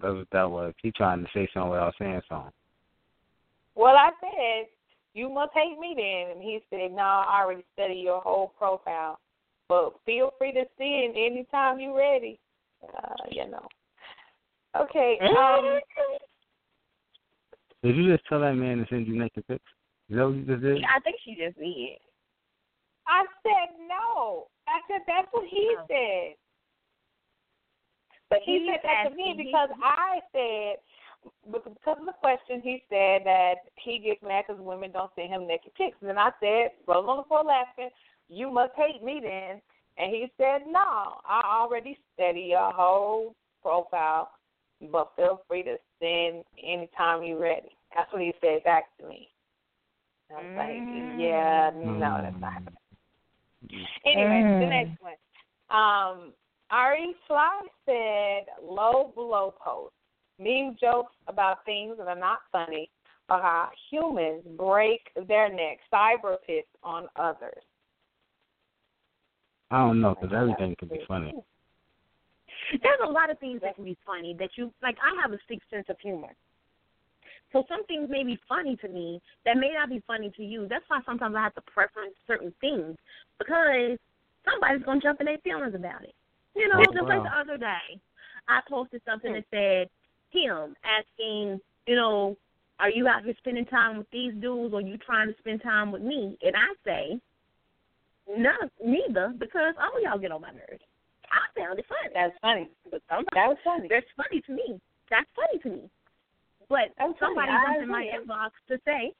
That's 0.00 0.14
what 0.14 0.28
that 0.32 0.50
was. 0.50 0.74
He 0.82 0.92
trying 0.92 1.22
to 1.24 1.28
say 1.34 1.48
something 1.52 1.70
without 1.70 1.94
saying 1.98 2.20
something. 2.28 2.52
well, 3.74 3.96
I 3.96 4.10
said, 4.20 4.68
you 5.14 5.28
must 5.28 5.52
hate 5.54 5.78
me 5.78 5.94
then. 5.96 6.36
And 6.36 6.42
he 6.42 6.60
said, 6.70 6.92
no, 6.92 7.02
I 7.02 7.40
already 7.42 7.64
studied 7.72 8.02
your 8.02 8.20
whole 8.20 8.52
profile. 8.58 9.18
But 9.68 9.94
feel 10.04 10.30
free 10.38 10.52
to 10.52 10.64
send 10.78 11.16
anytime 11.16 11.80
you're 11.80 11.96
ready. 11.96 12.38
Uh, 12.82 13.14
you 13.30 13.48
know. 13.48 13.66
Okay. 14.76 15.18
Um, 15.22 15.80
Did 17.82 17.96
you 17.96 18.12
just 18.12 18.26
tell 18.28 18.40
that 18.40 18.54
man 18.54 18.78
to 18.78 18.86
send 18.88 19.06
you 19.06 19.18
naked 19.18 19.46
pics? 19.46 19.64
Is 20.10 20.16
that 20.16 20.26
what 20.26 20.34
you 20.34 20.44
just 20.44 20.62
did? 20.62 20.84
I 20.84 21.00
think 21.00 21.16
she 21.24 21.34
just 21.34 21.56
did. 21.58 21.98
I 23.06 23.24
said 23.42 23.76
no. 23.88 24.48
I 24.68 24.80
said 24.88 25.00
that's 25.06 25.28
what 25.32 25.46
he 25.46 25.76
Oh. 25.78 25.84
said. 25.88 26.36
But 28.30 28.40
he 28.42 28.58
he's 28.58 28.70
said 28.70 28.80
that 28.82 29.10
to 29.10 29.14
me 29.14 29.30
asking- 29.30 29.44
because 29.46 29.70
I 29.82 30.20
said 30.32 30.76
because 31.50 31.98
of 31.98 32.04
the 32.04 32.12
question, 32.12 32.60
he 32.60 32.82
said 32.90 33.24
that 33.24 33.70
he 33.76 33.98
gets 33.98 34.20
mad 34.22 34.44
because 34.46 34.60
women 34.60 34.92
don't 34.92 35.10
send 35.14 35.30
him 35.30 35.46
naked 35.46 35.72
pics. 35.74 35.96
And 36.00 36.10
then 36.10 36.18
I 36.18 36.30
said, 36.38 36.72
roll 36.86 37.08
on 37.08 37.16
the 37.18 37.24
floor 37.24 37.44
laughing, 37.44 37.88
you 38.28 38.50
must 38.50 38.72
hate 38.76 39.02
me 39.02 39.20
then. 39.22 39.60
And 39.96 40.12
he 40.12 40.26
said, 40.36 40.62
no, 40.66 41.20
I 41.24 41.42
already 41.44 41.98
study 42.14 42.48
your 42.50 42.72
whole 42.72 43.34
profile, 43.62 44.30
but 44.90 45.12
feel 45.16 45.42
free 45.46 45.62
to 45.62 45.76
send 46.00 46.44
anytime 46.62 47.22
you're 47.22 47.38
ready. 47.38 47.76
That's 47.94 48.12
what 48.12 48.22
he 48.22 48.34
said 48.40 48.64
back 48.64 48.84
to 48.98 49.08
me. 49.08 49.28
I 50.30 50.40
was 50.40 50.46
like, 50.56 51.16
yeah, 51.16 51.70
no, 51.76 52.18
that's 52.20 52.40
not 52.40 52.52
happening. 52.54 52.74
Anyway, 54.04 54.42
the 54.58 54.66
Mm. 54.66 54.68
next 54.68 55.00
one. 55.00 55.16
Um, 55.70 56.34
Ari 56.70 57.14
Fly 57.26 57.60
said, 57.86 58.46
low 58.62 59.12
blow 59.14 59.52
post. 59.52 59.94
Meme 60.38 60.76
jokes 60.80 61.14
about 61.28 61.64
things 61.64 61.96
that 61.98 62.08
are 62.08 62.16
not 62.16 62.40
funny 62.50 62.90
or 63.28 63.40
how 63.40 63.70
humans 63.90 64.44
break 64.56 65.10
their 65.28 65.48
neck, 65.48 65.78
cyber 65.92 66.36
piss 66.46 66.64
on 66.82 67.08
others. 67.16 67.62
I 69.74 69.78
don't 69.78 70.00
know, 70.00 70.14
because 70.14 70.32
everything 70.32 70.76
can 70.78 70.86
be 70.86 71.00
funny. 71.08 71.34
There's 72.80 73.00
a 73.04 73.10
lot 73.10 73.28
of 73.28 73.40
things 73.40 73.60
that 73.62 73.74
can 73.74 73.84
be 73.84 73.98
funny 74.06 74.36
that 74.38 74.50
you 74.56 74.72
like. 74.84 74.96
I 75.02 75.20
have 75.20 75.32
a 75.32 75.38
sixth 75.48 75.68
sense 75.68 75.86
of 75.88 75.96
humor. 75.98 76.32
So 77.52 77.64
some 77.68 77.84
things 77.86 78.08
may 78.08 78.22
be 78.22 78.38
funny 78.48 78.76
to 78.76 78.88
me 78.88 79.20
that 79.44 79.56
may 79.56 79.72
not 79.74 79.88
be 79.88 80.00
funny 80.06 80.30
to 80.36 80.44
you. 80.44 80.68
That's 80.68 80.84
why 80.86 81.00
sometimes 81.04 81.34
I 81.36 81.42
have 81.42 81.54
to 81.56 81.60
preference 81.62 82.14
certain 82.24 82.54
things 82.60 82.96
because 83.38 83.98
somebody's 84.48 84.84
gonna 84.84 85.00
jump 85.00 85.18
in 85.18 85.26
their 85.26 85.38
feelings 85.38 85.74
about 85.74 86.04
it. 86.04 86.14
You 86.54 86.68
know, 86.68 86.78
Oh, 86.78 86.92
just 86.92 87.08
like 87.08 87.24
the 87.24 87.36
other 87.36 87.58
day, 87.58 87.98
I 88.46 88.60
posted 88.70 89.02
something 89.04 89.32
hmm. 89.32 89.38
that 89.38 89.44
said 89.50 89.88
him 90.30 90.76
asking, 90.84 91.60
you 91.88 91.96
know, 91.96 92.36
are 92.78 92.90
you 92.90 93.08
out 93.08 93.24
here 93.24 93.34
spending 93.38 93.66
time 93.66 93.98
with 93.98 94.10
these 94.12 94.34
dudes 94.34 94.72
or 94.72 94.80
you 94.80 94.98
trying 94.98 95.28
to 95.32 95.38
spend 95.40 95.62
time 95.62 95.90
with 95.90 96.02
me? 96.02 96.38
And 96.42 96.54
I 96.54 96.74
say, 96.84 97.20
no, 98.28 98.50
neither, 98.84 99.32
because 99.38 99.74
all 99.80 100.00
y'all 100.02 100.18
get 100.18 100.32
on 100.32 100.40
my 100.40 100.50
nerves. 100.50 100.82
I 101.30 101.38
found 101.58 101.78
it 101.78 101.86
funny. 101.88 102.10
That's 102.14 102.34
funny. 102.40 102.68
But 102.90 103.02
somebody, 103.08 103.28
That 103.34 103.48
was 103.48 103.58
funny. 103.64 103.88
that's 103.90 104.06
funny 104.16 104.40
to 104.42 104.52
me. 104.52 104.80
That's 105.10 105.26
funny 105.34 105.58
to 105.62 105.68
me. 105.82 105.90
But 106.68 106.90
That's 106.96 106.98
funny. 106.98 107.14
somebody 107.20 107.50
I 107.50 107.64
jumps 107.66 107.82
in 107.82 107.88
my 107.90 108.02
agree. 108.04 108.18
inbox 108.24 108.50
to 108.68 108.78
say, 108.84 109.12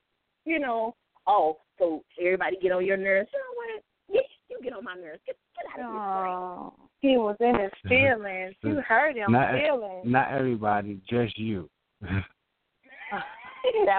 you 0.45 0.59
know, 0.59 0.95
oh, 1.27 1.59
so 1.79 2.03
everybody 2.21 2.57
get 2.63 2.73
on 2.73 2.85
your 2.87 2.97
nerves. 2.97 3.29
You 3.33 3.39
know 3.41 3.55
what? 3.57 3.83
Yeah, 4.09 4.21
you 4.49 4.59
get 4.63 4.73
on 4.75 4.85
my 4.85 4.95
nerves. 4.95 5.21
Get, 5.27 5.37
get 5.57 5.67
out 5.83 5.87
of 5.87 5.93
here. 5.93 6.01
Oh, 6.01 6.75
he 7.01 7.17
was 7.17 7.37
in 7.41 7.59
his 7.59 7.73
feelings. 7.89 8.55
You 8.63 8.81
hurt 8.87 9.17
him 9.17 9.33
Not- 9.33 9.53
feelings. 9.55 10.05
Not 10.07 10.31
everybody, 10.33 11.01
just 11.09 11.37
you. 11.39 11.69
that 12.01 12.25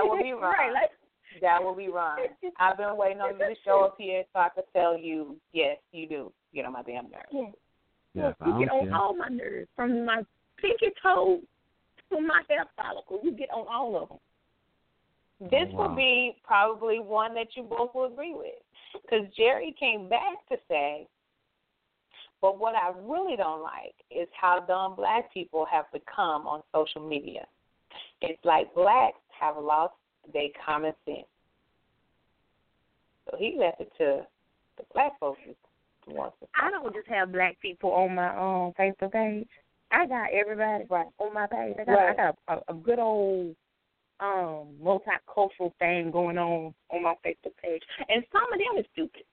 would 0.04 0.24
be 0.24 0.32
wrong. 0.34 0.54
Right, 0.58 0.72
like, 0.74 0.92
That 1.42 1.64
will 1.64 1.76
be 1.76 1.90
wrong. 1.90 2.18
I've 2.60 2.78
been 2.78 2.96
waiting 2.98 3.22
on 3.22 3.34
you 3.34 3.40
to 3.40 3.56
show 3.64 3.84
up 3.86 3.96
here 3.98 4.24
so 4.34 4.40
I 4.40 4.50
could 4.50 4.64
tell 4.74 4.98
you, 4.98 5.36
yes, 5.54 5.78
you 5.92 6.08
do 6.08 6.32
get 6.54 6.66
on 6.66 6.74
my 6.74 6.84
damn 6.84 7.06
nerves. 7.10 7.26
yeah, 7.32 7.44
yes, 8.14 8.34
you 8.46 8.60
get 8.60 8.72
on 8.72 8.86
care. 8.86 8.96
all 8.96 9.16
my 9.16 9.28
nerves, 9.30 9.68
from 9.76 10.06
my 10.06 10.24
pinky 10.58 10.92
toe 11.04 11.42
to 12.12 12.22
my 12.22 12.42
hair 12.50 12.66
follicle. 12.78 13.20
You 13.24 13.32
get 13.32 13.50
on 13.52 13.66
all 13.70 14.02
of 14.02 14.10
them. 14.10 15.50
This 15.52 15.68
Oh, 15.74 15.76
wow. 15.76 15.90
will 15.90 15.96
be 15.96 16.38
probably 16.44 17.00
one 17.00 17.34
that 17.36 17.48
you 17.56 17.64
both 17.64 17.94
will 17.94 18.06
agree 18.06 18.34
with. 18.34 18.54
Because 18.94 19.26
Jerry 19.36 19.76
came 19.78 20.08
back 20.08 20.48
to 20.50 20.58
say, 20.70 21.08
but 22.42 22.58
what 22.60 22.76
I 22.76 22.92
really 23.04 23.36
don't 23.36 23.62
like 23.62 23.96
is 24.12 24.28
how 24.40 24.62
dumb 24.62 24.96
black 24.96 25.34
people 25.34 25.66
have 25.70 25.86
become 25.92 26.48
on 26.48 26.62
social 26.74 27.02
media. 27.06 27.46
It's 28.22 28.44
like 28.46 28.74
blacks 28.74 29.18
have 29.38 29.58
lost 29.58 29.94
their 30.34 30.50
common 30.66 30.94
sense. 31.06 31.28
So 33.30 33.38
he 33.38 33.56
left 33.58 33.82
it 33.82 33.92
to 33.98 34.26
the 34.78 34.84
black 34.94 35.20
folks 35.20 35.40
to 36.08 36.14
want 36.14 36.34
to. 36.40 36.48
I 36.62 36.70
don't 36.70 36.94
just 36.94 37.08
have 37.08 37.32
black 37.32 37.60
people 37.62 37.92
on 37.92 38.16
my 38.16 38.30
um 38.30 38.74
Facebook 38.80 39.12
page. 39.12 39.48
I 39.92 40.06
got 40.06 40.32
everybody 40.32 40.86
Right. 40.90 41.08
on 41.20 41.34
my 41.34 41.48
page. 41.48 41.76
I 41.80 41.86
got 41.86 41.92
Right. 41.94 42.10
I 42.10 42.16
got 42.16 42.38
a, 42.48 42.72
a 42.72 42.76
good 42.76 43.00
old 43.00 43.56
um 44.20 44.76
multicultural 44.82 45.74
thing 45.80 46.12
going 46.12 46.38
on 46.38 46.74
on 46.90 47.04
my 47.04 47.16
Facebook 47.26 47.56
page, 47.62 47.84
and 48.10 48.24
some 48.32 48.52
of 48.54 48.60
them 48.60 48.80
is 48.80 48.86
stupid. 48.94 49.24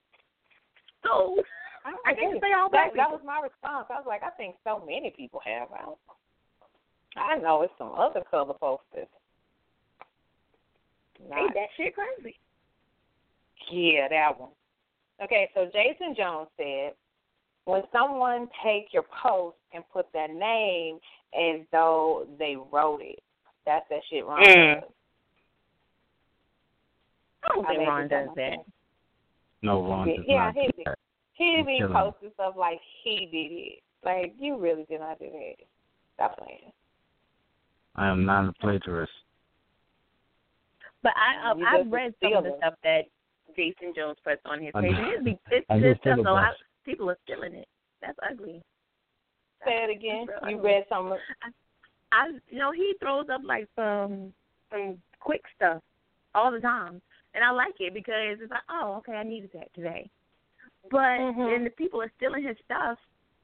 So 1.03 1.37
I 2.05 2.13
didn't 2.13 2.39
say 2.39 2.53
all 2.53 2.69
that, 2.69 2.91
that 2.95 3.11
was 3.11 3.21
my 3.25 3.41
response. 3.41 3.87
I 3.89 3.95
was 3.99 4.05
like, 4.07 4.23
I 4.23 4.29
think 4.31 4.55
so 4.63 4.83
many 4.85 5.13
people 5.15 5.41
have. 5.45 5.67
I, 5.71 5.81
don't, 5.81 5.97
I 7.17 7.37
know 7.37 7.61
it's 7.63 7.73
some 7.77 7.91
other 7.91 8.23
color 8.29 8.53
posters. 11.17 11.37
Ain't 11.37 11.53
that 11.53 11.69
shit 11.77 11.93
crazy? 11.95 12.37
Yeah, 13.71 14.07
that 14.09 14.39
one. 14.39 14.49
Okay, 15.23 15.49
so 15.53 15.69
Jason 15.73 16.15
Jones 16.17 16.49
said, 16.57 16.93
when 17.65 17.83
someone 17.91 18.49
take 18.63 18.87
your 18.91 19.05
post 19.21 19.57
and 19.73 19.83
put 19.93 20.11
their 20.11 20.27
name 20.27 20.99
as 21.33 21.61
though 21.71 22.27
they 22.37 22.57
wrote 22.71 23.01
it, 23.01 23.19
that's 23.65 23.85
that 23.89 24.01
shit 24.09 24.25
wrong. 24.25 24.43
Mm. 24.43 24.81
I 27.43 27.55
don't 27.55 27.67
think 27.67 27.87
Ron 27.87 28.07
does 28.07 28.29
that. 28.35 28.57
No, 29.61 29.81
Ron 29.87 30.09
Yeah, 30.09 30.15
does 30.17 30.25
yeah, 30.27 30.35
not 30.45 30.55
he 30.55 30.61
did. 30.61 30.85
that. 30.85 30.99
He 31.33 31.55
He's 31.57 31.65
be 31.65 31.83
posting 31.91 32.31
stuff 32.33 32.55
like 32.57 32.79
he 33.03 33.27
did 33.31 33.51
it. 33.55 33.79
Like 34.05 34.35
you 34.39 34.57
really 34.59 34.85
did 34.89 34.99
not 34.99 35.19
do 35.19 35.29
that. 35.31 35.65
Stop 36.15 36.37
playing. 36.37 36.71
I 37.95 38.07
am 38.07 38.25
not 38.25 38.49
a 38.49 38.53
plagiarist. 38.59 39.11
But 41.03 41.13
I 41.15 41.51
uh, 41.51 41.55
I've 41.67 41.91
read 41.91 42.13
some 42.21 42.33
of 42.33 42.43
the 42.43 42.49
stealing. 42.49 42.59
stuff 42.59 42.73
that 42.83 43.01
Jason 43.55 43.93
Jones 43.95 44.17
puts 44.23 44.41
on 44.45 44.61
his 44.61 44.71
I 44.73 44.81
page, 44.81 44.91
know. 44.93 44.97
and 44.99 45.13
it's, 45.13 45.23
be- 45.25 45.55
it's 45.55 45.65
I 45.69 45.79
just 45.79 46.05
know 46.05 46.13
stuff. 46.15 46.25
So 46.25 46.35
I, 46.35 46.51
people 46.85 47.09
are 47.09 47.17
stealing 47.25 47.53
it. 47.53 47.67
That's 48.01 48.17
ugly. 48.29 48.61
Say 49.65 49.83
it 49.83 49.89
again. 49.95 50.25
That's 50.27 50.51
You 50.51 50.61
read 50.61 50.83
some. 50.89 51.11
Of- 51.11 51.19
I 52.11 52.27
you 52.49 52.59
know 52.59 52.71
he 52.71 52.93
throws 52.99 53.27
up 53.31 53.41
like 53.43 53.67
some 53.75 54.33
some 54.71 54.97
quick 55.19 55.41
stuff 55.55 55.81
all 56.35 56.51
the 56.51 56.59
time, 56.59 57.01
and 57.35 57.43
I 57.43 57.51
like 57.51 57.75
it 57.79 57.93
because 57.93 58.37
it's 58.41 58.51
like 58.51 58.61
oh 58.69 58.95
okay 58.99 59.13
I 59.13 59.23
needed 59.23 59.49
that 59.53 59.73
today. 59.73 60.09
But 60.91 61.19
Mhm. 61.19 61.51
then 61.51 61.63
the 61.63 61.69
people 61.71 62.01
are 62.01 62.11
stealing 62.17 62.43
his 62.43 62.57
stuff. 62.65 62.97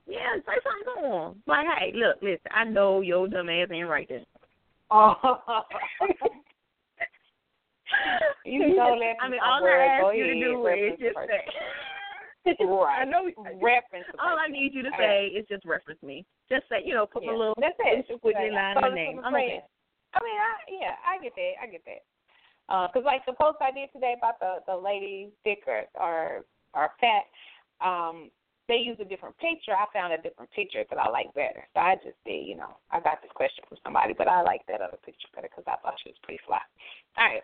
Yeah, 0.07 0.35
say 0.45 0.57
something 0.63 1.03
to 1.03 1.17
him. 1.29 1.43
Like 1.45 1.67
hey, 1.77 1.91
look, 1.95 2.17
listen, 2.21 2.51
I 2.51 2.63
know 2.63 3.01
your 3.01 3.27
dumb 3.27 3.49
ass 3.49 3.67
ain't 3.71 3.87
right 3.89 4.07
there. 4.07 4.23
Oh. 4.91 5.15
you 8.45 8.59
know 8.77 8.97
that. 8.99 9.15
I 9.21 9.29
mean, 9.29 9.39
all. 9.43 9.63
I 9.65 9.99
ask 10.01 10.15
you 10.15 10.25
to 10.27 10.35
do 10.39 10.67
is 10.67 10.99
just 10.99 11.15
say. 11.27 11.43
Right. 12.59 13.03
I 13.03 13.05
know. 13.05 13.29
reference. 13.61 14.07
All 14.17 14.33
I 14.39 14.47
need 14.49 14.73
you 14.73 14.81
to 14.81 14.89
All 14.89 14.97
say 14.97 15.29
right. 15.29 15.37
is 15.37 15.45
just 15.51 15.65
reference 15.65 16.01
me. 16.01 16.25
Just 16.49 16.63
say, 16.69 16.81
you 16.83 16.95
know, 16.95 17.05
put 17.05 17.21
Yeah. 17.21 17.31
my 17.31 17.37
little 17.37 17.53
That's 17.59 17.75
it. 17.77 18.07
with 18.23 18.35
your 18.39 18.53
line 18.53 18.77
I 18.77 18.79
of 18.79 18.83
saw 18.83 18.89
this 18.89 18.95
name. 18.95 19.19
a 19.19 19.21
I'm 19.21 19.35
okay. 19.35 19.61
I 20.15 20.19
mean, 20.23 20.37
I 20.39 20.49
yeah, 20.71 20.95
I 21.05 21.21
get 21.21 21.35
that. 21.35 21.53
I 21.61 21.67
get 21.67 21.83
that. 21.85 22.01
Because 22.89 23.05
like 23.05 23.25
the 23.27 23.33
post 23.33 23.57
I 23.61 23.69
did 23.71 23.91
today 23.93 24.15
about 24.17 24.39
the 24.39 24.63
the 24.65 24.75
lady 24.75 25.29
sticker 25.41 25.83
or 25.99 26.45
or 26.73 26.89
fat, 26.97 27.27
um, 27.85 28.31
they 28.67 28.77
use 28.77 28.97
a 29.01 29.05
different 29.05 29.37
picture. 29.37 29.73
I 29.75 29.85
found 29.93 30.13
a 30.13 30.21
different 30.21 30.49
picture 30.51 30.85
that 30.89 30.97
I 30.97 31.09
like 31.09 31.33
better. 31.33 31.67
So 31.73 31.81
I 31.81 31.95
just 32.01 32.17
did, 32.25 32.45
you 32.47 32.55
know, 32.55 32.77
I 32.89 32.99
got 33.01 33.21
this 33.21 33.31
question 33.35 33.65
from 33.67 33.77
somebody, 33.83 34.13
but 34.17 34.27
I 34.29 34.41
like 34.41 34.61
that 34.67 34.81
other 34.81 34.97
picture 35.05 35.27
better 35.35 35.49
because 35.49 35.65
I 35.67 35.77
thought 35.81 35.97
she 36.01 36.09
was 36.09 36.21
pretty 36.23 36.39
fly. 36.47 36.61
All 37.17 37.25
right, 37.25 37.43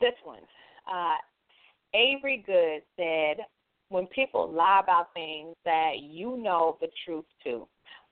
this 0.00 0.14
one, 0.24 0.40
uh, 0.92 1.16
Avery 1.94 2.42
Good 2.46 2.82
said, 2.96 3.44
when 3.88 4.06
people 4.08 4.50
lie 4.50 4.80
about 4.82 5.12
things 5.14 5.54
that 5.64 5.92
you 6.00 6.36
know 6.36 6.76
the 6.80 6.88
truth 7.04 7.24
to, 7.44 7.66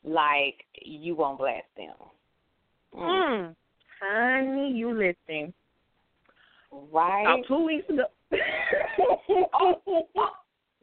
like 0.05 0.65
you 0.81 1.15
won't 1.15 1.39
blast 1.39 1.65
them. 1.77 1.95
Mm. 2.95 3.01
Mm. 3.01 3.57
Honey, 4.01 4.73
you 4.77 4.91
listening. 4.93 5.53
Right? 6.93 7.23
About 7.23 7.47
two 7.47 7.65
weeks 7.65 7.89
ago. 7.89 8.05
oh, 9.55 9.83
oh, 9.87 10.31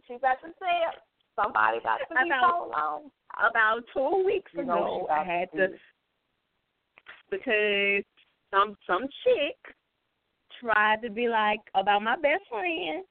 she 0.07 0.15
about 0.15 0.41
to 0.41 0.49
say 0.59 0.75
it. 0.89 0.95
Somebody 1.35 1.77
about 1.79 1.99
to 2.09 2.15
be 2.15 2.29
About- 2.29 2.71
so. 2.73 3.11
About 3.49 3.81
two 3.93 4.23
weeks 4.25 4.51
You 4.53 4.65
know 4.65 4.73
ago, 4.73 5.07
I 5.09 5.23
had 5.23 5.51
to 5.53 5.67
to 5.67 5.73
because 7.29 8.03
some 8.51 8.75
some 8.85 9.03
chick 9.23 9.75
tried 10.59 11.01
to 11.01 11.09
be 11.09 11.27
like 11.27 11.59
about 11.75 12.01
my 12.03 12.15
best 12.15 12.43
friend 12.49 13.03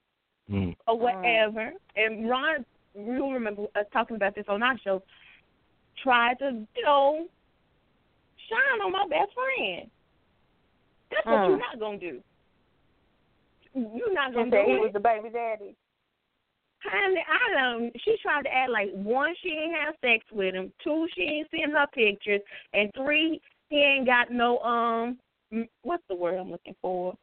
Mm. 0.51 0.75
or 0.87 0.99
whatever, 0.99 1.73
and 1.95 2.29
Ron, 2.29 2.65
you 2.95 3.31
remember 3.31 3.65
us 3.75 3.85
talking 3.93 4.16
about 4.16 4.35
this 4.35 4.47
on 4.49 4.62
our 4.62 4.79
show. 4.79 5.03
Tried 6.03 6.39
to, 6.39 6.66
you 6.75 6.83
know, 6.83 7.29
shine 8.49 8.81
on 8.83 8.93
my 8.93 9.07
best 9.09 9.31
friend. 9.35 9.91
That's 11.11 11.27
what 11.27 11.41
Mm. 11.41 11.49
you're 11.49 11.59
not 11.59 11.79
gonna 11.79 11.99
do. 11.99 12.23
You're 13.75 14.15
not 14.15 14.33
gonna 14.33 14.51
said 14.51 14.65
do 14.65 14.70
he 14.70 14.77
it. 14.77 14.81
was 14.81 14.93
the 14.95 15.01
baby 15.01 15.29
daddy. 15.29 15.77
Honey, 16.83 17.25
I 17.29 17.61
don't. 17.61 18.01
She 18.01 18.16
tried 18.23 18.45
to 18.45 18.55
act 18.55 18.70
like 18.70 18.91
one, 18.93 19.35
she 19.43 19.51
ain't 19.51 19.77
have 19.77 19.97
sex 20.01 20.25
with 20.33 20.55
him. 20.55 20.73
Two, 20.83 21.09
she 21.15 21.23
ain't 21.23 21.51
seen 21.51 21.70
her 21.73 21.87
pictures, 21.89 22.41
and 22.73 22.91
three, 22.95 23.41
he 23.69 23.77
ain't 23.77 24.07
got 24.07 24.31
no 24.31 24.59
um. 24.61 25.19
What's 25.83 26.07
the 26.09 26.15
word 26.15 26.39
I'm 26.39 26.51
looking 26.51 26.77
for? 26.81 27.16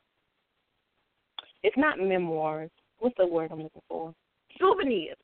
It's 1.66 1.78
not 1.78 2.00
memoirs. 2.00 2.70
What's 3.00 3.16
the 3.18 3.26
word 3.26 3.52
I'm 3.52 3.64
looking 3.64 3.82
for? 3.90 4.14
Souvenirs. 4.60 5.18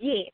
Yeah. 0.00 0.24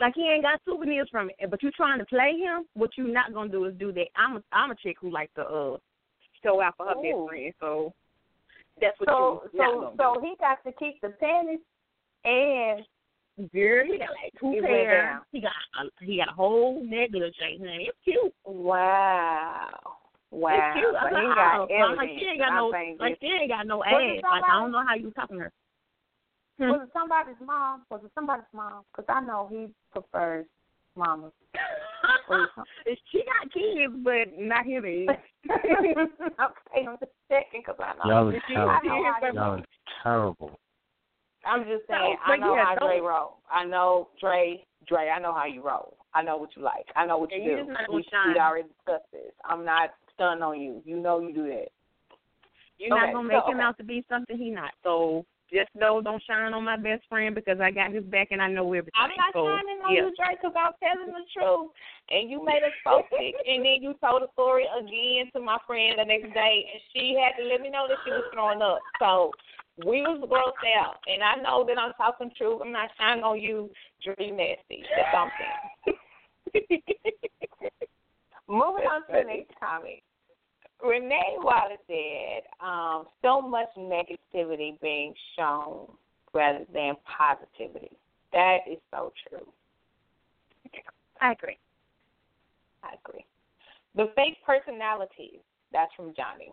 Like 0.00 0.12
he 0.14 0.30
ain't 0.30 0.44
got 0.44 0.60
souvenirs 0.66 1.08
from 1.10 1.30
it, 1.38 1.50
but 1.50 1.62
you 1.62 1.70
trying 1.70 1.98
to 1.98 2.04
play 2.04 2.38
him. 2.38 2.66
What 2.74 2.90
you 2.98 3.08
not 3.08 3.32
gonna 3.32 3.48
do 3.48 3.64
is 3.64 3.74
do 3.78 3.90
that. 3.92 4.08
I'm 4.16 4.36
a 4.36 4.42
I'm 4.52 4.70
a 4.70 4.76
chick 4.76 4.96
who 5.00 5.10
like 5.10 5.32
to 5.34 5.42
uh 5.42 5.76
show 6.42 6.60
out 6.60 6.74
for 6.76 6.86
her 6.86 6.94
Ooh. 6.94 7.02
best 7.02 7.28
friend, 7.28 7.54
so 7.58 7.92
that's 8.80 9.00
what 9.00 9.08
So 9.08 9.42
you 9.52 9.58
not 9.58 9.72
so 9.72 9.80
gonna 9.80 9.96
so 9.96 10.20
do. 10.20 10.26
he 10.26 10.34
got 10.38 10.62
to 10.64 10.72
keep 10.78 11.00
the 11.00 11.08
panties 11.08 11.58
and 12.24 12.84
Girl, 13.54 13.84
he 13.86 13.98
got 13.98 14.08
like 14.20 14.32
two 14.40 14.60
pairs. 14.60 15.22
He 15.30 15.40
got 15.40 15.52
a, 15.80 16.04
he 16.04 16.16
got 16.16 16.28
a 16.28 16.34
whole 16.34 16.84
negligee, 16.84 17.58
honey. 17.60 17.88
It's 17.88 17.98
cute. 18.04 18.34
wow. 18.44 19.68
Wow. 20.30 20.52
It's 20.52 20.76
cute. 20.76 20.92
So 20.92 20.98
I'm 20.98 21.22
he 21.22 21.26
like, 21.28 21.36
got 21.36 21.60
oh, 21.70 21.94
like, 21.96 22.08
she 22.18 22.24
ain't 22.26 22.38
got 22.38 22.54
no 22.54 22.66
like 22.68 23.18
she 23.20 23.26
ain't 23.26 23.48
got 23.50 23.66
no 23.66 23.78
Was 23.78 23.86
ass. 23.88 24.22
Like 24.22 24.44
I 24.44 24.60
don't 24.60 24.72
know 24.72 24.84
how 24.86 24.94
you 24.94 25.10
talking 25.12 25.38
to 25.38 25.42
her. 25.44 25.52
Hmm. 26.58 26.70
was 26.70 26.80
it 26.84 26.90
somebody's 26.92 27.40
mom? 27.44 27.82
Was 27.90 28.00
it 28.04 28.10
somebody's 28.14 28.50
mom? 28.52 28.82
Because 28.92 29.06
I 29.08 29.20
know 29.20 29.46
he 29.50 29.68
prefers 29.92 30.44
mamas. 30.96 31.32
Was 32.28 32.48
she 33.12 33.22
got 33.24 33.52
kids, 33.52 33.94
but 34.04 34.36
not 34.38 34.66
his 34.66 34.84
age. 34.84 35.08
okay, 35.48 36.86
I'm 36.86 36.96
just 36.98 37.12
checking 37.30 37.62
because 37.64 37.76
I 37.80 37.94
know. 37.96 38.10
Y'all 38.10 38.28
are 38.28 38.40
terrible. 38.48 39.02
got 39.20 39.34
Y'all 39.34 39.42
are 39.58 39.64
terrible. 40.02 40.58
I'm 41.46 41.62
just 41.64 41.86
saying, 41.88 42.16
No, 42.26 42.32
I 42.34 42.36
know 42.36 42.54
yeah, 42.54 42.64
how 42.64 42.86
Dre 42.86 42.96
don't- 42.98 43.06
roll. 43.06 43.38
I 43.50 43.64
know 43.64 44.08
Dre, 44.20 44.64
Dre. 44.86 45.08
I 45.08 45.20
know 45.20 45.32
how 45.32 45.46
you 45.46 45.62
roll. 45.62 45.96
I 46.14 46.22
know 46.22 46.36
what 46.36 46.50
you 46.56 46.62
like. 46.62 46.86
I 46.96 47.06
know 47.06 47.18
what 47.18 47.32
And 47.32 47.44
you 47.44 47.50
you 47.52 47.56
do. 47.64 47.92
we 47.92 48.04
we 48.32 48.38
already 48.40 48.68
discussed 48.68 49.10
this. 49.12 49.32
I'm 49.44 49.64
not 49.64 49.90
stunned 50.18 50.42
on 50.42 50.60
you. 50.60 50.82
You 50.84 50.98
know 50.98 51.20
you 51.20 51.32
do 51.32 51.46
that. 51.46 51.70
You're 52.78 52.94
Okay, 52.94 53.06
not 53.06 53.14
gonna 53.14 53.28
make 53.28 53.42
so- 53.46 53.52
him 53.52 53.60
out 53.60 53.78
to 53.78 53.84
be 53.84 54.04
something 54.08 54.36
he 54.36 54.50
not. 54.50 54.74
So 54.82 55.24
just 55.50 55.70
know, 55.74 56.02
don't 56.02 56.22
shine 56.24 56.52
on 56.52 56.64
my 56.64 56.76
best 56.76 57.02
friend 57.08 57.34
because 57.34 57.58
I 57.60 57.70
got 57.70 57.90
his 57.92 58.04
back 58.04 58.28
and 58.30 58.42
I 58.42 58.48
know 58.48 58.68
everything. 58.68 58.92
I'm 58.94 59.10
not 59.16 59.32
so, 59.32 59.48
shining 59.48 59.80
on 59.80 59.94
yeah. 59.94 60.02
you, 60.02 60.12
Dre, 60.14 60.36
because 60.36 60.52
I'm 60.52 60.76
telling 60.76 61.08
the 61.08 61.24
truth. 61.32 61.72
And 62.10 62.28
you 62.30 62.44
made 62.44 62.60
us 62.62 62.76
sick. 63.10 63.34
And 63.46 63.64
then 63.64 63.80
you 63.80 63.94
told 64.04 64.22
the 64.22 64.28
story 64.34 64.66
again 64.68 65.32
to 65.32 65.40
my 65.40 65.56
friend 65.66 65.96
the 65.98 66.04
next 66.04 66.34
day, 66.34 66.68
and 66.68 66.80
she 66.92 67.16
had 67.16 67.40
to 67.40 67.48
let 67.48 67.62
me 67.62 67.70
know 67.70 67.86
that 67.88 67.96
she 68.04 68.10
was 68.10 68.28
throwing 68.32 68.60
up. 68.60 68.80
So 68.98 69.32
we 69.86 70.02
was 70.02 70.20
grossed 70.28 70.68
out. 70.76 71.00
And 71.08 71.22
I 71.22 71.40
know 71.40 71.64
that 71.66 71.78
I'm 71.78 71.92
talking 71.94 72.30
truth. 72.36 72.60
I'm 72.62 72.72
not 72.72 72.90
shining 72.98 73.24
on 73.24 73.40
you, 73.40 73.70
Dre 74.04 74.30
nasty. 74.30 74.84
That's 74.84 75.32
saying. 75.40 75.96
Moving 78.48 78.84
on 78.84 79.00
to 79.06 79.12
the 79.12 79.24
next 79.24 79.52
comment. 79.60 80.00
Renee 80.82 81.36
Wallace 81.38 81.78
said, 81.86 82.42
um, 82.60 83.06
so 83.22 83.40
much 83.40 83.68
negativity 83.76 84.80
being 84.80 85.12
shown 85.36 85.88
rather 86.32 86.64
than 86.72 86.94
positivity. 87.04 87.90
That 88.32 88.58
is 88.70 88.78
so 88.92 89.12
true. 89.28 89.46
I 91.20 91.32
agree. 91.32 91.58
I 92.84 92.94
agree. 93.04 93.24
The 93.96 94.12
fake 94.14 94.36
personalities, 94.46 95.40
that's 95.72 95.92
from 95.96 96.14
Johnny. 96.14 96.52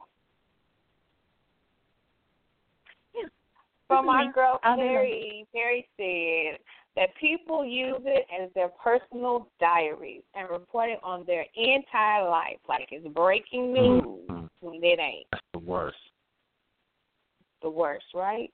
Yeah. 3.14 3.28
From 3.88 4.08
my 4.08 4.26
Mhm. 4.26 4.34
girl 4.34 4.60
I'll 4.64 4.76
do 4.76 4.82
that. 4.82 4.88
Perry, 4.90 5.48
Perry 5.54 5.88
said 5.98 6.60
that 6.96 7.10
people 7.20 7.66
use 7.66 8.02
it 8.06 8.26
as 8.32 8.50
their 8.54 8.70
personal 8.70 9.48
diaries 9.60 10.22
and 10.34 10.50
report 10.50 10.90
it 10.90 11.00
on 11.04 11.26
their 11.26 11.46
entire 11.56 12.28
life, 12.30 12.58
like 12.70 12.88
it's 12.92 13.08
breaking 13.10 13.74
news 13.74 14.30
Mhm. 14.30 14.50
when 14.62 14.84
it 14.84 15.00
ain't. 15.00 15.28
That's 15.32 15.44
the 15.54 15.60
worst. 15.60 15.98
The 17.62 17.70
worst, 17.70 18.06
right? 18.14 18.52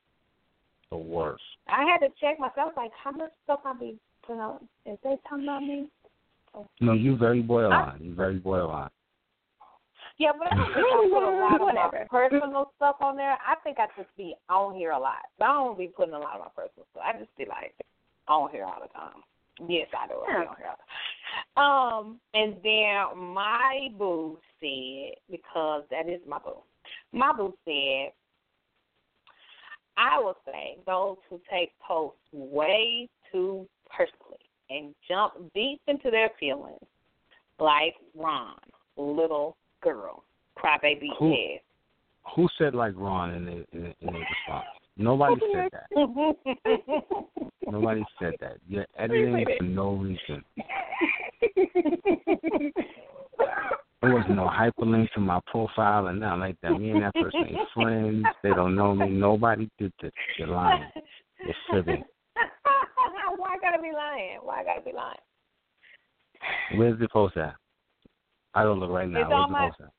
The 0.90 0.98
worst. 0.98 1.44
I 1.68 1.86
had 1.86 2.00
to 2.00 2.10
check 2.20 2.40
myself, 2.40 2.76
like, 2.76 2.92
how 2.94 3.12
much 3.12 3.32
stuff 3.44 3.62
I 3.66 3.74
be 3.74 4.00
putting 4.24 4.42
on? 4.42 4.68
Is 4.86 4.98
they 5.04 5.18
talking 5.28 5.46
about 5.46 5.64
me? 5.64 5.90
No, 6.82 6.94
you 6.94 7.16
very 7.16 7.42
borderline. 7.42 8.04
You 8.04 8.14
very 8.14 8.40
borderline. 8.40 8.90
Yeah, 10.18 10.34
but 10.38 10.52
I 10.52 10.56
don't 10.56 10.74
think 10.74 10.86
I 10.86 11.10
put 11.10 11.24
a 11.24 11.40
lot 11.40 11.56
of 11.56 11.62
my 11.62 11.66
Whatever. 11.74 12.08
personal 12.10 12.72
stuff 12.76 12.98
on 13.02 13.16
there. 13.16 13.38
I 13.46 13.56
think 13.64 13.80
I 13.80 13.88
just 13.98 14.14
be 14.18 14.36
on 14.50 14.76
here 14.76 14.92
a 14.92 15.00
lot. 15.00 15.26
So 15.40 15.46
I 15.46 15.54
don't 15.54 15.78
be 15.78 15.88
putting 15.88 16.14
a 16.14 16.20
lot 16.20 16.36
of 16.36 16.42
my 16.42 16.50
personal 16.56 16.86
stuff. 16.92 17.04
I 17.06 17.18
just 17.18 17.36
be 17.38 17.46
like, 17.46 17.74
on 18.32 18.52
here 18.52 18.66
all 18.66 18.82
the 18.82 18.88
time. 18.90 19.24
Yes, 19.68 19.88
I 19.98 20.08
do. 20.08 20.14
I 20.28 20.42
be 20.42 20.48
on 20.48 20.56
here 20.58 20.68
all 20.68 20.78
the 20.78 20.84
time. 20.84 22.08
Um, 22.08 22.20
and 22.34 22.56
then 22.64 23.34
my 23.34 23.90
boo 23.98 24.38
said 24.60 25.16
because 25.30 25.84
that 25.92 26.10
is 26.10 26.20
my 26.28 26.40
boo. 26.40 26.58
My 27.12 27.34
boo 27.34 27.54
said, 27.66 28.12
I 29.98 30.20
will 30.20 30.38
say 30.46 30.78
those 30.86 31.18
who 31.30 31.40
take 31.52 31.72
posts 31.80 32.20
way 32.32 33.10
too 33.32 33.68
personally 33.90 34.40
and 34.70 34.96
jump 35.08 35.34
deep 35.54 35.82
into 35.88 36.10
their 36.10 36.30
feelings, 36.40 36.80
like 37.60 37.96
Ron, 38.16 38.56
little 38.98 39.58
girl, 39.84 40.24
crybaby 40.58 41.10
Who? 41.20 41.34
ass. 41.34 41.60
Who 42.36 42.48
said 42.58 42.74
like 42.74 42.94
Ron 42.96 43.34
in 43.34 43.46
the 43.46 43.52
in, 43.52 43.66
the, 43.72 43.96
in 44.00 44.14
the 44.14 44.20
response? 44.20 44.66
Nobody 44.98 45.40
said 45.54 45.70
that. 45.72 45.88
Nobody 47.72 48.04
said 48.20 48.34
that. 48.42 48.58
You're 48.68 48.86
editing 48.98 49.46
for 49.58 49.64
no 49.64 49.94
reason. 49.94 50.44
There 54.02 54.16
was 54.16 54.26
no 54.32 54.48
hyperlink 54.50 55.12
to 55.12 55.20
my 55.20 55.40
profile 55.46 56.08
and 56.08 56.20
nothing 56.22 56.40
like 56.40 56.56
that. 56.64 56.72
Me 56.72 56.90
and 56.90 57.04
that 57.04 57.14
person 57.14 57.46
ain't 57.48 57.70
friends. 57.72 58.26
They 58.42 58.50
don't 58.50 58.76
know 58.76 58.96
me. 58.96 59.10
Nobody 59.10 59.70
did 59.78 59.94
this. 60.02 60.12
You're 60.40 60.48
lying. 60.48 60.90
You're 61.46 61.54
fibbing. 61.72 62.04
Why 63.38 63.54
I 63.54 63.58
gotta 63.62 63.80
be 63.80 63.92
lying? 63.96 64.40
Why 64.42 64.62
I 64.62 64.64
gotta 64.64 64.82
be 64.82 64.92
lying? 64.92 65.20
Where's 66.78 66.98
the 67.00 67.08
post 67.10 67.38
at? 67.38 67.54
I 68.56 68.64
don't 68.64 68.80
look 68.80 68.90
right 68.90 69.08
now. 69.08 69.20
It's 69.22 69.30
Where's 69.30 69.40
on 69.44 69.50
the 69.50 69.54
my- 69.54 69.68
post 69.70 69.82
at? 69.82 69.92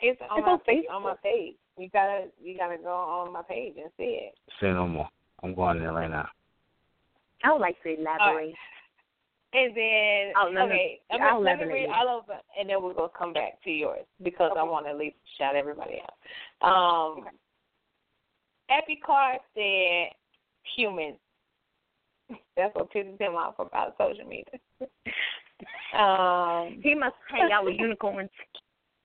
It's 0.00 0.20
on 0.30 0.38
It's 0.38 0.46
my 0.46 0.52
on 0.52 0.60
face 0.60 0.86
on 0.88 1.02
my 1.02 1.14
page. 1.24 1.56
You 1.78 1.88
gotta 1.92 2.26
you 2.42 2.56
gotta 2.56 2.76
go 2.76 2.90
on 2.90 3.32
my 3.32 3.42
page 3.42 3.74
and 3.76 3.90
see 3.96 4.28
it. 4.28 4.34
Say 4.60 4.68
no 4.68 4.86
more. 4.86 5.08
I'm 5.42 5.54
going 5.54 5.80
there 5.80 5.92
right 5.92 6.10
now. 6.10 6.28
I 7.44 7.52
would 7.52 7.60
like 7.60 7.82
to 7.82 7.98
elaborate. 7.98 8.54
And 9.54 9.76
then 9.76 10.32
Oh, 10.36 10.48
no, 10.48 10.66
no. 10.66 10.72
okay, 10.72 11.00
I'm 11.10 11.22
I'll 11.22 11.42
let 11.42 11.58
me 11.58 11.66
read 11.66 11.88
all 11.90 12.20
of 12.20 12.24
it, 12.30 12.42
and 12.58 12.68
then 12.68 12.82
we're 12.82 12.94
gonna 12.94 13.08
come 13.16 13.32
back 13.32 13.62
to 13.64 13.70
yours 13.70 14.06
because 14.22 14.52
I 14.56 14.62
want 14.62 14.86
to 14.86 14.90
at 14.90 14.96
least 14.96 15.16
shout 15.38 15.56
everybody 15.56 16.00
out. 16.02 16.66
Um, 16.66 17.26
Epicard 18.70 19.38
said 19.54 20.14
humans. 20.76 21.18
That's 22.56 22.74
what 22.74 22.92
pisses 22.92 23.20
him 23.20 23.34
off 23.34 23.58
about 23.58 23.94
social 23.98 24.24
media. 24.24 24.58
um, 25.98 26.80
He 26.82 26.94
must 26.94 27.16
hang 27.28 27.52
out 27.52 27.64
with 27.64 27.74
unicorns. 27.78 28.30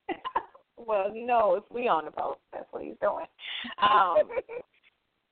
well, 0.86 1.14
you 1.14 1.26
know, 1.26 1.54
if 1.56 1.64
we 1.70 1.88
on 1.88 2.04
the 2.04 2.10
post, 2.10 2.38
that's 2.52 2.66
what 2.70 2.82
he's 2.82 2.96
doing. 3.00 3.26
Um, 3.82 4.16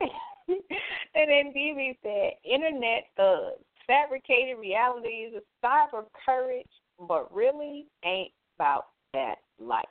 and 0.49 1.31
then 1.31 1.53
BB 1.55 1.97
said, 2.03 2.33
Internet 2.45 3.05
thugs, 3.17 3.65
fabricated 3.87 4.59
reality 4.59 5.09
realities 5.09 5.33
of 5.37 5.43
cyber 5.65 6.05
courage, 6.25 6.67
but 7.09 7.33
really 7.35 7.87
ain't 8.05 8.33
about 8.59 8.87
that 9.13 9.37
life. 9.61 9.85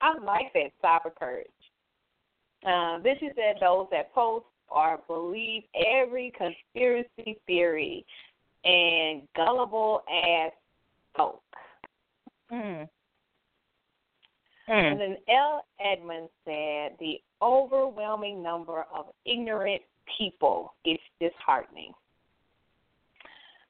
I 0.00 0.18
like 0.18 0.52
that 0.54 0.72
cyber 0.82 1.14
courage. 1.14 1.46
Um, 2.64 3.02
then 3.02 3.16
she 3.18 3.30
said 3.34 3.56
those 3.60 3.88
that 3.90 4.14
post 4.14 4.46
or 4.68 5.00
believe 5.06 5.62
every 5.74 6.32
conspiracy 6.36 7.38
theory 7.46 8.04
and 8.64 9.22
gullible 9.36 10.02
ass 10.08 10.52
folk. 11.16 11.42
Mm. 12.50 12.88
And 14.74 15.00
then 15.00 15.16
L. 15.28 15.64
Edmonds 15.84 16.30
said 16.44 16.92
the 16.98 17.20
overwhelming 17.42 18.42
number 18.42 18.86
of 18.94 19.06
ignorant 19.26 19.82
people 20.18 20.74
is 20.84 20.98
disheartening. 21.20 21.92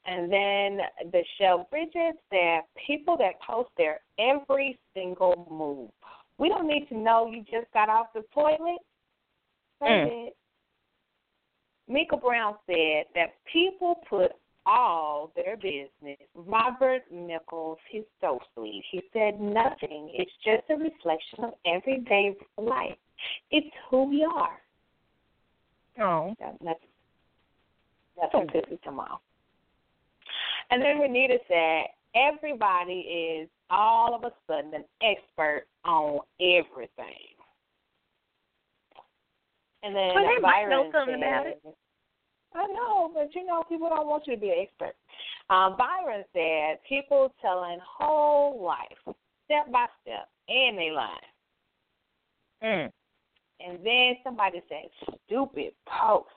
And 0.04 0.32
then 0.32 0.80
the 1.12 1.22
Shell 1.38 1.68
Bridges 1.70 2.14
said 2.30 2.62
people 2.86 3.16
that 3.18 3.40
post 3.46 3.70
their 3.76 4.00
every 4.18 4.78
single 4.94 5.46
move. 5.50 5.90
We 6.38 6.48
don't 6.48 6.66
need 6.66 6.88
to 6.88 6.96
know 6.96 7.30
you 7.30 7.42
just 7.42 7.72
got 7.72 7.88
off 7.88 8.06
the 8.14 8.24
toilet. 8.34 8.78
Mm. 9.80 10.28
Mika 11.88 12.16
Brown 12.16 12.54
said 12.66 13.04
that 13.14 13.34
people 13.52 14.00
put 14.08 14.32
all 14.66 15.32
their 15.34 15.56
business. 15.56 16.18
Robert 16.34 17.02
Nichols, 17.10 17.78
he's 17.90 18.04
so 18.20 18.38
sweet. 18.54 18.82
He 18.90 19.02
said 19.12 19.40
nothing. 19.40 20.10
It's 20.14 20.30
just 20.44 20.62
a 20.70 20.74
reflection 20.74 21.44
of 21.44 21.54
everyday 21.66 22.36
life. 22.58 22.96
It's 23.50 23.74
who 23.90 24.08
we 24.08 24.24
are. 24.24 24.60
Oh. 26.00 26.34
That, 26.40 26.56
that's 26.64 26.80
that's 28.20 28.34
what 28.34 28.50
hmm. 28.50 28.56
pisses 28.56 28.82
him 28.82 29.00
off. 29.00 29.20
And 30.70 30.82
then 30.82 30.96
Renita 30.96 31.38
said 31.48 31.86
everybody 32.14 32.92
is 32.92 33.48
all 33.70 34.14
of 34.14 34.24
a 34.24 34.32
sudden 34.46 34.74
an 34.74 34.84
expert 35.02 35.66
on 35.84 36.20
everything. 36.40 37.32
And 39.82 39.96
then 39.96 40.14
Well, 40.14 40.24
they 40.24 40.40
might 40.40 40.68
know 40.68 40.90
Byron 40.90 40.92
something 40.92 41.16
about 41.16 41.44
said, 41.44 41.72
I 42.54 42.66
know, 42.68 43.10
but 43.14 43.34
you 43.34 43.44
know, 43.46 43.62
people 43.68 43.88
don't 43.88 44.06
want 44.06 44.26
you 44.26 44.34
to 44.34 44.40
be 44.40 44.50
an 44.50 44.56
expert. 44.62 44.94
Um, 45.50 45.76
Byron 45.76 46.24
said 46.32 46.78
people 46.88 47.32
telling 47.40 47.78
whole 47.82 48.62
life, 48.64 49.16
step 49.46 49.70
by 49.72 49.86
step, 50.02 50.28
and 50.48 50.78
they 50.78 50.90
lying. 50.90 51.18
Mm. 52.62 52.92
And 53.64 53.78
then 53.84 54.16
somebody 54.24 54.62
said, 54.68 54.90
stupid 55.26 55.72
post. 55.86 56.28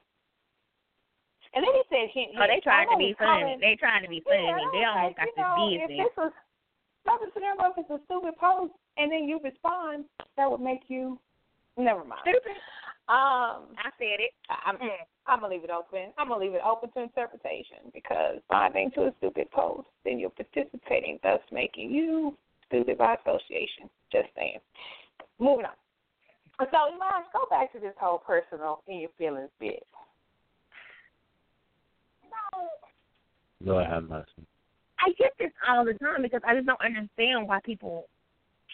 And 1.54 1.64
then 1.64 1.72
he 1.74 1.82
said, 1.90 2.10
he, 2.14 2.28
Oh, 2.38 2.46
they 2.48 2.60
trying 2.62 2.90
to 2.90 2.98
be 2.98 3.16
funny. 3.18 3.42
calling- 3.42 3.60
They 3.62 3.76
trying 3.76 4.04
to 4.04 4.10
be 4.10 4.20
funny. 4.22 4.44
Yeah, 4.44 4.58
they 4.74 4.84
almost 4.84 5.18
like, 5.18 5.18
got 5.18 5.28
you 5.28 5.34
know, 5.42 5.70
this 5.72 5.82
If 5.84 5.90
this 5.90 6.18
was, 6.18 6.32
if 7.08 7.78
it's 7.78 7.90
a 7.90 8.00
stupid 8.06 8.36
post 8.38 8.74
and 8.98 9.12
then 9.12 9.24
you 9.28 9.40
respond, 9.44 10.06
that 10.38 10.50
would 10.52 10.60
make 10.62 10.82
you, 10.90 11.20
never 11.78 12.04
mind. 12.04 12.22
Stupid. 12.24 12.58
Um, 13.07 13.77
I 13.77 13.91
said 13.99 14.19
it. 14.19 14.34
I'm, 14.49 14.77
Mm. 14.77 14.90
I'm 15.27 15.40
gonna 15.40 15.53
leave 15.53 15.64
it 15.64 15.69
open. 15.69 16.11
I'm 16.18 16.30
gonna 16.30 16.41
leave 16.41 16.56
it 16.56 16.61
open 16.65 16.91
to 16.91 17.02
interpretation 17.02 17.91
because 17.94 18.36
responding 18.36 18.91
to 18.91 19.07
a 19.07 19.14
stupid 19.18 19.49
post, 19.52 19.88
then 20.03 20.18
you're 20.18 20.32
participating, 20.32 21.19
thus 21.22 21.41
making 21.52 21.91
you 21.91 22.36
stupid 22.68 22.98
by 22.98 23.15
association. 23.15 23.90
Just 24.11 24.30
saying. 24.36 24.60
Moving 25.40 25.65
on. 25.65 25.76
So, 26.72 26.88
Elijah, 26.88 27.27
go 27.34 27.45
back 27.49 27.72
to 27.73 27.80
this 27.80 27.94
whole 27.99 28.19
personal 28.19 28.82
in 28.88 28.99
your 28.99 29.10
feelings 29.18 29.49
bit. 29.60 29.86
No 32.23 32.69
Go 33.65 33.80
ahead, 33.80 34.10
Leslie. 34.10 34.48
I 34.99 35.11
get 35.18 35.34
this 35.38 35.52
all 35.68 35.86
the 35.86 35.94
time 35.95 36.22
because 36.22 36.41
I 36.48 36.56
just 36.56 36.65
don't 36.65 36.82
understand 36.82 37.48
why 37.48 37.60
people 37.64 38.07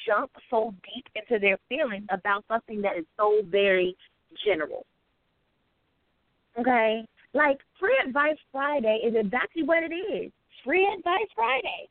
jump 0.06 0.32
so 0.50 0.74
deep 0.84 1.06
into 1.16 1.40
their 1.40 1.58
feelings 1.70 2.06
about 2.10 2.46
something 2.48 2.82
that 2.82 2.98
is 2.98 3.06
so 3.18 3.42
very 3.50 3.96
general. 4.46 4.86
Okay? 6.60 7.06
Like 7.34 7.60
free 7.80 7.98
advice 8.06 8.38
Friday 8.52 9.02
is 9.06 9.16
exactly 9.16 9.64
what 9.64 9.84
it 9.84 9.94
is. 9.94 10.32
Free 10.64 10.86
advice 10.86 11.28
Friday. 11.34 11.90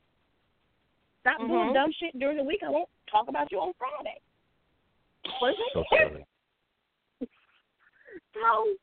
Stop 1.21 1.39
Mhm. 1.41 1.47
doing 1.47 1.73
dumb 1.73 1.91
shit 1.93 2.17
during 2.19 2.37
the 2.37 2.43
week. 2.43 2.63
I 2.63 2.69
won't 2.69 2.89
talk 3.09 3.27
about 3.27 3.51
you 3.51 3.59
on 3.59 3.73
Friday. 3.73 4.19
What 5.39 5.53
is 5.53 5.59
it? 5.59 5.73
So 5.73 5.85
silly. 5.91 6.25
So 8.33 8.75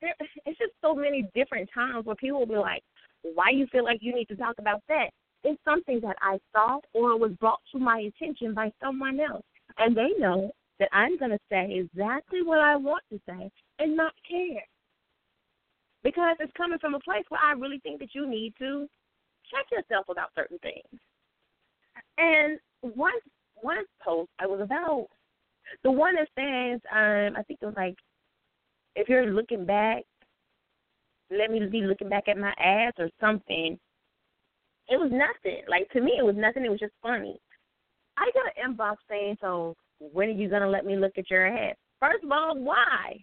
there, 0.00 0.14
it's 0.46 0.58
just 0.58 0.72
so 0.80 0.94
many 0.94 1.22
different 1.34 1.68
times 1.74 2.06
where 2.06 2.16
people 2.16 2.40
will 2.40 2.46
be 2.46 2.56
like, 2.56 2.82
"Why 3.22 3.50
you 3.50 3.66
feel 3.66 3.84
like 3.84 4.02
you 4.02 4.14
need 4.14 4.28
to 4.28 4.36
talk 4.36 4.58
about 4.58 4.82
that?" 4.88 5.10
It's 5.44 5.62
something 5.64 6.00
that 6.00 6.16
I 6.22 6.38
saw 6.52 6.80
or 6.92 7.18
was 7.18 7.32
brought 7.32 7.60
to 7.72 7.78
my 7.78 7.98
attention 8.00 8.54
by 8.54 8.72
someone 8.80 9.18
else, 9.20 9.44
and 9.78 9.96
they 9.96 10.10
know 10.18 10.52
that 10.82 10.88
I'm 10.92 11.16
going 11.16 11.30
to 11.30 11.38
say 11.48 11.74
exactly 11.78 12.42
what 12.42 12.58
I 12.58 12.74
want 12.74 13.04
to 13.12 13.20
say 13.28 13.48
and 13.78 13.96
not 13.96 14.12
care 14.28 14.66
because 16.02 16.36
it's 16.40 16.52
coming 16.56 16.80
from 16.80 16.96
a 16.96 17.00
place 17.00 17.22
where 17.28 17.40
I 17.40 17.52
really 17.52 17.78
think 17.84 18.00
that 18.00 18.16
you 18.16 18.28
need 18.28 18.52
to 18.58 18.88
check 19.48 19.66
yourself 19.70 20.06
about 20.10 20.30
certain 20.34 20.58
things. 20.58 21.00
And 22.18 22.58
one 22.80 23.12
one 23.54 23.84
post 24.04 24.28
I 24.40 24.46
was 24.46 24.60
about 24.60 25.06
the 25.84 25.90
one 25.92 26.16
that 26.16 26.28
says, 26.36 26.80
um, 26.90 27.36
I 27.38 27.44
think 27.44 27.60
it 27.62 27.66
was 27.66 27.76
like 27.76 27.94
if 28.96 29.08
you're 29.08 29.32
looking 29.32 29.64
back, 29.64 30.02
let 31.30 31.52
me 31.52 31.64
be 31.70 31.82
looking 31.82 32.08
back 32.08 32.24
at 32.26 32.36
my 32.36 32.52
ass 32.58 32.94
or 32.98 33.08
something. 33.20 33.78
It 34.88 34.98
was 34.98 35.12
nothing. 35.12 35.62
Like 35.68 35.88
to 35.90 36.00
me, 36.00 36.14
it 36.18 36.24
was 36.24 36.34
nothing. 36.36 36.64
It 36.64 36.72
was 36.72 36.80
just 36.80 36.92
funny. 37.02 37.38
I 38.18 38.32
got 38.34 38.46
an 38.56 38.74
inbox 38.74 38.96
saying, 39.08 39.36
"So 39.40 39.76
when 40.12 40.28
are 40.28 40.32
you 40.32 40.48
gonna 40.48 40.68
let 40.68 40.84
me 40.84 40.96
look 40.96 41.18
at 41.18 41.30
your 41.30 41.46
ass?" 41.46 41.76
First 42.00 42.24
of 42.24 42.32
all, 42.32 42.56
why? 42.58 43.22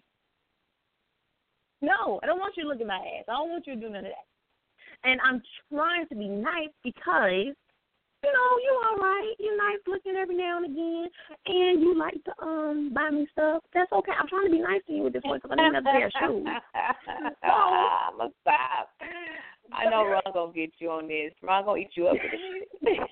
No, 1.82 2.20
I 2.22 2.26
don't 2.26 2.38
want 2.38 2.56
you 2.56 2.64
to 2.64 2.68
look 2.68 2.80
at 2.80 2.86
my 2.86 2.96
ass. 2.96 3.24
I 3.28 3.32
don't 3.32 3.50
want 3.50 3.66
you 3.66 3.74
to 3.74 3.80
do 3.80 3.88
none 3.88 4.04
of 4.04 4.12
that. 4.12 5.08
And 5.08 5.20
I'm 5.22 5.42
trying 5.70 6.06
to 6.08 6.14
be 6.14 6.28
nice 6.28 6.68
because 6.84 7.54
you 8.22 8.32
know, 8.32 8.50
you're 8.62 8.84
all 8.84 8.96
right. 8.96 9.34
You're 9.38 9.56
nice 9.56 9.80
looking 9.86 10.14
every 10.14 10.36
now 10.36 10.58
and 10.58 10.66
again, 10.66 11.08
and 11.46 11.80
you 11.80 11.96
like 11.96 12.22
to 12.24 12.44
um 12.44 12.92
buy 12.92 13.08
me 13.10 13.26
stuff. 13.32 13.62
That's 13.72 13.90
okay. 13.92 14.12
I'm 14.12 14.28
trying 14.28 14.44
to 14.46 14.52
be 14.52 14.60
nice 14.60 14.82
to 14.88 14.92
you 14.92 15.02
with 15.04 15.14
this 15.14 15.22
one 15.24 15.38
because 15.38 15.56
I 15.56 15.62
need 15.62 15.68
another 15.68 15.90
pair 15.90 16.06
of 16.06 16.12
shoes. 16.20 16.46
I'ma 17.42 18.28
stop. 18.42 18.90
I 19.72 19.88
know 19.88 20.04
Ron 20.04 20.22
gonna 20.34 20.52
get 20.52 20.72
you 20.78 20.90
on 20.90 21.08
this. 21.08 21.32
Ron 21.42 21.64
gonna 21.64 21.80
eat 21.80 21.90
you 21.94 22.08
up. 22.08 22.16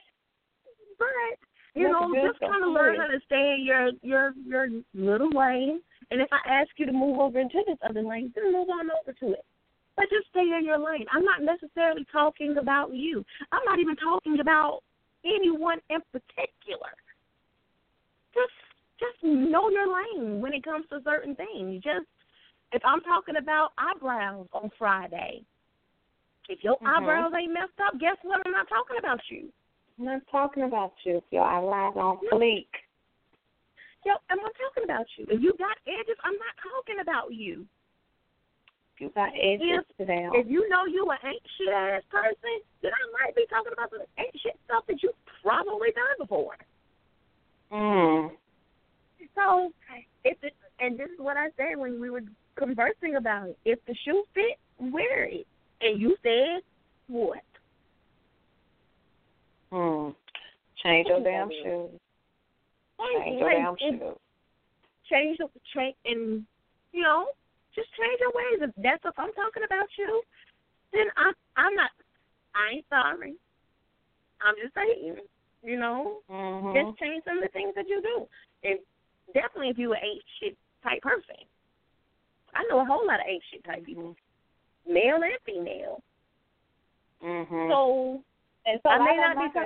But 0.98 1.38
you 1.74 1.90
know, 1.90 2.14
just 2.26 2.40
kind 2.40 2.64
of 2.64 2.72
learn 2.72 2.96
how 2.96 3.06
to 3.06 3.20
stay 3.26 3.56
in 3.58 3.64
your 3.64 3.90
your 4.02 4.32
your 4.46 4.68
little 4.94 5.30
lane. 5.30 5.80
And 6.10 6.20
if 6.20 6.28
I 6.32 6.40
ask 6.48 6.70
you 6.76 6.86
to 6.86 6.92
move 6.92 7.18
over 7.18 7.38
into 7.38 7.62
this 7.66 7.78
other 7.88 8.02
lane, 8.02 8.32
then 8.34 8.52
move 8.52 8.68
on 8.70 8.88
over 8.90 9.12
to 9.12 9.32
it. 9.32 9.44
But 9.96 10.06
just 10.10 10.28
stay 10.30 10.40
in 10.40 10.64
your 10.64 10.78
lane. 10.78 11.04
I'm 11.12 11.24
not 11.24 11.42
necessarily 11.42 12.06
talking 12.10 12.56
about 12.56 12.94
you. 12.94 13.24
I'm 13.52 13.64
not 13.64 13.78
even 13.78 13.96
talking 13.96 14.40
about 14.40 14.80
anyone 15.24 15.78
in 15.90 16.00
particular. 16.12 16.94
Just 18.32 18.54
just 18.98 19.22
know 19.22 19.70
your 19.70 19.86
lane 19.92 20.40
when 20.40 20.54
it 20.54 20.64
comes 20.64 20.86
to 20.90 21.00
certain 21.04 21.34
things. 21.34 21.82
Just 21.82 22.06
if 22.72 22.82
I'm 22.84 23.00
talking 23.02 23.36
about 23.36 23.72
eyebrows 23.78 24.46
on 24.52 24.70
Friday, 24.78 25.44
if 26.48 26.62
your 26.64 26.76
Mhm. 26.78 26.86
eyebrows 26.86 27.34
ain't 27.34 27.52
messed 27.52 27.80
up, 27.80 27.98
guess 27.98 28.16
what? 28.22 28.40
I'm 28.44 28.52
not 28.52 28.68
talking 28.68 28.98
about 28.98 29.20
you. 29.30 29.52
I'm 29.98 30.04
not 30.04 30.22
talking 30.30 30.62
about 30.62 30.92
you. 31.04 31.22
Your 31.30 31.42
eyelash 31.42 31.96
on 31.96 32.18
fleek. 32.32 32.68
Yo, 34.06 34.12
I'm 34.30 34.38
not 34.38 34.52
talking 34.54 34.84
about 34.84 35.06
you. 35.16 35.26
If 35.28 35.42
you 35.42 35.52
got 35.58 35.76
edges, 35.86 36.16
I'm 36.22 36.34
not 36.34 36.54
talking 36.62 37.00
about 37.02 37.34
you. 37.34 37.66
You 38.98 39.10
got 39.14 39.30
edges 39.34 39.84
today. 39.96 40.28
If 40.34 40.46
you 40.48 40.68
know 40.68 40.86
you 40.86 41.08
an 41.10 41.18
ain't 41.24 41.42
shit 41.56 41.72
ass 41.72 42.02
person, 42.10 42.62
then 42.82 42.90
I 42.90 43.24
might 43.24 43.36
be 43.36 43.46
talking 43.50 43.72
about 43.72 43.90
some 43.90 44.00
ain't 44.18 44.34
shit 44.42 44.58
stuff 44.64 44.84
that 44.88 45.02
you 45.02 45.12
probably 45.42 45.88
done 45.94 46.18
before. 46.18 46.56
Mm. 47.72 48.30
So 49.34 49.70
if 50.24 50.38
it, 50.42 50.54
and 50.80 50.98
this 50.98 51.08
is 51.10 51.18
what 51.18 51.36
I 51.36 51.48
said 51.56 51.76
when 51.76 52.00
we 52.00 52.10
were 52.10 52.22
conversing 52.56 53.16
about 53.16 53.48
it. 53.48 53.58
If 53.64 53.78
the 53.86 53.94
shoe 54.04 54.24
fit, 54.34 54.58
wear 54.78 55.24
it. 55.24 55.46
And 55.80 56.00
you 56.00 56.16
said 56.22 56.62
what? 57.06 57.42
Hmm. 59.70 60.10
Change 60.82 61.08
your 61.08 61.22
damn 61.22 61.50
shoes. 61.50 61.90
Change 62.98 63.40
your 63.40 63.50
damn 63.50 63.76
shoes. 63.78 64.16
change 65.10 65.38
the 65.38 65.48
change 65.74 65.96
and 66.04 66.44
you 66.92 67.02
know 67.02 67.26
just 67.74 67.88
change 67.98 68.18
your 68.20 68.32
ways. 68.34 68.68
If 68.68 68.82
that's 68.82 69.04
what 69.04 69.14
I'm 69.18 69.32
talking 69.34 69.62
about 69.64 69.88
you, 69.98 70.22
then 70.92 71.06
I'm 71.16 71.34
I'm 71.56 71.74
not. 71.74 71.90
I 72.54 72.76
ain't 72.76 72.86
sorry. 72.88 73.34
I'm 74.40 74.54
just 74.62 74.74
saying, 74.74 75.16
you 75.62 75.78
know, 75.78 76.18
Mm-hmm. 76.30 76.74
just 76.74 76.98
change 76.98 77.24
some 77.26 77.38
of 77.38 77.44
the 77.44 77.50
things 77.50 77.74
that 77.74 77.88
you 77.88 78.00
do. 78.02 78.26
And 78.68 78.78
definitely, 79.34 79.70
if 79.70 79.78
you 79.78 79.92
an 79.92 79.98
ain't 80.02 80.22
shit 80.40 80.56
type 80.82 81.02
person, 81.02 81.36
I 82.54 82.64
know 82.70 82.80
a 82.80 82.84
whole 82.84 83.06
lot 83.06 83.20
of 83.20 83.26
ain't 83.28 83.42
shit 83.50 83.64
type 83.64 83.84
people, 83.84 84.16
male 84.88 85.16
and 85.16 85.38
female. 85.44 86.02
Mm-hmm. 87.24 87.70
So 87.70 88.22
and 88.68 88.80
so 88.82 88.88
I 88.90 88.98
may 88.98 89.16
not 89.16 89.36
be 89.54 89.60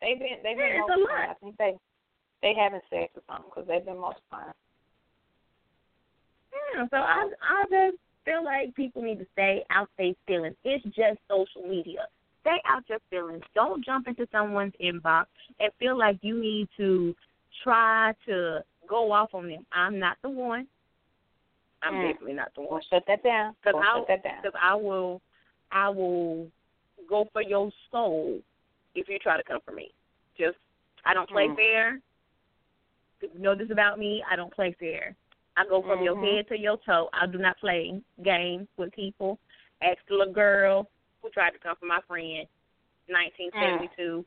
They've 0.00 0.18
been 0.18 0.38
they've 0.42 0.56
been 0.56 0.80
a 0.80 1.00
lot. 1.00 1.30
I 1.30 1.34
think 1.42 1.56
they 1.58 1.74
they 2.42 2.54
haven't 2.54 2.82
sex 2.88 3.12
or 3.16 3.22
something 3.28 3.50
because 3.50 3.68
they've 3.68 3.84
been 3.84 4.00
fine. 4.30 4.52
Yeah, 6.74 6.86
so 6.90 6.96
I 6.96 7.28
I 7.42 7.64
just 7.70 7.98
feel 8.24 8.44
like 8.44 8.74
people 8.74 9.02
need 9.02 9.18
to 9.18 9.26
stay 9.32 9.62
out 9.70 9.88
their 9.98 10.12
feelings. 10.26 10.56
It's 10.64 10.84
just 10.84 11.18
social 11.28 11.68
media. 11.68 12.06
Stay 12.40 12.56
out 12.66 12.82
your 12.88 12.98
feelings. 13.10 13.42
Don't 13.54 13.84
jump 13.84 14.08
into 14.08 14.26
someone's 14.32 14.72
inbox 14.82 15.26
and 15.58 15.70
feel 15.78 15.98
like 15.98 16.18
you 16.22 16.40
need 16.40 16.68
to 16.78 17.14
try 17.62 18.14
to 18.26 18.60
go 18.88 19.12
off 19.12 19.34
on 19.34 19.48
them. 19.48 19.66
I'm 19.72 19.98
not 19.98 20.16
the 20.22 20.30
one. 20.30 20.66
I'm 21.82 21.94
Mm. 21.94 22.12
definitely 22.12 22.34
not 22.34 22.54
the 22.54 22.62
Well, 22.62 22.70
one. 22.72 22.82
shut 22.82 23.04
that 23.06 23.22
down. 23.22 23.54
Because 23.60 23.74
Well, 23.74 23.82
I, 23.84 23.98
shut 23.98 24.08
that 24.08 24.22
down. 24.22 24.42
cause 24.42 24.52
I 24.60 24.74
will, 24.74 25.20
I 25.70 25.88
will 25.90 26.50
go 27.10 27.28
for 27.32 27.42
your 27.42 27.70
soul 27.90 28.40
if 28.94 29.08
you 29.08 29.18
try 29.18 29.36
to 29.36 29.42
come 29.42 29.60
for 29.66 29.72
me. 29.72 29.92
Just, 30.38 30.56
I 31.04 31.12
don't 31.12 31.28
play 31.28 31.48
Mm. 31.48 31.56
fair. 31.56 32.00
You 33.20 33.38
know 33.38 33.54
this 33.54 33.70
about 33.70 33.98
me, 33.98 34.24
I 34.30 34.36
don't 34.36 34.52
play 34.54 34.72
fair. 34.78 35.14
I 35.56 35.66
go 35.66 35.82
from 35.82 36.02
your 36.02 36.14
Mhm. 36.16 36.36
head 36.36 36.48
to 36.48 36.58
your 36.58 36.78
toe. 36.78 37.10
I 37.12 37.26
do 37.26 37.36
not 37.36 37.58
play 37.58 38.00
games 38.22 38.68
with 38.78 38.92
people. 38.94 39.38
Ask 39.82 39.98
the 40.06 40.14
little 40.14 40.32
girl 40.32 40.88
who 41.20 41.28
tried 41.30 41.50
to 41.50 41.58
come 41.58 41.76
for 41.76 41.86
my 41.86 42.00
friend, 42.02 42.48
1972, 43.08 44.24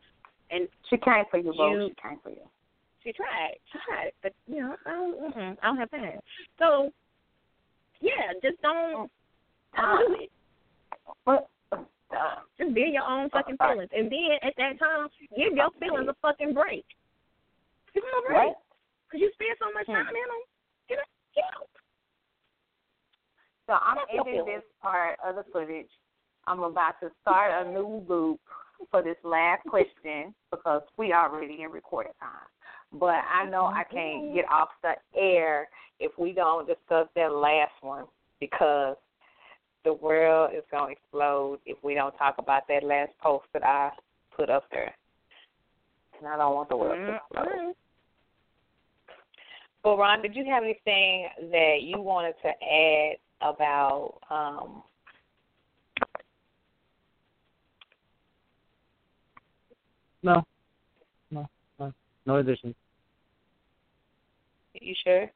and 0.51 0.67
She 0.89 0.97
came 0.97 1.25
for 1.31 1.37
you, 1.37 1.53
You-. 1.53 1.89
She 1.89 1.95
came 1.95 2.19
for 2.19 2.29
you. 2.29 2.47
she 3.03 3.11
tried. 3.13 3.57
She 3.71 3.79
tried, 3.79 4.13
but 4.21 4.33
you 4.47 4.61
know, 4.61 4.77
I 4.85 4.91
don't, 4.91 5.19
mm-mm, 5.19 5.57
I 5.61 5.67
don't 5.67 5.77
have 5.77 5.91
time. 5.91 6.19
So, 6.57 6.93
yeah, 7.99 8.33
just 8.41 8.61
don't, 8.61 9.11
don't 9.75 10.07
do 10.07 10.15
it. 10.21 10.31
But 11.25 11.49
Just 12.57 12.73
be 12.73 12.83
in 12.83 12.93
your 12.93 13.03
own 13.03 13.29
fucking 13.29 13.57
feelings. 13.57 13.89
And 13.95 14.11
then 14.11 14.37
at 14.41 14.53
that 14.57 14.79
time, 14.79 15.07
give 15.35 15.53
your 15.53 15.69
feelings 15.79 16.07
a 16.09 16.15
fucking 16.21 16.53
break. 16.53 16.85
Give 17.93 18.03
them 18.03 18.23
a 18.23 18.33
break. 18.33 18.53
Because 19.07 19.21
you 19.21 19.31
spend 19.33 19.57
so 19.59 19.71
much 19.73 19.85
Hmm. 19.85 19.93
time 19.93 20.15
in 20.15 20.27
them. 20.27 20.43
Get 20.89 20.99
out. 20.99 21.05
Get 21.35 21.45
out. 21.55 21.69
So 23.67 23.73
I'm 23.73 23.97
ending 24.09 24.45
this 24.45 24.63
part 24.81 25.19
of 25.23 25.35
the 25.35 25.43
footage. 25.51 25.89
I'm 26.47 26.63
about 26.63 26.99
to 26.99 27.11
start 27.21 27.65
a 27.65 27.71
new 27.71 28.03
loop 28.07 28.41
for 28.91 29.01
this 29.01 29.15
last 29.23 29.63
question 29.67 30.35
because 30.51 30.81
we 30.97 31.13
already 31.13 31.61
in 31.61 31.71
recording 31.71 32.11
time. 32.19 32.47
But 32.91 33.23
I 33.31 33.45
know 33.45 33.65
I 33.65 33.83
can't 33.83 34.33
get 34.33 34.45
off 34.51 34.69
the 34.81 34.95
air 35.15 35.69
if 35.99 36.11
we 36.17 36.33
don't 36.33 36.67
discuss 36.67 37.07
that 37.15 37.31
last 37.31 37.71
one 37.81 38.05
because 38.39 38.97
the 39.83 39.93
world 39.93 40.51
is 40.55 40.63
going 40.71 40.95
to 40.95 40.99
explode 40.99 41.59
if 41.65 41.77
we 41.83 41.93
don't 41.93 42.15
talk 42.17 42.35
about 42.37 42.67
that 42.67 42.83
last 42.83 43.11
post 43.21 43.45
that 43.53 43.65
I 43.65 43.91
put 44.35 44.49
up 44.49 44.65
there. 44.71 44.93
And 46.19 46.27
I 46.27 46.37
don't 46.37 46.55
want 46.55 46.69
the 46.69 46.77
world 46.77 46.97
to 46.97 47.15
explode. 47.15 47.75
Well, 49.83 49.97
Ron, 49.97 50.21
did 50.21 50.35
you 50.35 50.45
have 50.45 50.63
anything 50.63 51.27
that 51.51 51.79
you 51.81 51.99
wanted 51.99 52.35
to 52.41 52.49
add 52.49 53.17
about 53.41 54.19
um, 54.29 54.83
No. 60.23 60.45
No. 61.29 61.45
No, 61.79 61.93
no 62.25 62.37
addition. 62.37 62.73
you 64.73 64.95
sure? 65.03 65.29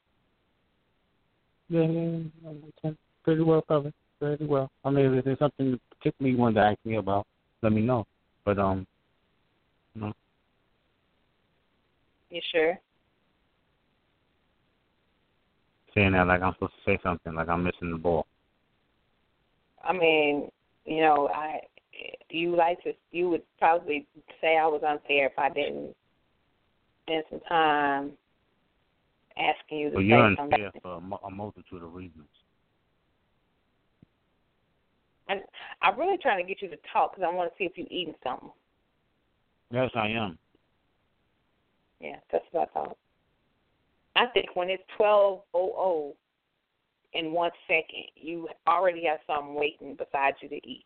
Yeah, 1.69 1.81
yeah, 1.81 2.19
yeah, 2.43 2.51
yeah, 2.83 2.91
pretty 3.23 3.41
well 3.41 3.61
covered. 3.61 3.93
Pretty 4.19 4.45
well. 4.45 4.69
I 4.83 4.89
mean, 4.89 5.13
if 5.13 5.25
there's 5.25 5.39
something 5.39 5.79
particularly 5.89 6.35
you 6.35 6.41
wanted 6.41 6.55
to 6.55 6.61
ask 6.61 6.79
me 6.83 6.95
about, 6.95 7.27
let 7.61 7.71
me 7.71 7.81
know. 7.81 8.05
But 8.45 8.57
um, 8.57 8.87
no. 9.93 10.13
You 12.29 12.41
sure? 12.51 12.79
Saying 15.93 16.13
that 16.13 16.27
like 16.27 16.41
I'm 16.41 16.53
supposed 16.53 16.73
to 16.85 16.91
say 16.91 16.99
something, 17.03 17.33
like 17.33 17.47
I'm 17.47 17.63
missing 17.63 17.91
the 17.91 17.97
ball. 17.97 18.25
I 19.83 19.93
mean, 19.93 20.49
you 20.85 21.01
know, 21.01 21.29
I 21.33 21.59
you 22.29 22.55
like 22.55 22.81
to 22.83 22.93
you 23.11 23.29
would 23.29 23.43
probably 23.59 24.05
say 24.41 24.57
I 24.57 24.67
was 24.67 24.81
unfair 24.87 25.27
if 25.27 25.37
I 25.37 25.49
didn't 25.49 25.95
spend 27.03 27.23
some 27.29 27.39
time 27.47 28.11
asking 29.37 29.79
you 29.79 29.89
to 29.89 29.95
Well, 29.95 30.03
say 30.03 30.07
you're 30.07 30.35
something. 30.35 30.63
unfair 30.65 30.81
for 30.81 31.01
a 31.25 31.31
multitude 31.31 31.83
of 31.83 31.93
reasons. 31.93 32.27
And 35.29 35.41
I'm 35.81 35.99
really 35.99 36.17
trying 36.17 36.43
to 36.43 36.47
get 36.47 36.61
you 36.61 36.69
to 36.69 36.77
talk 36.91 37.15
because 37.15 37.27
I 37.29 37.35
want 37.35 37.51
to 37.51 37.57
see 37.57 37.65
if 37.65 37.73
you're 37.75 37.87
eating 37.89 38.15
something. 38.23 38.51
Yes, 39.71 39.89
I 39.95 40.07
am. 40.07 40.37
Yeah, 41.99 42.17
that's 42.31 42.45
what 42.51 42.69
I 42.69 42.73
thought. 42.73 42.97
I 44.15 44.25
think 44.27 44.55
when 44.55 44.69
it's 44.69 44.83
twelve 44.95 45.41
oh 45.53 45.73
oh 45.77 46.15
in 47.13 47.31
one 47.31 47.51
second, 47.67 48.05
you 48.15 48.47
already 48.67 49.05
have 49.05 49.19
something 49.27 49.55
waiting 49.55 49.95
beside 49.95 50.35
you 50.41 50.49
to 50.49 50.55
eat. 50.55 50.85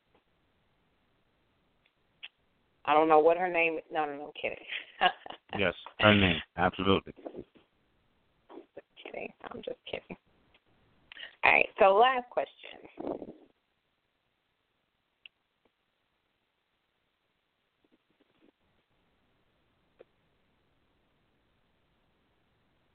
I 2.86 2.94
don't 2.94 3.08
know 3.08 3.20
what 3.20 3.38
her 3.38 3.50
name 3.50 3.76
is. 3.78 3.84
No, 3.92 4.06
no, 4.06 4.16
no, 4.16 4.26
I'm 4.26 4.32
kidding. 4.40 4.66
Yes, 5.60 5.74
her 6.00 6.16
name. 6.16 6.38
Absolutely. 6.56 7.14
Just 8.56 8.88
kidding. 9.04 9.28
I'm 9.52 9.58
just 9.58 9.78
kidding. 9.86 10.16
All 11.44 11.52
right, 11.52 11.68
so 11.78 11.96
last 11.96 12.30
question. 12.30 13.34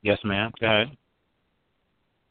Yes, 0.03 0.19
ma'am. 0.25 0.53
Go 0.61 0.67
ahead. 0.67 0.97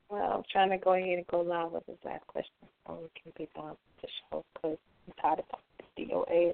Well, 0.10 0.32
I'm 0.38 0.44
trying 0.52 0.70
to 0.70 0.78
go 0.78 0.94
ahead 0.94 1.18
and 1.18 1.28
go 1.28 1.42
live 1.42 1.72
with 1.72 1.86
this 1.88 1.98
last 2.06 2.26
question 2.28 2.52
so 2.86 3.00
we 3.02 3.22
can 3.22 3.32
be 3.38 3.50
done 3.56 3.70
with 3.70 4.02
the 4.02 4.08
show 4.30 4.46
because 4.54 4.78
I'm 5.08 5.14
tired 5.22 5.40
of 5.40 5.60
to 5.96 6.02
DOA. 6.02 6.54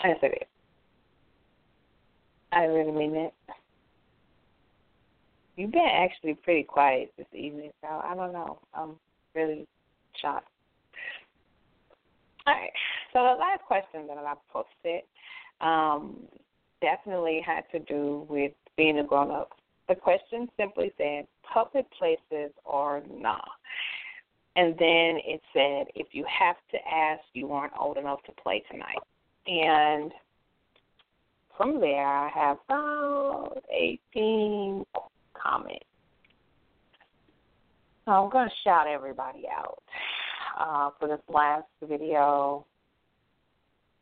I 0.00 0.08
didn't. 0.20 0.42
I 2.52 2.64
really 2.64 2.92
mean 2.92 3.16
it. 3.16 3.34
You've 5.56 5.72
been 5.72 5.88
actually 5.88 6.34
pretty 6.34 6.64
quiet 6.64 7.12
this 7.16 7.26
evening, 7.32 7.70
so 7.80 7.88
I 7.88 8.14
don't 8.14 8.32
know. 8.32 8.58
I'm 8.74 8.96
really 9.34 9.66
shocked. 10.20 10.48
All 12.46 12.54
right. 12.54 12.70
So 13.12 13.20
the 13.20 13.40
last 13.40 13.62
question 13.66 14.06
that 14.08 14.18
I 14.18 14.34
posted 14.52 15.02
um, 15.60 16.28
definitely 16.80 17.40
had 17.44 17.62
to 17.72 17.78
do 17.78 18.26
with 18.28 18.52
being 18.76 18.98
a 18.98 19.04
grown 19.04 19.30
up. 19.30 19.52
The 19.88 19.94
question 19.94 20.48
simply 20.56 20.92
said, 20.96 21.26
public 21.52 21.86
places 21.98 22.52
or 22.64 23.02
not. 23.10 23.48
And 24.56 24.74
then 24.78 25.18
it 25.24 25.40
said, 25.52 25.86
if 25.94 26.08
you 26.12 26.24
have 26.26 26.56
to 26.70 26.78
ask, 26.88 27.20
you 27.32 27.52
aren't 27.52 27.72
old 27.78 27.98
enough 27.98 28.22
to 28.24 28.32
play 28.32 28.62
tonight. 28.70 28.98
And 29.46 30.12
from 31.56 31.80
there, 31.80 32.06
I 32.06 32.30
have 32.34 32.58
about 32.68 33.62
18 33.70 34.84
comments. 35.34 35.84
So 38.04 38.12
I'm 38.12 38.30
going 38.30 38.48
to 38.48 38.54
shout 38.62 38.86
everybody 38.86 39.44
out 39.50 39.82
uh, 40.58 40.90
for 40.98 41.08
this 41.08 41.20
last 41.28 41.66
video 41.82 42.64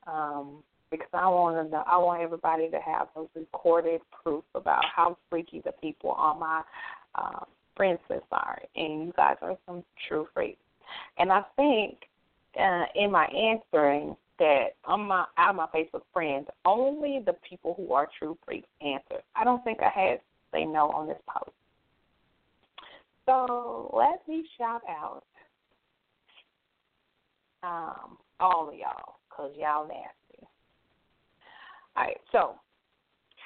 um, 0.06 0.62
because 0.92 1.08
I 1.12 1.26
want 1.26 1.56
to 1.56 1.72
know, 1.72 1.82
I 1.90 1.96
want 1.96 2.22
everybody 2.22 2.70
to 2.70 2.78
have 2.78 3.08
a 3.16 3.24
recorded 3.34 4.02
proof 4.22 4.44
about 4.54 4.84
how 4.84 5.16
freaky 5.28 5.60
the 5.64 5.72
people 5.72 6.10
on 6.10 6.38
my 6.38 6.62
uh, 7.16 7.44
friends 7.74 7.98
list 8.08 8.26
are, 8.30 8.60
and 8.76 9.06
you 9.06 9.12
guys 9.16 9.36
are 9.42 9.56
some 9.66 9.82
true 10.06 10.28
freaks. 10.32 10.60
And 11.18 11.32
I 11.32 11.42
think 11.56 11.96
uh, 12.60 12.84
in 12.94 13.10
my 13.10 13.24
answering 13.24 14.14
that 14.38 14.74
on 14.84 15.00
my 15.00 15.24
out 15.38 15.50
of 15.50 15.56
my 15.56 15.66
Facebook 15.74 16.02
friends, 16.12 16.46
only 16.64 17.22
the 17.24 17.34
people 17.48 17.74
who 17.76 17.92
are 17.94 18.08
true 18.18 18.36
freaks 18.44 18.68
answer. 18.80 19.22
I 19.34 19.44
don't 19.44 19.64
think 19.64 19.78
I 19.80 19.88
had 19.88 20.20
say 20.52 20.64
no 20.64 20.90
on 20.90 21.08
this 21.08 21.18
post. 21.26 21.50
So 23.24 23.90
let 23.96 24.26
me 24.28 24.44
shout 24.58 24.82
out 24.88 25.24
um, 27.62 28.18
all 28.40 28.68
of 28.68 28.74
y'all 28.74 29.16
because 29.28 29.52
y'all 29.58 29.86
nasty. 29.86 30.46
All 31.96 32.04
right, 32.04 32.16
so 32.30 32.54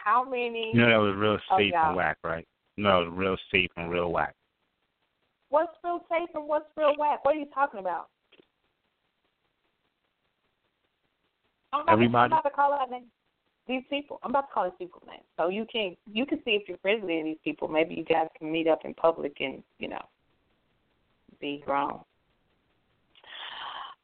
how 0.04 0.24
many? 0.24 0.70
You 0.72 0.80
know 0.80 0.88
that 0.88 0.96
was 0.96 1.16
real 1.16 1.38
safe 1.58 1.74
and 1.74 1.96
whack, 1.96 2.18
right? 2.22 2.46
No, 2.76 3.02
it 3.02 3.10
was 3.10 3.14
real 3.16 3.36
safe 3.50 3.70
and 3.76 3.90
real 3.90 4.12
whack. 4.12 4.34
What's 5.48 5.72
real 5.82 6.00
safe 6.10 6.28
and 6.34 6.46
what's 6.46 6.66
real 6.76 6.94
whack? 6.98 7.24
What 7.24 7.36
are 7.36 7.38
you 7.38 7.46
talking 7.54 7.80
about? 7.80 8.08
I'm 11.72 11.82
about, 11.82 11.92
Everybody? 11.92 12.30
To, 12.30 12.34
I'm 12.36 12.40
about 12.40 12.48
to 12.48 12.54
call 12.54 12.72
out 12.72 12.90
names. 12.90 13.06
These 13.66 13.82
people. 13.90 14.20
I'm 14.22 14.30
about 14.30 14.48
to 14.48 14.54
call 14.54 14.64
these 14.64 14.78
people 14.78 15.02
names. 15.08 15.24
So 15.36 15.48
you 15.48 15.66
can 15.70 15.96
you 16.12 16.24
can 16.24 16.38
see 16.44 16.52
if 16.52 16.68
you're 16.68 16.78
friends 16.78 17.02
with 17.02 17.24
these 17.24 17.36
people. 17.42 17.66
Maybe 17.66 17.94
you 17.94 18.04
guys 18.04 18.28
can 18.38 18.52
meet 18.52 18.68
up 18.68 18.84
in 18.84 18.94
public 18.94 19.36
and 19.40 19.62
you 19.78 19.88
know 19.88 20.02
be 21.40 21.62
grown. 21.66 22.00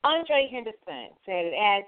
Andre 0.05 0.49
Henderson 0.51 1.15
said 1.25 1.47
it 1.47 1.55
adds 1.55 1.87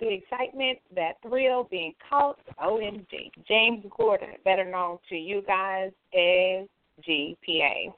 to 0.00 0.06
the 0.06 0.14
excitement, 0.14 0.78
that 0.94 1.14
thrill, 1.22 1.68
being 1.70 1.94
caught. 2.08 2.38
OMG. 2.62 3.30
James 3.46 3.84
Gordon, 3.96 4.30
better 4.44 4.64
known 4.64 4.98
to 5.08 5.16
you 5.16 5.42
guys 5.46 5.92
as 6.12 6.66
GPA. 7.06 7.92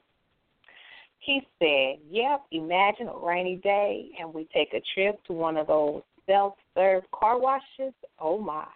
He 1.19 1.41
said, 1.59 1.99
Yep, 2.09 2.43
imagine 2.51 3.07
a 3.07 3.17
rainy 3.17 3.55
day 3.57 4.09
and 4.19 4.33
we 4.33 4.47
take 4.53 4.73
a 4.73 4.81
trip 4.93 5.23
to 5.25 5.33
one 5.33 5.57
of 5.57 5.67
those 5.67 6.01
self 6.25 6.55
serve 6.75 7.03
car 7.11 7.39
washes. 7.39 7.93
Oh 8.19 8.37
my. 8.37 8.67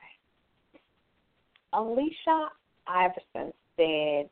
Alicia 1.73 2.49
Iverson 2.87 3.53
said, 3.75 4.29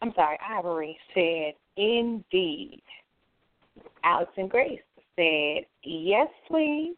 I'm 0.00 0.12
sorry, 0.14 0.38
Ivory 0.48 0.96
said, 1.12 1.54
Indeed. 1.76 2.82
Alex 4.04 4.30
and 4.36 4.48
Grace 4.50 4.80
said, 5.16 5.66
Yes, 5.82 6.28
please. 6.46 6.94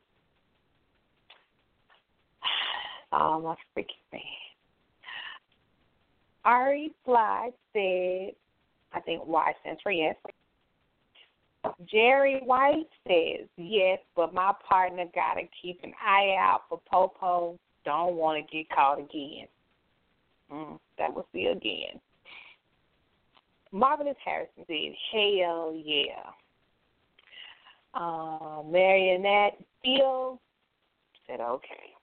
Oh, 3.12 3.40
my 3.40 3.54
freaking 3.76 3.86
man. 4.12 4.22
Ari 6.44 6.92
Fly 7.04 7.50
said, 7.72 8.32
I 8.92 9.00
think 9.04 9.26
Y 9.26 9.52
stands 9.60 9.80
for 9.82 9.92
yes. 9.92 10.16
Jerry 11.90 12.40
White 12.44 12.88
says 13.06 13.46
yes, 13.56 13.98
but 14.16 14.34
my 14.34 14.52
partner 14.68 15.04
got 15.14 15.34
to 15.34 15.42
keep 15.60 15.80
an 15.84 15.92
eye 16.04 16.34
out 16.38 16.62
for 16.68 16.80
Popo. 16.90 17.58
Don't 17.84 18.16
want 18.16 18.44
to 18.44 18.56
get 18.56 18.68
caught 18.70 18.98
again. 18.98 19.46
Mm, 20.52 20.78
that 20.98 21.14
was 21.14 21.24
the 21.32 21.46
again. 21.46 22.00
Marvelous 23.70 24.16
Harrison 24.24 24.64
said, 24.66 24.92
hell 25.12 25.72
yeah. 25.74 26.30
Uh, 27.94 28.62
Marionette 28.68 29.58
Fields 29.82 30.40
said, 31.26 31.40
okay. 31.40 31.94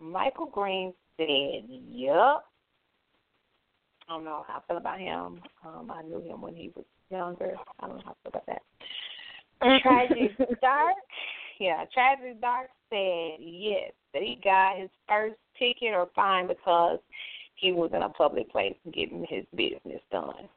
Michael 0.00 0.46
Green 0.46 0.92
said, 1.16 1.64
yup. 1.68 2.46
I 4.08 4.12
don't 4.12 4.24
know 4.24 4.44
how 4.46 4.58
I 4.58 4.60
feel 4.68 4.76
about 4.76 4.98
him. 4.98 5.40
Um, 5.64 5.90
I 5.90 6.02
knew 6.02 6.20
him 6.20 6.42
when 6.42 6.54
he 6.54 6.70
was 6.76 6.84
younger. 7.10 7.54
I 7.80 7.86
don't 7.86 7.96
know 7.96 8.02
how 8.04 8.12
I 8.12 8.14
feel 8.22 8.40
about 8.40 8.46
that. 8.46 8.62
Tragic 9.82 10.36
Dark, 10.60 10.96
yeah, 11.58 11.84
Tragic 11.92 12.40
Dark 12.40 12.68
said 12.90 13.38
yes, 13.40 13.92
that 14.12 14.22
he 14.22 14.38
got 14.42 14.78
his 14.78 14.90
first 15.08 15.36
ticket 15.58 15.94
or 15.94 16.08
fine 16.14 16.46
because 16.46 16.98
he 17.54 17.72
was 17.72 17.90
in 17.94 18.02
a 18.02 18.08
public 18.08 18.50
place 18.50 18.74
getting 18.92 19.24
his 19.28 19.44
business 19.54 20.00
done. 20.10 20.48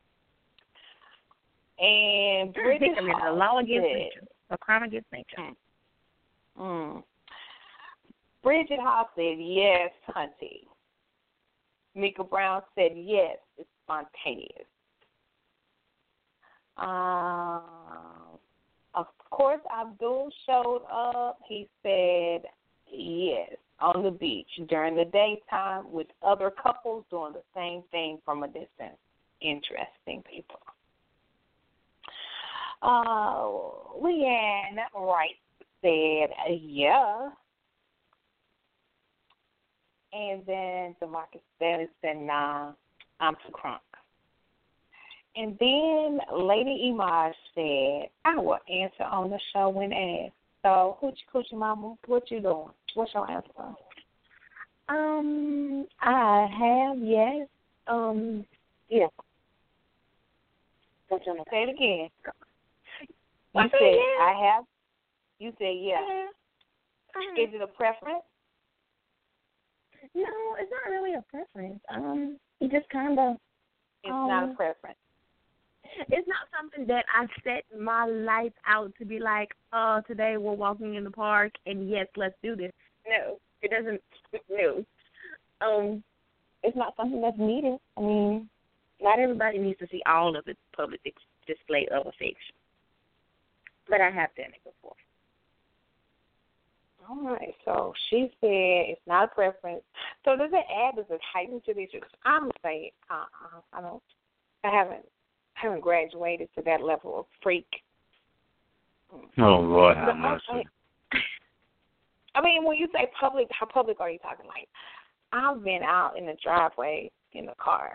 And 1.79 2.53
Bridget 2.53 2.97
I 2.97 3.01
mean, 3.01 3.11
a 3.11 3.19
Hall 3.19 3.37
law 3.37 3.59
against 3.59 3.87
nature, 3.87 4.27
a 4.49 4.57
crime 4.57 4.83
against 4.83 5.11
nature. 5.11 5.53
Mm. 6.59 7.03
Bridget 8.47 8.79
Hall 8.79 9.09
said 9.13 9.35
yes, 9.39 9.91
Hunty. 10.07 10.67
Mika 11.95 12.23
Brown 12.23 12.61
said 12.75 12.91
yes, 12.95 13.35
it's 13.57 13.67
spontaneous. 13.83 14.65
Um, 16.77 18.39
of 18.93 19.07
course, 19.29 19.59
Abdul 19.77 20.29
showed 20.45 20.83
up. 20.89 21.39
He 21.45 21.67
said 21.83 22.43
yes 22.89 23.49
on 23.81 24.01
the 24.01 24.11
beach 24.11 24.47
during 24.69 24.95
the 24.95 25.03
daytime 25.03 25.91
with 25.91 26.07
other 26.23 26.49
couples 26.49 27.03
doing 27.09 27.33
the 27.33 27.43
same 27.53 27.83
thing 27.91 28.19
from 28.23 28.43
a 28.43 28.47
distance. 28.47 28.97
Interesting 29.41 30.23
people. 30.23 30.61
Uh, 32.81 34.01
Leanne 34.01 34.85
Wright 34.95 35.35
said 35.81 36.29
yeah. 36.61 37.31
And 40.13 40.41
then 40.45 40.95
Demarcus 41.01 41.41
Stanley 41.57 41.87
said, 42.01 42.17
nah, 42.17 42.71
I'm 43.19 43.35
too 43.35 43.53
crunk. 43.53 43.79
And 45.35 45.57
then 45.59 46.19
Lady 46.35 46.91
Imaj 46.91 47.33
said, 47.53 48.09
I 48.25 48.37
will 48.37 48.57
answer 48.69 49.03
on 49.03 49.29
the 49.29 49.39
show 49.53 49.69
when 49.69 49.93
asked. 49.93 50.33
So, 50.63 50.97
hoochie 51.01 51.15
coochie 51.33 51.57
mama, 51.57 51.95
what 52.07 52.29
you 52.31 52.41
doing? 52.41 52.69
What's 52.95 53.13
your 53.13 53.29
answer? 53.29 53.75
Um, 54.89 55.85
I 56.01 56.47
have 56.59 56.97
yes. 56.99 57.47
Um, 57.87 58.45
yeah. 58.89 59.07
Don't 61.09 61.21
you 61.25 61.35
know? 61.35 61.43
Say 61.51 61.63
it 61.63 61.69
again. 61.69 62.09
I 63.55 63.63
You 63.63 63.69
said 63.71 63.79
said 63.79 63.93
yeah. 63.93 64.23
I 64.23 64.53
have. 64.53 64.63
You 65.39 65.53
said 65.57 65.75
yeah. 65.79 65.99
Uh-huh. 67.15 67.41
Is 67.41 67.49
it 67.53 67.61
a 67.61 67.67
preference? 67.67 68.23
No, 70.17 70.55
it's 70.59 70.71
not 70.71 70.91
really 70.91 71.13
a 71.13 71.21
preference. 71.29 71.79
Um, 71.93 72.39
it 72.59 72.71
just 72.71 72.89
kind 72.89 73.19
of. 73.19 73.35
It's 74.03 74.09
not 74.11 74.43
a 74.43 74.47
Um, 74.47 74.55
preference. 74.55 74.97
It's 76.09 76.27
not 76.27 76.47
something 76.57 76.87
that 76.87 77.05
I 77.13 77.27
set 77.43 77.63
my 77.79 78.05
life 78.05 78.53
out 78.65 78.93
to 78.97 79.05
be 79.05 79.19
like, 79.19 79.53
oh, 79.73 80.01
today 80.07 80.37
we're 80.37 80.53
walking 80.53 80.95
in 80.95 81.03
the 81.03 81.11
park 81.11 81.53
and 81.65 81.89
yes, 81.89 82.07
let's 82.15 82.35
do 82.41 82.55
this. 82.55 82.71
No, 83.07 83.39
it 83.61 83.71
doesn't. 83.71 84.01
No. 84.49 84.83
Um, 85.61 86.03
it's 86.63 86.75
not 86.75 86.95
something 86.97 87.21
that's 87.21 87.37
needed. 87.37 87.79
I 87.95 88.01
mean, 88.01 88.49
not 89.01 89.19
everybody 89.19 89.59
needs 89.59 89.79
to 89.79 89.87
see 89.87 90.01
all 90.05 90.35
of 90.35 90.45
the 90.45 90.55
public 90.75 91.01
dis- 91.03 91.13
display 91.47 91.87
of 91.91 92.07
affection. 92.07 92.55
But 93.87 94.01
I 94.01 94.09
have 94.09 94.35
done 94.35 94.47
it 94.53 94.63
before. 94.63 94.95
All 97.09 97.21
right. 97.23 97.53
So 97.65 97.93
she 98.09 98.31
said 98.41 98.49
it's 98.91 99.01
not 99.07 99.25
a 99.25 99.27
preference. 99.27 99.83
So 100.25 100.35
does 100.35 100.49
it 100.51 100.65
add 100.73 100.95
does 100.95 101.05
it 101.09 101.21
heighten 101.33 101.61
to 101.65 101.73
these? 101.73 101.89
I'm 102.25 102.41
gonna 102.41 102.51
say 102.63 102.91
uh 103.09 103.13
uh 103.15 103.61
I 103.73 103.81
don't. 103.81 104.03
I 104.63 104.69
haven't 104.69 105.05
I 105.55 105.59
haven't 105.61 105.81
graduated 105.81 106.49
to 106.55 106.61
that 106.63 106.81
level 106.81 107.19
of 107.19 107.25
freak. 107.41 107.67
Oh 109.37 109.59
Lord, 109.59 109.95
have 109.95 110.07
But 110.07 110.15
mercy. 110.17 110.43
okay. 110.53 110.67
I 112.35 112.41
mean, 112.41 112.63
when 112.65 112.77
you 112.77 112.87
say 112.93 113.09
public, 113.19 113.47
how 113.51 113.65
public 113.65 113.99
are 113.99 114.11
you 114.11 114.19
talking? 114.19 114.45
Like, 114.45 114.67
I've 115.33 115.63
been 115.63 115.81
out 115.81 116.17
in 116.17 116.25
the 116.27 116.35
driveway 116.43 117.09
in 117.33 117.47
the 117.47 117.55
car, 117.57 117.93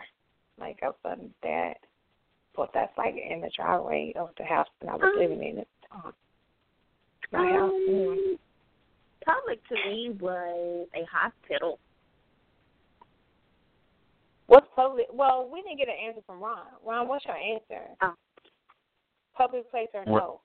like 0.59 0.79
of 0.83 0.95
some 1.03 1.31
that, 1.43 1.75
but 2.57 2.71
that's 2.75 2.97
like 2.99 3.15
in 3.15 3.41
the 3.41 3.51
driveway 3.55 4.13
of 4.17 4.31
the 4.39 4.45
house 4.45 4.67
that 4.81 4.89
I 4.89 4.97
was 4.97 5.03
Um, 5.05 5.19
living 5.21 5.43
in. 5.43 5.65
Um, 5.93 6.13
my 7.31 7.53
house. 7.53 7.73
mm. 7.89 8.39
Public 9.25 9.67
to 9.69 9.75
me 9.75 10.17
was 10.21 10.89
a 10.95 11.05
hospital. 11.11 11.79
What's 14.47 14.67
public? 14.75 15.07
Well, 15.13 15.49
we 15.53 15.63
didn't 15.63 15.79
get 15.79 15.89
an 15.89 15.95
answer 16.07 16.21
from 16.27 16.41
Ron. 16.41 16.67
Ron, 16.85 17.09
what's 17.09 17.25
your 17.25 17.37
answer? 17.37 17.89
Oh. 18.03 18.15
Public 19.37 19.71
place 19.71 19.89
or 19.95 20.05
no? 20.05 20.41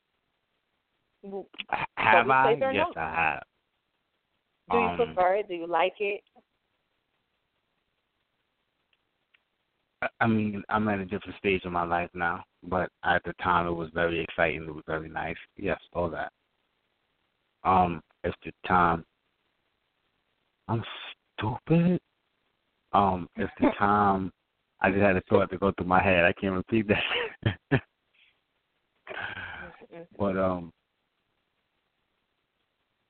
Have 1.97 2.25
Public 2.25 2.35
I? 2.35 2.43
place 2.43 2.59
or 2.61 2.71
Yes, 2.71 2.87
no? 2.95 3.01
I 3.01 3.15
have. 3.15 3.43
Do 4.71 4.77
you 4.77 4.83
Um, 4.83 4.97
prefer 4.97 5.35
it? 5.35 5.47
Do 5.47 5.55
you 5.55 5.67
like 5.67 5.99
it? 5.99 6.23
I- 10.01 10.09
I 10.21 10.27
mean, 10.27 10.63
I'm 10.69 10.87
at 10.89 10.99
a 10.99 11.05
different 11.05 11.37
stage 11.37 11.65
of 11.65 11.71
my 11.71 11.83
life 11.83 12.13
now, 12.13 12.45
but 12.63 12.91
at 13.03 13.23
the 13.23 13.33
time 13.33 13.67
it 13.67 13.71
was 13.71 13.89
very 13.91 14.19
exciting. 14.19 14.63
It 14.63 14.73
was 14.73 14.83
very 14.85 15.09
nice. 15.09 15.37
Yes, 15.55 15.81
all 15.93 16.09
that. 16.09 16.31
Um, 17.63 18.03
the 18.43 18.51
time, 18.67 19.03
I'm 20.67 20.83
stupid. 21.37 21.99
Um, 22.93 23.27
the 23.35 23.47
time, 23.79 24.31
I 24.81 24.89
just 24.89 25.01
had 25.01 25.17
a 25.17 25.21
thought 25.29 25.49
to 25.51 25.57
go 25.57 25.71
through 25.71 25.87
my 25.87 26.01
head. 26.01 26.23
I 26.23 26.33
can't 26.33 26.53
repeat 26.53 26.87
that. 26.87 27.81
but 30.17 30.37
um, 30.37 30.71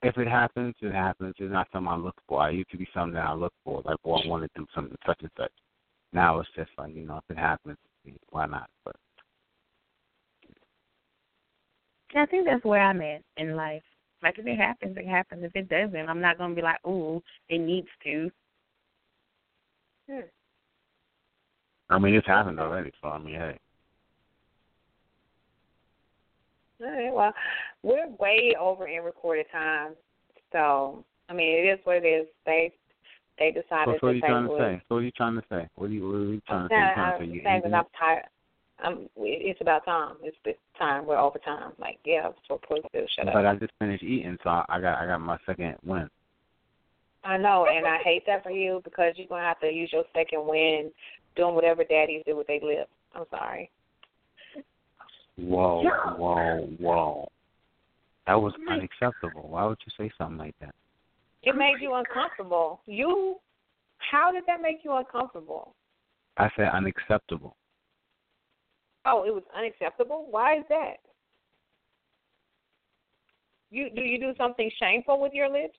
if 0.03 0.17
it 0.17 0.27
happens, 0.27 0.75
it 0.81 0.93
happens. 0.93 1.33
It's 1.37 1.51
not 1.51 1.67
something 1.71 1.91
I 1.91 1.95
look 1.95 2.15
for. 2.27 2.41
I 2.41 2.51
used 2.51 2.69
to 2.71 2.77
be 2.77 2.87
something 2.93 3.13
that 3.13 3.27
I 3.27 3.33
look 3.33 3.53
for, 3.63 3.81
like, 3.85 3.97
well, 4.03 4.21
I 4.23 4.27
want 4.27 4.43
to 4.43 4.49
do 4.55 4.65
something 4.73 4.95
such 5.05 5.21
and 5.21 5.31
such. 5.37 5.51
Now 6.13 6.39
it's 6.39 6.49
just 6.55 6.71
like, 6.77 6.95
you 6.95 7.05
know, 7.05 7.17
if 7.17 7.35
it 7.35 7.39
happens, 7.39 7.77
why 8.29 8.45
not? 8.45 8.69
But 8.85 8.95
I 12.15 12.25
think 12.25 12.45
that's 12.45 12.63
where 12.63 12.81
I'm 12.81 13.01
at 13.01 13.21
in 13.35 13.55
life. 13.55 13.83
Like 14.23 14.39
if 14.39 14.47
it 14.47 14.57
happens, 14.57 14.97
it 14.97 15.07
happens. 15.07 15.43
If 15.43 15.55
it 15.55 15.69
doesn't, 15.69 16.09
I'm 16.09 16.21
not 16.21 16.37
gonna 16.37 16.55
be 16.55 16.61
like, 16.61 16.85
"Ooh, 16.87 17.21
it 17.49 17.59
needs 17.59 17.87
to." 18.03 18.31
Hmm. 20.09 20.21
I 21.89 21.99
mean, 21.99 22.15
it's 22.15 22.27
happened 22.27 22.59
already, 22.59 22.91
so 23.01 23.09
I 23.09 23.19
mean, 23.19 23.35
hey. 23.35 23.59
All 26.79 26.91
right, 26.91 27.13
well, 27.13 27.33
we're 27.83 28.07
way 28.19 28.55
over 28.59 28.87
in 28.87 29.03
recorded 29.03 29.47
time, 29.51 29.93
so 30.51 31.03
I 31.29 31.33
mean, 31.33 31.47
it 31.47 31.69
is 31.69 31.79
what 31.85 31.97
it 31.97 32.05
is. 32.05 32.27
They 32.45 32.73
they 33.37 33.51
So, 33.53 33.61
decided 33.61 33.99
so 33.99 34.07
what 34.07 34.09
are 34.09 34.13
you 34.13 34.21
say 34.21 34.27
trying 34.27 34.47
to 34.47 34.57
say? 34.57 34.81
So 34.89 34.95
what 34.95 35.01
are 35.01 35.03
you 35.03 35.11
trying 35.11 35.35
to 35.35 35.43
say? 35.49 35.69
What 35.75 35.89
are 35.89 35.93
you, 35.93 36.07
what 36.07 36.15
are 36.15 36.33
you 36.33 36.41
trying 36.47 36.69
to 36.69 36.73
say? 36.73 36.79
Nah, 36.79 36.87
You 36.87 36.93
trying 36.93 37.11
to 37.11 37.23
I'm 37.23 37.41
saying 37.43 37.61
that 37.63 37.73
I'm 37.73 37.85
tired. 37.97 38.23
I'm. 38.79 39.09
It's 39.17 39.61
about 39.61 39.85
time. 39.85 40.15
It's 40.23 40.37
it's 40.45 40.59
time. 40.77 41.05
We're 41.05 41.17
over 41.17 41.39
time. 41.39 41.71
Like 41.79 41.97
yeah, 42.05 42.29
so 42.47 42.59
please 42.67 42.83
do 42.93 43.05
shut 43.15 43.27
up. 43.27 43.33
But 43.33 43.45
I 43.45 43.55
just 43.55 43.73
finished 43.79 44.03
eating, 44.03 44.37
so 44.43 44.49
I 44.49 44.79
got 44.81 44.99
I 44.99 45.07
got 45.07 45.19
my 45.19 45.37
second 45.45 45.75
win. 45.83 46.09
I 47.23 47.37
know, 47.37 47.67
and 47.69 47.85
I 47.85 47.97
hate 48.03 48.23
that 48.27 48.43
for 48.43 48.51
you 48.51 48.81
because 48.83 49.13
you're 49.17 49.27
gonna 49.27 49.41
have 49.41 49.59
to 49.59 49.71
use 49.71 49.89
your 49.91 50.03
second 50.15 50.45
win 50.47 50.91
doing 51.35 51.55
whatever 51.55 51.83
daddies 51.83 52.23
do 52.25 52.37
with 52.37 52.47
their 52.47 52.61
lips. 52.61 52.89
I'm 53.13 53.25
sorry. 53.29 53.69
Whoa, 55.37 55.83
whoa, 56.17 56.69
whoa. 56.79 57.27
That 58.25 58.41
was 58.41 58.53
unacceptable. 58.69 59.49
Why 59.49 59.65
would 59.65 59.77
you 59.85 59.91
say 59.97 60.11
something 60.17 60.37
like 60.37 60.55
that? 60.61 60.73
It 61.43 61.55
made 61.55 61.75
you 61.79 61.93
uncomfortable. 61.93 62.81
You, 62.85 63.35
how 63.97 64.31
did 64.31 64.43
that 64.47 64.61
make 64.61 64.79
you 64.83 64.93
uncomfortable? 64.93 65.75
I 66.37 66.49
said 66.55 66.69
unacceptable. 66.73 67.55
Oh, 69.07 69.23
it 69.25 69.33
was 69.33 69.43
unacceptable. 69.57 70.27
Why 70.29 70.57
is 70.57 70.65
that? 70.69 70.97
You 73.69 73.89
do 73.89 74.01
you 74.01 74.19
do 74.19 74.33
something 74.37 74.69
shameful 74.79 75.19
with 75.19 75.33
your 75.33 75.49
lips? 75.49 75.77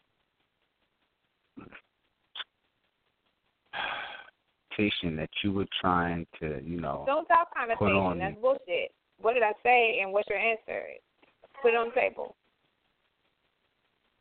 That 5.03 5.29
you 5.43 5.53
were 5.53 5.67
trying 5.81 6.25
to, 6.39 6.61
you 6.65 6.81
know, 6.81 7.03
Don't 7.05 7.27
talk 7.27 7.53
connotation. 7.53 7.97
on 7.97 8.19
That's 8.21 8.37
bullshit. 8.41 8.93
What 9.21 9.35
did 9.35 9.43
I 9.43 9.51
say 9.65 9.99
and 10.01 10.13
what's 10.13 10.29
your 10.29 10.39
answer? 10.39 10.85
Put 11.61 11.73
it 11.73 11.77
on 11.77 11.89
the 11.89 12.01
table. 12.01 12.37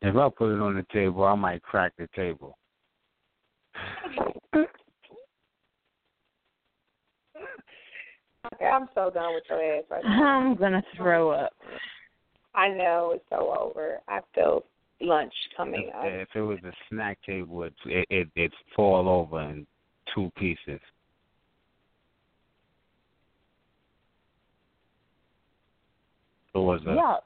if 0.02 0.16
I 0.16 0.30
put 0.36 0.56
it 0.56 0.60
on 0.60 0.74
the 0.74 0.86
table, 0.92 1.26
I 1.26 1.36
might 1.36 1.62
crack 1.62 1.94
the 2.00 2.10
table. 2.16 2.58
I'm 8.61 8.88
so 8.95 9.10
done 9.10 9.34
with 9.34 9.44
your 9.49 9.61
ass 9.78 9.84
right 9.90 10.03
now. 10.03 10.40
I'm 10.40 10.56
gonna 10.56 10.84
throw 10.95 11.32
up. 11.32 11.53
I 12.56 12.69
know 12.69 13.11
it's 13.15 13.26
so 13.30 13.56
over. 13.57 13.99
I 14.07 14.19
feel 14.34 14.64
lunch 14.99 15.34
coming 15.56 15.90
If, 15.90 15.95
up. 15.95 16.03
if 16.06 16.28
it 16.36 16.41
was 16.41 16.60
a 16.64 16.72
snack 16.90 17.19
table, 17.26 17.64
it 17.64 17.74
it 17.86 18.07
it 18.10 18.28
it'd 18.36 18.53
fall 18.76 19.07
over 19.07 19.41
in 19.41 19.68
two 20.14 20.32
pieces. 20.38 20.80
It 26.56 26.60
was 26.60 26.82
a 26.88 26.90
Yuck. 26.90 27.22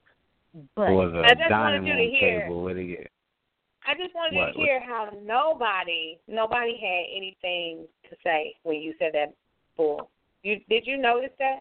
it 0.56 0.70
was 0.76 1.14
I 1.16 1.32
a 1.32 1.36
just 1.36 1.50
dining 1.50 1.84
wanted 1.84 1.88
you 1.88 1.94
to 1.94 2.00
room 2.36 2.42
table. 2.42 2.64
What 2.64 2.74
do 2.76 2.82
you? 2.82 3.06
I 3.88 3.94
just 3.96 4.14
wanted 4.14 4.38
What- 4.38 4.54
to 4.54 4.60
hear 4.60 4.80
how 4.82 5.10
nobody, 5.24 6.20
nobody 6.28 6.78
had 6.78 7.06
anything 7.16 7.88
to 8.10 8.16
say 8.24 8.56
when 8.64 8.82
you 8.82 8.94
said 9.00 9.14
that 9.14 9.34
bull. 9.78 10.10
You 10.44 10.60
did 10.70 10.86
you 10.86 10.98
notice 10.98 11.32
that? 11.40 11.60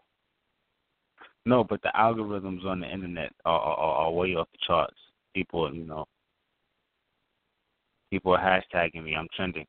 No, 1.47 1.65
but 1.65 1.83
the 1.83 1.93
algorithms 1.97 2.65
on 2.65 2.81
the 2.81 2.91
internet 2.91 3.33
are, 3.45 3.59
are, 3.59 3.77
are 3.77 3.95
are 4.07 4.11
way 4.11 4.35
off 4.35 4.49
the 4.53 4.59
charts. 4.67 4.97
People, 5.35 5.73
you 5.75 5.85
know, 5.85 6.07
people 8.11 8.35
are 8.35 8.39
hashtagging 8.39 9.05
me. 9.05 9.15
I'm 9.15 9.29
trending. 9.35 9.67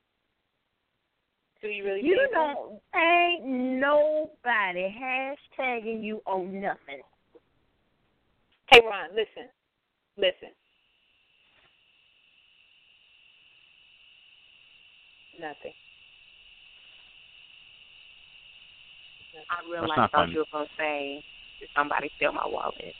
Do 1.60 1.68
you 1.68 1.84
really? 1.84 2.02
you 2.02 2.28
don't 2.32 2.80
ain't 2.94 3.46
nobody 3.46 4.94
hashtagging 5.00 6.02
you 6.02 6.20
on 6.26 6.60
nothing. 6.60 7.02
Hey 8.70 8.80
Ron, 8.84 9.10
listen, 9.10 9.48
listen. 10.16 10.50
Nothing. 15.40 15.72
I 19.50 19.56
That's 19.56 19.68
realized 19.70 19.96
not 19.96 20.10
thought 20.12 20.20
funny. 20.26 20.32
you 20.32 20.38
were 20.40 20.46
gonna 20.52 20.66
say 20.78 21.22
did 21.60 21.68
somebody 21.76 22.10
steal 22.16 22.32
my 22.32 22.46
wallet. 22.46 22.94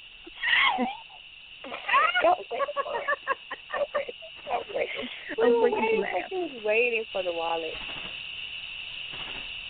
Don't 2.22 2.38
wait. 2.50 2.60
Don't 4.46 4.66
wait. 4.74 4.88
Don't. 5.36 5.46
I'm 5.46 5.52
We 5.52 5.60
waiting 5.60 5.78
to 5.78 5.84
waiting, 5.84 6.00
laugh. 6.00 6.30
we 6.30 6.38
was 6.38 6.62
waiting 6.64 7.04
for 7.12 7.22
the 7.22 7.32
wallet. 7.32 7.74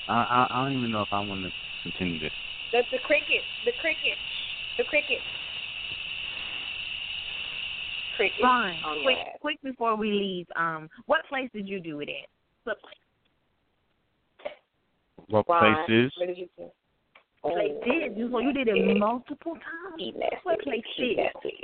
I 0.09 0.13
I, 0.13 0.47
I 0.51 0.65
don't 0.65 0.79
even 0.79 0.91
know 0.91 1.03
if 1.03 1.13
I 1.13 1.21
want 1.21 1.45
to 1.45 1.53
continue 1.83 2.19
this. 2.21 2.33
That's 2.73 2.89
the 2.91 2.99
cricket, 2.99 3.43
the 3.65 3.73
cricket, 3.81 4.19
the 4.79 4.85
cricket. 4.85 5.21
Cricket. 8.17 8.41
Fine. 8.43 8.77
on 8.85 9.03
Quick 9.03 9.17
ass. 9.19 9.39
quick 9.41 9.57
before 9.63 9.97
we 9.97 10.13
leave, 10.13 10.47
um, 10.57 10.89
what 11.07 11.21
place 11.29 11.49
did 11.55 11.67
you 11.69 11.81
do 11.81 12.01
it 12.01 12.09
at? 12.09 12.29
What 12.65 12.81
place? 12.83 12.95
What 15.33 15.49
Ron, 15.49 15.87
places? 15.87 16.13
What 16.19 16.27
did 16.27 16.37
you 16.37 16.49
do? 16.59 16.71
Place 17.43 17.73
did 17.87 18.17
you 18.19 18.39
you 18.39 18.53
did 18.53 18.69
it 18.69 18.99
multiple 18.99 19.55
times. 19.55 19.95
He 19.97 20.13
nasty. 20.13 20.37
What 20.43 20.61
place 20.61 20.83
did? 20.99 21.19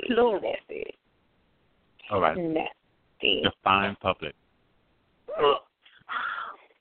Plural. 0.07 0.41
All 2.11 2.19
right. 2.19 2.35
Nasty. 2.35 3.43
Define 3.43 3.95
public. 4.01 4.33
Oh 5.39 5.57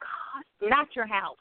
God. 0.00 0.70
Not 0.70 0.88
your 0.96 1.06
house. 1.06 1.36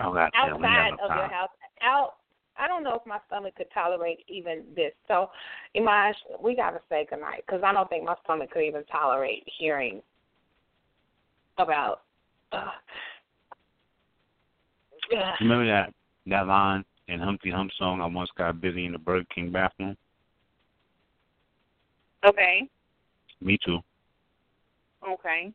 Oh 0.00 0.12
God, 0.14 0.30
damn, 0.32 0.60
we 0.60 0.66
ain't 0.66 0.98
outside 1.00 1.10
of 1.10 1.16
your 1.16 1.28
house. 1.28 1.50
Out. 1.82 2.14
I 2.56 2.66
don't 2.66 2.82
know 2.82 2.94
if 2.94 3.06
my 3.06 3.18
stomach 3.26 3.54
could 3.56 3.70
tolerate 3.72 4.24
even 4.28 4.64
this. 4.74 4.92
So, 5.08 5.28
Imaj, 5.76 6.14
we 6.42 6.56
gotta 6.56 6.80
say 6.88 7.06
goodnight 7.08 7.44
because 7.46 7.62
I 7.62 7.74
don't 7.74 7.88
think 7.90 8.04
my 8.04 8.14
stomach 8.24 8.50
could 8.50 8.62
even 8.62 8.84
tolerate 8.84 9.44
hearing 9.58 10.00
about. 11.58 12.00
Uh, 12.50 12.70
Remember 15.40 15.66
that 15.66 15.92
that 16.26 16.46
line 16.46 16.84
in 17.08 17.20
Humpty 17.20 17.50
Hump 17.50 17.70
song? 17.78 18.00
I 18.00 18.06
once 18.06 18.30
got 18.36 18.60
busy 18.60 18.86
in 18.86 18.92
the 18.92 18.98
Burger 18.98 19.26
King 19.34 19.50
bathroom. 19.50 19.96
Okay. 22.26 22.68
Me 23.40 23.58
too. 23.64 23.78
Okay. 25.08 25.52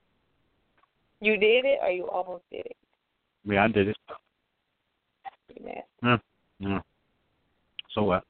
you 1.19 1.37
did 1.37 1.65
it, 1.65 1.79
or 1.81 1.89
you 1.89 2.07
almost 2.07 2.43
did 2.49 2.65
it. 2.65 2.77
Yeah, 3.45 3.65
I 3.65 3.67
did 3.67 3.89
it. 3.89 3.97
Pretty 5.47 5.65
nasty. 6.01 6.23
Yeah. 6.59 6.79
So 7.93 8.03
what? 8.03 8.23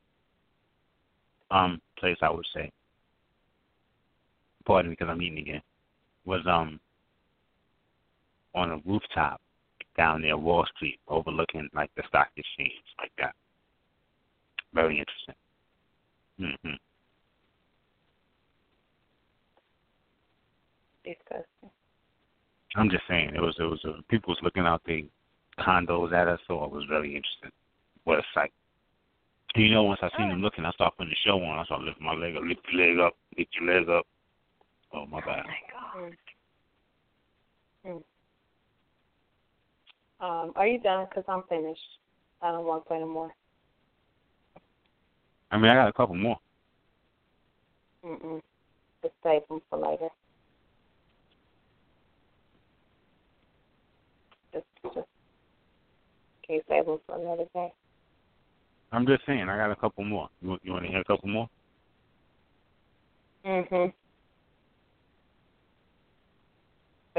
Um, 1.51 1.79
place 1.99 2.17
I 2.21 2.31
would 2.31 2.45
say. 2.53 2.71
pardon 4.65 4.89
me 4.89 4.95
because 4.99 5.11
I'm 5.11 5.21
eating 5.21 5.37
again, 5.39 5.61
was 6.25 6.41
um 6.47 6.79
on 8.55 8.71
a 8.71 8.77
rooftop 8.85 9.41
down 9.95 10.21
near 10.21 10.37
Wall 10.37 10.65
Street, 10.75 10.99
overlooking 11.07 11.69
like 11.73 11.91
the 11.95 12.03
stock 12.07 12.29
exchange, 12.35 12.73
like 12.99 13.11
that. 13.19 13.35
Very 14.73 14.99
interesting. 14.99 15.35
Mhm. 16.39 16.79
Disgusting. 21.03 21.69
I'm 22.75 22.89
just 22.89 23.03
saying 23.07 23.35
it 23.35 23.41
was 23.41 23.55
it 23.59 23.63
was 23.63 23.83
uh, 23.85 24.01
people 24.09 24.31
was 24.31 24.41
looking 24.41 24.63
out 24.63 24.83
the 24.85 25.07
condos 25.59 26.11
at 26.11 26.27
us, 26.27 26.39
so 26.47 26.63
it 26.63 26.71
was 26.71 26.85
very 26.85 27.15
interesting. 27.15 27.51
What 28.05 28.19
a 28.19 28.23
sight! 28.33 28.51
And 29.53 29.63
you 29.63 29.71
know, 29.71 29.83
once 29.83 29.99
I 30.01 30.09
seen 30.17 30.29
them 30.29 30.41
looking, 30.41 30.65
I 30.65 30.71
started 30.71 30.97
putting 30.97 31.11
the 31.11 31.15
show 31.23 31.39
on. 31.43 31.59
I 31.59 31.65
started 31.65 31.85
lifting 31.85 32.05
my 32.05 32.13
leg 32.13 32.35
up, 32.35 32.43
lift 32.43 32.61
your 32.71 32.87
leg 32.87 32.99
up, 32.99 33.15
lift 33.37 33.55
your 33.59 33.79
leg 33.79 33.89
up. 33.89 34.07
Oh 34.93 35.05
my 35.05 35.21
bad. 35.21 35.45
Um, 40.23 40.53
are 40.55 40.65
you 40.65 40.79
done? 40.79 41.05
Because 41.09 41.25
I'm 41.27 41.43
finished. 41.49 41.81
I 42.41 42.51
don't 42.51 42.65
want 42.65 42.85
to 42.85 42.87
play 42.87 42.99
no 42.99 43.07
more. 43.07 43.29
I 45.51 45.57
mean, 45.57 45.69
I 45.69 45.75
got 45.75 45.89
a 45.89 45.93
couple 45.93 46.15
more. 46.15 46.39
Mm-mm. 48.05 48.41
Just 49.01 49.15
save 49.21 49.41
them 49.49 49.61
for 49.69 49.79
later. 49.79 50.07
Just, 54.53 54.65
just 54.81 54.95
can 56.45 56.55
you 56.55 56.61
save 56.69 56.85
them 56.85 56.99
for 57.05 57.19
another 57.19 57.43
day? 57.53 57.73
I'm 58.93 59.05
just 59.05 59.25
saying, 59.25 59.41
I 59.49 59.57
got 59.57 59.71
a 59.71 59.75
couple 59.75 60.05
more. 60.05 60.29
You, 60.41 60.51
want- 60.51 60.61
you 60.63 60.71
want 60.71 60.85
to 60.85 60.89
hear 60.89 61.01
a 61.01 61.03
couple 61.03 61.27
more? 61.27 61.49
Mm-hmm. 63.45 63.89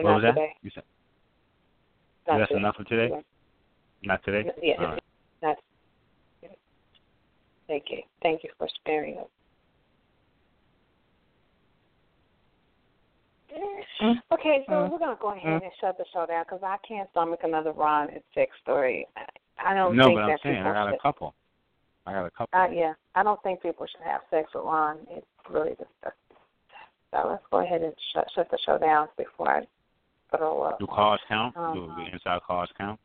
What 0.02 0.14
was 0.14 0.22
that? 0.22 0.30
today. 0.30 0.54
You 0.62 0.70
said 0.74 0.84
Not 2.28 2.38
that's 2.38 2.52
enough 2.52 2.76
for 2.76 2.84
today? 2.84 3.08
Yeah. 3.12 3.20
Not 4.04 4.24
today. 4.24 4.50
Yeah, 4.62 4.74
All 4.78 4.86
right. 4.86 5.02
Not. 5.42 5.56
Thank 7.66 7.84
you. 7.90 8.02
Thank 8.22 8.44
you 8.44 8.50
for 8.58 8.68
sparing 8.80 9.18
us. 9.18 9.26
Okay, 14.32 14.64
so 14.66 14.72
Mm. 14.72 14.90
we're 14.90 14.98
gonna 14.98 15.16
go 15.20 15.30
ahead 15.30 15.62
and 15.62 15.72
shut 15.80 15.96
the 15.96 16.04
show 16.12 16.26
down 16.26 16.44
because 16.44 16.62
I 16.62 16.76
can't 16.78 17.08
stomach 17.10 17.40
another 17.44 17.72
Ron 17.72 18.10
and 18.10 18.22
sex 18.34 18.50
story. 18.60 19.06
I, 19.16 19.26
I 19.58 19.74
don't 19.74 19.96
no, 19.96 20.06
think 20.06 20.18
but 20.18 20.24
I'm 20.24 20.38
saying 20.42 20.56
people 20.56 20.70
I 20.70 20.74
got 20.74 20.88
should. 20.88 20.94
a 20.96 20.98
couple. 20.98 21.34
I 22.06 22.12
got 22.12 22.26
a 22.26 22.30
couple. 22.30 22.60
Uh, 22.60 22.68
yeah, 22.68 22.94
I 23.14 23.22
don't 23.22 23.42
think 23.42 23.62
people 23.62 23.86
should 23.86 24.02
have 24.02 24.22
sex 24.30 24.52
with 24.54 24.64
Ron. 24.64 24.98
It's 25.10 25.26
really 25.48 25.70
disgusting. 25.70 26.36
So 27.12 27.28
let's 27.28 27.44
go 27.50 27.58
ahead 27.58 27.82
and 27.82 27.94
shut 28.12 28.28
shut 28.34 28.50
the 28.50 28.58
show 28.66 28.76
down 28.78 29.08
before 29.16 29.48
I 29.48 29.66
throw 30.30 30.62
up. 30.62 30.78
Do 30.78 30.86
calls 30.86 31.20
count? 31.28 31.56
Um, 31.56 31.74
Do 31.74 31.92
the 31.96 32.12
inside 32.12 32.40
calls 32.46 32.68
count? 32.76 32.98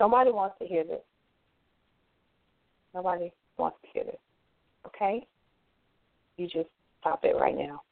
Nobody 0.00 0.32
wants 0.32 0.56
to 0.60 0.66
hear 0.66 0.84
this. 0.84 1.00
Nobody 2.94 3.32
wants 3.56 3.78
to 3.82 3.88
hear 3.92 4.04
this. 4.04 4.20
Okay? 4.86 5.26
You 6.36 6.46
just 6.46 6.68
stop 7.00 7.24
it 7.24 7.36
right 7.36 7.56
now. 7.56 7.82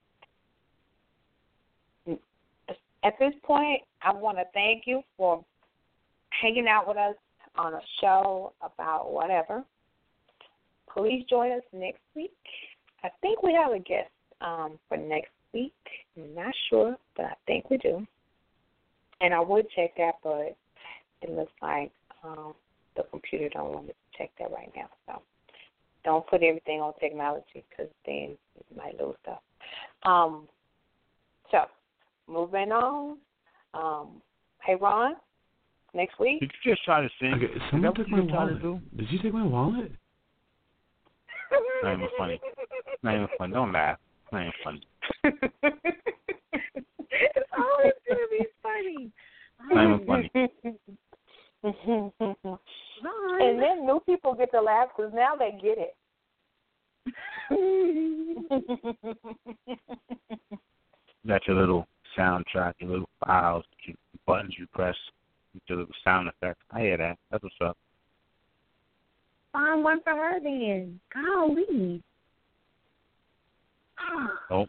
At 3.03 3.15
this 3.19 3.33
point, 3.43 3.81
I 4.03 4.13
want 4.13 4.37
to 4.39 4.45
thank 4.53 4.83
you 4.87 5.03
for 5.17 5.43
hanging 6.31 6.67
out 6.69 6.87
with 6.87 6.99
us 6.99 7.15
on 7.57 7.75
a 7.75 7.81
show 8.01 8.53
about 8.61 9.13
whatever. 9.13 9.65
Please 10.93 11.25
join 11.29 11.53
us 11.53 11.63
next 11.73 12.03
week. 12.15 12.33
I 13.03 13.09
think 13.23 13.43
we 13.43 13.55
have 13.55 13.73
a 13.73 13.79
guest 13.79 14.11
um, 14.41 14.79
for 14.89 14.97
next 14.97 15.31
week. 15.53 15.73
I'm 16.17 16.35
not 16.35 16.55
sure, 16.69 16.97
but 17.17 17.27
I 17.27 17.35
think 17.47 17.71
we 17.71 17.79
do. 17.79 18.07
And 19.21 19.35
I 19.35 19.41
would 19.41 19.67
check 19.77 19.91
that, 19.97 20.15
but 20.23 20.57
it 21.23 21.31
looks 21.31 21.53
like 21.61 21.91
um, 22.25 22.55
the 22.97 23.03
computer 23.11 23.49
don't 23.51 23.73
want 23.73 23.87
me 23.87 23.93
to 23.93 24.19
check 24.19 24.31
that 24.39 24.51
right 24.51 24.71
now. 24.75 24.89
So 25.07 25.23
don't 26.05 26.27
put 26.27 26.43
everything 26.43 26.81
on 26.81 26.93
technology 27.01 27.65
because 27.69 27.93
then 28.07 28.37
you 28.57 28.77
might 28.77 28.99
lose 29.01 29.17
stuff. 29.23 29.41
Um, 30.05 30.49
so 31.51 31.65
moving 32.27 32.73
on. 32.73 33.19
Um, 33.75 34.23
hey 34.65 34.75
Ron, 34.81 35.15
next 35.95 36.19
week. 36.19 36.41
Did 36.41 36.51
you 36.65 36.73
just 36.73 36.85
try 36.85 37.03
to 37.03 37.09
sing? 37.21 37.35
Okay, 37.35 37.45
Is 37.45 37.63
someone 37.71 37.95
took 37.95 38.09
my 38.09 38.21
you 38.21 38.29
tried 38.29 38.59
to 38.59 38.69
wallet. 38.69 38.97
Did 38.97 39.11
you 39.11 39.19
take 39.23 39.35
my 39.35 39.47
wallet? 39.47 39.93
Not 41.83 41.95
even 41.95 42.09
funny. 42.17 42.41
Not 43.03 43.15
even 43.15 43.29
funny. 43.39 43.53
Don't 43.53 43.73
laugh. 43.73 43.99
Not 44.33 44.41
even 44.43 44.53
funny. 44.65 44.81
It's 45.25 45.37
always 47.57 47.93
gonna 48.09 48.29
be 48.31 48.47
funny. 48.63 49.11
Not 49.71 49.85
even 49.85 50.07
funny. 50.07 50.31
and 53.41 53.63
then 53.63 53.87
new 53.87 54.01
people 54.07 54.35
get 54.35 54.51
to 54.53 54.61
laugh 54.61 54.89
because 54.97 55.13
now 55.15 55.35
they 55.39 55.53
get 55.61 55.79
it. 55.79 55.97
That's 61.25 61.47
your 61.47 61.57
little 61.57 61.87
soundtrack, 62.19 62.75
your 62.79 62.91
little 62.91 63.09
files, 63.25 63.65
your 63.87 63.97
buttons 64.27 64.55
you 64.59 64.67
press, 64.73 64.97
your 65.67 65.79
little 65.79 65.95
sound 66.05 66.29
effects. 66.29 66.63
I 66.71 66.81
hear 66.81 66.97
that. 66.97 67.19
That's 67.31 67.43
what's 67.43 67.57
up. 67.63 67.77
Find 69.53 69.85
one 69.85 70.01
for 70.03 70.15
her 70.15 70.41
then. 70.41 71.01
Golly. 71.13 72.03
Ah. 73.99 74.29
Oh. 74.51 74.67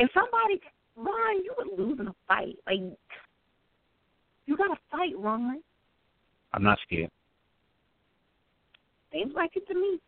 If 0.00 0.10
somebody, 0.14 0.60
Ron, 0.96 1.44
you 1.44 1.54
would 1.58 1.78
lose 1.78 2.00
in 2.00 2.08
a 2.08 2.14
fight. 2.26 2.56
Like, 2.66 2.80
you 4.46 4.56
got 4.56 4.68
to 4.68 4.76
fight, 4.90 5.16
Ron. 5.16 5.60
I'm 6.54 6.62
not 6.62 6.78
scared. 6.86 7.10
Seems 9.12 9.34
like 9.34 9.50
it 9.54 9.66
to 9.68 9.74
me. 9.74 10.00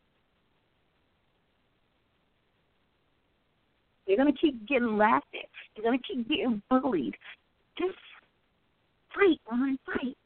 You're 4.07 4.17
gonna 4.17 4.33
keep 4.33 4.67
getting 4.69 4.99
laughed 4.99 5.27
at. 5.35 5.49
You're 5.77 5.85
gonna 5.85 6.03
keep 6.07 6.29
getting 6.29 6.61
bullied. 6.69 7.15
Just 7.79 7.97
fight, 9.15 9.41
Ron, 9.51 9.79
fight. 9.87 10.17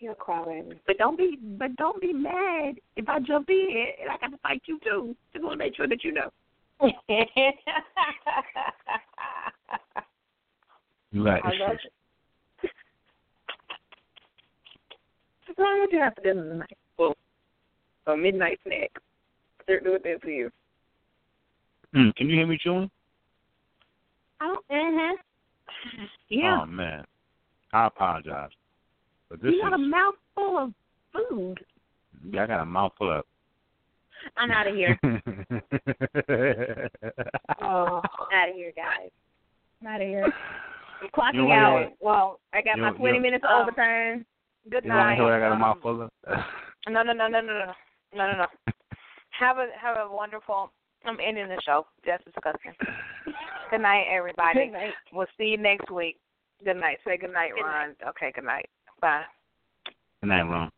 You're 0.00 0.14
crying. 0.14 0.74
But 0.86 0.98
don't 0.98 1.16
be, 1.16 1.38
but 1.40 1.76
don't 1.76 2.00
be 2.00 2.12
mad 2.12 2.74
if 2.96 3.08
I 3.08 3.20
jump 3.20 3.48
in 3.50 3.86
and 4.00 4.10
I 4.10 4.16
got 4.18 4.32
to 4.32 4.38
fight 4.38 4.60
you 4.66 4.80
too. 4.82 5.14
Just 5.32 5.44
want 5.44 5.54
to 5.60 5.64
make 5.64 5.76
sure 5.76 5.86
that 5.86 6.02
you 6.02 6.12
know. 6.12 6.30
You 11.12 11.24
got 11.24 11.44
I 11.44 11.52
love 11.58 11.76
it. 11.84 11.92
Ron, 15.58 15.80
what 15.80 15.92
you 15.92 15.98
have 16.00 16.14
for 16.14 16.22
dinner 16.22 16.42
tonight? 16.48 16.78
Well, 16.98 17.14
a 18.06 18.16
midnight 18.16 18.58
snack. 18.66 18.90
Certainly 19.66 19.92
with 19.92 20.02
that 20.04 20.22
for 20.22 20.30
you. 20.30 20.50
Mm, 21.94 22.14
can 22.16 22.28
you 22.28 22.36
hear 22.36 22.46
me, 22.46 22.58
June? 22.62 22.90
Oh, 24.40 24.56
mhm. 24.70 25.12
Yeah. 26.30 26.60
Oh 26.62 26.66
man, 26.66 27.04
I 27.72 27.86
apologize. 27.86 28.50
But 29.28 29.42
this 29.42 29.52
you 29.52 29.62
got 29.62 29.74
a 29.74 29.82
is 29.82 29.88
mouthful 29.88 30.58
of 30.58 30.72
food. 31.12 31.60
yeah, 32.30 32.44
I 32.44 32.46
got 32.46 32.60
a 32.60 32.66
mouthful 32.66 33.18
of. 33.18 33.24
I'm 34.36 34.50
out 34.50 34.66
of 34.66 34.74
here. 34.74 34.98
Oh. 37.60 38.00
out 38.32 38.48
of 38.48 38.54
here, 38.54 38.72
guys. 38.74 39.10
I'm 39.80 39.86
out 39.88 40.00
of 40.00 40.08
here. 40.08 40.24
I'm 41.02 41.08
clocking 41.10 41.34
You 41.34 41.44
wanna 41.46 41.60
out. 41.62 41.78
hear 41.80 41.90
Well, 42.00 42.40
I 42.52 42.62
got 42.62 42.76
you- 42.76 42.82
my 42.82 42.90
you- 42.90 42.96
20 42.98 43.18
minutes 43.18 43.44
um, 43.48 43.62
overtime. 43.62 44.26
Good 44.70 44.84
you 44.84 44.90
want 44.92 45.00
to 45.00 45.04
night. 45.04 45.14
hear 45.16 45.24
what 45.24 45.32
I 45.32 45.38
got 45.40 45.50
a 45.50 45.54
Um, 45.54 45.60
mouthful 45.60 46.02
of? 46.02 46.10
no, 46.88 47.02
no, 47.02 47.12
no, 47.12 47.26
no, 47.28 47.40
no, 47.40 47.40
no, 47.40 47.74
no, 48.14 48.32
no, 48.32 48.36
no. 48.38 48.46
Have 49.38 49.58
a 49.58 49.66
have 49.80 49.96
a 49.96 50.08
wonderful. 50.12 50.70
I'm 51.04 51.18
ending 51.20 51.48
the 51.48 51.60
show. 51.64 51.86
That's 52.06 52.22
disgusting. 52.24 52.72
Good 53.70 53.80
night, 53.80 54.06
everybody. 54.08 54.66
Good 54.66 54.72
night. 54.72 54.92
We'll 55.12 55.26
see 55.36 55.46
you 55.46 55.58
next 55.58 55.90
week. 55.90 56.18
Good 56.64 56.76
night. 56.76 56.98
Say 57.04 57.16
good 57.16 57.32
night, 57.32 57.50
Good 57.56 57.64
Ron. 57.64 57.96
Okay, 58.10 58.30
good 58.32 58.44
night. 58.44 58.68
Bye. 59.00 59.24
Good 60.20 60.28
night, 60.28 60.42
Ron. 60.42 60.70